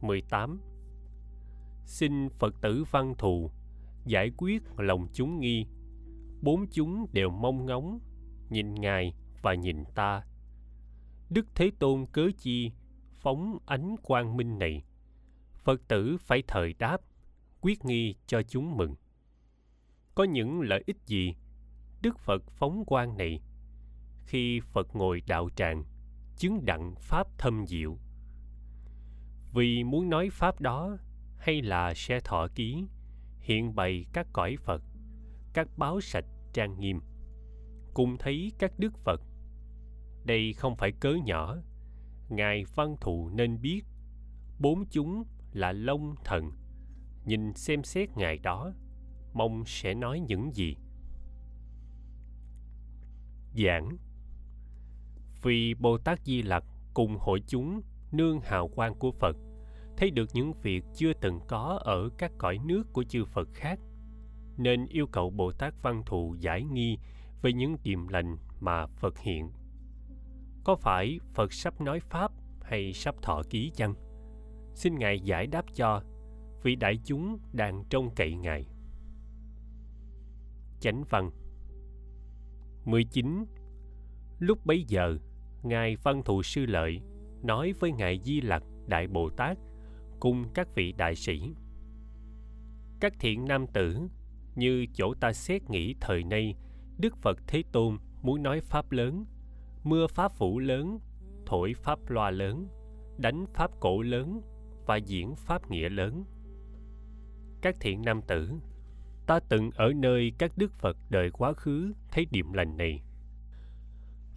18 0.00 0.60
xin 1.84 2.28
phật 2.28 2.54
tử 2.60 2.84
văn 2.90 3.14
thù 3.18 3.50
giải 4.06 4.30
quyết 4.36 4.62
lòng 4.76 5.06
chúng 5.12 5.40
nghi. 5.40 5.66
Bốn 6.42 6.66
chúng 6.70 7.06
đều 7.12 7.30
mong 7.30 7.66
ngóng, 7.66 7.98
nhìn 8.50 8.74
ngài 8.74 9.14
và 9.42 9.54
nhìn 9.54 9.84
ta. 9.94 10.22
Đức 11.30 11.46
thế 11.54 11.70
tôn 11.78 12.06
cớ 12.06 12.28
chi 12.38 12.70
phóng 13.12 13.58
ánh 13.66 13.96
quang 14.02 14.36
minh 14.36 14.58
này? 14.58 14.84
Phật 15.54 15.88
tử 15.88 16.16
phải 16.20 16.42
thời 16.46 16.72
đáp, 16.78 17.00
quyết 17.60 17.84
nghi 17.84 18.14
cho 18.26 18.42
chúng 18.42 18.76
mừng. 18.76 18.94
Có 20.14 20.24
những 20.24 20.60
lợi 20.60 20.82
ích 20.86 20.96
gì? 21.06 21.34
Đức 22.02 22.18
phật 22.18 22.42
phóng 22.50 22.84
quang 22.84 23.16
này. 23.16 23.40
Khi 24.26 24.60
phật 24.60 24.96
ngồi 24.96 25.22
đạo 25.26 25.48
tràng, 25.56 25.84
chứng 26.36 26.64
đặng 26.64 26.94
pháp 27.00 27.38
thâm 27.38 27.66
diệu. 27.66 27.98
Vì 29.54 29.84
muốn 29.84 30.10
nói 30.10 30.28
pháp 30.32 30.60
đó 30.60 30.96
hay 31.38 31.62
là 31.62 31.94
xe 31.94 32.20
thọ 32.20 32.48
ký? 32.54 32.86
Hiện 33.46 33.74
bày 33.74 34.06
các 34.12 34.26
cõi 34.32 34.56
phật, 34.64 34.82
các 35.52 35.68
báo 35.76 36.00
sạch 36.00 36.24
trang 36.52 36.80
nghiêm, 36.80 37.00
cùng 37.94 38.16
thấy 38.18 38.52
các 38.58 38.78
đức 38.78 38.98
phật. 39.04 39.20
Đây 40.24 40.52
không 40.52 40.76
phải 40.76 40.92
cớ 40.92 41.14
nhỏ, 41.24 41.56
ngài 42.28 42.64
văn 42.74 42.96
thù 43.00 43.30
nên 43.34 43.60
biết, 43.60 43.82
bốn 44.58 44.84
chúng 44.90 45.24
là 45.52 45.72
long 45.72 46.14
thần. 46.24 46.50
Nhìn 47.24 47.54
xem 47.54 47.82
xét 47.84 48.16
ngài 48.16 48.38
đó, 48.38 48.72
mong 49.32 49.62
sẽ 49.66 49.94
nói 49.94 50.20
những 50.20 50.54
gì? 50.54 50.76
Giảng. 53.54 53.96
Vì 55.42 55.74
bồ 55.74 55.98
tát 55.98 56.20
di 56.24 56.42
lặc 56.42 56.64
cùng 56.94 57.16
hội 57.20 57.42
chúng 57.46 57.82
nương 58.12 58.40
hào 58.40 58.68
quang 58.68 58.94
của 58.94 59.12
phật 59.12 59.36
thấy 59.96 60.10
được 60.10 60.28
những 60.32 60.52
việc 60.52 60.84
chưa 60.94 61.12
từng 61.12 61.40
có 61.48 61.80
ở 61.82 62.08
các 62.18 62.32
cõi 62.38 62.58
nước 62.64 62.92
của 62.92 63.04
chư 63.04 63.24
phật 63.24 63.48
khác, 63.54 63.78
nên 64.56 64.86
yêu 64.86 65.06
cầu 65.06 65.30
bồ 65.30 65.52
tát 65.52 65.74
văn 65.82 66.02
thù 66.06 66.36
giải 66.40 66.64
nghi 66.64 66.98
về 67.42 67.52
những 67.52 67.76
điềm 67.82 68.08
lành 68.08 68.36
mà 68.60 68.86
phật 68.86 69.18
hiện. 69.18 69.50
Có 70.64 70.76
phải 70.76 71.18
phật 71.34 71.52
sắp 71.52 71.80
nói 71.80 72.00
pháp 72.00 72.32
hay 72.62 72.92
sắp 72.92 73.14
thọ 73.22 73.42
ký 73.50 73.70
chăng? 73.74 73.94
Xin 74.74 74.98
ngài 74.98 75.20
giải 75.20 75.46
đáp 75.46 75.64
cho, 75.74 76.02
vì 76.62 76.76
đại 76.76 76.98
chúng 77.04 77.38
đang 77.52 77.84
trông 77.90 78.10
cậy 78.14 78.34
ngài. 78.34 78.66
Chánh 80.80 81.04
văn 81.10 81.30
19 82.84 83.44
lúc 84.38 84.66
bấy 84.66 84.84
giờ, 84.88 85.18
ngài 85.62 85.96
văn 85.96 86.22
thù 86.24 86.42
sư 86.42 86.66
lợi 86.66 87.00
nói 87.42 87.72
với 87.72 87.92
ngài 87.92 88.20
di 88.24 88.40
lặc 88.40 88.62
đại 88.86 89.06
bồ 89.06 89.30
tát 89.30 89.58
cung 90.20 90.44
các 90.54 90.74
vị 90.74 90.92
đại 90.92 91.14
sĩ. 91.14 91.54
Các 93.00 93.12
thiện 93.18 93.44
nam 93.44 93.66
tử, 93.66 94.08
như 94.54 94.86
chỗ 94.94 95.14
ta 95.20 95.32
xét 95.32 95.70
nghĩ 95.70 95.94
thời 96.00 96.24
nay, 96.24 96.54
đức 96.98 97.16
phật 97.16 97.38
thế 97.46 97.62
tôn 97.72 97.98
muốn 98.22 98.42
nói 98.42 98.60
pháp 98.60 98.92
lớn, 98.92 99.24
mưa 99.84 100.06
pháp 100.06 100.32
phủ 100.32 100.58
lớn, 100.58 100.98
thổi 101.46 101.74
pháp 101.74 102.10
loa 102.10 102.30
lớn, 102.30 102.68
đánh 103.18 103.44
pháp 103.54 103.70
cổ 103.80 104.02
lớn 104.02 104.40
và 104.86 104.96
diễn 104.96 105.34
pháp 105.36 105.70
nghĩa 105.70 105.88
lớn. 105.88 106.24
Các 107.62 107.76
thiện 107.80 108.02
nam 108.02 108.22
tử, 108.22 108.52
ta 109.26 109.40
từng 109.48 109.70
ở 109.70 109.92
nơi 109.92 110.32
các 110.38 110.52
đức 110.56 110.72
phật 110.72 110.96
đời 111.10 111.30
quá 111.30 111.52
khứ 111.52 111.92
thấy 112.10 112.26
điểm 112.30 112.52
lành 112.52 112.76
này. 112.76 113.02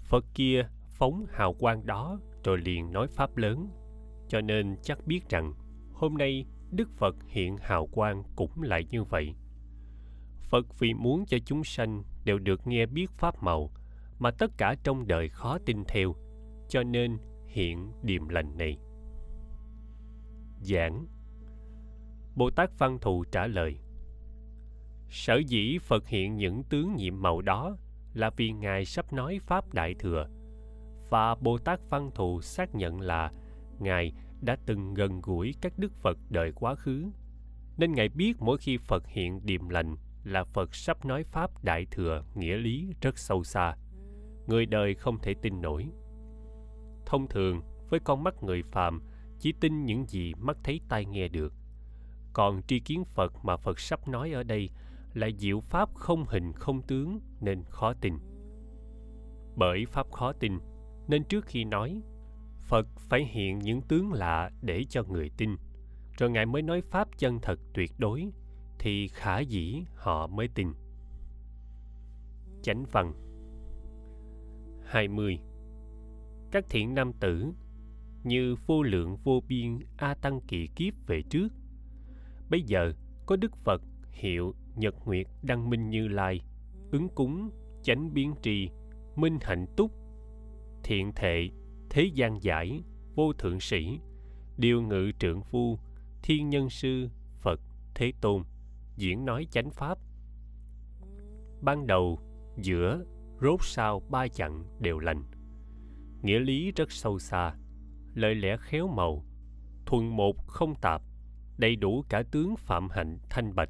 Phật 0.03 0.25
kia 0.33 0.67
phóng 0.87 1.25
hào 1.29 1.53
quang 1.53 1.85
đó 1.85 2.19
rồi 2.43 2.57
liền 2.57 2.91
nói 2.91 3.07
pháp 3.07 3.37
lớn, 3.37 3.69
cho 4.27 4.41
nên 4.41 4.75
chắc 4.83 5.07
biết 5.07 5.29
rằng 5.29 5.53
hôm 5.99 6.17
nay, 6.17 6.45
đức 6.71 6.89
phật 6.97 7.15
hiện 7.27 7.57
hào 7.57 7.87
quang 7.87 8.23
cũng 8.35 8.61
lại 8.61 8.85
như 8.89 9.03
vậy. 9.03 9.35
Phật 10.41 10.79
vì 10.79 10.93
muốn 10.93 11.25
cho 11.25 11.37
chúng 11.45 11.63
sanh 11.63 12.03
đều 12.25 12.39
được 12.39 12.67
nghe 12.67 12.85
biết 12.85 13.11
pháp 13.11 13.43
màu 13.43 13.71
mà 14.19 14.31
tất 14.31 14.51
cả 14.57 14.75
trong 14.83 15.07
đời 15.07 15.29
khó 15.29 15.57
tin 15.65 15.83
theo, 15.87 16.15
cho 16.69 16.83
nên 16.83 17.17
hiện 17.47 17.91
điềm 18.03 18.29
lành 18.29 18.57
này. 18.57 18.77
Giảng 20.61 21.05
bồ 22.35 22.49
tát 22.49 22.79
văn 22.79 22.97
thù 23.01 23.23
trả 23.31 23.47
lời, 23.47 23.79
sở 25.09 25.41
dĩ 25.47 25.77
phật 25.77 26.07
hiện 26.07 26.37
những 26.37 26.63
tướng 26.63 26.95
nhiệm 26.95 27.21
màu 27.21 27.41
đó 27.41 27.77
là 28.13 28.29
vì 28.37 28.51
ngài 28.51 28.85
sắp 28.85 29.13
nói 29.13 29.39
pháp 29.41 29.73
đại 29.73 29.93
thừa. 29.99 30.27
Và 31.09 31.35
bồ 31.35 31.57
tát 31.57 31.79
văn 31.89 32.11
thù 32.15 32.41
xác 32.41 32.75
nhận 32.75 33.01
là 33.01 33.31
ngài 33.79 34.13
đã 34.41 34.57
từng 34.65 34.93
gần 34.93 35.21
gũi 35.21 35.55
các 35.61 35.73
đức 35.77 35.93
phật 35.93 36.17
đời 36.29 36.51
quá 36.51 36.75
khứ. 36.75 37.05
Nên 37.77 37.93
ngài 37.93 38.09
biết 38.09 38.33
mỗi 38.39 38.57
khi 38.57 38.77
phật 38.77 39.07
hiện 39.07 39.45
điềm 39.45 39.69
lành 39.69 39.95
là 40.23 40.43
phật 40.43 40.75
sắp 40.75 41.05
nói 41.05 41.23
pháp 41.23 41.63
đại 41.63 41.85
thừa 41.91 42.23
nghĩa 42.35 42.57
lý 42.57 42.93
rất 43.01 43.17
sâu 43.17 43.43
xa. 43.43 43.75
Người 44.47 44.65
đời 44.65 44.95
không 44.95 45.19
thể 45.19 45.33
tin 45.41 45.61
nổi. 45.61 45.85
Thông 47.05 47.27
thường, 47.27 47.61
với 47.89 47.99
con 47.99 48.23
mắt 48.23 48.43
người 48.43 48.63
phàm, 48.63 49.01
chỉ 49.39 49.53
tin 49.59 49.85
những 49.85 50.05
gì 50.07 50.33
mắt 50.39 50.57
thấy 50.63 50.81
tai 50.89 51.05
nghe 51.05 51.27
được. 51.27 51.53
Còn 52.33 52.61
tri 52.67 52.79
kiến 52.79 53.03
phật 53.05 53.33
mà 53.43 53.57
phật 53.57 53.79
sắp 53.79 54.07
nói 54.07 54.31
ở 54.31 54.43
đây 54.43 54.69
là 55.13 55.29
diệu 55.37 55.59
pháp 55.59 55.89
không 55.95 56.25
hình 56.27 56.53
không 56.53 56.81
tướng 56.81 57.19
nên 57.41 57.63
khó 57.69 57.93
tin. 57.93 58.13
Bởi 59.55 59.85
pháp 59.85 60.11
khó 60.11 60.33
tin, 60.33 60.59
nên 61.07 61.23
trước 61.23 61.45
khi 61.45 61.63
nói 61.63 62.01
phật 62.69 62.87
phải 62.99 63.25
hiện 63.25 63.59
những 63.59 63.81
tướng 63.81 64.13
lạ 64.13 64.51
để 64.61 64.83
cho 64.89 65.03
người 65.03 65.31
tin. 65.37 65.55
Rồi 66.17 66.29
ngài 66.29 66.45
mới 66.45 66.61
nói 66.61 66.81
pháp 66.81 67.07
chân 67.17 67.39
thật 67.41 67.59
tuyệt 67.73 67.91
đối, 67.97 68.29
thì 68.79 69.07
khả 69.07 69.39
dĩ 69.39 69.83
họ 69.95 70.27
mới 70.27 70.47
tin. 70.47 70.67
Chánh 72.61 72.85
văn 72.91 73.13
20 74.85 75.39
các 76.51 76.65
thiện 76.69 76.95
nam 76.95 77.13
tử 77.13 77.51
như 78.23 78.55
vô 78.65 78.83
lượng 78.83 79.17
vô 79.23 79.43
biên 79.47 79.79
a 79.97 80.13
tăng 80.13 80.41
kỳ 80.47 80.67
kiếp 80.75 80.93
về 81.07 81.21
trước. 81.29 81.47
Bây 82.49 82.61
giờ 82.61 82.93
có 83.25 83.35
đức 83.35 83.55
phật 83.55 83.81
hiệu 84.11 84.55
nhật 84.75 84.95
nguyệt 85.05 85.27
đăng 85.41 85.69
minh 85.69 85.89
như 85.89 86.07
lai, 86.07 86.41
ứng 86.91 87.09
cúng 87.09 87.49
chánh 87.83 88.13
biến 88.13 88.33
trì 88.41 88.69
minh 89.15 89.37
hạnh 89.41 89.65
túc, 89.77 89.91
thiện 90.83 91.11
thệ 91.15 91.49
thế 91.89 92.03
gian 92.03 92.43
giải, 92.43 92.83
vô 93.15 93.33
thượng 93.33 93.59
sĩ, 93.59 93.99
điều 94.57 94.81
ngự 94.81 95.11
trượng 95.19 95.41
phu, 95.41 95.79
thiên 96.21 96.49
nhân 96.49 96.69
sư, 96.69 97.09
phật, 97.39 97.59
thế 97.95 98.13
tôn, 98.21 98.43
diễn 98.95 99.25
nói 99.25 99.47
chánh 99.51 99.69
pháp. 99.71 99.97
Ban 101.61 101.87
đầu, 101.87 102.19
giữa, 102.57 103.03
rốt 103.41 103.59
sau 103.63 103.99
ba 104.09 104.27
chặng 104.27 104.63
đều 104.79 104.99
lành. 104.99 105.23
Nghĩa 106.21 106.39
lý 106.39 106.71
rất 106.71 106.91
sâu 106.91 107.19
xa, 107.19 107.55
lời 108.13 108.35
lẽ 108.35 108.57
khéo 108.59 108.87
màu, 108.87 109.25
thuần 109.85 110.07
một 110.07 110.47
không 110.47 110.75
tạp, 110.81 111.01
đầy 111.57 111.75
đủ 111.75 112.05
cả 112.09 112.23
tướng 112.31 112.55
phạm 112.55 112.89
hạnh 112.89 113.17
thanh 113.29 113.55
bạch. 113.55 113.69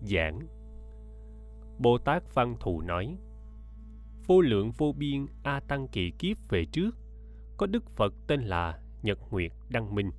Giảng. 0.00 0.40
Bồ 1.78 1.98
tát 1.98 2.34
văn 2.34 2.56
thù 2.60 2.80
nói 2.80 3.16
vô 4.26 4.40
lượng 4.40 4.70
vô 4.70 4.92
biên 4.92 5.26
a 5.42 5.60
tăng 5.60 5.88
kỳ 5.88 6.10
kiếp 6.10 6.36
về 6.48 6.64
trước, 6.64 6.90
có 7.56 7.66
đức 7.66 7.90
phật 7.90 8.14
tên 8.26 8.42
là 8.42 8.78
nhật 9.02 9.18
nguyệt 9.30 9.52
đăng 9.68 9.94
minh. 9.94 10.10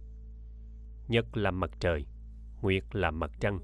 Nhật 1.07 1.37
là 1.37 1.51
mặt 1.51 1.71
trời, 1.79 2.05
nguyệt 2.61 2.83
là 2.91 3.11
mặt 3.11 3.31
trăng, 3.39 3.59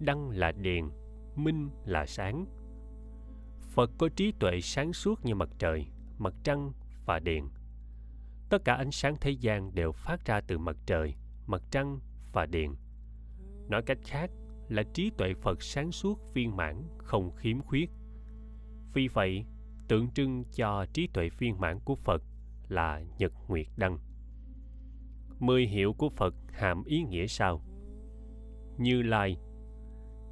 đăng 0.00 0.30
là 0.30 0.52
đèn, 0.52 0.90
minh 1.36 1.70
là 1.84 2.06
sáng. 2.06 2.46
Phật 3.74 3.90
có 3.98 4.08
trí 4.16 4.32
tuệ 4.32 4.60
sáng 4.60 4.92
suốt 4.92 5.24
như 5.24 5.34
mặt 5.34 5.48
trời, 5.58 5.86
mặt 6.18 6.34
trăng 6.42 6.72
và 7.06 7.18
đèn. 7.18 7.48
Tất 8.48 8.64
cả 8.64 8.74
ánh 8.74 8.90
sáng 8.90 9.16
thế 9.20 9.30
gian 9.30 9.74
đều 9.74 9.92
phát 9.92 10.24
ra 10.24 10.40
từ 10.40 10.58
mặt 10.58 10.76
trời, 10.86 11.14
mặt 11.46 11.62
trăng 11.70 12.00
và 12.32 12.46
đèn. 12.46 12.74
Nói 13.68 13.82
cách 13.86 13.98
khác 14.04 14.30
là 14.68 14.82
trí 14.94 15.10
tuệ 15.18 15.34
phật 15.34 15.62
sáng 15.62 15.92
suốt 15.92 16.34
viên 16.34 16.56
mãn, 16.56 16.82
không 16.98 17.30
khiếm 17.36 17.60
khuyết. 17.60 17.90
Vì 18.94 19.08
vậy 19.08 19.44
tượng 19.88 20.10
trưng 20.10 20.44
cho 20.56 20.86
trí 20.92 21.06
tuệ 21.06 21.28
viên 21.38 21.60
mãn 21.60 21.80
của 21.84 21.94
phật 21.94 22.22
là 22.68 23.02
nhật 23.18 23.32
nguyệt 23.48 23.66
đăng. 23.76 23.98
Mười 25.38 25.66
hiệu 25.66 25.92
của 25.92 26.08
phật 26.08 26.34
hàm 26.52 26.84
ý 26.84 27.02
nghĩa 27.02 27.26
sau 27.26 27.62
như 28.78 29.02
lai. 29.02 29.36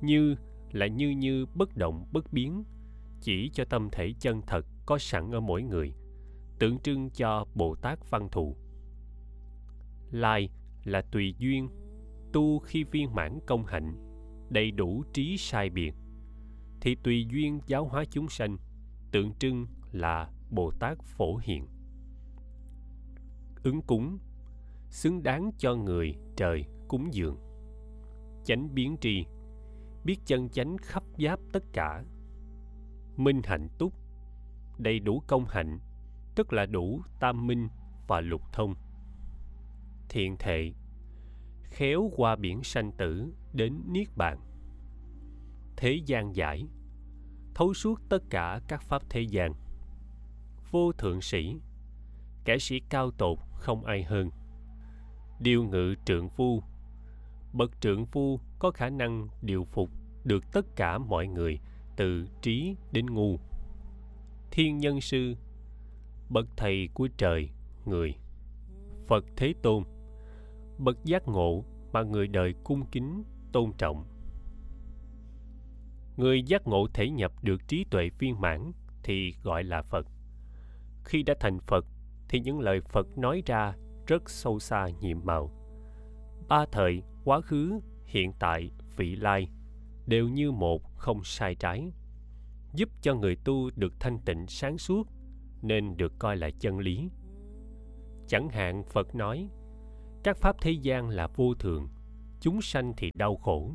Như 0.01 0.37
là 0.73 0.87
như 0.87 1.11
như 1.11 1.47
bất 1.55 1.77
động, 1.77 2.07
bất 2.13 2.33
biến, 2.33 2.65
chỉ 3.21 3.51
cho 3.53 3.65
tâm 3.65 3.89
thể 3.93 4.13
chân 4.21 4.43
thật 4.47 4.67
có 4.87 4.99
sẵn 4.99 5.31
ở 5.31 5.41
mỗi 5.41 5.63
người, 5.63 5.95
tượng 6.59 6.79
trưng 6.79 7.11
cho 7.11 7.47
bồ 7.55 7.75
tát 7.75 8.11
văn 8.11 8.29
thù. 8.33 8.57
Lai 10.11 10.51
là 10.85 11.03
tùy 11.03 11.35
duyên, 11.39 11.69
tu 12.33 12.59
khi 12.59 12.85
viên 12.85 13.15
mãn 13.15 13.39
công 13.47 13.67
hạnh, 13.67 13.97
đầy 14.51 14.71
đủ 14.71 15.05
trí 15.13 15.37
sai 15.37 15.71
biệt. 15.71 15.95
Thì 16.81 16.95
tùy 16.95 17.27
duyên 17.31 17.61
giáo 17.67 17.85
hóa 17.85 18.05
chúng 18.11 18.29
sanh 18.29 18.57
tượng 19.15 19.35
trưng 19.39 19.67
là 19.93 20.31
bồ 20.51 20.71
tát 20.71 20.99
phổ 21.03 21.37
hiện 21.37 21.67
ứng 23.63 23.83
cúng, 23.83 24.19
xứng 24.91 25.23
đáng 25.23 25.51
cho 25.59 25.75
người 25.75 26.17
trời 26.37 26.65
cúng 26.89 27.15
dường. 27.15 27.39
Chánh 28.45 28.75
biến 28.75 28.97
tri, 29.01 29.25
biết 30.05 30.17
chân 30.27 30.49
chánh 30.49 30.77
khắp 30.83 31.03
giáp 31.19 31.41
tất 31.53 31.65
cả. 31.73 32.05
Minh 33.17 33.41
hạnh 33.45 33.69
túc, 33.79 33.93
đầy 34.79 34.99
đủ 35.01 35.23
công 35.27 35.45
hạnh, 35.49 35.79
tức 36.35 36.53
là 36.53 36.67
đủ 36.67 37.01
tam 37.21 37.47
minh 37.47 37.69
và 38.07 38.21
lục 38.21 38.43
thông. 38.53 38.75
Thiện 40.09 40.37
thệ, 40.39 40.73
khéo 41.63 42.11
qua 42.17 42.37
biển 42.37 42.63
sanh 42.63 42.93
tử 42.93 43.33
đến 43.53 43.81
niết 43.87 44.09
bàn. 44.17 44.41
Thế 45.77 46.01
gian 46.07 46.37
giải 46.37 46.67
thấu 47.55 47.75
suốt 47.75 48.01
tất 48.09 48.23
cả 48.31 48.61
các 48.69 48.83
pháp 48.83 49.03
thế 49.11 49.21
gian. 49.21 49.55
Vô 50.71 50.93
thượng 50.93 51.21
sĩ, 51.21 51.57
kẻ 52.45 52.59
sĩ 52.59 52.81
cao 52.89 53.11
tột 53.11 53.39
không 53.55 53.85
ai 53.85 54.03
hơn. 54.03 54.31
Điều 55.41 55.65
ngự 55.65 55.95
trượng 56.05 56.29
phu, 56.29 56.63
bậc 57.53 57.81
trượng 57.81 58.07
phu 58.07 58.41
có 58.59 58.71
khả 58.71 58.91
năng 58.91 59.29
điều 59.43 59.65
phục 59.65 59.91
được 60.25 60.45
tất 60.53 60.77
cả 60.77 60.99
mọi 60.99 61.27
người 61.27 61.61
từ 61.97 62.27
trí 62.43 62.77
đến 62.93 63.07
ngu. 63.07 63.39
Thiên 64.51 64.79
nhân 64.79 65.01
sư, 65.01 65.37
bậc 66.29 66.47
thầy 66.57 66.89
của 66.95 67.09
trời, 67.17 67.51
người. 67.85 68.15
Phật 69.07 69.25
thế 69.37 69.55
tôn, 69.63 69.83
bậc 70.79 71.05
giác 71.05 71.29
ngộ 71.29 71.65
mà 71.93 72.03
người 72.03 72.29
đời 72.29 72.55
cung 72.65 72.87
kính, 72.87 73.25
tôn 73.53 73.73
trọng 73.79 74.05
người 76.17 76.43
giác 76.43 76.67
ngộ 76.67 76.87
thể 76.95 77.11
nhập 77.11 77.33
được 77.43 77.69
trí 77.69 77.85
tuệ 77.91 78.11
viên 78.19 78.41
mãn 78.41 78.73
thì 79.03 79.35
gọi 79.43 79.65
là 79.65 79.83
phật. 79.83 80.07
Khi 81.05 81.23
đã 81.23 81.35
thành 81.41 81.59
phật, 81.61 81.87
thì 82.29 82.41
những 82.41 82.61
lời 82.61 82.81
phật 82.81 83.19
nói 83.19 83.43
ra 83.47 83.75
rất 84.07 84.31
sâu 84.31 84.59
xa 84.59 84.89
nhiệm 85.01 85.25
màu. 85.25 85.51
Ba 86.49 86.67
thời, 86.73 87.03
quá 87.25 87.41
khứ, 87.41 87.81
hiện 88.05 88.33
tại, 88.39 88.71
vị 88.97 89.17
lai 89.17 89.49
đều 90.07 90.29
như 90.29 90.53
một 90.53 90.97
không 90.97 91.25
sai 91.25 91.55
trái, 91.55 91.93
giúp 92.73 92.89
cho 93.03 93.15
người 93.15 93.37
tu 93.37 93.71
được 93.77 94.01
thanh 94.01 94.19
tịnh 94.19 94.47
sáng 94.47 94.79
suốt 94.79 95.09
nên 95.63 95.97
được 95.97 96.13
coi 96.19 96.37
là 96.37 96.51
chân 96.61 96.79
lý. 96.79 97.11
Chẳng 98.29 98.49
hạn, 98.49 98.85
phật 98.85 99.15
nói, 99.15 99.49
các 100.25 100.37
pháp 100.37 100.57
thế 100.61 100.71
gian 100.71 101.09
là 101.09 101.27
vô 101.27 101.55
thường, 101.55 101.89
chúng 102.41 102.63
sanh 102.63 102.93
thì 102.97 103.11
đau 103.15 103.37
khổ. 103.37 103.75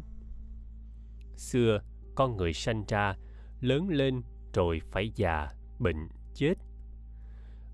Xưa 1.35 1.81
con 2.19 2.37
người 2.37 2.53
sanh 2.53 2.83
ra, 2.87 3.15
lớn 3.61 3.89
lên 3.89 4.21
rồi 4.53 4.81
phải 4.91 5.11
già, 5.15 5.47
bệnh, 5.79 6.07
chết. 6.33 6.53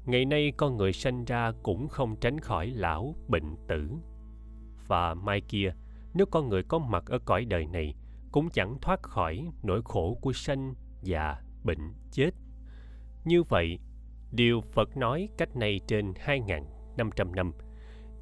Ngày 0.05 0.25
nay 0.25 0.53
con 0.57 0.77
người 0.77 0.93
sanh 0.93 1.25
ra 1.25 1.51
cũng 1.63 1.87
không 1.87 2.15
tránh 2.15 2.39
khỏi 2.39 2.67
lão, 2.67 3.15
bệnh 3.27 3.55
tử. 3.67 3.89
Và 4.87 5.13
mai 5.13 5.41
kia, 5.41 5.73
nếu 6.13 6.25
con 6.25 6.49
người 6.49 6.63
có 6.63 6.79
mặt 6.79 7.03
ở 7.05 7.19
cõi 7.19 7.45
đời 7.45 7.67
này, 7.67 7.95
cũng 8.31 8.49
chẳng 8.49 8.77
thoát 8.81 9.03
khỏi 9.03 9.47
nỗi 9.63 9.81
khổ 9.85 10.17
của 10.21 10.33
sanh 10.33 10.73
già, 11.01 11.35
bệnh, 11.63 11.93
chết. 12.11 12.31
Như 13.23 13.43
vậy, 13.43 13.79
điều 14.31 14.61
phật 14.61 14.97
nói 14.97 15.29
cách 15.37 15.55
nay 15.55 15.79
trên 15.87 16.13
2.500 16.25 17.35
năm, 17.35 17.51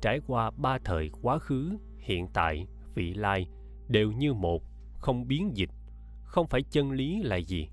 trải 0.01 0.19
qua 0.27 0.51
ba 0.51 0.77
thời 0.85 1.09
quá 1.21 1.39
khứ, 1.39 1.77
hiện 1.99 2.27
tại, 2.33 2.67
vị 2.95 3.13
lai 3.13 3.47
đều 3.87 4.11
như 4.11 4.33
một, 4.33 4.63
không 4.99 5.27
biến 5.27 5.51
dịch 5.57 5.69
không 6.33 6.47
phải 6.47 6.63
chân 6.63 6.91
lý 6.91 7.23
là 7.23 7.35
gì. 7.37 7.69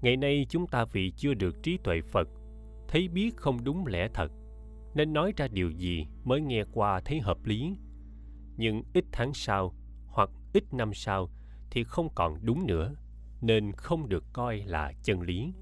Ngày 0.00 0.16
nay 0.16 0.46
chúng 0.48 0.66
ta 0.66 0.84
vì 0.84 1.10
chưa 1.16 1.34
được 1.34 1.62
trí 1.62 1.78
tuệ 1.84 2.00
phật, 2.02 2.28
thấy 2.88 3.08
biết 3.08 3.36
không 3.36 3.64
đúng 3.64 3.86
lẽ 3.86 4.08
thật, 4.14 4.32
nên 4.94 5.12
nói 5.12 5.32
ra 5.36 5.48
điều 5.48 5.70
gì 5.70 6.06
mới 6.24 6.40
nghe 6.40 6.64
qua 6.72 7.00
thấy 7.04 7.20
hợp 7.20 7.44
lý. 7.44 7.76
Nhưng 8.56 8.82
ít 8.94 9.04
tháng 9.12 9.34
sau 9.34 9.74
hoặc 10.06 10.30
ít 10.52 10.64
năm 10.72 10.94
sau 10.94 11.28
thì 11.70 11.84
không 11.84 12.08
còn 12.14 12.34
đúng 12.42 12.66
nữa, 12.66 12.94
nên 13.40 13.72
không 13.72 14.08
được 14.08 14.24
coi 14.32 14.58
là 14.58 14.92
chân 15.02 15.20
lý. 15.20 15.52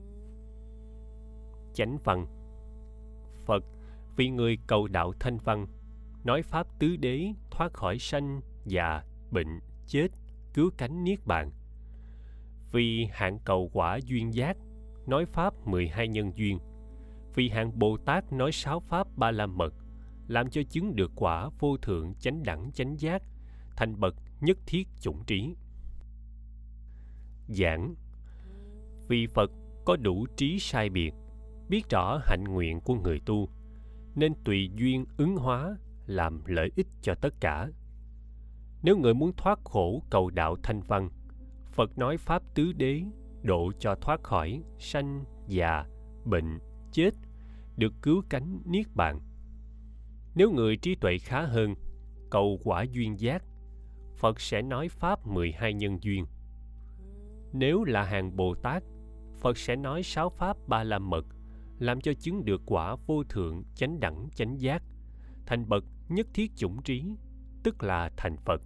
Chánh 1.74 1.98
văn. 2.04 2.26
Phật, 3.46 3.64
vì 4.16 4.30
người 4.30 4.58
cầu 4.66 4.88
đạo 4.88 5.12
thanh 5.20 5.38
văn, 5.38 5.66
nói 6.24 6.42
pháp 6.42 6.66
tứ 6.78 6.96
đế 6.96 7.32
thoát 7.50 7.72
khỏi 7.72 7.98
sanh, 7.98 8.40
già, 8.66 9.02
bệnh, 9.30 9.60
chết 9.86 10.08
cứu 10.54 10.70
cánh 10.78 11.04
niết 11.04 11.26
bàn. 11.26 11.50
Vì 12.72 13.08
hạng 13.12 13.38
cầu 13.38 13.70
quả 13.72 13.98
duyên 14.04 14.34
giác, 14.34 14.56
nói 15.06 15.26
pháp 15.26 15.66
12 15.66 16.08
nhân 16.08 16.32
duyên. 16.36 16.58
Vì 17.34 17.48
hạng 17.48 17.78
bồ 17.78 17.96
tát 17.96 18.32
nói 18.32 18.52
sáu 18.52 18.80
pháp 18.80 19.06
ba 19.16 19.30
la 19.30 19.46
mật, 19.46 19.74
làm 20.28 20.50
cho 20.50 20.62
chứng 20.70 20.96
được 20.96 21.12
quả 21.16 21.50
vô 21.58 21.76
thượng 21.76 22.14
chánh 22.14 22.42
đẳng 22.42 22.70
chánh 22.72 23.00
giác, 23.00 23.22
thành 23.76 24.00
bậc 24.00 24.14
nhất 24.40 24.58
thiết 24.66 24.88
chủng 25.00 25.24
trí. 25.26 25.54
Giảng. 27.48 27.94
Vì 29.08 29.26
phật 29.26 29.50
có 29.84 29.96
đủ 29.96 30.26
trí 30.36 30.58
sai 30.58 30.90
biệt, 30.90 31.14
biết 31.68 31.82
rõ 31.90 32.20
hạnh 32.24 32.44
nguyện 32.44 32.80
của 32.80 32.94
người 32.94 33.20
tu, 33.26 33.48
nên 34.14 34.34
tùy 34.44 34.70
duyên 34.74 35.04
ứng 35.16 35.36
hóa, 35.36 35.76
làm 36.06 36.42
lợi 36.46 36.70
ích 36.76 36.86
cho 37.02 37.14
tất 37.14 37.34
cả 37.40 37.68
nếu 38.82 38.96
người 38.96 39.14
muốn 39.14 39.32
thoát 39.36 39.58
khổ, 39.64 40.02
cầu 40.10 40.30
đạo 40.30 40.56
thanh 40.62 40.80
văn. 40.80 41.10
Phật 41.72 41.98
nói 41.98 42.16
pháp 42.16 42.42
tứ 42.54 42.72
đế, 42.72 43.02
độ 43.42 43.72
cho 43.78 43.94
thoát 43.94 44.22
khỏi 44.22 44.62
sanh, 44.78 45.24
già, 45.46 45.84
bệnh, 46.24 46.58
chết, 46.92 47.10
được 47.76 47.92
cứu 48.02 48.22
cánh 48.28 48.62
niết 48.64 48.86
bàn. 48.94 49.20
Nếu 50.34 50.50
người 50.50 50.76
trí 50.76 50.94
tuệ 50.94 51.18
khá 51.18 51.42
hơn, 51.42 51.74
cầu 52.30 52.58
quả 52.64 52.82
duyên 52.82 53.20
giác, 53.20 53.44
phật 54.16 54.40
sẽ 54.40 54.62
nói 54.62 54.88
pháp 54.88 55.26
12 55.26 55.74
nhân 55.74 55.98
duyên. 56.02 56.26
Nếu 57.52 57.84
là 57.84 58.04
hàng 58.04 58.36
bồ 58.36 58.54
tát, 58.54 58.82
phật 59.40 59.58
sẽ 59.58 59.76
nói 59.76 60.02
sáu 60.02 60.30
pháp 60.30 60.56
ba 60.68 60.84
la 60.84 60.98
mật, 60.98 61.26
làm 61.78 62.00
cho 62.00 62.12
chứng 62.14 62.44
được 62.44 62.62
quả 62.66 62.96
vô 63.06 63.24
thượng, 63.24 63.62
chánh 63.74 64.00
đẳng, 64.00 64.28
chánh 64.34 64.60
giác. 64.60 64.82
Thành 65.46 65.68
bậc 65.68 65.84
nhất 66.08 66.26
thiết 66.34 66.56
chủng 66.56 66.82
trí 66.82 67.04
tức 67.62 67.82
là 67.82 68.10
thành 68.16 68.36
phật. 68.36 68.62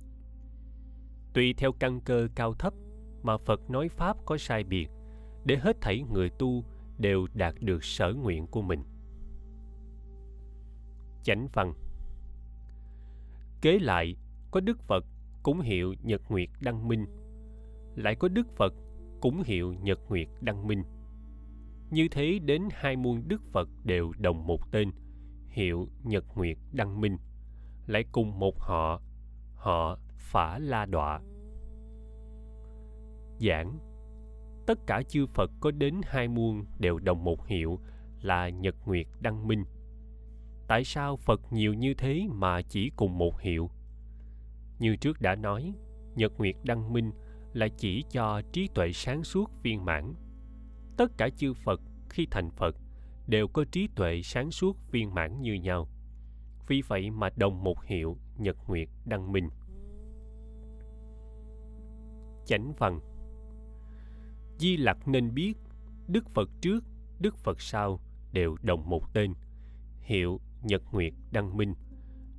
Tùy 1.35 1.55
theo 1.57 1.73
căn 1.73 2.01
cơ 2.01 2.29
cao 2.35 2.55
thấp 2.55 2.75
mà 3.23 3.37
phật 3.37 3.71
nói 3.71 3.89
pháp 3.89 4.17
có 4.27 4.37
sai 4.39 4.65
biệt, 4.65 4.89
để 5.45 5.57
hết 5.57 5.77
thảy 5.81 6.03
người 6.13 6.31
tu 6.31 6.65
đều 6.99 7.27
đạt 7.35 7.55
được 7.61 7.85
sở 7.85 8.13
nguyện 8.13 8.47
của 8.47 8.63
mình. 8.63 8.83
Chánh 11.23 11.49
văn 11.53 11.75
kế 13.65 13.79
lại, 13.79 14.17
có 14.51 14.61
đức 14.61 14.83
phật 14.83 15.05
cũng 15.43 15.61
hiệu 15.61 15.95
nhật 16.03 16.23
nguyệt 16.29 16.49
đăng 16.61 16.89
minh. 16.89 17.07
Lại 17.97 18.15
có 18.15 18.29
đức 18.29 18.57
phật 18.57 18.75
cũng 19.21 19.43
hiệu 19.43 19.73
nhật 19.73 19.99
nguyệt 20.09 20.29
đăng 20.41 20.67
minh. 20.67 20.83
Như 21.91 22.09
thế 22.11 22.39
đến 22.39 22.63
hai 22.73 22.97
muôn 22.97 23.29
đức 23.29 23.43
phật 23.53 23.69
đều 23.85 24.13
đồng 24.19 24.47
một 24.47 24.73
tên, 24.73 24.91
hiệu 25.49 25.89
nhật 26.03 26.25
nguyệt 26.35 26.59
đăng 26.73 27.01
minh 27.01 27.17
lại 27.87 28.05
cùng 28.13 28.39
một 28.39 28.61
họ 28.61 29.01
họ 29.55 29.99
phả 30.19 30.59
la 30.59 30.87
đọa. 30.87 31.21
Giảng, 33.41 33.79
tất 34.67 34.79
cả 34.87 35.03
chư 35.09 35.27
phật 35.27 35.51
có 35.61 35.71
đến 35.71 36.01
hai 36.05 36.29
muôn 36.29 36.65
đều 36.79 36.99
đồng 36.99 37.25
một 37.25 37.47
hiệu 37.47 37.81
là 38.21 38.49
nhật 38.49 38.75
nguyệt 38.87 39.07
đăng 39.21 39.47
minh. 39.47 39.65
Tại 40.69 40.85
sao 40.85 41.17
phật 41.17 41.41
nhiều 41.53 41.75
như 41.75 41.95
thế 41.95 42.27
mà 42.31 42.63
chỉ 42.63 42.91
cùng 42.97 43.19
một 43.19 43.41
hiệu? 43.41 43.71
Như 44.79 44.97
trước 44.97 45.21
đã 45.21 45.35
nói, 45.35 45.75
nhật 46.15 46.33
nguyệt 46.39 46.57
đăng 46.63 46.93
minh 46.93 47.13
là 47.53 47.69
chỉ 47.69 48.05
cho 48.11 48.43
trí 48.53 48.69
tuệ 48.75 48.93
sáng 48.93 49.25
suốt 49.25 49.51
viên 49.63 49.85
mãn. 49.85 50.15
Tất 50.97 51.13
cả 51.17 51.29
chư 51.37 51.55
phật 51.55 51.81
khi 52.09 52.27
thành 52.31 52.51
phật 52.51 52.77
đều 53.27 53.49
có 53.49 53.65
trí 53.73 53.89
tuệ 53.97 54.21
sáng 54.25 54.51
suốt 54.51 54.77
viên 54.91 55.15
mãn 55.15 55.41
như 55.41 55.55
nhau 55.55 55.89
vì 56.67 56.83
vậy 56.89 57.11
mà 57.11 57.29
đồng 57.37 57.65
một 57.65 57.85
hiệu 57.85 58.17
nhật 58.39 58.57
nguyệt 58.67 58.89
đăng 59.05 59.33
minh. 59.33 59.49
Chánh 62.47 62.73
văn. 62.79 63.01
Di 64.59 64.77
lặc 64.77 65.09
nên 65.09 65.35
biết 65.35 65.55
đức 66.09 66.29
phật 66.29 66.51
trước, 66.61 66.85
đức 67.21 67.37
phật 67.39 67.61
sau 67.61 68.01
đều 68.33 68.57
đồng 68.63 68.91
một 68.91 69.15
tên, 69.15 69.35
hiệu 70.01 70.41
nhật 70.63 70.83
nguyệt 70.93 71.13
đăng 71.33 71.57
minh. 71.57 71.75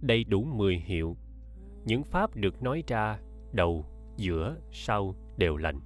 Đầy 0.02 0.24
đủ 0.24 0.44
10 0.44 0.78
hiệu. 0.78 1.18
Những 1.86 2.04
pháp 2.04 2.36
được 2.36 2.64
nói 2.64 2.84
ra 2.88 3.20
đầu, 3.52 3.86
giữa, 4.18 4.58
sau 4.72 5.16
đều 5.38 5.58
lành. 5.58 5.80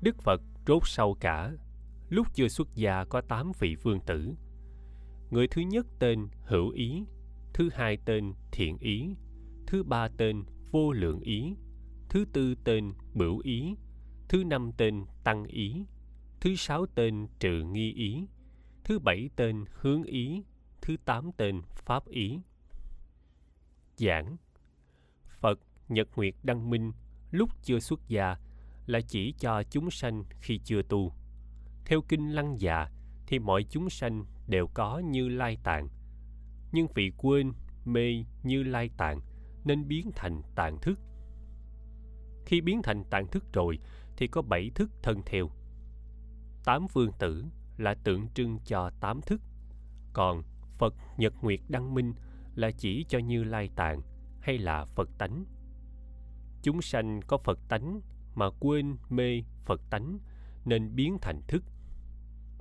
Đức 0.00 0.16
phật 0.22 0.42
rốt 0.66 0.82
sau 0.84 1.14
cả. 1.20 1.52
Lúc 2.08 2.26
chưa 2.34 2.48
xuất 2.48 2.74
gia 2.74 3.04
có 3.04 3.20
tám 3.20 3.52
vị 3.58 3.76
vương 3.82 4.00
tử 4.00 4.34
người 5.30 5.48
thứ 5.48 5.62
nhất 5.62 5.86
tên 5.98 6.28
hữu 6.42 6.70
ý, 6.70 7.04
thứ 7.52 7.70
hai 7.72 7.98
tên 8.04 8.32
thiện 8.52 8.78
ý, 8.78 9.14
thứ 9.66 9.82
ba 9.82 10.08
tên 10.08 10.44
vô 10.70 10.92
lượng 10.92 11.20
ý, 11.20 11.56
thứ 12.08 12.24
tư 12.32 12.54
tên 12.64 12.92
bửu 13.14 13.38
ý, 13.38 13.76
thứ 14.28 14.44
năm 14.44 14.70
tên 14.76 15.04
tăng 15.24 15.44
ý, 15.44 15.84
thứ 16.40 16.54
sáu 16.56 16.86
tên 16.94 17.26
trừ 17.38 17.62
nghi 17.62 17.92
ý, 17.92 18.26
thứ 18.84 18.98
bảy 18.98 19.30
tên 19.36 19.64
hướng 19.72 20.02
ý, 20.02 20.42
thứ 20.82 20.96
tám 21.04 21.30
tên 21.36 21.62
pháp 21.74 22.08
ý. 22.08 22.38
Giảng. 23.96 24.36
Phật 25.40 25.58
nhật 25.88 26.08
nguyệt 26.16 26.34
đăng 26.42 26.70
minh 26.70 26.92
lúc 27.30 27.50
chưa 27.62 27.78
xuất 27.78 28.08
gia 28.08 28.36
là 28.86 29.00
chỉ 29.00 29.32
cho 29.38 29.62
chúng 29.70 29.90
sanh 29.90 30.24
khi 30.40 30.60
chưa 30.64 30.82
tu. 30.82 31.12
Theo 31.84 32.00
kinh 32.08 32.34
lăng 32.34 32.60
già 32.60 32.90
thì 33.26 33.38
mọi 33.38 33.64
chúng 33.70 33.90
sanh 33.90 34.24
đều 34.46 34.66
có 34.74 34.98
như 34.98 35.28
lai 35.28 35.58
tạng. 35.64 35.88
Nhưng 36.72 36.86
vì 36.94 37.12
quên 37.16 37.52
mê 37.84 38.24
như 38.42 38.62
lai 38.62 38.90
tạng 38.96 39.20
nên 39.64 39.88
biến 39.88 40.10
thành 40.16 40.42
tạng 40.54 40.78
thức. 40.80 41.00
Khi 42.46 42.60
biến 42.60 42.80
thành 42.82 43.04
tạng 43.04 43.26
thức 43.26 43.44
rồi 43.52 43.78
thì 44.16 44.26
có 44.26 44.42
bảy 44.42 44.70
thức 44.74 44.90
thân 45.02 45.22
theo. 45.26 45.50
Tám 46.64 46.86
vương 46.92 47.10
tử 47.18 47.44
là 47.76 47.94
tượng 47.94 48.28
trưng 48.34 48.58
cho 48.64 48.90
tám 49.00 49.20
thức. 49.20 49.40
Còn 50.12 50.42
phật 50.78 50.94
nhật 51.16 51.34
nguyệt 51.42 51.60
đăng 51.68 51.94
minh 51.94 52.14
là 52.54 52.70
chỉ 52.70 53.04
cho 53.08 53.18
như 53.18 53.44
lai 53.44 53.70
tạng 53.76 54.02
hay 54.40 54.58
là 54.58 54.84
phật 54.84 55.08
tánh. 55.18 55.44
Chúng 56.62 56.82
sanh 56.82 57.20
có 57.26 57.38
phật 57.38 57.58
tánh 57.68 58.00
mà 58.34 58.46
quên 58.60 58.96
mê 59.08 59.42
phật 59.64 59.80
tánh 59.90 60.18
nên 60.64 60.94
biến 60.94 61.18
thành 61.22 61.40
thức. 61.48 61.64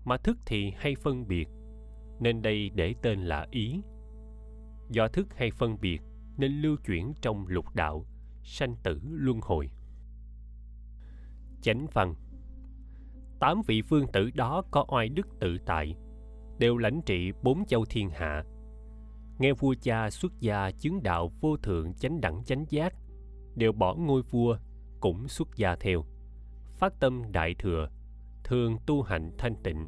Mà 0.06 0.18
thức 0.18 0.38
thì 0.46 0.74
hay 0.78 0.96
phân 0.96 1.28
biệt 1.28 1.48
nên 2.20 2.42
đây 2.42 2.70
để 2.76 2.96
tên 3.02 3.20
là 3.20 3.48
ý. 3.52 3.82
Do 4.90 5.08
thức 5.08 5.28
hay 5.36 5.52
phân 5.52 5.78
biệt 5.82 6.02
nên 6.38 6.52
lưu 6.62 6.78
chuyển 6.86 7.14
trong 7.22 7.48
lục 7.48 7.76
đạo, 7.76 8.06
sanh 8.44 8.76
tử 8.84 9.00
luân 9.04 9.40
hồi. 9.42 9.70
Chánh 11.62 11.88
văn. 11.94 12.16
Tám 13.40 13.62
vị 13.68 13.82
phương 13.82 14.08
tử 14.14 14.30
đó 14.34 14.64
có 14.72 14.86
oai 14.88 15.10
đức 15.10 15.28
tự 15.40 15.58
tại, 15.66 15.96
đều 16.60 16.78
lãnh 16.78 17.02
trị 17.06 17.32
bốn 17.44 17.66
châu 17.66 17.86
thiên 17.86 18.10
hạ. 18.10 18.44
Nghe 19.40 19.54
vua 19.54 19.76
cha 19.82 20.10
xuất 20.10 20.40
gia 20.40 20.72
chứng 20.72 21.04
đạo 21.04 21.32
vô 21.42 21.58
thượng 21.58 21.94
chánh 21.94 22.22
đẳng 22.22 22.44
chánh 22.44 22.66
giác, 22.70 22.94
đều 23.56 23.72
bỏ 23.72 23.96
ngôi 23.96 24.22
vua 24.22 24.58
cũng 25.00 25.28
xuất 25.28 25.48
gia 25.56 25.76
theo. 25.76 26.06
Phát 26.78 27.00
tâm 27.00 27.22
đại 27.32 27.56
thừa, 27.60 27.90
thường 28.44 28.78
tu 28.86 29.02
hành 29.02 29.32
thanh 29.38 29.56
tịnh, 29.64 29.88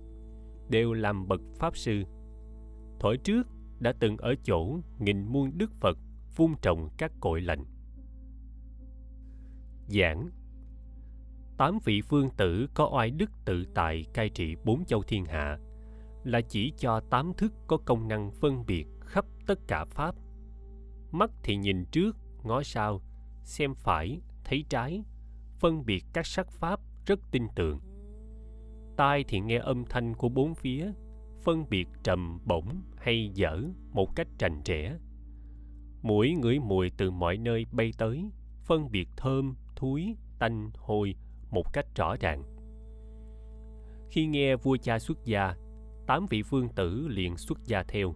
đều 0.70 0.94
làm 0.94 1.28
bậc 1.28 1.42
pháp 1.60 1.78
sư 1.78 2.04
thổi 3.00 3.18
trước 3.18 3.48
đã 3.80 3.94
từng 4.00 4.18
ở 4.18 4.36
chỗ 4.44 4.80
nghìn 5.00 5.26
muôn 5.26 5.58
đức 5.58 5.72
phật 5.80 5.98
vun 6.36 6.54
trồng 6.62 6.90
các 6.98 7.12
cội 7.20 7.42
lành. 7.42 7.66
Giảng. 9.88 10.30
Tám 11.58 11.80
vị 11.86 12.02
phương 12.02 12.30
tử 12.38 12.68
có 12.74 12.90
oai 12.94 13.12
đức 13.12 13.32
tự 13.46 13.66
tại 13.74 14.06
cai 14.14 14.30
trị 14.30 14.56
bốn 14.66 14.86
châu 14.86 15.04
thiên 15.04 15.26
hạ 15.26 15.58
là 16.24 16.42
chỉ 16.42 16.74
cho 16.78 17.00
tám 17.00 17.34
thức 17.38 17.54
có 17.68 17.78
công 17.78 18.08
năng 18.08 18.32
phân 18.32 18.66
biệt 18.66 18.88
khắp 19.02 19.26
tất 19.48 19.60
cả 19.68 19.86
pháp. 19.86 20.16
Mắt 21.12 21.32
thì 21.44 21.56
nhìn 21.56 21.86
trước, 21.92 22.18
ngó 22.44 22.64
sau, 22.64 23.02
xem 23.44 23.76
phải, 23.76 24.22
thấy 24.44 24.66
trái, 24.70 25.04
phân 25.60 25.86
biệt 25.86 26.06
các 26.14 26.26
sắc 26.26 26.52
pháp 26.52 26.80
rất 27.06 27.20
tin 27.32 27.48
tưởng. 27.56 27.80
Tai 28.98 29.26
thì 29.28 29.40
nghe 29.40 29.58
âm 29.58 29.86
thanh 29.86 30.14
của 30.14 30.30
bốn 30.30 30.56
phía 30.56 30.92
phân 31.48 31.70
biệt 31.70 31.88
trầm 32.04 32.40
bổng 32.46 32.82
hay 32.98 33.30
dở 33.34 33.62
một 33.92 34.16
cách 34.16 34.28
trành 34.38 34.62
trẻ, 34.66 34.98
mũi 36.02 36.36
ngửi 36.42 36.60
mùi 36.60 36.92
từ 36.98 37.12
mọi 37.12 37.38
nơi 37.38 37.66
bay 37.72 37.92
tới 37.98 38.30
phân 38.64 38.92
biệt 38.92 39.10
thơm 39.18 39.56
thúi 39.76 40.16
tanh 40.40 40.72
hôi 40.78 41.16
một 41.50 41.74
cách 41.74 41.86
rõ 41.96 42.16
ràng. 42.20 42.44
Khi 44.10 44.26
nghe 44.26 44.56
vua 44.56 44.78
cha 44.78 45.00
xuất 45.00 45.26
gia 45.26 45.56
tám 46.08 46.26
vị 46.30 46.42
vương 46.42 46.70
tử 46.70 47.08
liền 47.08 47.38
xuất 47.38 47.64
gia 47.66 47.84
theo. 47.84 48.16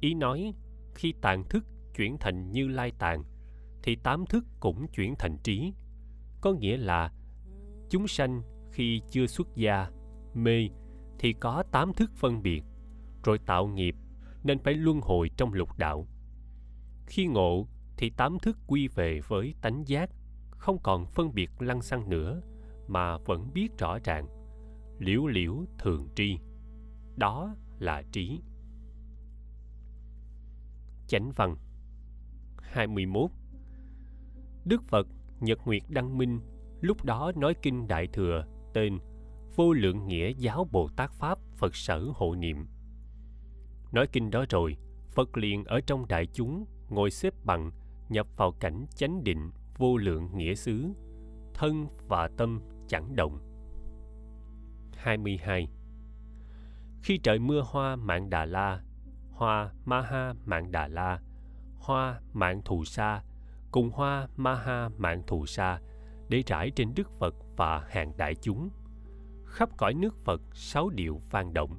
Ý 0.00 0.14
nói 0.14 0.54
khi 0.94 1.14
tàn 1.20 1.44
thức 1.50 1.64
chuyển 1.96 2.16
thành 2.20 2.50
như 2.52 2.68
lai 2.68 2.92
tàn 2.98 3.22
thì 3.82 3.96
tám 3.96 4.26
thức 4.26 4.44
cũng 4.60 4.86
chuyển 4.88 5.14
thành 5.18 5.38
trí. 5.42 5.72
Có 6.40 6.52
nghĩa 6.52 6.76
là 6.76 7.12
chúng 7.90 8.08
sanh 8.08 8.42
khi 8.72 9.00
chưa 9.10 9.26
xuất 9.26 9.56
gia 9.56 9.90
mê 10.34 10.68
thì 11.18 11.32
có 11.32 11.62
tám 11.72 11.92
thức 11.92 12.10
phân 12.14 12.42
biệt, 12.42 12.62
rồi 13.24 13.38
tạo 13.38 13.66
nghiệp 13.66 13.96
nên 14.44 14.58
phải 14.58 14.74
luân 14.74 15.00
hồi 15.00 15.30
trong 15.36 15.52
lục 15.52 15.78
đạo. 15.78 16.06
Khi 17.06 17.26
ngộ 17.26 17.66
thì 17.96 18.10
tám 18.10 18.38
thức 18.42 18.58
quy 18.66 18.88
về 18.88 19.20
với 19.28 19.54
tánh 19.60 19.82
giác, 19.86 20.10
không 20.50 20.78
còn 20.82 21.06
phân 21.06 21.34
biệt 21.34 21.50
lăng 21.58 21.82
xăng 21.82 22.08
nữa 22.08 22.40
mà 22.88 23.18
vẫn 23.18 23.50
biết 23.54 23.78
rõ 23.78 23.98
ràng, 24.04 24.26
liễu 24.98 25.26
liễu 25.26 25.64
thường 25.78 26.08
tri. 26.14 26.38
Đó 27.16 27.54
là 27.78 28.02
trí. 28.12 28.40
Chánh 31.08 31.32
văn 31.36 31.56
21 32.58 33.30
Đức 34.64 34.82
Phật 34.82 35.06
Nhật 35.40 35.58
Nguyệt 35.64 35.82
Đăng 35.88 36.18
Minh 36.18 36.40
lúc 36.80 37.04
đó 37.04 37.32
nói 37.36 37.54
kinh 37.62 37.88
Đại 37.88 38.06
Thừa 38.06 38.44
tên 38.74 38.98
Vô 39.56 39.72
Lượng 39.72 40.06
Nghĩa 40.06 40.32
Giáo 40.32 40.68
Bồ 40.70 40.88
Tát 40.96 41.10
Pháp 41.10 41.38
Phật 41.56 41.76
Sở 41.76 42.04
Hộ 42.14 42.34
Niệm. 42.34 42.66
Nói 43.92 44.06
kinh 44.12 44.30
đó 44.30 44.44
rồi, 44.50 44.76
Phật 45.10 45.36
liền 45.36 45.64
ở 45.64 45.80
trong 45.80 46.08
đại 46.08 46.26
chúng 46.26 46.64
ngồi 46.88 47.10
xếp 47.10 47.34
bằng 47.44 47.70
nhập 48.08 48.26
vào 48.36 48.52
cảnh 48.52 48.86
chánh 48.94 49.24
định 49.24 49.50
vô 49.78 49.96
lượng 49.96 50.28
nghĩa 50.36 50.54
xứ, 50.54 50.92
thân 51.54 51.86
và 52.08 52.28
tâm 52.36 52.60
chẳng 52.88 53.16
động. 53.16 53.38
22. 54.96 55.68
Khi 57.02 57.18
trời 57.18 57.38
mưa 57.38 57.62
hoa 57.66 57.96
mạng 57.96 58.30
Đà 58.30 58.44
La, 58.44 58.82
hoa 59.30 59.72
Maha 59.84 60.34
mạng 60.44 60.72
Đà 60.72 60.88
La, 60.88 61.20
hoa 61.78 62.20
mạng 62.32 62.62
Thù 62.64 62.84
Sa 62.84 63.22
cùng 63.70 63.90
hoa 63.90 64.28
Maha 64.36 64.88
mạng 64.96 65.22
Thù 65.26 65.46
Sa 65.46 65.80
để 66.28 66.42
trải 66.42 66.70
trên 66.70 66.94
Đức 66.94 67.10
Phật 67.18 67.34
và 67.56 67.86
hàng 67.88 68.12
đại 68.16 68.34
chúng. 68.34 68.70
Khắp 69.56 69.68
cõi 69.76 69.94
nước 69.94 70.24
Phật 70.24 70.42
sáu 70.52 70.88
điệu 70.88 71.20
vang 71.30 71.54
động. 71.54 71.78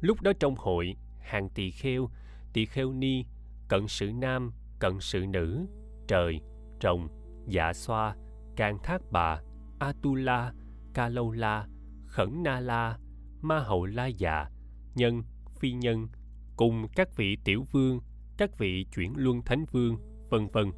Lúc 0.00 0.20
đó 0.20 0.32
trong 0.40 0.54
hội, 0.56 0.96
hàng 1.18 1.48
tỳ 1.54 1.70
kheo, 1.70 2.10
tỳ 2.52 2.66
kheo 2.66 2.92
ni, 2.92 3.24
cận 3.68 3.88
sự 3.88 4.12
nam, 4.12 4.52
cận 4.78 4.92
sự 5.00 5.26
nữ, 5.28 5.66
trời, 6.08 6.40
trồng, 6.80 7.08
dạ 7.46 7.72
xoa, 7.72 8.16
can 8.56 8.78
thác 8.82 9.02
bà, 9.10 9.40
atula, 9.78 10.52
ca 10.94 11.08
lâu 11.08 11.30
la, 11.30 11.66
khẩn 12.06 12.42
na 12.42 12.60
la, 12.60 12.98
ma 13.40 13.58
hậu 13.58 13.86
la 13.86 14.06
dạ, 14.06 14.46
nhân, 14.94 15.22
phi 15.58 15.72
nhân, 15.72 16.08
cùng 16.56 16.86
các 16.96 17.16
vị 17.16 17.36
tiểu 17.44 17.64
vương, 17.72 18.00
các 18.36 18.58
vị 18.58 18.86
chuyển 18.94 19.12
luân 19.16 19.42
thánh 19.42 19.64
vương, 19.72 19.96
vân 20.30 20.46
vân, 20.52 20.72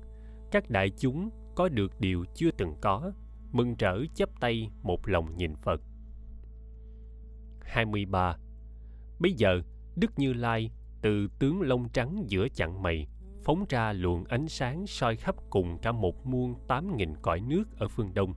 các 0.50 0.70
đại 0.70 0.90
chúng 0.90 1.30
có 1.54 1.68
được 1.68 2.00
điều 2.00 2.24
chưa 2.34 2.50
từng 2.50 2.74
có, 2.80 3.12
mừng 3.52 3.74
rỡ 3.78 4.04
chắp 4.14 4.40
tay 4.40 4.70
một 4.82 5.08
lòng 5.08 5.36
nhìn 5.36 5.56
Phật. 5.56 5.80
23. 7.60 8.36
Bây 9.18 9.32
giờ, 9.32 9.60
Đức 9.96 10.18
Như 10.18 10.32
Lai 10.32 10.70
từ 11.02 11.28
tướng 11.38 11.60
lông 11.60 11.88
trắng 11.88 12.24
giữa 12.28 12.48
chặng 12.48 12.82
mày 12.82 13.06
phóng 13.44 13.64
ra 13.68 13.92
luồng 13.92 14.24
ánh 14.24 14.48
sáng 14.48 14.86
soi 14.86 15.16
khắp 15.16 15.34
cùng 15.50 15.78
cả 15.82 15.92
một 15.92 16.26
muôn 16.26 16.54
tám 16.68 16.96
nghìn 16.96 17.14
cõi 17.22 17.40
nước 17.40 17.64
ở 17.78 17.88
phương 17.88 18.14
đông, 18.14 18.34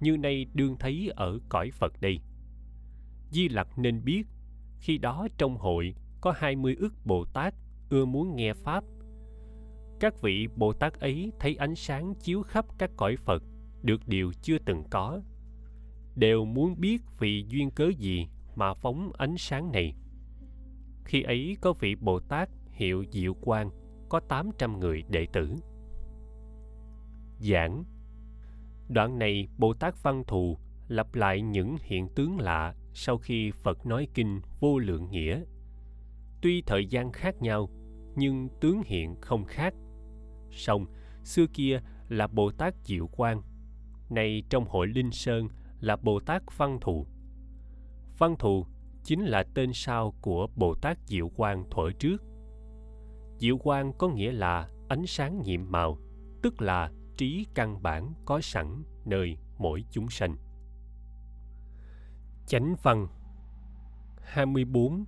như 0.00 0.16
nay 0.16 0.46
đương 0.54 0.76
thấy 0.78 1.10
ở 1.16 1.38
cõi 1.48 1.70
Phật 1.70 2.00
đây. 2.00 2.20
Di 3.30 3.48
Lặc 3.48 3.68
nên 3.78 4.04
biết, 4.04 4.22
khi 4.80 4.98
đó 4.98 5.28
trong 5.38 5.56
hội 5.56 5.94
có 6.20 6.34
hai 6.36 6.56
mươi 6.56 6.76
ức 6.78 6.94
Bồ 7.04 7.24
Tát 7.24 7.54
ưa 7.90 8.04
muốn 8.04 8.36
nghe 8.36 8.54
Pháp. 8.54 8.84
Các 10.00 10.22
vị 10.22 10.48
Bồ 10.56 10.72
Tát 10.72 11.00
ấy 11.00 11.32
thấy 11.40 11.56
ánh 11.56 11.74
sáng 11.74 12.14
chiếu 12.14 12.42
khắp 12.42 12.64
các 12.78 12.90
cõi 12.96 13.16
Phật, 13.16 13.42
được 13.84 14.08
điều 14.08 14.32
chưa 14.42 14.58
từng 14.58 14.84
có. 14.90 15.20
Đều 16.16 16.44
muốn 16.44 16.80
biết 16.80 17.02
vì 17.18 17.44
duyên 17.48 17.70
cớ 17.70 17.88
gì 17.98 18.28
mà 18.54 18.74
phóng 18.74 19.12
ánh 19.18 19.34
sáng 19.38 19.72
này. 19.72 19.94
Khi 21.04 21.22
ấy 21.22 21.56
có 21.60 21.72
vị 21.72 21.94
Bồ 21.94 22.20
Tát 22.20 22.48
hiệu 22.72 23.04
Diệu 23.10 23.34
Quang 23.34 23.70
có 24.08 24.20
800 24.20 24.80
người 24.80 25.02
đệ 25.08 25.26
tử. 25.32 25.54
Giảng 27.38 27.84
Đoạn 28.88 29.18
này 29.18 29.48
Bồ 29.58 29.74
Tát 29.74 30.02
Văn 30.02 30.24
Thù 30.26 30.58
lặp 30.88 31.14
lại 31.14 31.42
những 31.42 31.76
hiện 31.80 32.08
tướng 32.14 32.38
lạ 32.38 32.74
sau 32.92 33.18
khi 33.18 33.50
Phật 33.50 33.86
nói 33.86 34.08
kinh 34.14 34.40
vô 34.60 34.78
lượng 34.78 35.10
nghĩa. 35.10 35.42
Tuy 36.42 36.62
thời 36.66 36.86
gian 36.86 37.12
khác 37.12 37.42
nhau, 37.42 37.68
nhưng 38.16 38.48
tướng 38.60 38.82
hiện 38.84 39.16
không 39.20 39.44
khác. 39.44 39.74
Song, 40.50 40.86
xưa 41.24 41.46
kia 41.54 41.80
là 42.08 42.26
Bồ 42.26 42.50
Tát 42.50 42.74
Diệu 42.84 43.06
Quang, 43.06 43.42
nay 44.14 44.42
trong 44.50 44.64
hội 44.68 44.86
Linh 44.86 45.10
Sơn 45.10 45.48
là 45.80 45.96
Bồ 45.96 46.20
Tát 46.20 46.42
Văn 46.56 46.78
Thù. 46.80 47.06
Văn 48.18 48.36
Thù 48.38 48.66
chính 49.04 49.24
là 49.24 49.44
tên 49.54 49.70
sau 49.74 50.14
của 50.20 50.46
Bồ 50.56 50.74
Tát 50.74 50.98
Diệu 51.06 51.28
Quang 51.28 51.64
thuở 51.70 51.90
trước. 51.98 52.22
Diệu 53.38 53.58
quang 53.58 53.92
có 53.98 54.08
nghĩa 54.08 54.32
là 54.32 54.68
ánh 54.88 55.06
sáng 55.06 55.42
nhiệm 55.42 55.70
màu, 55.70 55.98
tức 56.42 56.62
là 56.62 56.90
trí 57.16 57.46
căn 57.54 57.82
bản 57.82 58.12
có 58.24 58.40
sẵn 58.40 58.82
nơi 59.04 59.36
mỗi 59.58 59.84
chúng 59.90 60.10
sanh. 60.10 60.36
Chánh 62.46 62.76
văn 62.82 63.06
24 64.22 65.04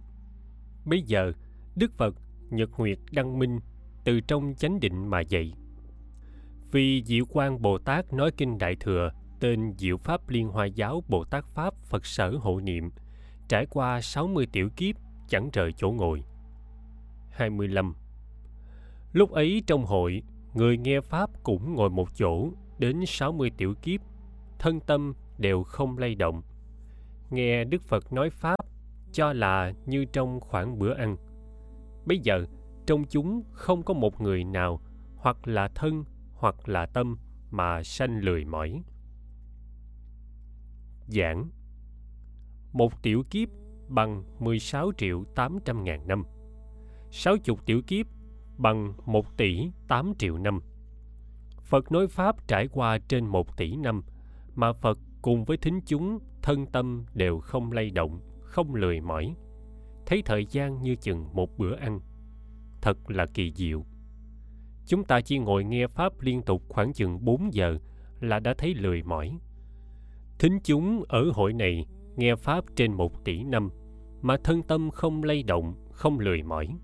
Bây 0.84 1.02
giờ, 1.02 1.32
Đức 1.76 1.92
Phật 1.92 2.14
Nhật 2.50 2.70
Nguyệt 2.76 2.98
Đăng 3.12 3.38
Minh 3.38 3.60
từ 4.04 4.20
trong 4.20 4.54
chánh 4.54 4.80
định 4.80 5.10
mà 5.10 5.20
dạy. 5.20 5.52
Vì 6.72 7.02
Diệu 7.04 7.24
Quang 7.24 7.62
Bồ 7.62 7.78
Tát 7.78 8.12
nói 8.12 8.30
kinh 8.36 8.58
Đại 8.58 8.76
Thừa 8.80 9.10
tên 9.40 9.74
Diệu 9.78 9.96
Pháp 9.96 10.28
Liên 10.28 10.48
Hoa 10.48 10.66
Giáo 10.66 11.02
Bồ 11.08 11.24
Tát 11.24 11.44
Pháp 11.44 11.74
Phật 11.74 12.06
Sở 12.06 12.30
Hộ 12.30 12.60
Niệm 12.60 12.90
trải 13.48 13.66
qua 13.66 14.00
60 14.00 14.46
tiểu 14.52 14.68
kiếp 14.76 14.96
chẳng 15.28 15.50
rời 15.52 15.72
chỗ 15.72 15.90
ngồi. 15.90 16.22
25 17.30 17.94
Lúc 19.12 19.30
ấy 19.30 19.62
trong 19.66 19.84
hội, 19.84 20.22
người 20.54 20.78
nghe 20.78 21.00
Pháp 21.00 21.30
cũng 21.42 21.74
ngồi 21.74 21.90
một 21.90 22.08
chỗ 22.16 22.50
đến 22.78 23.06
60 23.06 23.50
tiểu 23.56 23.74
kiếp, 23.82 24.00
thân 24.58 24.80
tâm 24.80 25.14
đều 25.38 25.62
không 25.62 25.98
lay 25.98 26.14
động. 26.14 26.42
Nghe 27.30 27.64
Đức 27.64 27.82
Phật 27.82 28.12
nói 28.12 28.30
Pháp 28.30 28.56
cho 29.12 29.32
là 29.32 29.72
như 29.86 30.04
trong 30.04 30.40
khoảng 30.40 30.78
bữa 30.78 30.94
ăn. 30.94 31.16
Bây 32.06 32.18
giờ, 32.18 32.44
trong 32.86 33.04
chúng 33.04 33.42
không 33.52 33.82
có 33.82 33.94
một 33.94 34.20
người 34.20 34.44
nào 34.44 34.80
hoặc 35.16 35.48
là 35.48 35.68
thân 35.68 36.04
hoặc 36.36 36.68
là 36.68 36.86
tâm 36.86 37.16
mà 37.50 37.82
sanh 37.82 38.18
lười 38.18 38.44
mỏi. 38.44 38.82
Giảng 41.06 41.50
Một 42.72 43.02
tiểu 43.02 43.24
kiếp 43.30 43.48
bằng 43.88 44.24
16 44.38 44.92
triệu 44.98 45.24
800 45.34 45.84
ngàn 45.84 46.08
năm. 46.08 46.24
60 47.10 47.56
tiểu 47.66 47.82
kiếp 47.86 48.06
bằng 48.56 48.92
1 49.06 49.36
tỷ 49.36 49.70
8 49.88 50.12
triệu 50.18 50.38
năm. 50.38 50.60
Phật 51.60 51.92
nói 51.92 52.06
Pháp 52.08 52.48
trải 52.48 52.68
qua 52.68 52.98
trên 52.98 53.26
1 53.26 53.56
tỷ 53.56 53.76
năm, 53.76 54.02
mà 54.54 54.72
Phật 54.72 54.98
cùng 55.22 55.44
với 55.44 55.56
thính 55.56 55.80
chúng 55.86 56.18
thân 56.42 56.66
tâm 56.66 57.04
đều 57.14 57.38
không 57.38 57.72
lay 57.72 57.90
động, 57.90 58.20
không 58.42 58.74
lười 58.74 59.00
mỏi. 59.00 59.34
Thấy 60.06 60.22
thời 60.24 60.46
gian 60.50 60.82
như 60.82 60.96
chừng 60.96 61.34
một 61.34 61.58
bữa 61.58 61.76
ăn. 61.76 62.00
Thật 62.82 63.10
là 63.10 63.26
kỳ 63.34 63.52
diệu. 63.56 63.84
Chúng 64.86 65.04
ta 65.04 65.20
chỉ 65.20 65.38
ngồi 65.38 65.64
nghe 65.64 65.86
Pháp 65.86 66.20
liên 66.20 66.42
tục 66.42 66.62
khoảng 66.68 66.92
chừng 66.92 67.24
4 67.24 67.54
giờ 67.54 67.78
là 68.20 68.40
đã 68.40 68.54
thấy 68.58 68.74
lười 68.74 69.02
mỏi. 69.02 69.38
Thính 70.38 70.58
chúng 70.64 71.04
ở 71.08 71.30
hội 71.34 71.52
này 71.52 71.86
nghe 72.16 72.36
Pháp 72.36 72.64
trên 72.76 72.92
một 72.92 73.24
tỷ 73.24 73.44
năm, 73.44 73.70
mà 74.22 74.36
thân 74.44 74.62
tâm 74.62 74.90
không 74.90 75.22
lay 75.22 75.42
động, 75.42 75.74
không 75.92 76.18
lười 76.18 76.42
mỏi. 76.42 76.76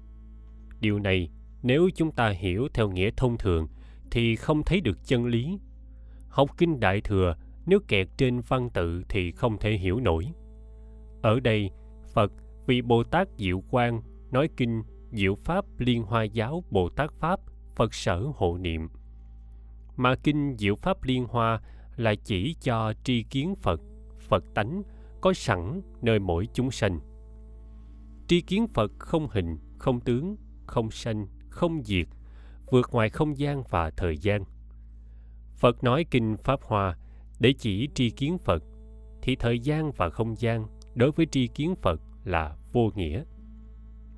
Điều 0.81 0.99
này 0.99 1.31
nếu 1.63 1.91
chúng 1.95 2.13
ta 2.13 2.29
hiểu 2.29 2.69
theo 2.75 2.91
nghĩa 2.91 3.11
thông 3.17 3.39
thường 3.39 3.69
thì 4.11 4.37
không 4.37 4.63
thấy 4.63 4.81
được 4.81 4.99
chân 5.05 5.27
lý 5.27 5.59
học 6.29 6.59
kinh 6.59 6.81
đại 6.81 7.01
thừa 7.01 7.37
nếu 7.67 7.81
kẹt 7.89 8.09
trên 8.17 8.41
văn 8.49 8.71
tự 8.71 9.03
thì 9.09 9.33
không 9.33 9.59
thể 9.59 9.73
hiểu 9.73 10.01
nổi 10.01 10.27
ở 11.23 11.41
đây 11.41 11.71
phật 12.13 12.33
vị 12.67 12.83
bồ 12.83 13.05
tát 13.05 13.29
diệu 13.39 13.61
quang 13.71 14.03
nói 14.31 14.49
kinh 14.57 14.83
diệu 15.11 15.35
pháp 15.35 15.65
liên 15.79 16.03
hoa 16.03 16.23
giáo 16.25 16.65
bồ 16.71 16.89
tát 16.89 17.13
pháp 17.13 17.41
phật 17.77 17.95
sở 17.95 18.27
hộ 18.37 18.59
niệm 18.59 18.89
mà 19.97 20.15
kinh 20.15 20.57
Diệu 20.59 20.75
Pháp 20.75 21.05
Liên 21.05 21.25
Hoa 21.25 21.61
là 21.97 22.15
chỉ 22.15 22.57
cho 22.61 22.93
tri 23.05 23.23
kiến 23.23 23.55
Phật, 23.63 23.81
Phật 24.19 24.45
tánh 24.55 24.83
có 25.21 25.33
sẵn 25.33 25.81
nơi 26.03 26.19
mỗi 26.19 26.49
chúng 26.53 26.71
sanh. 26.71 27.01
Tri 28.29 28.41
kiến 28.41 28.67
Phật 28.67 28.93
không 28.99 29.29
hình, 29.31 29.59
không 29.79 30.01
tướng, 30.01 30.37
không 30.67 30.91
sanh, 30.91 31.27
không 31.49 31.83
diệt, 31.85 32.07
vượt 32.71 32.89
ngoài 32.93 33.11
không 33.11 33.39
gian 33.39 33.63
và 33.69 33.91
thời 33.91 34.17
gian. 34.17 34.45
Phật 35.57 35.85
nói 35.85 36.05
kinh 36.11 36.37
Pháp 36.37 36.61
Hoa 36.63 36.97
để 37.39 37.55
chỉ 37.59 37.89
tri 37.95 38.11
kiến 38.11 38.39
Phật, 38.39 38.63
thì 39.23 39.37
thời 39.37 39.59
gian 39.59 39.93
và 39.97 40.11
không 40.11 40.35
gian 40.39 40.67
đối 40.95 41.11
với 41.11 41.27
tri 41.27 41.47
kiến 41.47 41.75
Phật 41.83 42.01
là 42.25 42.57
vô 42.73 42.91
nghĩa. 42.95 43.25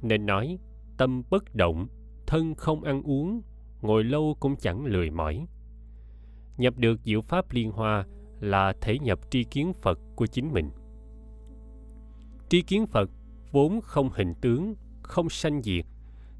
Nên 0.03 0.27
nói 0.27 0.59
tâm 0.97 1.23
bất 1.31 1.55
động, 1.55 1.89
thân 2.27 2.55
không 2.55 2.85
ăn 2.85 3.03
uống, 3.03 3.43
ngồi 3.83 4.05
lâu 4.05 4.37
cũng 4.41 4.57
chẳng 4.57 4.85
lười 4.85 5.11
mỏi. 5.11 5.47
Nhập 6.59 6.79
được 6.79 7.01
diệu 7.05 7.21
pháp 7.21 7.53
liên 7.53 7.71
hoa 7.71 8.07
là 8.41 8.73
thể 8.81 8.99
nhập 8.99 9.19
tri 9.31 9.45
kiến 9.45 9.73
Phật 9.73 9.99
của 10.17 10.27
chính 10.27 10.53
mình. 10.53 10.71
Tri 12.49 12.63
kiến 12.63 12.87
Phật 12.87 13.11
vốn 13.53 13.81
không 13.81 14.11
hình 14.13 14.35
tướng, 14.41 14.75
không 15.03 15.29
sanh 15.31 15.63
diệt, 15.63 15.85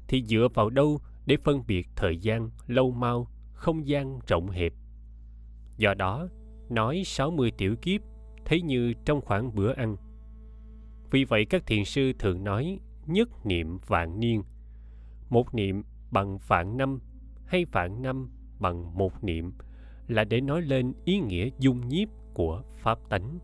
thì 0.07 0.23
dựa 0.23 0.47
vào 0.53 0.69
đâu 0.69 0.99
để 1.25 1.37
phân 1.37 1.63
biệt 1.67 1.87
thời 1.95 2.17
gian 2.17 2.49
lâu 2.67 2.91
mau, 2.91 3.27
không 3.53 3.87
gian 3.87 4.19
rộng 4.27 4.49
hẹp. 4.49 4.73
Do 5.77 5.93
đó, 5.93 6.27
nói 6.69 7.03
60 7.05 7.51
tiểu 7.57 7.75
kiếp 7.81 8.01
thấy 8.45 8.61
như 8.61 8.93
trong 9.05 9.21
khoảng 9.21 9.55
bữa 9.55 9.73
ăn. 9.73 9.95
Vì 11.11 11.23
vậy 11.23 11.45
các 11.45 11.65
thiền 11.65 11.85
sư 11.85 12.13
thường 12.19 12.43
nói 12.43 12.79
nhất 13.05 13.45
niệm 13.45 13.77
vạn 13.87 14.19
niên. 14.19 14.43
Một 15.35 15.55
niệm 15.55 15.83
bằng 16.11 16.37
vạn 16.47 16.77
năm 16.77 16.99
hay 17.45 17.65
vạn 17.65 18.01
năm 18.01 18.29
bằng 18.59 18.97
một 18.97 19.23
niệm 19.23 19.53
là 20.07 20.23
để 20.23 20.41
nói 20.41 20.61
lên 20.61 20.93
ý 21.05 21.19
nghĩa 21.19 21.49
dung 21.59 21.87
nhiếp 21.87 22.09
của 22.33 22.63
pháp 22.71 22.99
tánh. 23.09 23.39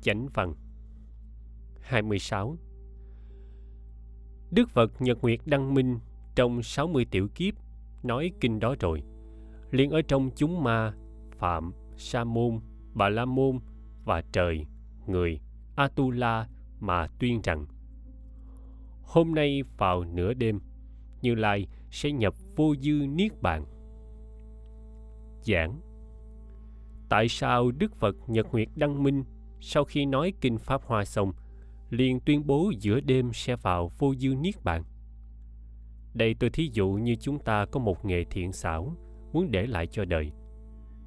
Chánh 0.00 0.28
văn 0.34 0.54
26 1.80 2.56
Đức 4.50 4.68
Phật 4.68 5.02
Nhật 5.02 5.22
Nguyệt 5.22 5.40
Đăng 5.46 5.74
Minh 5.74 5.98
trong 6.34 6.62
60 6.62 7.06
tiểu 7.10 7.28
kiếp 7.34 7.54
nói 8.02 8.32
kinh 8.40 8.60
đó 8.60 8.74
rồi. 8.80 9.02
liền 9.70 9.90
ở 9.90 10.02
trong 10.02 10.30
chúng 10.36 10.62
ma, 10.62 10.94
phạm, 11.30 11.72
sa 11.96 12.24
môn, 12.24 12.60
bà 12.94 13.08
la 13.08 13.24
môn 13.24 13.58
và 14.04 14.22
trời, 14.32 14.66
người, 15.06 15.40
Atula 15.76 16.48
mà 16.80 17.06
tuyên 17.18 17.40
rằng 17.44 17.66
Hôm 19.10 19.34
nay 19.34 19.62
vào 19.78 20.04
nửa 20.04 20.34
đêm, 20.34 20.60
Như 21.22 21.34
Lai 21.34 21.66
sẽ 21.90 22.12
nhập 22.12 22.34
vô 22.56 22.74
dư 22.76 22.92
niết 22.92 23.42
bàn. 23.42 23.64
Giảng 25.42 25.80
Tại 27.08 27.28
sao 27.28 27.70
Đức 27.70 27.96
Phật 27.96 28.16
Nhật 28.26 28.46
Nguyệt 28.52 28.68
Đăng 28.76 29.02
Minh 29.02 29.24
sau 29.60 29.84
khi 29.84 30.06
nói 30.06 30.32
Kinh 30.40 30.58
Pháp 30.58 30.82
Hoa 30.84 31.04
xong 31.04 31.32
liền 31.90 32.20
tuyên 32.20 32.46
bố 32.46 32.72
giữa 32.80 33.00
đêm 33.00 33.30
sẽ 33.34 33.56
vào 33.56 33.90
vô 33.98 34.14
dư 34.14 34.34
niết 34.34 34.64
bàn? 34.64 34.84
Đây 36.14 36.34
tôi 36.34 36.50
thí 36.50 36.70
dụ 36.72 36.88
như 36.88 37.16
chúng 37.20 37.38
ta 37.38 37.66
có 37.66 37.80
một 37.80 38.04
nghề 38.04 38.24
thiện 38.24 38.52
xảo 38.52 38.96
muốn 39.32 39.50
để 39.50 39.66
lại 39.66 39.86
cho 39.86 40.04
đời. 40.04 40.32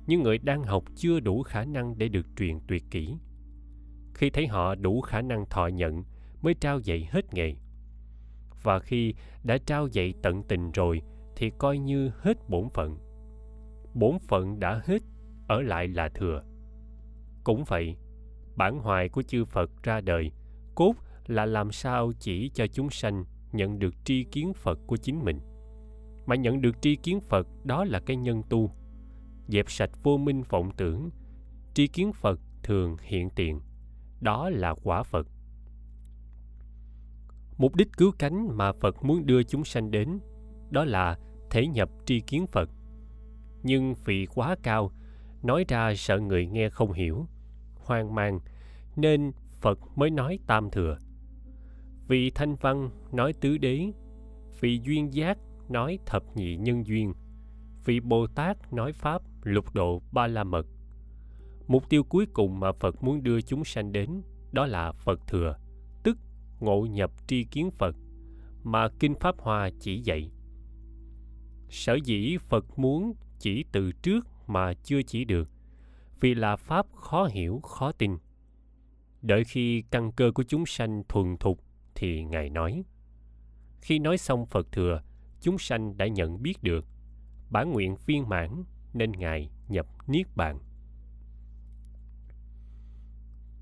Nhưng 0.08 0.24
người 0.24 0.38
đang 0.38 0.64
học 0.64 0.84
chưa 0.96 1.20
đủ 1.20 1.44
khả 1.44 1.66
năng 1.66 1.98
để 1.98 2.08
được 2.08 2.26
truyền 2.38 2.60
tuyệt 2.68 2.84
kỹ. 2.92 3.18
Khi 4.14 4.30
thấy 4.30 4.48
họ 4.48 4.76
đủ 4.76 5.02
khả 5.02 5.22
năng 5.22 5.46
thọ 5.50 5.68
nhận 5.68 6.04
mới 6.42 6.54
trao 6.54 6.80
dạy 6.80 7.08
hết 7.12 7.34
nghề. 7.34 7.56
Và 8.64 8.80
khi 8.80 9.14
đã 9.44 9.58
trao 9.58 9.88
dạy 9.88 10.14
tận 10.22 10.44
tình 10.44 10.72
rồi 10.72 11.02
thì 11.36 11.52
coi 11.58 11.78
như 11.78 12.12
hết 12.18 12.50
bổn 12.50 12.70
phận. 12.70 12.98
Bổn 13.94 14.20
phận 14.20 14.60
đã 14.60 14.82
hết, 14.86 15.02
ở 15.48 15.62
lại 15.62 15.88
là 15.88 16.10
thừa. 16.10 16.44
Cũng 17.44 17.64
vậy, 17.68 17.96
bản 18.56 18.80
hoài 18.80 19.10
của 19.10 19.22
chư 19.22 19.46
Phật 19.46 19.84
ra 19.84 20.02
đời, 20.02 20.32
cốt 20.76 20.94
là 21.28 21.46
làm 21.46 21.72
sao 21.72 22.12
chỉ 22.20 22.50
cho 22.50 22.68
chúng 22.68 22.90
sanh 22.90 23.26
nhận 23.52 23.80
được 23.80 24.06
tri 24.06 24.24
kiến 24.24 24.54
Phật 24.54 24.80
của 24.88 24.98
chính 24.98 25.20
mình. 25.24 25.40
Mà 26.26 26.36
nhận 26.36 26.62
được 26.62 26.82
tri 26.82 26.96
kiến 26.96 27.20
Phật 27.22 27.48
đó 27.64 27.86
là 27.86 28.00
cái 28.00 28.18
nhân 28.18 28.42
tu. 28.50 28.72
Dẹp 29.48 29.72
sạch 29.72 29.92
vô 30.04 30.18
minh 30.18 30.44
vọng 30.50 30.72
tưởng, 30.78 31.10
tri 31.74 31.88
kiến 31.88 32.14
Phật 32.14 32.40
thường 32.64 32.98
hiện 33.02 33.30
tiền. 33.36 33.60
Đó 34.22 34.50
là 34.50 34.76
quả 34.84 35.04
Phật. 35.04 35.28
Mục 37.64 37.76
đích 37.76 37.90
cứu 37.98 38.12
cánh 38.20 38.58
mà 38.58 38.72
Phật 38.72 39.04
muốn 39.04 39.26
đưa 39.26 39.44
chúng 39.44 39.64
sanh 39.64 39.92
đến 39.92 40.20
đó 40.70 40.86
là 40.86 41.18
thể 41.50 41.68
nhập 41.68 41.90
tri 42.06 42.20
kiến 42.20 42.48
Phật. 42.48 42.70
Nhưng 43.64 43.94
vì 44.06 44.26
quá 44.26 44.56
cao, 44.64 44.92
nói 45.44 45.66
ra 45.68 45.94
sợ 45.96 46.20
người 46.20 46.48
nghe 46.48 46.70
không 46.70 46.92
hiểu, 46.92 47.26
hoang 47.76 48.16
mang, 48.16 48.40
nên 48.96 49.32
Phật 49.62 49.80
mới 49.96 50.10
nói 50.10 50.40
tam 50.48 50.70
thừa. 50.70 50.98
Vì 52.08 52.32
thanh 52.32 52.56
văn 52.56 52.90
nói 53.12 53.34
tứ 53.34 53.58
đế, 53.58 53.92
vì 54.60 54.80
duyên 54.84 55.14
giác 55.14 55.38
nói 55.70 56.00
thập 56.06 56.24
nhị 56.36 56.56
nhân 56.56 56.88
duyên, 56.88 57.14
vì 57.86 58.00
Bồ 58.00 58.28
Tát 58.28 58.74
nói 58.74 58.94
pháp 58.94 59.22
lục 59.44 59.74
độ 59.74 60.02
ba 60.12 60.28
la 60.28 60.44
mật. 60.44 60.66
Mục 61.68 61.90
tiêu 61.90 62.04
cuối 62.04 62.26
cùng 62.34 62.60
mà 62.60 62.72
Phật 62.72 63.04
muốn 63.04 63.24
đưa 63.24 63.42
chúng 63.42 63.64
sanh 63.66 63.92
đến 63.92 64.22
đó 64.52 64.66
là 64.66 64.92
Phật 64.92 65.28
thừa, 65.28 65.58
ngộ 66.64 66.86
nhập 66.86 67.12
tri 67.28 67.44
kiến 67.44 67.72
Phật 67.72 67.96
mà 68.64 68.90
Kinh 69.00 69.16
Pháp 69.20 69.36
Hoa 69.40 69.70
chỉ 69.80 70.00
dạy. 70.00 70.32
Sở 71.70 71.98
dĩ 72.04 72.38
Phật 72.38 72.80
muốn 72.80 73.14
chỉ 73.40 73.66
từ 73.72 73.92
trước 73.92 74.28
mà 74.48 74.74
chưa 74.74 75.02
chỉ 75.02 75.26
được, 75.26 75.50
vì 76.20 76.36
là 76.36 76.56
pháp 76.56 76.86
khó 76.96 77.26
hiểu, 77.26 77.60
khó 77.60 77.92
tin. 77.92 78.18
Đợi 79.22 79.44
khi 79.44 79.84
căn 79.92 80.12
cơ 80.12 80.32
của 80.36 80.44
chúng 80.44 80.66
sanh 80.66 81.04
thuần 81.10 81.38
thục 81.38 81.60
thì 81.96 82.24
Ngài 82.24 82.50
nói. 82.50 82.84
Khi 83.82 84.00
nói 84.00 84.18
xong 84.18 84.46
Phật 84.46 84.72
thừa, 84.72 85.02
chúng 85.42 85.58
sanh 85.58 85.98
đã 85.98 86.08
nhận 86.08 86.42
biết 86.42 86.64
được 86.64 86.86
bản 87.50 87.72
nguyện 87.72 87.96
viên 88.06 88.30
mãn 88.30 88.64
nên 88.94 89.12
Ngài 89.12 89.50
nhập 89.68 89.88
Niết 90.08 90.28
Bàn. 90.36 90.60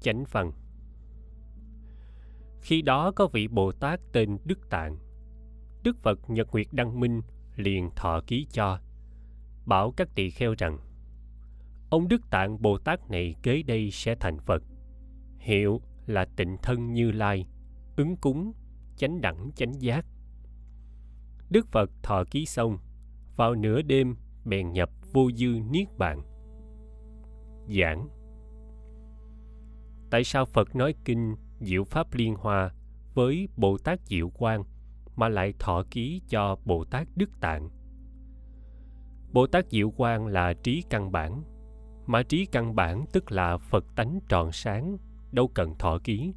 Chánh 0.02 0.26
phần. 0.26 0.52
Khi 2.62 2.82
đó 2.82 3.12
có 3.12 3.28
vị 3.28 3.48
Bồ 3.48 3.72
Tát 3.72 4.00
tên 4.14 4.38
Đức 4.46 4.70
Tạng. 4.70 4.98
Đức 5.84 5.98
Phật 5.98 6.30
Nhật 6.30 6.52
Nguyệt 6.52 6.68
Đăng 6.72 7.00
Minh 7.00 7.22
liền 7.56 7.90
thọ 7.96 8.22
ký 8.28 8.48
cho, 8.52 8.80
bảo 9.66 9.94
các 9.98 10.10
tỳ 10.16 10.30
kheo 10.30 10.54
rằng, 10.58 10.78
ông 11.90 12.08
đức 12.08 12.30
tạng 12.30 12.62
bồ 12.62 12.78
tát 12.78 13.10
này 13.10 13.36
kế 13.44 13.64
đây 13.64 13.92
sẽ 13.92 14.16
thành 14.16 14.40
phật. 14.40 14.64
Hiệu 15.40 15.82
là 16.06 16.26
tịnh 16.36 16.58
thân 16.64 16.94
như 16.94 17.12
lai, 17.12 17.48
ứng 17.96 18.16
cúng, 18.16 18.54
chánh 18.98 19.22
đẳng, 19.22 19.52
chánh 19.56 19.82
giác. 19.82 20.06
Đức 21.50 21.68
phật 21.68 21.90
thọ 22.04 22.24
ký 22.32 22.46
xong, 22.46 22.78
vào 23.36 23.56
nửa 23.56 23.82
đêm 23.82 24.16
bèn 24.46 24.72
nhập 24.72 24.90
vô 25.14 25.32
dư 25.32 25.60
niết 25.72 25.98
bàn. 25.98 26.22
Giảng. 27.68 28.08
Tại 30.10 30.24
sao 30.24 30.46
phật 30.46 30.76
nói 30.76 30.96
kinh 31.06 31.36
diệu 31.62 31.84
pháp 31.84 32.14
liên 32.14 32.36
hoa 32.36 32.72
với 33.14 33.48
bồ 33.58 33.78
tát 33.78 34.00
diệu 34.06 34.30
quang 34.30 34.64
mà 35.16 35.30
lại 35.30 35.54
thọ 35.60 35.84
ký 35.92 36.22
cho 36.30 36.56
bồ 36.66 36.84
tát 36.84 37.08
đức 37.16 37.30
tạng 37.42 37.70
Bồ 39.34 39.48
Tát 39.48 39.70
Diệu 39.70 39.92
Quang 39.92 40.28
là 40.28 40.54
trí 40.54 40.84
căn 40.90 41.12
bản, 41.12 41.44
mà 42.06 42.24
trí 42.24 42.46
căn 42.46 42.76
bản 42.76 43.06
tức 43.14 43.32
là 43.32 43.58
Phật 43.58 43.86
tánh 43.96 44.20
tròn 44.30 44.52
sáng, 44.52 44.98
đâu 45.32 45.48
cần 45.48 45.76
thọ 45.80 46.00
ký. 46.04 46.34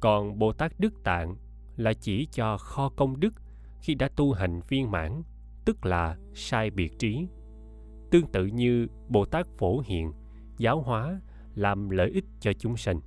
Còn 0.00 0.38
Bồ 0.38 0.52
Tát 0.52 0.72
Đức 0.78 1.04
Tạng 1.04 1.36
là 1.76 1.92
chỉ 1.92 2.28
cho 2.32 2.58
kho 2.58 2.88
công 2.88 3.20
đức 3.20 3.34
khi 3.80 3.94
đã 3.94 4.08
tu 4.16 4.32
hành 4.32 4.60
viên 4.68 4.90
mãn, 4.90 5.22
tức 5.64 5.86
là 5.86 6.16
sai 6.34 6.70
biệt 6.70 6.98
trí. 6.98 7.28
Tương 8.10 8.26
tự 8.32 8.46
như 8.46 8.86
Bồ 9.08 9.24
Tát 9.24 9.46
Phổ 9.58 9.82
Hiện, 9.84 10.12
giáo 10.58 10.80
hóa, 10.80 11.20
làm 11.54 11.90
lợi 11.90 12.10
ích 12.10 12.24
cho 12.40 12.52
chúng 12.52 12.76
sanh. 12.76 13.00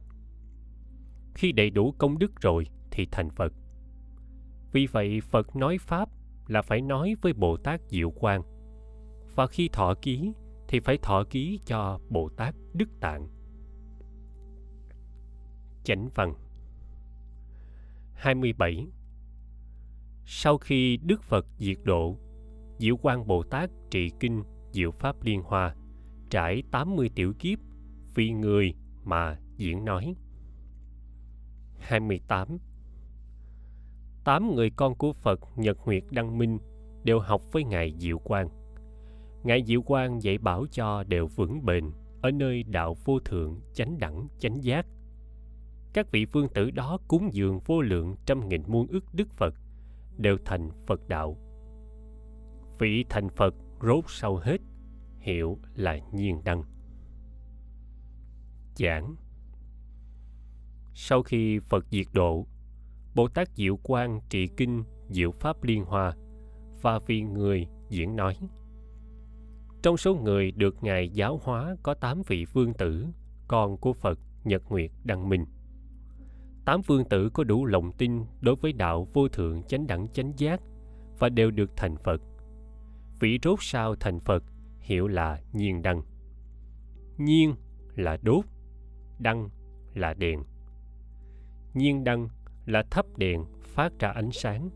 Khi 1.34 1.52
đầy 1.52 1.70
đủ 1.70 1.92
công 1.98 2.20
đức 2.20 2.42
rồi 2.42 2.68
thì 2.92 3.08
thành 3.12 3.30
Phật. 3.30 3.54
Vì 4.72 4.88
vậy 4.88 5.22
Phật 5.22 5.56
nói 5.56 5.78
Pháp 5.78 6.10
là 6.48 6.62
phải 6.62 6.82
nói 6.82 7.16
với 7.22 7.34
Bồ 7.34 7.58
Tát 7.58 7.82
Diệu 7.90 8.12
Quang– 8.12 8.42
và 9.40 9.48
khi 9.48 9.70
thọ 9.74 9.94
ký 10.02 10.34
thì 10.68 10.80
phải 10.80 10.98
thọ 10.98 11.24
ký 11.30 11.60
cho 11.66 12.00
Bồ 12.10 12.30
Tát 12.30 12.56
Đức 12.74 12.90
Tạng. 13.00 13.28
Chánh 15.84 16.10
văn 16.16 16.34
27 18.14 18.88
Sau 20.26 20.58
khi 20.58 20.98
Đức 20.98 21.24
Phật 21.24 21.46
diệt 21.58 21.78
độ, 21.84 22.18
Diệu 22.78 22.98
Quang 22.98 23.28
Bồ 23.28 23.44
Tát 23.44 23.70
trị 23.92 24.12
kinh 24.20 24.44
Diệu 24.72 24.92
Pháp 24.92 25.24
Liên 25.24 25.42
Hoa, 25.42 25.76
trải 26.30 26.64
80 26.72 27.10
tiểu 27.16 27.34
kiếp 27.40 27.60
vì 28.16 28.32
người 28.32 28.74
mà 29.04 29.40
diễn 29.58 29.86
nói. 29.86 30.16
28 31.80 32.58
Tám. 34.24 34.56
Người 34.56 34.70
con 34.70 34.96
của 34.96 35.14
Phật, 35.14 35.40
Nhật 35.56 35.78
Nguyệt, 35.86 36.04
Đăng 36.12 36.38
Minh 36.38 36.60
đều 37.04 37.20
học 37.20 37.42
với 37.52 37.64
ngài 37.64 37.94
diệu 37.98 38.20
quang. 38.20 38.50
Ngài 39.44 39.64
diệu 39.66 39.82
quang 39.82 40.24
dạy 40.24 40.38
bảo 40.38 40.66
cho 40.72 41.04
đều 41.04 41.28
vững 41.28 41.66
bền 41.66 41.92
ở 42.22 42.32
nơi 42.32 42.64
đạo 42.64 42.96
vô 43.06 43.20
thượng 43.20 43.62
chánh 43.74 44.00
đẳng, 44.00 44.28
chánh 44.40 44.64
giác. 44.64 44.86
Các 45.94 46.12
vị 46.12 46.26
phương 46.26 46.48
tử 46.50 46.72
đó 46.72 46.98
cúng 47.08 47.30
dường 47.34 47.60
vô 47.60 47.82
lượng 47.82 48.16
trăm 48.26 48.50
nghìn 48.50 48.64
muôn 48.68 48.88
ức 48.88 49.04
đức 49.14 49.30
phật 49.34 49.54
đều 50.18 50.38
thành 50.46 50.70
phật 50.88 51.08
đạo. 51.08 51.38
Vị 52.80 53.06
thành 53.10 53.30
phật 53.30 53.56
rốt 53.82 54.04
sau 54.08 54.36
hết, 54.36 54.58
hiệu 55.20 55.58
là 55.76 55.98
nhiên 56.12 56.42
đăng. 56.44 56.64
Giảng 58.76 59.16
sau 61.02 61.24
khi 61.24 61.60
phật 61.60 61.86
diệt 61.92 62.06
độ 62.14 62.46
bồ 63.16 63.28
tát 63.28 63.50
diệu 63.56 63.78
quang 63.78 64.20
trị 64.30 64.48
kinh 64.58 64.84
diệu 65.10 65.32
pháp 65.32 65.64
liên 65.64 65.86
hoa 65.86 66.14
và 66.82 67.00
vì 67.08 67.22
người 67.22 67.68
diễn 67.90 68.16
nói. 68.16 68.38
Trong 69.82 69.98
số 69.98 70.16
người 70.16 70.52
được 70.52 70.84
ngài 70.84 71.10
giáo 71.10 71.40
hóa 71.44 71.76
có 71.84 71.94
tám 71.94 72.22
vị 72.28 72.46
vương 72.54 72.74
tử, 72.74 73.06
con 73.48 73.78
của 73.78 73.94
phật 73.94 74.20
nhật 74.44 74.64
nguyệt 74.70 74.92
đăng 75.04 75.30
minh. 75.30 75.46
Tám 76.66 76.82
vương 76.88 77.06
tử 77.10 77.30
có 77.30 77.44
đủ 77.44 77.66
lòng 77.66 77.92
tin 77.98 78.26
đối 78.42 78.56
với 78.56 78.74
đạo 78.74 79.08
vô 79.14 79.28
thượng 79.28 79.64
chánh 79.64 79.88
đẳng 79.88 80.08
chánh 80.08 80.34
giác 80.38 80.62
và 81.20 81.30
đều 81.30 81.52
được 81.52 81.72
thành 81.76 81.98
phật. 81.98 82.22
Vị 83.20 83.40
rốt 83.44 83.60
sao 83.62 83.96
thành 83.96 84.20
phật 84.20 84.44
hiệu 84.80 85.08
là 85.08 85.40
nhiên 85.54 85.82
đăng. 85.82 86.02
Nhiên 87.18 87.56
là 87.96 88.18
đốt, 88.22 88.46
đăng 89.20 89.50
là 89.94 90.14
đèn 90.14 90.44
nhiên 91.74 92.04
đăng 92.04 92.28
là 92.66 92.84
thắp 92.92 93.06
đèn 93.18 93.46
phát 93.62 94.00
ra 94.00 94.10
ánh 94.10 94.32
sáng. 94.32 94.70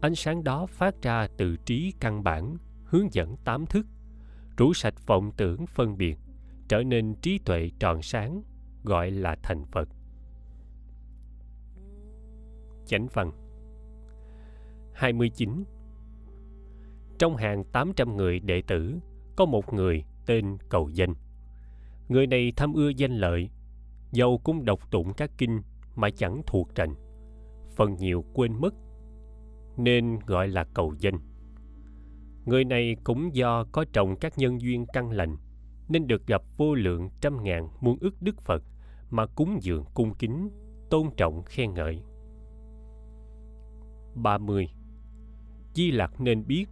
Ánh 0.00 0.14
sáng 0.14 0.44
đó 0.44 0.66
phát 0.66 1.02
ra 1.02 1.28
từ 1.36 1.56
trí 1.56 1.92
căn 2.00 2.24
bản, 2.24 2.56
hướng 2.84 3.12
dẫn 3.12 3.36
tám 3.44 3.66
thức. 3.66 3.86
Rũ 4.56 4.74
sạch 4.74 5.06
vọng 5.06 5.32
tưởng 5.36 5.66
phân 5.66 5.96
biệt, 5.96 6.18
trở 6.68 6.82
nên 6.82 7.14
trí 7.22 7.38
tuệ 7.38 7.70
tròn 7.78 8.02
sáng, 8.02 8.42
gọi 8.84 9.10
là 9.10 9.36
thành 9.42 9.64
phật. 9.66 9.88
Chánh 12.86 13.06
văn 13.12 13.30
29 14.94 15.64
trong 17.18 17.36
hàng 17.36 17.64
800 17.64 18.16
người 18.16 18.40
đệ 18.40 18.62
tử, 18.66 18.98
có 19.36 19.44
một 19.44 19.72
người 19.72 20.04
tên 20.26 20.58
cầu 20.68 20.88
danh. 20.88 21.14
Người 22.08 22.26
này 22.26 22.52
tham 22.56 22.74
ưa 22.74 22.88
danh 22.88 23.12
lợi 23.12 23.50
dầu 24.12 24.40
cũng 24.44 24.64
đọc 24.64 24.90
tụng 24.90 25.14
các 25.14 25.30
kinh 25.38 25.62
mà 25.94 26.10
chẳng 26.10 26.42
thuộc 26.46 26.74
trành 26.74 26.94
phần 27.76 27.96
nhiều 27.96 28.24
quên 28.34 28.60
mất, 28.60 28.74
nên 29.76 30.18
gọi 30.26 30.48
là 30.48 30.64
cầu 30.74 30.94
danh. 30.98 31.18
Người 32.44 32.64
này 32.64 32.96
cũng 33.04 33.34
do 33.34 33.64
có 33.72 33.84
trồng 33.92 34.16
các 34.16 34.38
nhân 34.38 34.60
duyên 34.60 34.86
căn 34.92 35.10
lành, 35.10 35.36
nên 35.88 36.06
được 36.06 36.26
gặp 36.26 36.42
vô 36.56 36.74
lượng 36.74 37.10
trăm 37.20 37.42
ngàn 37.42 37.68
muôn 37.80 37.98
ức 38.00 38.14
đức 38.20 38.40
phật 38.40 38.62
mà 39.10 39.26
cúng 39.26 39.58
dường 39.62 39.84
cung 39.94 40.14
kính, 40.14 40.50
tôn 40.90 41.10
trọng 41.16 41.42
khen 41.44 41.74
ngợi. 41.74 42.02
30. 44.14 44.68
Di 45.74 45.90
Lặc 45.90 46.20
nên 46.20 46.46
biết, 46.46 46.66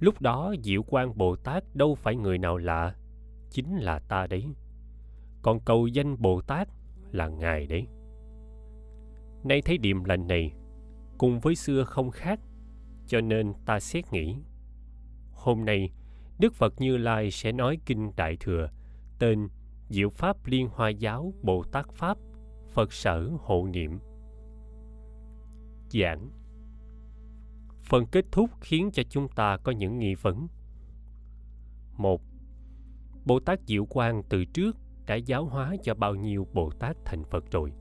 Lúc 0.00 0.20
đó 0.20 0.54
Diệu 0.62 0.82
Quang 0.82 1.18
Bồ 1.18 1.36
Tát 1.36 1.64
đâu 1.74 1.94
phải 1.94 2.16
người 2.16 2.38
nào 2.38 2.56
lạ, 2.56 2.94
Chính 3.50 3.76
là 3.76 3.98
ta 3.98 4.26
đấy. 4.26 4.44
Còn 5.42 5.60
cầu 5.60 5.86
danh 5.86 6.22
Bồ 6.22 6.40
Tát 6.40 6.68
là 7.12 7.28
Ngài 7.28 7.66
đấy. 7.66 7.86
Nay 9.44 9.62
thấy 9.62 9.78
điềm 9.78 10.04
lành 10.04 10.26
này, 10.26 10.52
Cùng 11.18 11.40
với 11.40 11.54
xưa 11.54 11.84
không 11.84 12.10
khác, 12.10 12.40
Cho 13.06 13.20
nên 13.20 13.52
ta 13.66 13.80
xét 13.80 14.12
nghĩ 14.12 14.36
Hôm 15.32 15.64
nay, 15.64 15.92
Đức 16.38 16.54
Phật 16.54 16.74
Như 16.78 16.96
Lai 16.96 17.30
sẽ 17.30 17.52
nói 17.52 17.78
Kinh 17.86 18.10
Đại 18.16 18.36
Thừa, 18.40 18.70
Tên 19.18 19.48
Diệu 19.88 20.10
Pháp 20.10 20.46
Liên 20.46 20.68
Hoa 20.72 20.88
Giáo 20.88 21.32
Bồ 21.42 21.62
Tát 21.62 21.86
Pháp, 21.92 22.18
Phật 22.72 22.92
Sở 22.92 23.30
Hộ 23.38 23.66
Niệm 23.66 23.98
Giảng 25.90 26.30
Phần 27.82 28.06
kết 28.06 28.24
thúc 28.32 28.50
khiến 28.60 28.90
cho 28.92 29.02
chúng 29.10 29.28
ta 29.28 29.56
có 29.56 29.72
những 29.72 29.98
nghi 29.98 30.14
vấn. 30.14 30.48
một, 31.96 32.22
Bồ 33.24 33.40
Tát 33.40 33.60
Diệu 33.66 33.86
Quang 33.86 34.22
từ 34.28 34.44
trước 34.44 34.76
đã 35.06 35.14
giáo 35.14 35.44
hóa 35.44 35.74
cho 35.82 35.94
bao 35.94 36.14
nhiêu 36.14 36.46
Bồ 36.52 36.70
Tát 36.70 36.96
thành 37.04 37.24
Phật 37.24 37.50
rồi. 37.50 37.72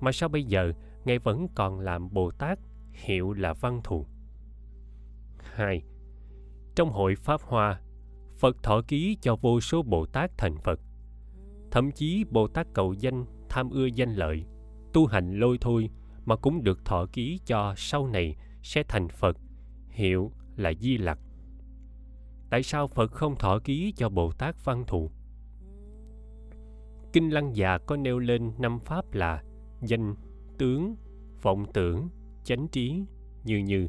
Mà 0.00 0.12
sao 0.12 0.28
bây 0.28 0.44
giờ 0.44 0.72
Ngài 1.04 1.18
vẫn 1.18 1.46
còn 1.54 1.80
làm 1.80 2.12
Bồ 2.12 2.30
Tát 2.30 2.58
hiệu 2.92 3.32
là 3.32 3.52
văn 3.52 3.80
thù? 3.84 4.06
2. 5.38 5.82
Trong 6.74 6.90
hội 6.90 7.14
Pháp 7.16 7.40
Hoa, 7.42 7.80
Phật 8.38 8.62
thọ 8.62 8.82
ký 8.88 9.16
cho 9.20 9.36
vô 9.36 9.60
số 9.60 9.82
Bồ 9.82 10.06
Tát 10.06 10.30
thành 10.38 10.56
Phật. 10.58 10.80
Thậm 11.70 11.92
chí 11.92 12.24
Bồ 12.30 12.48
Tát 12.48 12.66
cầu 12.74 12.92
danh 12.92 13.24
tham 13.48 13.70
ưa 13.70 13.86
danh 13.86 14.14
lợi, 14.14 14.44
tu 14.92 15.06
hành 15.06 15.38
lôi 15.38 15.58
thôi 15.60 15.90
mà 16.24 16.36
cũng 16.36 16.64
được 16.64 16.84
thọ 16.84 17.06
ký 17.12 17.40
cho 17.46 17.74
sau 17.76 18.06
này 18.06 18.36
sẽ 18.62 18.82
thành 18.88 19.08
Phật, 19.08 19.36
hiệu 19.88 20.32
là 20.56 20.72
Di 20.80 20.98
Lặc. 20.98 21.18
Tại 22.50 22.62
sao 22.62 22.86
Phật 22.86 23.12
không 23.12 23.36
thọ 23.36 23.58
ký 23.64 23.92
cho 23.96 24.08
Bồ 24.08 24.32
Tát 24.32 24.64
Văn 24.64 24.84
Thù? 24.86 25.10
Kinh 27.12 27.34
Lăng 27.34 27.56
Già 27.56 27.78
có 27.78 27.96
nêu 27.96 28.18
lên 28.18 28.52
năm 28.58 28.78
pháp 28.80 29.12
là 29.12 29.42
danh, 29.80 30.14
tướng, 30.60 30.96
vọng 31.42 31.66
tưởng, 31.72 32.08
chánh 32.44 32.68
trí, 32.68 33.04
như 33.44 33.58
như. 33.58 33.88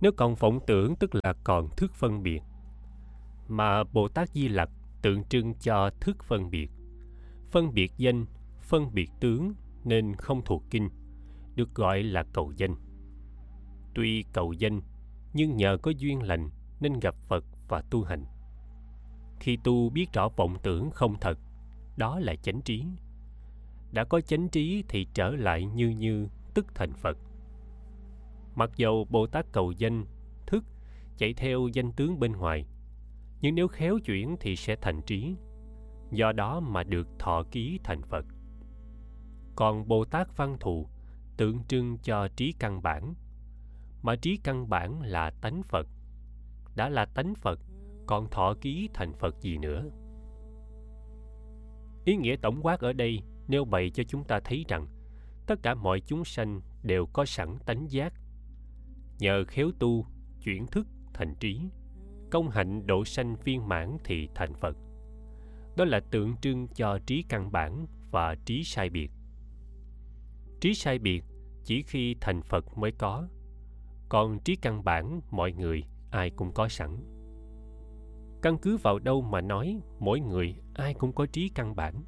Nếu 0.00 0.12
còn 0.16 0.34
vọng 0.34 0.60
tưởng 0.66 0.96
tức 0.96 1.10
là 1.14 1.34
còn 1.44 1.68
thức 1.76 1.94
phân 1.94 2.22
biệt, 2.22 2.42
mà 3.48 3.84
Bồ 3.84 4.08
Tát 4.08 4.28
Di 4.28 4.48
Lặc 4.48 4.70
tượng 5.02 5.24
trưng 5.24 5.54
cho 5.54 5.90
thức 6.00 6.24
phân 6.24 6.50
biệt, 6.50 6.70
phân 7.50 7.74
biệt 7.74 7.92
danh, 7.96 8.26
phân 8.60 8.94
biệt 8.94 9.10
tướng 9.20 9.54
nên 9.84 10.14
không 10.14 10.42
thuộc 10.44 10.62
kinh, 10.70 10.88
được 11.54 11.74
gọi 11.74 12.02
là 12.02 12.24
cầu 12.32 12.52
danh. 12.56 12.76
Tuy 13.94 14.24
cầu 14.32 14.52
danh, 14.52 14.80
nhưng 15.32 15.56
nhờ 15.56 15.78
có 15.82 15.90
duyên 15.90 16.22
lành 16.22 16.50
nên 16.80 17.00
gặp 17.00 17.14
Phật 17.14 17.44
và 17.68 17.82
tu 17.90 18.04
hành. 18.04 18.24
Khi 19.40 19.58
tu 19.64 19.90
biết 19.90 20.12
rõ 20.12 20.28
vọng 20.28 20.56
tưởng 20.62 20.90
không 20.90 21.16
thật, 21.20 21.38
đó 21.96 22.18
là 22.18 22.34
chánh 22.34 22.60
trí. 22.60 22.84
Đã 23.92 24.04
có 24.04 24.20
chánh 24.20 24.48
trí 24.48 24.84
thì 24.88 25.06
trở 25.14 25.30
lại 25.30 25.64
như 25.64 25.88
như 25.88 26.28
tức 26.54 26.66
thành 26.74 26.92
Phật. 26.94 27.18
Mặc 28.54 28.70
dầu 28.76 29.06
Bồ 29.10 29.26
Tát 29.26 29.46
cầu 29.52 29.72
danh, 29.72 30.04
thức, 30.46 30.64
chạy 31.16 31.34
theo 31.34 31.68
danh 31.72 31.92
tướng 31.92 32.20
bên 32.20 32.32
ngoài, 32.32 32.66
nhưng 33.40 33.54
nếu 33.54 33.68
khéo 33.68 33.98
chuyển 33.98 34.36
thì 34.40 34.56
sẽ 34.56 34.76
thành 34.76 35.02
trí. 35.02 35.36
Do 36.10 36.32
đó 36.32 36.60
mà 36.60 36.84
được 36.84 37.08
thọ 37.18 37.42
ký 37.50 37.80
thành 37.84 38.02
Phật. 38.02 38.24
Còn 39.56 39.88
Bồ 39.88 40.04
Tát 40.04 40.36
văn 40.36 40.56
thù 40.60 40.88
tượng 41.36 41.64
trưng 41.68 41.98
cho 42.02 42.28
trí 42.36 42.52
căn 42.58 42.82
bản, 42.82 43.14
mà 44.02 44.16
trí 44.16 44.36
căn 44.36 44.68
bản 44.68 45.02
là 45.02 45.30
tánh 45.30 45.62
Phật. 45.62 45.86
Đã 46.76 46.88
là 46.88 47.04
tánh 47.04 47.34
Phật, 47.34 47.60
còn 48.06 48.30
thọ 48.30 48.54
ký 48.60 48.88
thành 48.94 49.14
Phật 49.14 49.40
gì 49.40 49.58
nữa? 49.58 49.84
Ý 52.04 52.16
nghĩa 52.16 52.36
tổng 52.42 52.62
quát 52.62 52.80
ở 52.80 52.92
đây 52.92 53.22
nêu 53.48 53.64
bày 53.64 53.90
cho 53.90 54.02
chúng 54.02 54.24
ta 54.24 54.40
thấy 54.44 54.64
rằng 54.68 54.86
tất 55.46 55.62
cả 55.62 55.74
mọi 55.74 56.00
chúng 56.00 56.24
sanh 56.24 56.60
đều 56.82 57.06
có 57.06 57.24
sẵn 57.24 57.58
tánh 57.66 57.90
giác. 57.90 58.12
Nhờ 59.18 59.44
khéo 59.48 59.70
tu, 59.78 60.06
chuyển 60.42 60.66
thức 60.66 60.86
thành 61.14 61.34
trí, 61.40 61.60
công 62.30 62.50
hạnh 62.50 62.86
độ 62.86 63.04
sanh 63.04 63.36
viên 63.44 63.68
mãn 63.68 63.96
thì 64.04 64.28
thành 64.34 64.54
Phật. 64.54 64.76
Đó 65.76 65.84
là 65.84 66.00
tượng 66.00 66.36
trưng 66.36 66.68
cho 66.68 66.98
trí 67.06 67.24
căn 67.28 67.52
bản 67.52 67.86
và 68.10 68.34
trí 68.44 68.64
sai 68.64 68.90
biệt. 68.90 69.10
Trí 70.60 70.74
sai 70.74 70.98
biệt 70.98 71.24
chỉ 71.64 71.82
khi 71.82 72.16
thành 72.20 72.42
Phật 72.42 72.78
mới 72.78 72.92
có, 72.92 73.28
còn 74.08 74.38
trí 74.38 74.56
căn 74.56 74.84
bản 74.84 75.20
mọi 75.30 75.52
người 75.52 75.84
ai 76.10 76.30
cũng 76.30 76.52
có 76.52 76.68
sẵn 76.68 77.16
căn 78.46 78.58
cứ 78.58 78.76
vào 78.76 78.98
đâu 78.98 79.22
mà 79.22 79.40
nói 79.40 79.80
mỗi 79.98 80.20
người 80.20 80.56
ai 80.74 80.94
cũng 80.94 81.12
có 81.12 81.26
trí 81.26 81.48
căn 81.48 81.76
bản 81.76 82.04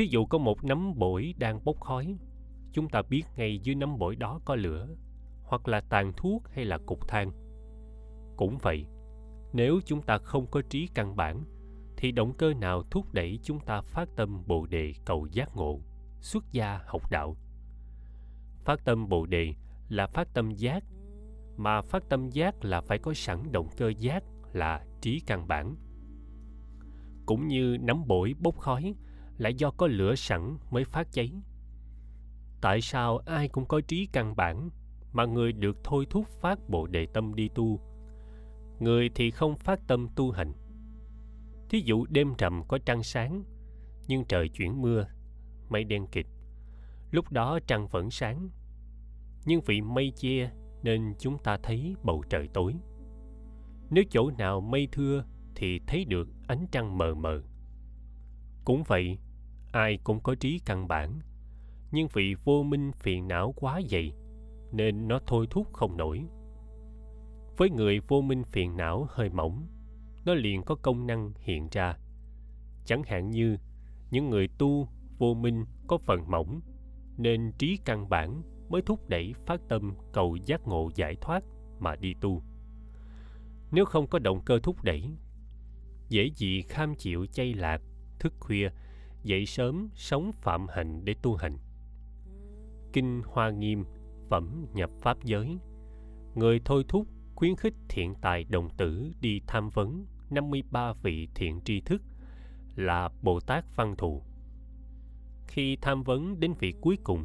thí 0.00 0.06
dụ 0.06 0.26
có 0.26 0.38
một 0.38 0.64
nấm 0.64 0.98
bổi 0.98 1.34
đang 1.38 1.64
bốc 1.64 1.80
khói, 1.80 2.16
chúng 2.72 2.88
ta 2.88 3.02
biết 3.02 3.22
ngay 3.36 3.58
dưới 3.58 3.74
nấm 3.74 3.98
bổi 3.98 4.16
đó 4.16 4.40
có 4.44 4.54
lửa, 4.54 4.88
hoặc 5.42 5.68
là 5.68 5.80
tàn 5.80 6.12
thuốc 6.16 6.42
hay 6.48 6.64
là 6.64 6.78
cục 6.86 7.08
than. 7.08 7.32
Cũng 8.36 8.58
vậy, 8.62 8.86
nếu 9.52 9.80
chúng 9.84 10.02
ta 10.02 10.18
không 10.18 10.46
có 10.46 10.62
trí 10.70 10.88
căn 10.94 11.16
bản, 11.16 11.44
thì 11.96 12.12
động 12.12 12.32
cơ 12.32 12.54
nào 12.54 12.82
thúc 12.90 13.12
đẩy 13.12 13.38
chúng 13.42 13.60
ta 13.60 13.80
phát 13.80 14.08
tâm 14.16 14.42
bồ 14.46 14.66
đề 14.66 14.92
cầu 15.04 15.26
giác 15.26 15.56
ngộ, 15.56 15.80
xuất 16.20 16.52
gia 16.52 16.80
học 16.86 17.10
đạo? 17.10 17.36
Phát 18.64 18.84
tâm 18.84 19.08
bồ 19.08 19.26
đề 19.26 19.54
là 19.88 20.06
phát 20.06 20.34
tâm 20.34 20.50
giác, 20.50 20.84
mà 21.56 21.82
phát 21.82 22.08
tâm 22.08 22.30
giác 22.30 22.64
là 22.64 22.80
phải 22.80 22.98
có 22.98 23.12
sẵn 23.14 23.52
động 23.52 23.68
cơ 23.76 23.92
giác 23.98 24.24
là 24.52 24.84
trí 25.00 25.20
căn 25.26 25.48
bản. 25.48 25.76
Cũng 27.26 27.48
như 27.48 27.76
nấm 27.80 28.06
bổi 28.06 28.34
bốc 28.38 28.58
khói 28.58 28.94
lại 29.40 29.54
do 29.54 29.70
có 29.70 29.86
lửa 29.86 30.14
sẵn 30.14 30.58
mới 30.70 30.84
phát 30.84 31.12
cháy. 31.12 31.32
Tại 32.60 32.80
sao 32.80 33.18
ai 33.18 33.48
cũng 33.48 33.66
có 33.66 33.80
trí 33.80 34.06
căn 34.12 34.36
bản 34.36 34.70
mà 35.12 35.24
người 35.24 35.52
được 35.52 35.76
thôi 35.84 36.06
thúc 36.10 36.26
phát 36.26 36.68
bộ 36.68 36.86
đề 36.86 37.06
tâm 37.06 37.34
đi 37.34 37.48
tu? 37.54 37.80
Người 38.78 39.10
thì 39.14 39.30
không 39.30 39.56
phát 39.56 39.80
tâm 39.86 40.08
tu 40.16 40.30
hành. 40.30 40.52
Thí 41.68 41.80
dụ 41.84 42.06
đêm 42.08 42.34
trầm 42.38 42.62
có 42.68 42.78
trăng 42.86 43.02
sáng, 43.02 43.44
nhưng 44.08 44.24
trời 44.24 44.48
chuyển 44.48 44.82
mưa, 44.82 45.06
mây 45.68 45.84
đen 45.84 46.06
kịt. 46.06 46.26
Lúc 47.10 47.32
đó 47.32 47.58
trăng 47.66 47.88
vẫn 47.88 48.10
sáng, 48.10 48.50
nhưng 49.44 49.60
vì 49.66 49.80
mây 49.80 50.12
che 50.16 50.50
nên 50.82 51.14
chúng 51.18 51.38
ta 51.38 51.58
thấy 51.62 51.94
bầu 52.02 52.24
trời 52.28 52.48
tối. 52.48 52.74
Nếu 53.90 54.04
chỗ 54.10 54.30
nào 54.30 54.60
mây 54.60 54.88
thưa 54.92 55.24
thì 55.54 55.80
thấy 55.86 56.04
được 56.04 56.28
ánh 56.46 56.66
trăng 56.72 56.98
mờ 56.98 57.14
mờ. 57.14 57.42
Cũng 58.64 58.82
vậy 58.86 59.18
ai 59.72 59.98
cũng 60.04 60.20
có 60.20 60.34
trí 60.34 60.60
căn 60.66 60.88
bản. 60.88 61.20
Nhưng 61.90 62.08
vì 62.12 62.34
vô 62.44 62.62
minh 62.62 62.92
phiền 62.92 63.28
não 63.28 63.52
quá 63.56 63.80
dày, 63.90 64.12
nên 64.72 65.08
nó 65.08 65.20
thôi 65.26 65.46
thúc 65.50 65.72
không 65.72 65.96
nổi. 65.96 66.24
Với 67.56 67.70
người 67.70 68.00
vô 68.08 68.20
minh 68.20 68.44
phiền 68.44 68.76
não 68.76 69.06
hơi 69.10 69.30
mỏng, 69.30 69.66
nó 70.24 70.34
liền 70.34 70.62
có 70.62 70.74
công 70.74 71.06
năng 71.06 71.32
hiện 71.38 71.68
ra. 71.72 71.96
Chẳng 72.84 73.02
hạn 73.02 73.30
như, 73.30 73.56
những 74.10 74.30
người 74.30 74.48
tu 74.58 74.88
vô 75.18 75.34
minh 75.34 75.64
có 75.86 75.98
phần 75.98 76.30
mỏng, 76.30 76.60
nên 77.16 77.52
trí 77.58 77.78
căn 77.84 78.08
bản 78.08 78.42
mới 78.68 78.82
thúc 78.82 79.08
đẩy 79.08 79.34
phát 79.46 79.60
tâm 79.68 79.94
cầu 80.12 80.36
giác 80.36 80.66
ngộ 80.66 80.90
giải 80.94 81.16
thoát 81.20 81.44
mà 81.78 81.96
đi 81.96 82.14
tu. 82.20 82.42
Nếu 83.70 83.84
không 83.84 84.06
có 84.06 84.18
động 84.18 84.40
cơ 84.44 84.58
thúc 84.62 84.82
đẩy, 84.82 85.10
dễ 86.08 86.30
gì 86.34 86.62
kham 86.62 86.94
chịu 86.94 87.26
chay 87.26 87.54
lạc 87.54 87.82
thức 88.18 88.34
khuya 88.40 88.68
dậy 89.22 89.46
sớm 89.46 89.88
sống 89.94 90.32
phạm 90.32 90.66
hạnh 90.68 91.04
để 91.04 91.14
tu 91.22 91.36
hành 91.36 91.58
kinh 92.92 93.22
hoa 93.26 93.50
nghiêm 93.50 93.84
phẩm 94.28 94.66
nhập 94.74 94.90
pháp 95.00 95.24
giới 95.24 95.58
người 96.34 96.60
thôi 96.64 96.84
thúc 96.88 97.06
khuyến 97.34 97.56
khích 97.56 97.74
thiện 97.88 98.14
tài 98.14 98.44
đồng 98.44 98.68
tử 98.76 99.12
đi 99.20 99.40
tham 99.46 99.70
vấn 99.70 100.06
53 100.30 100.92
vị 100.92 101.28
thiện 101.34 101.60
tri 101.64 101.80
thức 101.80 102.02
là 102.76 103.08
Bồ 103.22 103.40
Tát 103.40 103.76
Văn 103.76 103.96
Thù. 103.96 104.22
Khi 105.46 105.76
tham 105.76 106.02
vấn 106.02 106.40
đến 106.40 106.54
vị 106.58 106.74
cuối 106.80 106.98
cùng 107.04 107.24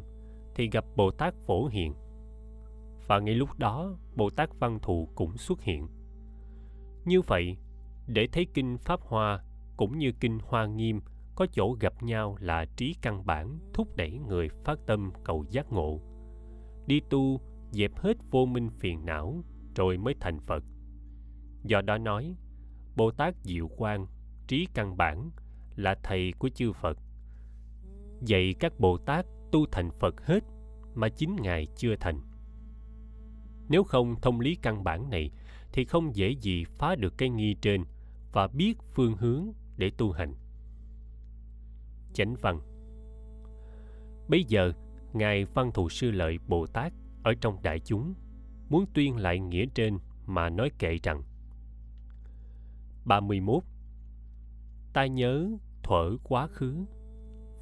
thì 0.54 0.70
gặp 0.70 0.84
Bồ 0.96 1.10
Tát 1.10 1.34
Phổ 1.46 1.66
Hiện. 1.66 1.94
Và 3.06 3.18
ngay 3.18 3.34
lúc 3.34 3.58
đó 3.58 3.96
Bồ 4.14 4.30
Tát 4.30 4.50
Văn 4.58 4.78
Thù 4.82 5.08
cũng 5.14 5.36
xuất 5.36 5.62
hiện. 5.62 5.88
Như 7.04 7.20
vậy, 7.20 7.56
để 8.06 8.28
thấy 8.32 8.46
kinh 8.54 8.78
Pháp 8.78 9.00
Hoa 9.00 9.44
cũng 9.76 9.98
như 9.98 10.12
kinh 10.20 10.38
Hoa 10.42 10.66
Nghiêm 10.66 11.00
có 11.36 11.46
chỗ 11.52 11.76
gặp 11.80 12.02
nhau 12.02 12.36
là 12.40 12.64
trí 12.76 12.94
căn 13.02 13.26
bản 13.26 13.58
thúc 13.74 13.96
đẩy 13.96 14.18
người 14.18 14.48
phát 14.64 14.78
tâm 14.86 15.10
cầu 15.24 15.44
giác 15.50 15.72
ngộ. 15.72 16.00
Đi 16.86 17.00
tu 17.10 17.40
dẹp 17.70 17.96
hết 17.96 18.16
vô 18.30 18.46
minh 18.46 18.70
phiền 18.70 19.06
não 19.06 19.44
rồi 19.76 19.98
mới 19.98 20.14
thành 20.20 20.40
Phật. 20.40 20.64
Do 21.64 21.80
đó 21.80 21.98
nói, 21.98 22.36
Bồ 22.96 23.10
Tát 23.10 23.34
Diệu 23.42 23.68
Quang, 23.68 24.06
trí 24.46 24.66
căn 24.74 24.96
bản 24.96 25.30
là 25.76 25.94
thầy 26.02 26.32
của 26.38 26.48
chư 26.48 26.72
Phật. 26.72 26.98
Dạy 28.20 28.54
các 28.60 28.80
Bồ 28.80 28.98
Tát 28.98 29.26
tu 29.52 29.66
thành 29.72 29.90
Phật 29.90 30.26
hết 30.26 30.44
mà 30.94 31.08
chính 31.08 31.36
Ngài 31.36 31.66
chưa 31.76 31.96
thành. 32.00 32.20
Nếu 33.68 33.84
không 33.84 34.20
thông 34.20 34.40
lý 34.40 34.54
căn 34.62 34.84
bản 34.84 35.10
này 35.10 35.30
thì 35.72 35.84
không 35.84 36.16
dễ 36.16 36.30
gì 36.30 36.64
phá 36.64 36.94
được 36.94 37.18
cái 37.18 37.30
nghi 37.30 37.54
trên 37.60 37.84
và 38.32 38.48
biết 38.48 38.74
phương 38.94 39.16
hướng 39.16 39.52
để 39.76 39.90
tu 39.90 40.12
hành. 40.12 40.34
Chánh 42.16 42.34
văn 42.40 42.60
Bây 44.28 44.44
giờ, 44.44 44.72
Ngài 45.12 45.44
Văn 45.44 45.70
Thù 45.74 45.88
Sư 45.88 46.10
Lợi 46.10 46.38
Bồ 46.48 46.66
Tát 46.66 46.92
ở 47.22 47.34
trong 47.40 47.62
đại 47.62 47.80
chúng 47.80 48.14
muốn 48.68 48.84
tuyên 48.94 49.16
lại 49.16 49.40
nghĩa 49.40 49.66
trên 49.74 49.98
mà 50.26 50.50
nói 50.50 50.70
kệ 50.78 50.98
rằng 51.02 51.22
31. 53.04 53.62
Ta 54.92 55.06
nhớ 55.06 55.50
thuở 55.82 56.16
quá 56.22 56.46
khứ 56.46 56.84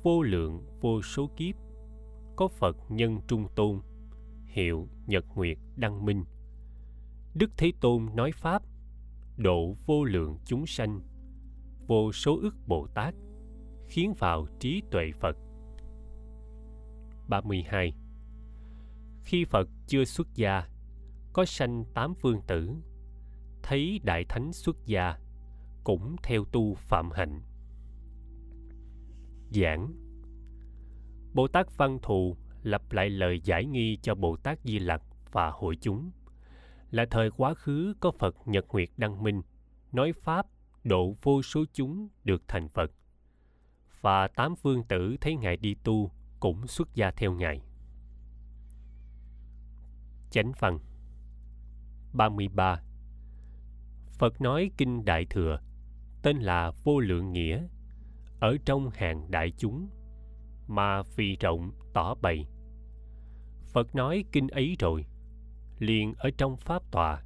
vô 0.02 0.22
lượng 0.22 0.66
vô 0.80 1.02
số 1.02 1.30
kiếp 1.36 1.54
có 2.36 2.48
Phật 2.48 2.76
nhân 2.88 3.20
trung 3.26 3.46
tôn 3.54 3.80
hiệu 4.46 4.88
Nhật 5.06 5.24
Nguyệt 5.34 5.58
Đăng 5.76 6.04
Minh 6.04 6.24
Đức 7.34 7.50
Thế 7.56 7.72
Tôn 7.80 8.06
nói 8.14 8.32
Pháp 8.32 8.62
độ 9.36 9.76
vô 9.86 10.04
lượng 10.04 10.38
chúng 10.44 10.66
sanh 10.66 11.00
vô 11.86 12.12
số 12.12 12.38
ức 12.42 12.54
Bồ 12.66 12.86
Tát 12.86 13.14
khiến 13.88 14.14
vào 14.18 14.46
trí 14.58 14.82
tuệ 14.90 15.12
Phật. 15.20 15.36
32 17.28 17.94
Khi 19.24 19.44
Phật 19.44 19.68
chưa 19.86 20.04
xuất 20.04 20.34
gia, 20.34 20.68
có 21.32 21.44
sanh 21.44 21.84
tám 21.94 22.14
phương 22.14 22.40
tử, 22.46 22.70
thấy 23.62 24.00
đại 24.04 24.24
thánh 24.24 24.52
xuất 24.52 24.76
gia, 24.86 25.18
cũng 25.84 26.16
theo 26.22 26.44
tu 26.44 26.74
phạm 26.74 27.10
hạnh. 27.10 27.40
Giảng. 29.50 29.92
Bồ 31.34 31.48
tát 31.48 31.76
văn 31.76 31.98
thù 32.02 32.36
lặp 32.62 32.92
lại 32.92 33.10
lời 33.10 33.40
giải 33.44 33.64
nghi 33.64 33.98
cho 34.02 34.14
bồ 34.14 34.36
tát 34.36 34.58
di 34.64 34.78
lặc 34.78 35.02
và 35.32 35.50
hội 35.50 35.76
chúng. 35.80 36.10
Là 36.90 37.04
thời 37.10 37.30
quá 37.30 37.54
khứ, 37.54 37.94
có 38.00 38.10
phật 38.10 38.36
nhật 38.44 38.64
nguyệt 38.68 38.88
đăng 38.96 39.22
minh, 39.22 39.42
nói 39.92 40.12
pháp 40.12 40.46
độ 40.84 41.16
vô 41.22 41.42
số 41.42 41.64
chúng 41.72 42.08
được 42.24 42.42
thành 42.48 42.68
phật 42.68 42.90
và 44.04 44.28
tám 44.28 44.54
vương 44.62 44.84
tử 44.84 45.16
thấy 45.20 45.36
ngài 45.36 45.56
đi 45.56 45.74
tu 45.84 46.10
cũng 46.40 46.66
xuất 46.66 46.94
gia 46.94 47.10
theo 47.10 47.32
ngài 47.32 47.60
chánh 50.30 50.52
văn 50.58 50.78
33 52.12 52.82
Phật 54.18 54.40
nói 54.40 54.70
Kinh 54.76 55.04
Đại 55.04 55.26
Thừa 55.30 55.60
tên 56.22 56.36
là 56.36 56.72
Vô 56.84 57.00
Lượng 57.00 57.32
Nghĩa 57.32 57.62
ở 58.40 58.56
trong 58.64 58.90
hàng 58.90 59.30
đại 59.30 59.52
chúng 59.56 59.88
mà 60.66 61.02
vì 61.16 61.36
rộng 61.40 61.72
tỏ 61.92 62.14
bày. 62.14 62.46
Phật 63.72 63.94
nói 63.94 64.24
kinh 64.32 64.48
ấy 64.48 64.76
rồi, 64.78 65.06
liền 65.78 66.14
ở 66.14 66.30
trong 66.38 66.56
pháp 66.56 66.82
tòa, 66.90 67.22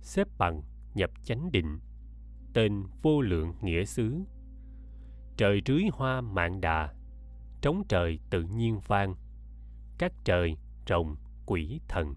xếp 0.00 0.28
bằng 0.38 0.62
nhập 0.94 1.10
chánh 1.24 1.52
định, 1.52 1.78
tên 2.54 2.84
vô 3.02 3.20
lượng 3.20 3.54
nghĩa 3.62 3.84
xứ. 3.84 4.24
Trời 5.36 5.62
rưới 5.66 5.82
hoa 5.92 6.20
mạng 6.20 6.60
đà, 6.60 6.94
trống 7.60 7.82
trời 7.88 8.18
tự 8.30 8.42
nhiên 8.42 8.80
vang, 8.86 9.14
các 9.98 10.12
trời, 10.24 10.56
rồng, 10.88 11.16
quỷ, 11.46 11.80
thần 11.88 12.14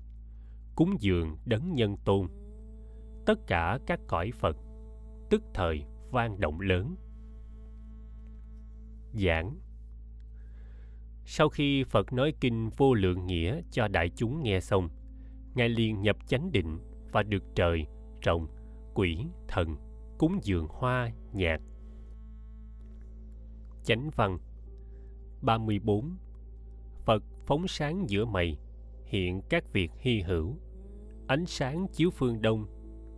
cúng 0.76 0.96
dường 1.00 1.38
đấng 1.46 1.74
nhân 1.74 1.98
tôn. 2.06 2.28
Tất 3.26 3.40
cả 3.48 3.80
các 3.86 4.00
cõi 4.08 4.32
phật 4.32 4.58
tức 5.30 5.44
thời 5.54 5.86
vang 6.12 6.40
động 6.40 6.62
lớn. 6.62 6.96
Giảng. 9.14 9.58
Sau 11.26 11.50
khi 11.50 11.84
phật 11.84 12.14
nói 12.14 12.34
kinh 12.42 12.70
vô 12.78 12.94
lượng 12.94 13.26
nghĩa 13.26 13.62
cho 13.72 13.88
đại 13.88 14.10
chúng 14.16 14.44
nghe 14.44 14.60
xong 14.60 14.90
ngài 15.56 15.70
liền 15.70 16.02
nhập 16.02 16.18
chánh 16.28 16.52
định 16.52 16.80
và 17.12 17.24
được 17.24 17.44
trời 17.56 17.86
rồng 18.26 18.48
quỷ 18.94 19.26
thần 19.48 19.76
cúng 20.18 20.40
dường 20.44 20.68
hoa 20.70 21.12
nhạc 21.34 21.62
chánh 23.84 24.10
văn. 24.16 24.38
34 25.42 26.18
Phật 27.06 27.24
phóng 27.46 27.68
sáng 27.68 28.10
giữa 28.10 28.26
mày, 28.26 28.58
hiện 29.06 29.42
các 29.50 29.74
việc 29.74 29.92
hy 29.98 30.22
hữu. 30.22 30.56
Ánh 31.28 31.46
sáng 31.46 31.88
chiếu 31.94 32.10
phương 32.10 32.42
đông, 32.42 32.66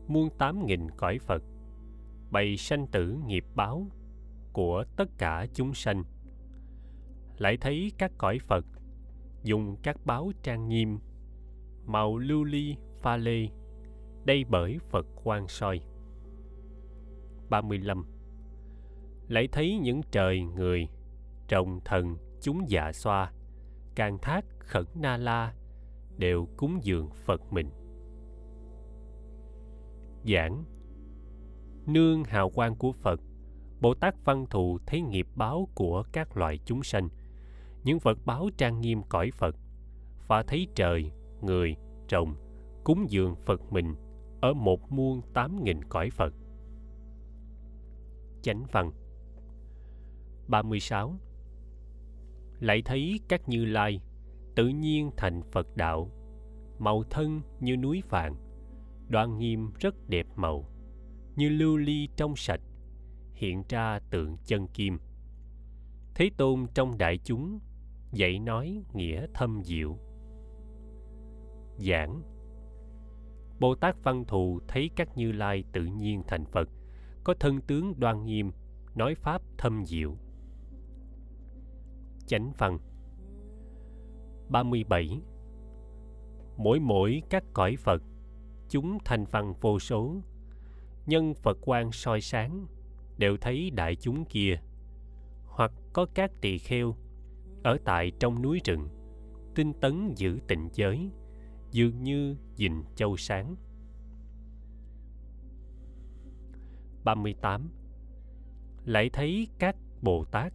muôn 0.08 0.30
tám 0.38 0.66
nghìn 0.66 0.92
cõi 0.98 1.20
phật. 1.20 1.44
Bày 2.32 2.58
sanh 2.58 2.88
tử 2.88 3.18
nghiệp 3.28 3.46
báo 3.56 3.88
của 4.54 4.84
tất 4.98 5.10
cả 5.18 5.46
chúng 5.54 5.74
sanh. 5.74 6.04
Lại 7.38 7.58
thấy 7.58 7.92
các 7.98 8.12
cõi 8.18 8.40
phật 8.40 8.66
dùng 9.44 9.76
các 9.84 9.98
báo 10.06 10.32
trang 10.44 10.68
nghiêm, 10.68 11.00
màu 11.86 12.18
lưu 12.18 12.44
ly, 12.44 12.76
pha 13.02 13.18
lê, 13.18 13.48
đây 14.26 14.46
bởi 14.50 14.78
phật 14.90 15.06
quan 15.24 15.48
soi. 15.48 15.82
35 17.50 18.06
lại 19.32 19.48
thấy 19.52 19.80
những 19.82 20.02
trời 20.12 20.42
người, 20.42 20.88
trồng 21.48 21.80
thần 21.86 22.16
chúng 22.42 22.70
dạ 22.70 22.92
xoa 22.94 23.32
càng 23.96 24.18
thác 24.22 24.46
khẩn 24.60 24.86
na 24.96 25.18
la, 25.18 25.54
đều 26.18 26.48
cúng 26.58 26.80
dường 26.82 27.10
phật 27.26 27.54
mình. 27.54 27.70
Giảng 30.26 30.64
nương 31.86 32.24
hào 32.24 32.50
quang 32.50 32.76
của 32.76 32.92
phật, 32.92 33.20
bồ 33.82 33.94
tát 33.94 34.16
văn 34.26 34.46
thù 34.50 34.78
thấy 34.86 35.02
nghiệp 35.02 35.28
báo 35.36 35.68
của 35.76 36.04
các 36.12 36.38
loài 36.38 36.60
chúng 36.66 36.84
sanh. 36.84 37.10
Những 37.84 38.00
vật 38.00 38.18
báo 38.26 38.50
trang 38.58 38.82
nghiêm 38.82 39.02
cõi 39.10 39.32
phật 39.32 39.56
và 40.28 40.44
thấy 40.44 40.68
trời, 40.76 41.12
người, 41.42 41.76
trồng, 42.08 42.36
cúng 42.84 43.06
dường 43.10 43.36
phật 43.36 43.62
mình 43.74 43.96
ở 44.42 44.54
một 44.54 44.92
muôn 44.92 45.22
tám 45.34 45.64
nghìn 45.64 45.84
cõi 45.84 46.10
phật. 46.10 46.34
Chánh 48.42 48.66
văn 48.72 48.92
36 50.52 51.20
lại 52.60 52.82
thấy 52.86 53.20
các 53.30 53.50
như 53.50 53.66
lai 53.66 54.02
tự 54.56 54.68
nhiên 54.68 55.12
thành 55.18 55.42
phật 55.52 55.78
đạo, 55.78 56.12
màu 56.80 57.04
thân 57.04 57.42
như 57.60 57.78
núi 57.78 58.04
vàng, 58.10 58.36
đoan 59.08 59.38
nghiêm 59.38 59.72
rất 59.80 59.96
đẹp 60.10 60.28
màu, 60.36 60.66
như 61.36 61.50
lưu 61.50 61.78
ly 61.78 62.10
trong 62.16 62.36
sạch, 62.36 62.62
hiện 63.34 63.64
ra 63.70 64.00
tượng 64.00 64.38
chân 64.46 64.68
kim. 64.68 65.00
Thế 66.16 66.30
tôn 66.38 66.66
trong 66.74 66.98
đại 66.98 67.18
chúng 67.18 67.60
dạy 68.12 68.40
nói 68.40 68.84
nghĩa 68.94 69.28
thâm 69.34 69.62
diệu. 69.64 69.98
Giảng. 71.78 72.22
Bồ 73.60 73.76
tát 73.76 74.04
văn 74.04 74.26
thù 74.26 74.60
thấy 74.68 74.90
các 74.96 75.18
như 75.18 75.32
lai 75.32 75.64
tự 75.72 75.86
nhiên 75.86 76.24
thành 76.28 76.46
phật, 76.46 76.70
có 77.24 77.34
thân 77.40 77.62
tướng 77.62 78.00
đoan 78.00 78.26
nghiêm, 78.26 78.52
nói 78.96 79.16
pháp 79.16 79.42
thâm 79.58 79.86
diệu 79.86 80.18
chánh 82.32 82.52
văn. 82.58 82.80
37 84.50 85.22
mỗi 86.58 86.80
mỗi 86.80 87.22
các 87.30 87.44
cõi 87.54 87.76
phật, 87.76 88.02
chúng 88.70 88.98
thành 89.06 89.26
phần 89.26 89.54
vô 89.62 89.80
số. 89.80 90.16
Nhân 91.06 91.34
phật 91.34 91.58
quan 91.62 91.92
soi 91.92 92.22
sáng, 92.22 92.68
đều 93.18 93.38
thấy 93.38 93.72
đại 93.72 93.96
chúng 93.96 94.26
kia. 94.26 94.60
Hoặc 95.46 95.72
có 95.94 96.06
các 96.14 96.32
tỳ 96.42 96.58
kheo, 96.58 96.96
ở 97.64 97.78
tại 97.86 98.12
trong 98.20 98.42
núi 98.42 98.60
rừng, 98.66 98.90
tinh 99.56 99.74
tấn 99.74 100.14
giữ 100.16 100.40
tịnh 100.48 100.70
giới, 100.74 101.10
dường 101.72 102.04
như 102.04 102.36
dình 102.56 102.84
châu 102.96 103.18
sáng. 103.18 103.56
38 107.04 107.70
lại 108.86 109.10
thấy 109.14 109.48
các 109.60 109.76
Bồ 110.02 110.26
Tát 110.26 110.54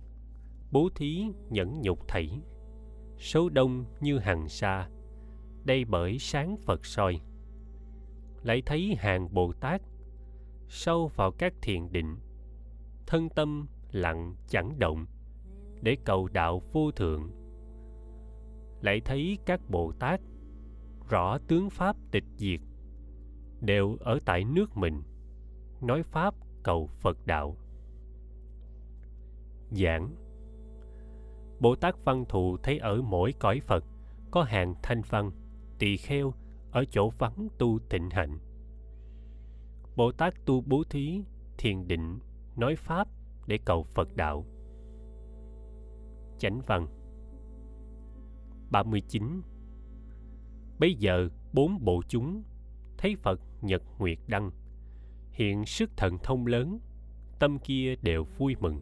bố 0.77 0.89
thí 0.95 1.27
nhẫn 1.51 1.81
nhục 1.83 2.09
thảy. 2.09 2.41
Số 3.19 3.49
đông 3.49 3.85
như 4.01 4.19
hằng 4.19 4.49
sa, 4.49 4.89
đây 5.65 5.85
bởi 5.85 6.19
sáng 6.19 6.57
Phật 6.57 6.87
soi. 6.87 7.21
Lại 8.43 8.63
thấy 8.67 8.97
hàng 8.99 9.35
Bồ 9.35 9.53
Tát, 9.53 9.83
sâu 10.69 11.11
vào 11.17 11.31
các 11.31 11.55
thiền 11.63 11.93
định. 11.93 12.17
Thân 13.07 13.29
tâm 13.29 13.67
lặng 13.93 14.35
chẳng 14.49 14.79
động, 14.79 15.07
để 15.83 15.97
cầu 16.05 16.29
đạo 16.33 16.63
vô 16.73 16.91
thượng. 16.91 17.31
Lại 18.81 19.01
thấy 19.05 19.39
các 19.47 19.61
bồ 19.71 19.93
tát, 19.93 20.21
rõ 21.09 21.39
tướng 21.39 21.71
pháp 21.71 21.97
tịch 22.11 22.25
diệt, 22.37 22.61
đều 23.61 23.97
ở 24.01 24.19
tại 24.25 24.45
nước 24.45 24.77
mình, 24.77 25.03
nói 25.81 26.03
pháp 26.03 26.35
cầu 26.63 26.87
phật 26.87 27.27
đạo. 27.27 27.57
Giảng 29.71 30.26
bồ 31.61 31.75
tát 31.75 32.05
văn 32.05 32.25
thù 32.29 32.57
thấy 32.63 32.79
ở 32.79 33.03
mỗi 33.03 33.33
cõi 33.39 33.61
phật, 33.61 33.85
có 34.31 34.43
hàng 34.43 34.75
thanh 34.83 35.03
văn, 35.09 35.31
tỳ 35.79 35.97
kheo 35.97 36.33
ở 36.71 36.85
chỗ 36.91 37.11
vắng 37.19 37.49
tu 37.59 37.79
tịnh 37.89 38.11
hạnh. 38.11 38.39
Bồ 39.97 40.13
tát 40.13 40.35
tu 40.47 40.61
bố 40.61 40.83
thí 40.91 41.23
thiền 41.59 41.89
định 41.89 42.19
nói 42.57 42.77
pháp 42.77 43.09
để 43.47 43.59
cầu 43.65 43.83
phật 43.83 44.17
đạo. 44.17 44.45
Chánh 46.39 46.61
văn 46.67 46.87
39 48.71 49.43
Bây 50.79 50.95
giờ 50.95 51.29
bốn 51.53 51.85
bộ 51.85 52.03
chúng 52.09 52.43
thấy 52.99 53.17
Phật 53.17 53.41
nhật 53.63 53.83
nguyệt 53.99 54.19
đăng. 54.27 54.51
Hiện 55.33 55.67
sức 55.67 55.91
thần 55.97 56.19
thông 56.23 56.47
lớn, 56.47 56.79
tâm 57.39 57.59
kia 57.59 57.95
đều 58.03 58.25
vui 58.25 58.57
mừng. 58.61 58.81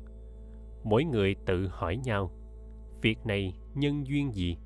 Mỗi 0.85 1.05
người 1.05 1.35
tự 1.47 1.67
hỏi 1.67 1.97
nhau 1.97 2.31
việc 3.05 3.27
này 3.27 3.55
nhân 3.75 4.07
duyên 4.07 4.33
gì? 4.33 4.57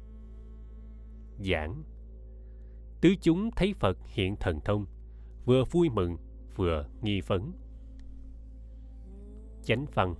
Giảng. 1.39 1.83
Tứ 3.01 3.15
chúng 3.21 3.51
thấy 3.51 3.75
Phật 3.75 3.99
hiện 4.07 4.37
thần 4.37 4.61
thông, 4.65 4.87
vừa 5.45 5.65
vui 5.71 5.89
mừng, 5.89 6.17
vừa 6.57 6.87
nghi 7.03 7.21
vấn 7.21 7.53
chánh 9.63 9.87
văn. 9.95 10.15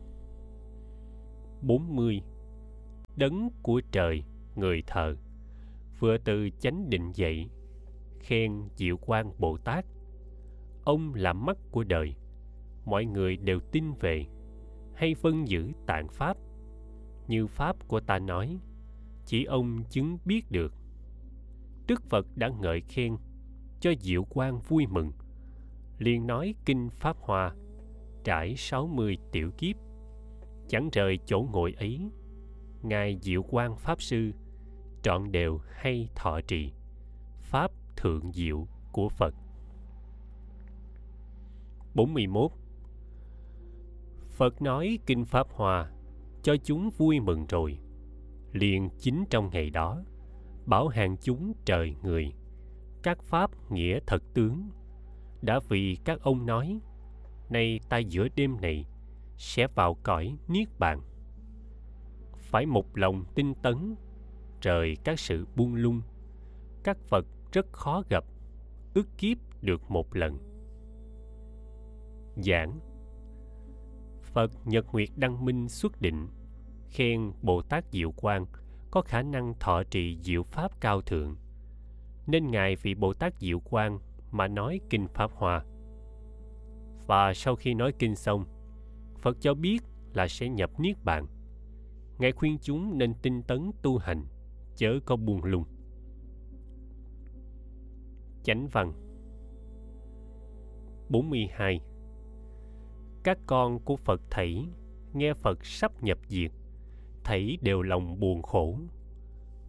40 1.63 2.23
đấng 3.17 3.51
của 3.63 3.81
trời, 3.93 4.25
người 4.57 4.83
thờ, 4.87 5.17
vừa 5.99 6.19
từ 6.19 6.51
chánh 6.61 6.91
định 6.91 7.13
dậy, 7.15 7.51
khen 8.21 8.69
diệu 8.77 8.97
quan 8.97 9.33
bồ 9.39 9.59
tát. 9.59 9.85
Ông 10.85 11.15
là 11.15 11.33
mắt 11.33 11.57
của 11.71 11.85
đời, 11.85 12.15
mọi 12.85 13.05
người 13.05 13.37
đều 13.37 13.61
tin 13.61 13.93
về, 14.01 14.27
hay 14.95 15.15
phân 15.15 15.49
giữ 15.49 15.73
tạng 15.87 16.09
pháp 16.09 16.37
như 17.29 17.47
pháp 17.47 17.89
của 17.89 18.01
ta 18.01 18.19
nói. 18.19 18.59
Chỉ 19.27 19.45
ông 19.45 19.85
chứng 19.91 20.19
biết 20.25 20.51
được. 20.51 20.75
Đức 21.87 22.03
phật 22.03 22.27
đã 22.37 22.49
ngợi 22.49 22.81
khen, 22.81 23.17
cho 23.81 23.93
diệu 24.01 24.25
quan 24.31 24.61
vui 24.61 24.87
mừng. 24.87 25.13
Liền 25.99 26.27
nói 26.27 26.55
kinh 26.65 26.91
pháp 26.91 27.17
hòa 27.21 27.55
trải 28.25 28.55
sáu 28.57 28.87
mươi 28.87 29.19
tiểu 29.33 29.51
kiếp, 29.59 29.77
chẳng 30.69 30.89
rời 30.93 31.19
chỗ 31.27 31.47
ngồi 31.53 31.73
ấy. 31.73 32.11
Ngài 32.83 33.19
diệu 33.23 33.43
quan 33.43 33.77
pháp 33.77 34.03
sư, 34.03 34.33
trọn 35.03 35.33
đều 35.33 35.61
hay 35.71 36.09
thọ 36.15 36.41
trì. 36.41 36.73
Pháp 37.39 37.71
thượng 37.97 38.33
diệu 38.33 38.67
của 38.93 39.09
Phật. 39.09 39.35
41 41.95 42.51
Phật 44.31 44.63
nói 44.63 44.99
kinh 45.07 45.25
pháp 45.25 45.47
hòa 45.51 45.91
cho 46.43 46.57
chúng 46.57 46.91
vui 46.91 47.21
mừng 47.21 47.47
rồi. 47.47 47.79
Liền 48.53 48.89
chính 48.99 49.25
trong 49.31 49.51
ngày 49.53 49.71
đó, 49.71 50.05
bảo 50.67 50.89
hàng 50.89 51.17
chúng 51.21 51.53
trời 51.65 51.95
người, 52.03 52.33
các 53.03 53.23
pháp 53.23 53.71
nghĩa 53.71 53.99
thật 54.07 54.23
tướng. 54.35 54.71
Đã 55.43 55.61
vì 55.69 55.97
các 56.05 56.21
ông 56.21 56.47
nói, 56.47 56.81
nay 57.51 57.81
ta 57.89 57.99
giữa 57.99 58.29
đêm 58.37 58.57
này 58.61 58.87
sẽ 59.37 59.67
vào 59.67 59.97
cõi 60.03 60.37
niết 60.49 60.69
bàn. 60.79 61.01
Phải 62.37 62.67
một 62.67 62.97
lòng 62.97 63.25
tinh 63.35 63.55
tấn 63.63 63.95
rời 64.61 64.97
các 65.05 65.19
sự 65.19 65.47
buông 65.57 65.75
lung, 65.75 66.03
các 66.85 66.99
phật 66.99 67.27
rất 67.53 67.73
khó 67.73 68.03
gặp 68.09 68.25
ước 68.95 69.09
kiếp 69.19 69.39
được 69.63 69.91
một 69.91 70.17
lần. 70.17 70.39
Giảng 72.37 72.79
phật 74.39 74.67
nhật 74.67 74.87
nguyệt 74.93 75.09
đăng 75.17 75.45
minh 75.45 75.69
xuất 75.69 76.01
định, 76.01 76.29
khen 76.91 77.33
bồ 77.43 77.63
tát 77.63 77.85
diệu 77.93 78.13
quang 78.13 78.47
có 78.91 79.03
khả 79.03 79.23
năng 79.23 79.55
thọ 79.61 79.83
trì 79.91 80.19
diệu 80.23 80.43
pháp 80.43 80.81
cao 80.81 81.01
thượng. 81.01 81.37
Nên 82.27 82.51
ngài 82.51 82.77
vì 82.77 82.95
bồ 82.95 83.15
tát 83.15 83.35
diệu 83.41 83.61
quang 83.61 83.99
mà 84.31 84.49
nói 84.49 84.81
kinh 84.91 85.09
pháp 85.09 85.31
hoa. 85.35 85.65
Và 87.07 87.35
sau 87.35 87.57
khi 87.57 87.75
nói 87.75 87.93
kinh 87.99 88.17
xong, 88.17 88.45
phật 89.23 89.37
cho 89.41 89.55
biết 89.55 89.83
là 90.15 90.29
sẽ 90.29 90.49
nhập 90.49 90.71
niết 90.81 91.05
bàn. 91.05 91.27
Ngài 92.19 92.33
khuyên 92.33 92.59
chúng 92.63 92.99
nên 92.99 93.15
tinh 93.23 93.43
tấn 93.43 93.71
tu 93.83 93.99
hành, 93.99 94.25
chớ 94.77 94.99
có 95.07 95.17
buông 95.17 95.45
lung. 95.45 95.65
Chánh 98.43 98.69
văn 98.69 98.93
42 101.09 101.81
các 103.23 103.39
con 103.47 103.79
của 103.79 103.97
Phật 103.97 104.21
thảy 104.31 104.67
nghe 105.13 105.35
Phật 105.35 105.65
sắp 105.65 106.03
nhập 106.03 106.19
diệt 106.29 106.53
thảy 107.29 107.59
đều 107.63 107.83
lòng 107.83 108.21
buồn 108.21 108.43
khổ. 108.43 108.79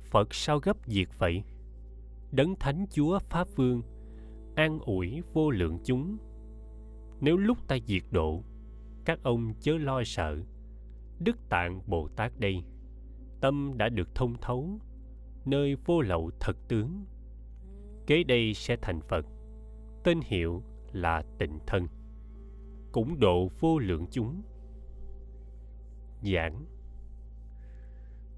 Phật 0.04 0.34
sao 0.34 0.60
gấp 0.60 0.78
diệt 0.86 1.08
vậy? 1.18 1.44
Đấng 2.32 2.56
thánh 2.56 2.86
chúa 2.92 3.20
pháp 3.20 3.48
vương 3.56 3.82
an 4.56 4.80
ủi 4.80 5.22
vô 5.34 5.50
lượng 5.50 5.80
chúng. 5.86 6.18
Nếu 7.22 7.38
lúc 7.38 7.58
ta 7.68 7.78
diệt 7.88 8.04
độ, 8.12 8.44
các 9.06 9.20
ông 9.24 9.54
chớ 9.62 9.78
lo 9.78 10.04
sợ. 10.06 10.38
Đức 11.20 11.50
tạng 11.50 11.82
bồ 11.88 12.08
tát 12.08 12.40
đây, 12.40 12.64
tâm 13.42 13.74
đã 13.78 13.90
được 13.90 14.16
thông 14.16 14.36
thấu, 14.42 14.80
nơi 15.46 15.76
vô 15.86 16.02
lậu 16.02 16.32
thật 16.40 16.58
tướng. 16.68 17.06
Kế 18.08 18.24
đây 18.24 18.54
sẽ 18.54 18.78
thành 18.82 19.02
phật, 19.02 19.26
tên 20.04 20.20
hiệu 20.24 20.64
là 20.92 21.24
tịnh 21.38 21.60
thân 21.68 21.88
cũng 22.92 23.20
độ 23.20 23.50
vô 23.60 23.80
lượng 23.80 24.06
chúng. 24.12 24.42
Giảng. 26.24 26.66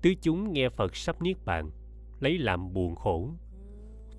Tứ 0.02 0.14
chúng 0.22 0.54
nghe 0.54 0.70
phật 0.70 0.96
sắp 0.96 1.22
niết 1.22 1.38
bàn 1.46 1.72
lấy 2.20 2.38
làm 2.38 2.74
buồn 2.74 2.96
khổ. 2.96 3.30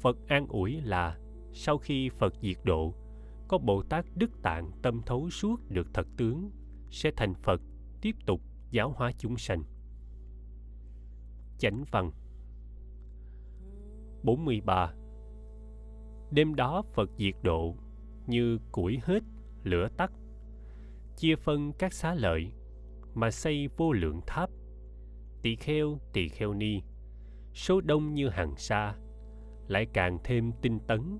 Phật 0.00 0.16
an 0.26 0.46
ủi 0.48 0.80
là 0.80 1.18
sau 1.52 1.78
khi 1.78 2.08
phật 2.08 2.34
diệt 2.42 2.56
độ 2.64 2.94
có 3.48 3.58
bồ 3.58 3.82
tát 3.82 4.04
đức 4.14 4.42
tạng 4.42 4.70
tâm 4.82 5.02
thấu 5.06 5.30
suốt 5.30 5.60
được 5.68 5.86
thật 5.94 6.06
tướng 6.16 6.50
sẽ 6.90 7.10
thành 7.16 7.34
phật 7.34 7.60
tiếp 8.00 8.16
tục 8.26 8.40
giáo 8.70 8.92
hóa 8.96 9.12
chúng 9.18 9.36
sanh. 9.36 9.62
Chánh 11.58 11.84
văn. 11.90 12.10
43 14.22 14.92
Đêm 16.30 16.54
đó 16.54 16.82
Phật 16.94 17.10
diệt 17.18 17.34
độ 17.42 17.76
như 18.26 18.58
củi 18.72 18.98
hết, 19.02 19.22
lửa 19.64 19.88
tắt, 19.96 20.12
chia 21.16 21.36
phân 21.36 21.72
các 21.72 21.92
xá 21.92 22.14
lợi 22.14 22.52
mà 23.14 23.30
xây 23.30 23.68
vô 23.76 23.92
lượng 23.92 24.20
tháp, 24.26 24.50
tỳ 25.42 25.56
kheo 25.56 25.98
tỳ 26.12 26.28
kheo 26.28 26.54
ni, 26.54 26.82
số 27.54 27.80
đông 27.80 28.14
như 28.14 28.28
hàng 28.28 28.56
sa, 28.56 28.94
lại 29.68 29.86
càng 29.92 30.18
thêm 30.24 30.52
tinh 30.62 30.78
tấn 30.86 31.18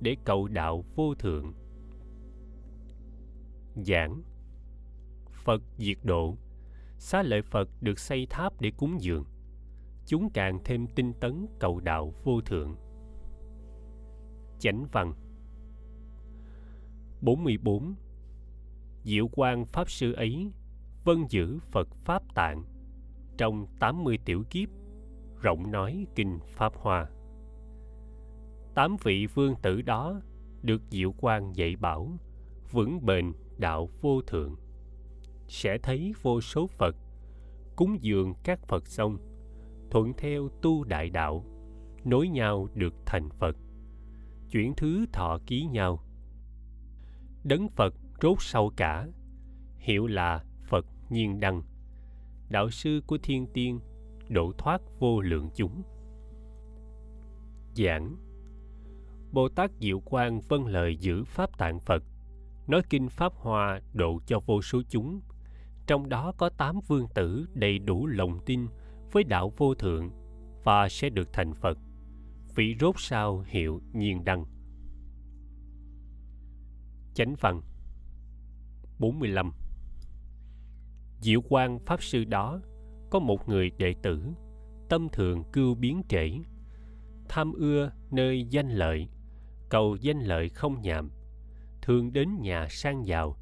để 0.00 0.16
cầu 0.24 0.48
đạo 0.48 0.84
vô 0.94 1.14
thượng. 1.14 1.54
Giảng 3.74 4.22
phật 5.44 5.62
diệt 5.78 5.98
độ 6.02 6.36
xá 6.98 7.22
lợi 7.22 7.42
phật 7.42 7.68
được 7.80 7.98
xây 7.98 8.26
tháp 8.30 8.60
để 8.60 8.70
cúng 8.76 8.96
dường. 9.00 9.24
Chúng 10.06 10.30
càng 10.30 10.58
thêm 10.64 10.86
tinh 10.86 11.12
tấn 11.20 11.46
cầu 11.58 11.80
đạo 11.80 12.14
vô 12.24 12.40
thượng. 12.40 12.76
Chánh 14.58 14.86
văn 14.92 15.14
44 17.20 17.94
Diệu 19.06 19.28
quang 19.28 19.66
Pháp 19.66 19.90
Sư 19.90 20.12
ấy, 20.12 20.52
vân 21.04 21.26
giữ 21.28 21.58
Phật 21.58 21.88
Pháp 21.94 22.22
Tạng, 22.34 22.64
trong 23.38 23.66
80 23.78 24.18
tiểu 24.24 24.44
kiếp, 24.50 24.68
rộng 25.40 25.70
nói 25.70 26.06
kinh 26.14 26.38
Pháp 26.46 26.72
Hoa. 26.76 27.06
Tám 28.74 28.96
vị 29.02 29.26
vương 29.26 29.54
tử 29.62 29.82
đó 29.82 30.20
được 30.62 30.82
Diệu 30.90 31.12
quang 31.12 31.56
dạy 31.56 31.76
bảo 31.76 32.18
vững 32.70 33.06
bền 33.06 33.32
đạo 33.58 33.88
vô 34.00 34.22
thượng 34.22 34.56
sẽ 35.48 35.78
thấy 35.78 36.12
vô 36.22 36.40
số 36.40 36.66
Phật, 36.66 36.96
cúng 37.76 37.96
dường 38.00 38.34
các 38.44 38.60
Phật 38.68 38.88
xong, 38.88 39.18
thuận 39.90 40.12
theo 40.18 40.48
tu 40.62 40.84
đại 40.84 41.10
đạo, 41.10 41.44
nối 42.04 42.28
nhau 42.28 42.68
được 42.74 42.94
thành 43.06 43.28
Phật, 43.30 43.56
chuyển 44.50 44.74
thứ 44.76 45.06
thọ 45.12 45.38
ký 45.46 45.66
nhau 45.66 46.02
đấng 47.44 47.68
Phật 47.68 47.94
rốt 48.22 48.36
sau 48.40 48.70
cả. 48.76 49.06
Hiệu 49.76 50.06
là 50.06 50.44
Phật 50.62 50.86
Nhiên 51.10 51.40
Đăng, 51.40 51.62
đạo 52.48 52.70
sư 52.70 53.00
của 53.06 53.18
thiên 53.22 53.46
tiên 53.46 53.80
độ 54.28 54.52
thoát 54.58 54.82
vô 54.98 55.20
lượng 55.20 55.50
chúng. 55.54 55.82
Giảng. 57.74 58.16
Bồ 59.32 59.48
Tát 59.48 59.70
Diệu 59.80 60.00
Quang 60.00 60.40
vâng 60.40 60.66
lời 60.66 60.96
giữ 60.96 61.24
Pháp 61.24 61.58
Tạng 61.58 61.80
Phật, 61.80 62.02
nói 62.66 62.82
kinh 62.90 63.08
Pháp 63.08 63.32
Hoa 63.34 63.80
độ 63.92 64.20
cho 64.26 64.40
vô 64.46 64.62
số 64.62 64.82
chúng. 64.88 65.20
Trong 65.86 66.08
đó 66.08 66.32
có 66.38 66.48
tám 66.48 66.80
vương 66.86 67.06
tử 67.14 67.46
đầy 67.54 67.78
đủ 67.78 68.06
lòng 68.06 68.38
tin 68.46 68.66
với 69.12 69.24
đạo 69.24 69.52
vô 69.56 69.74
thượng 69.74 70.10
và 70.64 70.88
sẽ 70.88 71.08
được 71.10 71.32
thành 71.32 71.54
Phật. 71.54 71.78
Vị 72.54 72.76
rốt 72.80 72.94
sao 72.98 73.44
hiệu 73.46 73.80
nhiên 73.92 74.24
đăng. 74.24 74.44
Chánh 77.14 77.34
văn. 77.40 77.62
45 78.98 79.52
Diệu 81.20 81.40
quang 81.40 81.78
Pháp 81.78 82.02
Sư 82.02 82.24
đó 82.24 82.60
có 83.10 83.18
một 83.18 83.48
người 83.48 83.70
đệ 83.78 83.94
tử 84.02 84.22
tâm 84.88 85.08
thường 85.12 85.44
cưu 85.52 85.74
biến 85.74 86.02
trễ 86.08 86.30
tham 87.28 87.52
ưa 87.52 87.90
nơi 88.10 88.44
danh 88.50 88.68
lợi 88.68 89.08
cầu 89.68 89.96
danh 89.96 90.20
lợi 90.20 90.48
không 90.48 90.80
nhạm, 90.82 91.10
thường 91.82 92.12
đến 92.12 92.28
nhà 92.40 92.66
sang 92.70 93.06
giàu 93.06 93.36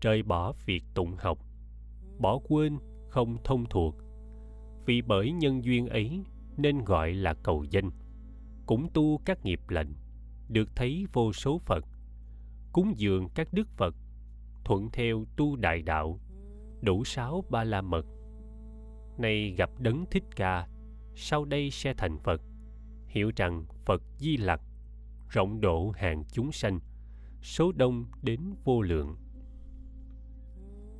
rời 0.00 0.22
bỏ 0.22 0.52
việc 0.66 0.84
tụng 0.94 1.14
học 1.18 1.38
bỏ 2.18 2.38
quên 2.48 2.78
không 3.08 3.36
thông 3.44 3.64
thuộc. 3.70 3.94
Vì 4.86 5.02
bởi 5.02 5.32
nhân 5.32 5.64
duyên 5.64 5.86
ấy 5.86 6.22
nên 6.56 6.84
gọi 6.84 7.12
là 7.12 7.34
cầu 7.34 7.64
danh 7.64 7.90
cũng 8.66 8.88
tu 8.94 9.20
các 9.24 9.44
nghiệp 9.44 9.60
lệnh 9.68 9.88
được 10.48 10.76
thấy 10.76 11.06
vô 11.12 11.32
số 11.32 11.58
phật 11.58 11.84
cúng 12.72 12.92
dường 12.96 13.28
các 13.34 13.48
đức 13.52 13.68
phật 13.76 13.94
thuận 14.68 14.90
theo 14.90 15.24
tu 15.36 15.56
đại 15.56 15.82
đạo, 15.82 16.20
đủ 16.80 17.04
sáu 17.04 17.44
ba 17.50 17.64
la 17.64 17.82
mật. 17.82 18.06
Nay 19.18 19.54
gặp 19.58 19.70
đấng 19.78 20.04
thích 20.10 20.24
ca, 20.36 20.68
sau 21.14 21.44
đây 21.44 21.70
sẽ 21.70 21.94
thành 21.94 22.18
phật, 22.18 22.40
hiểu 23.06 23.30
rằng 23.36 23.64
phật 23.86 24.02
di 24.18 24.36
lặc, 24.36 24.60
rộng 25.28 25.60
độ 25.60 25.90
hàng 25.90 26.24
chúng 26.32 26.52
sanh, 26.52 26.80
số 27.42 27.72
đông 27.72 28.04
đến 28.22 28.40
vô 28.64 28.82
lượng. 28.82 29.16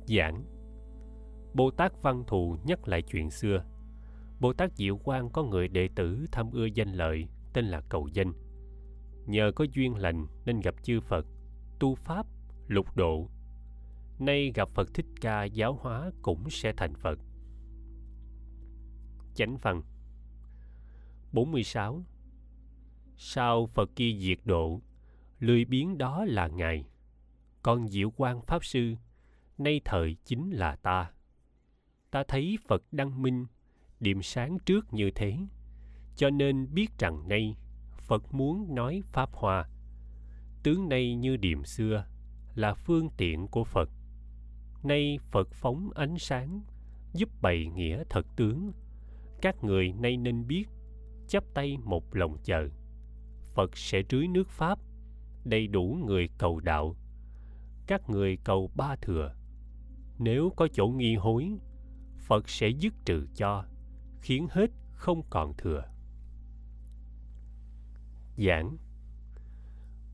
Giảng. 0.05 0.43
Bồ 1.53 1.71
tát 1.71 2.01
văn 2.01 2.23
thù 2.27 2.57
nhắc 2.65 2.87
lại 2.87 3.01
chuyện 3.01 3.29
xưa. 3.29 3.63
Bồ 4.39 4.53
tát 4.53 4.75
diệu 4.75 4.97
quang 4.97 5.29
có 5.29 5.43
người 5.43 5.67
đệ 5.67 5.89
tử 5.95 6.25
tham 6.31 6.51
ưa 6.51 6.65
danh 6.65 6.93
lợi, 6.93 7.27
tên 7.53 7.65
là 7.65 7.81
cầu 7.89 8.07
danh. 8.13 8.33
Nhờ 9.25 9.51
có 9.55 9.65
duyên 9.73 9.95
lành 9.95 10.27
nên 10.45 10.59
gặp 10.59 10.75
chư 10.83 10.99
phật, 11.01 11.25
tu 11.79 11.95
pháp, 11.95 12.25
lục 12.67 12.95
độ 12.95 13.29
nay 14.21 14.51
gặp 14.55 14.69
phật 14.69 14.93
thích 14.93 15.05
ca 15.21 15.43
giáo 15.43 15.73
hóa 15.73 16.11
cũng 16.21 16.49
sẽ 16.49 16.73
thành 16.77 16.95
phật 16.95 17.19
chánh 19.35 19.57
văn 19.57 19.81
46 21.31 22.03
Sau 23.17 23.67
Phật 23.67 23.89
kia 23.95 24.13
diệt 24.19 24.39
độ, 24.45 24.81
lười 25.39 25.65
biến 25.65 25.97
đó 25.97 26.25
là 26.25 26.47
Ngài. 26.47 26.85
Còn 27.61 27.87
diệu 27.87 28.13
quan 28.15 28.41
Pháp 28.41 28.65
Sư, 28.65 28.95
nay 29.57 29.81
thời 29.85 30.17
chính 30.25 30.51
là 30.51 30.75
ta. 30.75 31.11
Ta 32.11 32.23
thấy 32.27 32.57
Phật 32.67 32.83
đăng 32.91 33.21
minh, 33.21 33.45
điểm 33.99 34.21
sáng 34.21 34.57
trước 34.65 34.93
như 34.93 35.11
thế, 35.15 35.37
cho 36.15 36.29
nên 36.29 36.73
biết 36.73 36.97
rằng 36.99 37.27
nay 37.27 37.57
Phật 37.97 38.33
muốn 38.33 38.75
nói 38.75 39.01
Pháp 39.05 39.29
hòa 39.33 39.69
Tướng 40.63 40.89
nay 40.89 41.15
như 41.15 41.37
điểm 41.37 41.63
xưa, 41.63 42.05
là 42.55 42.73
phương 42.73 43.09
tiện 43.17 43.47
của 43.47 43.63
Phật. 43.63 43.89
Nay 44.83 45.19
Phật 45.31 45.47
phóng 45.53 45.89
ánh 45.95 46.17
sáng, 46.17 46.61
giúp 47.13 47.29
bày 47.41 47.65
nghĩa 47.75 48.03
thật 48.09 48.25
tướng. 48.35 48.71
Các 49.41 49.63
người 49.63 49.93
nay 49.93 50.17
nên 50.17 50.47
biết, 50.47 50.65
chắp 51.27 51.43
tay 51.53 51.77
một 51.77 52.15
lòng 52.15 52.37
chờ. 52.43 52.69
Phật 53.53 53.77
sẽ 53.77 54.03
trưới 54.09 54.27
nước 54.27 54.49
Pháp, 54.49 54.79
đầy 55.43 55.67
đủ 55.67 55.97
người 56.05 56.29
cầu 56.37 56.59
đạo. 56.59 56.95
Các 57.87 58.09
người 58.09 58.37
cầu 58.43 58.71
ba 58.75 58.95
thừa. 58.95 59.35
Nếu 60.19 60.51
có 60.55 60.67
chỗ 60.73 60.87
nghi 60.87 61.15
hối, 61.15 61.49
Phật 62.17 62.49
sẽ 62.49 62.69
dứt 62.69 62.93
trừ 63.05 63.27
cho, 63.35 63.65
khiến 64.21 64.47
hết 64.51 64.69
không 64.91 65.21
còn 65.29 65.53
thừa. 65.57 65.83
Giảng 68.37 68.77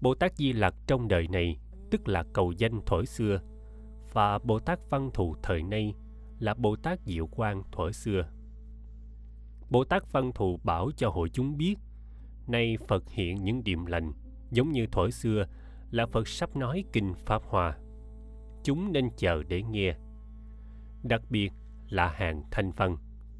Bồ 0.02 0.16
Tát 0.16 0.36
Di 0.36 0.54
Lặc 0.54 0.76
trong 0.88 1.08
đời 1.08 1.28
này 1.28 1.58
tức 1.92 2.08
là 2.08 2.24
cầu 2.34 2.52
danh 2.52 2.82
thổi 2.86 3.06
xưa 3.06 3.40
và 4.16 4.40
Bồ 4.40 4.60
Tát 4.60 4.80
Văn 4.90 5.10
Thù 5.14 5.36
thời 5.44 5.64
nay 5.64 5.94
là 6.40 6.54
Bồ 6.54 6.76
Tát 6.76 7.00
Diệu 7.06 7.28
Quang 7.28 7.64
thuở 7.72 7.92
xưa. 7.92 8.30
Bồ 9.70 9.84
Tát 9.84 10.12
Văn 10.12 10.32
Thù 10.36 10.60
bảo 10.64 10.92
cho 10.98 11.10
hội 11.10 11.30
chúng 11.30 11.58
biết 11.58 11.76
nay 12.48 12.78
Phật 12.88 13.10
hiện 13.10 13.44
những 13.44 13.64
điềm 13.64 13.86
lành 13.86 14.14
giống 14.52 14.72
như 14.72 14.88
thuở 14.92 15.10
xưa 15.10 15.46
là 15.92 16.06
Phật 16.06 16.28
sắp 16.28 16.56
nói 16.56 16.84
kinh 16.94 17.14
Pháp 17.26 17.42
Hoa. 17.44 17.78
Chúng 18.64 18.94
nên 18.94 19.10
chờ 19.18 19.44
để 19.44 19.64
nghe. 19.64 19.96
Đặc 21.04 21.22
biệt 21.30 21.52
là 21.90 22.08
hàng 22.08 22.44
thanh 22.52 22.72
văn, 22.72 22.98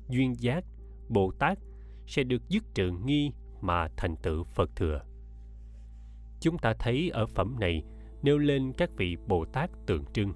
duyên 0.10 0.34
giác, 0.40 0.64
Bồ 1.10 1.32
Tát 1.40 1.60
sẽ 2.08 2.24
được 2.24 2.50
dứt 2.50 2.64
trừ 2.74 2.92
nghi 3.06 3.32
mà 3.62 3.88
thành 3.98 4.16
tựu 4.16 4.44
Phật 4.44 4.76
thừa. 4.76 5.02
Chúng 6.40 6.58
ta 6.58 6.74
thấy 6.80 7.10
ở 7.10 7.26
phẩm 7.26 7.56
này 7.60 7.84
nêu 8.24 8.38
lên 8.38 8.74
các 8.78 8.90
vị 8.98 9.18
Bồ 9.28 9.46
Tát 9.46 9.70
tượng 9.86 10.06
trưng. 10.14 10.34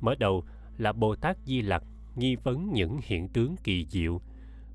Mở 0.00 0.14
đầu 0.18 0.44
là 0.78 0.92
Bồ 0.92 1.14
Tát 1.14 1.36
Di 1.44 1.62
Lặc 1.62 1.82
nghi 2.16 2.36
vấn 2.36 2.72
những 2.72 2.98
hiện 3.02 3.28
tướng 3.28 3.56
kỳ 3.64 3.86
diệu 3.88 4.20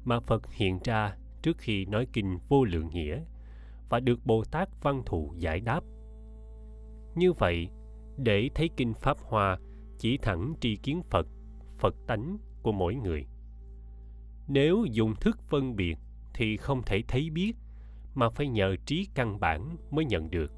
mà 0.04 0.20
Phật 0.20 0.52
hiện 0.52 0.80
ra 0.84 1.18
trước 1.42 1.58
khi 1.58 1.86
nói 1.86 2.08
kinh 2.14 2.38
vô 2.50 2.64
lượng 2.64 2.90
nghĩa 2.90 3.22
và 3.90 4.00
được 4.00 4.26
Bồ 4.26 4.44
Tát 4.44 4.70
Văn 4.82 5.04
Thù 5.06 5.34
giải 5.38 5.60
đáp. 5.60 5.84
Như 7.16 7.34
vậy, 7.34 7.70
để 8.18 8.50
thấy 8.56 8.70
kinh 8.78 8.94
Pháp 8.94 9.18
Hoa 9.20 9.60
chỉ 10.00 10.18
thẳng 10.18 10.54
tri 10.62 10.76
kiến 10.76 11.02
Phật, 11.10 11.28
Phật 11.78 11.96
tánh 12.08 12.38
của 12.62 12.72
mỗi 12.72 12.96
người. 12.96 13.26
Nếu 14.48 14.86
dùng 14.92 15.16
thức 15.16 15.40
phân 15.42 15.76
biệt 15.76 15.98
thì 16.34 16.58
không 16.58 16.82
thể 16.86 17.04
thấy 17.08 17.30
biết 17.30 17.54
mà 18.16 18.30
phải 18.30 18.48
nhờ 18.48 18.76
trí 18.86 19.08
căn 19.16 19.40
bản 19.40 19.78
mới 19.92 20.06
nhận 20.06 20.30
được. 20.30 20.52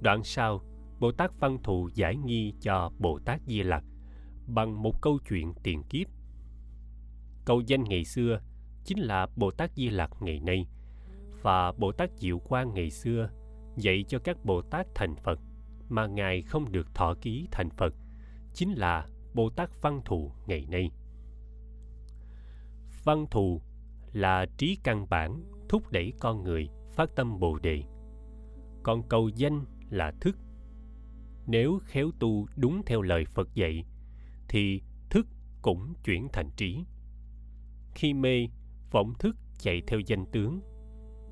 Đoạn 0.00 0.24
sau, 0.24 0.60
Bồ 1.00 1.12
Tát 1.12 1.30
Văn 1.40 1.58
Thù 1.62 1.88
giải 1.94 2.16
nghi 2.16 2.54
cho 2.60 2.90
Bồ 2.98 3.18
Tát 3.24 3.40
Di 3.46 3.62
Lặc 3.62 3.84
bằng 4.46 4.82
một 4.82 5.02
câu 5.02 5.18
chuyện 5.28 5.52
tiền 5.62 5.82
kiếp. 5.82 6.06
Câu 7.44 7.60
danh 7.60 7.84
ngày 7.84 8.04
xưa 8.04 8.40
chính 8.84 8.98
là 8.98 9.26
Bồ 9.36 9.50
Tát 9.50 9.70
Di 9.74 9.88
Lặc 9.88 10.10
ngày 10.20 10.40
nay 10.40 10.66
và 11.42 11.72
Bồ 11.72 11.92
Tát 11.92 12.10
Diệu 12.18 12.38
Quang 12.38 12.74
ngày 12.74 12.90
xưa 12.90 13.30
dạy 13.76 14.04
cho 14.08 14.18
các 14.18 14.44
Bồ 14.44 14.62
Tát 14.62 14.86
thành 14.94 15.16
Phật 15.16 15.40
mà 15.88 16.06
Ngài 16.06 16.42
không 16.42 16.72
được 16.72 16.94
thọ 16.94 17.14
ký 17.20 17.48
thành 17.50 17.70
Phật, 17.70 17.94
chính 18.54 18.72
là 18.72 19.06
Bồ 19.34 19.50
Tát 19.50 19.82
Văn 19.82 20.00
Thù 20.04 20.32
ngày 20.46 20.66
nay. 20.70 20.90
Văn 23.04 23.26
thù 23.30 23.60
là 24.12 24.46
trí 24.56 24.78
căn 24.84 25.06
bản 25.10 25.42
thúc 25.68 25.90
đẩy 25.90 26.12
con 26.20 26.42
người 26.42 26.68
phát 26.92 27.10
tâm 27.16 27.40
Bồ 27.40 27.58
đề. 27.58 27.82
Còn 28.82 29.08
cầu 29.08 29.28
danh 29.28 29.64
là 29.90 30.12
thức. 30.20 30.36
Nếu 31.46 31.78
khéo 31.84 32.10
tu 32.18 32.46
đúng 32.56 32.82
theo 32.86 33.02
lời 33.02 33.24
Phật 33.24 33.54
dạy 33.54 33.84
thì 34.48 34.82
thức 35.10 35.26
cũng 35.62 35.94
chuyển 36.04 36.28
thành 36.32 36.50
trí. 36.56 36.84
Khi 37.94 38.14
mê, 38.14 38.48
vọng 38.90 39.14
thức 39.18 39.36
chạy 39.58 39.82
theo 39.86 40.00
danh 40.00 40.26
tướng. 40.32 40.60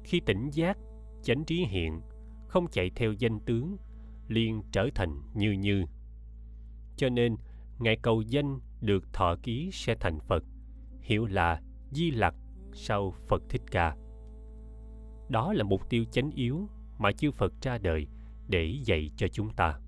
Khi 0.04 0.20
tỉnh 0.20 0.50
giác 0.50 0.78
chánh 1.22 1.44
trí 1.44 1.64
hiện 1.64 2.00
không 2.48 2.66
chạy 2.70 2.90
theo 2.96 3.12
danh 3.12 3.40
tướng 3.40 3.76
liền 4.28 4.62
trở 4.72 4.88
thành 4.94 5.20
như 5.34 5.52
như. 5.52 5.84
Cho 6.96 7.08
nên 7.08 7.36
ngài 7.78 7.96
cầu 7.96 8.22
danh 8.22 8.58
được 8.80 9.12
thọ 9.12 9.36
ký 9.42 9.70
sẽ 9.72 9.94
thành 10.00 10.18
phật 10.20 10.44
hiểu 11.00 11.26
là 11.26 11.62
di 11.90 12.10
lặc 12.10 12.34
sau 12.72 13.14
phật 13.28 13.42
thích 13.48 13.62
ca. 13.70 13.96
Đó 15.28 15.52
là 15.52 15.64
mục 15.64 15.90
tiêu 15.90 16.04
chánh 16.10 16.30
yếu 16.30 16.68
mà 16.98 17.12
chư 17.12 17.30
phật 17.30 17.52
ra 17.62 17.78
đời 17.78 18.06
để 18.48 18.76
dạy 18.84 19.10
cho 19.16 19.28
chúng 19.28 19.50
ta 19.50 19.78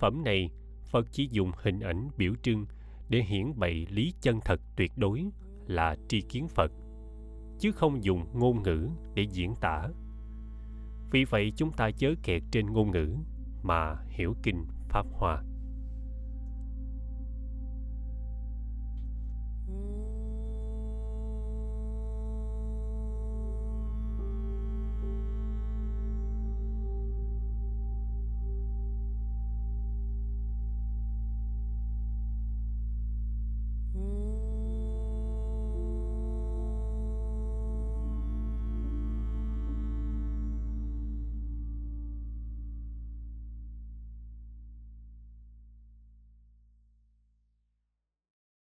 phẩm 0.00 0.24
này, 0.24 0.50
phật 0.90 1.06
chỉ 1.10 1.28
dùng 1.30 1.52
hình 1.62 1.80
ảnh 1.80 2.08
biểu 2.16 2.32
trưng 2.42 2.66
để 3.08 3.22
hiển 3.22 3.58
bày 3.58 3.86
lý 3.90 4.12
chân 4.20 4.40
thật 4.44 4.60
tuyệt 4.76 4.92
đối 4.96 5.24
là 5.66 5.96
tri 6.08 6.20
kiến 6.20 6.48
phật, 6.48 6.72
chứ 7.58 7.72
không 7.72 8.04
dùng 8.04 8.26
ngôn 8.32 8.62
ngữ 8.62 8.88
để 9.14 9.26
diễn 9.30 9.54
tả. 9.60 9.88
Vì 11.10 11.24
vậy 11.24 11.52
chúng 11.56 11.72
ta 11.72 11.90
chớ 11.90 12.14
kẹt 12.22 12.42
trên 12.50 12.66
ngôn 12.66 12.90
ngữ 12.90 13.16
mà 13.62 13.96
hiểu 14.08 14.34
kinh 14.42 14.64
pháp 14.88 15.06
hoa. 15.12 15.42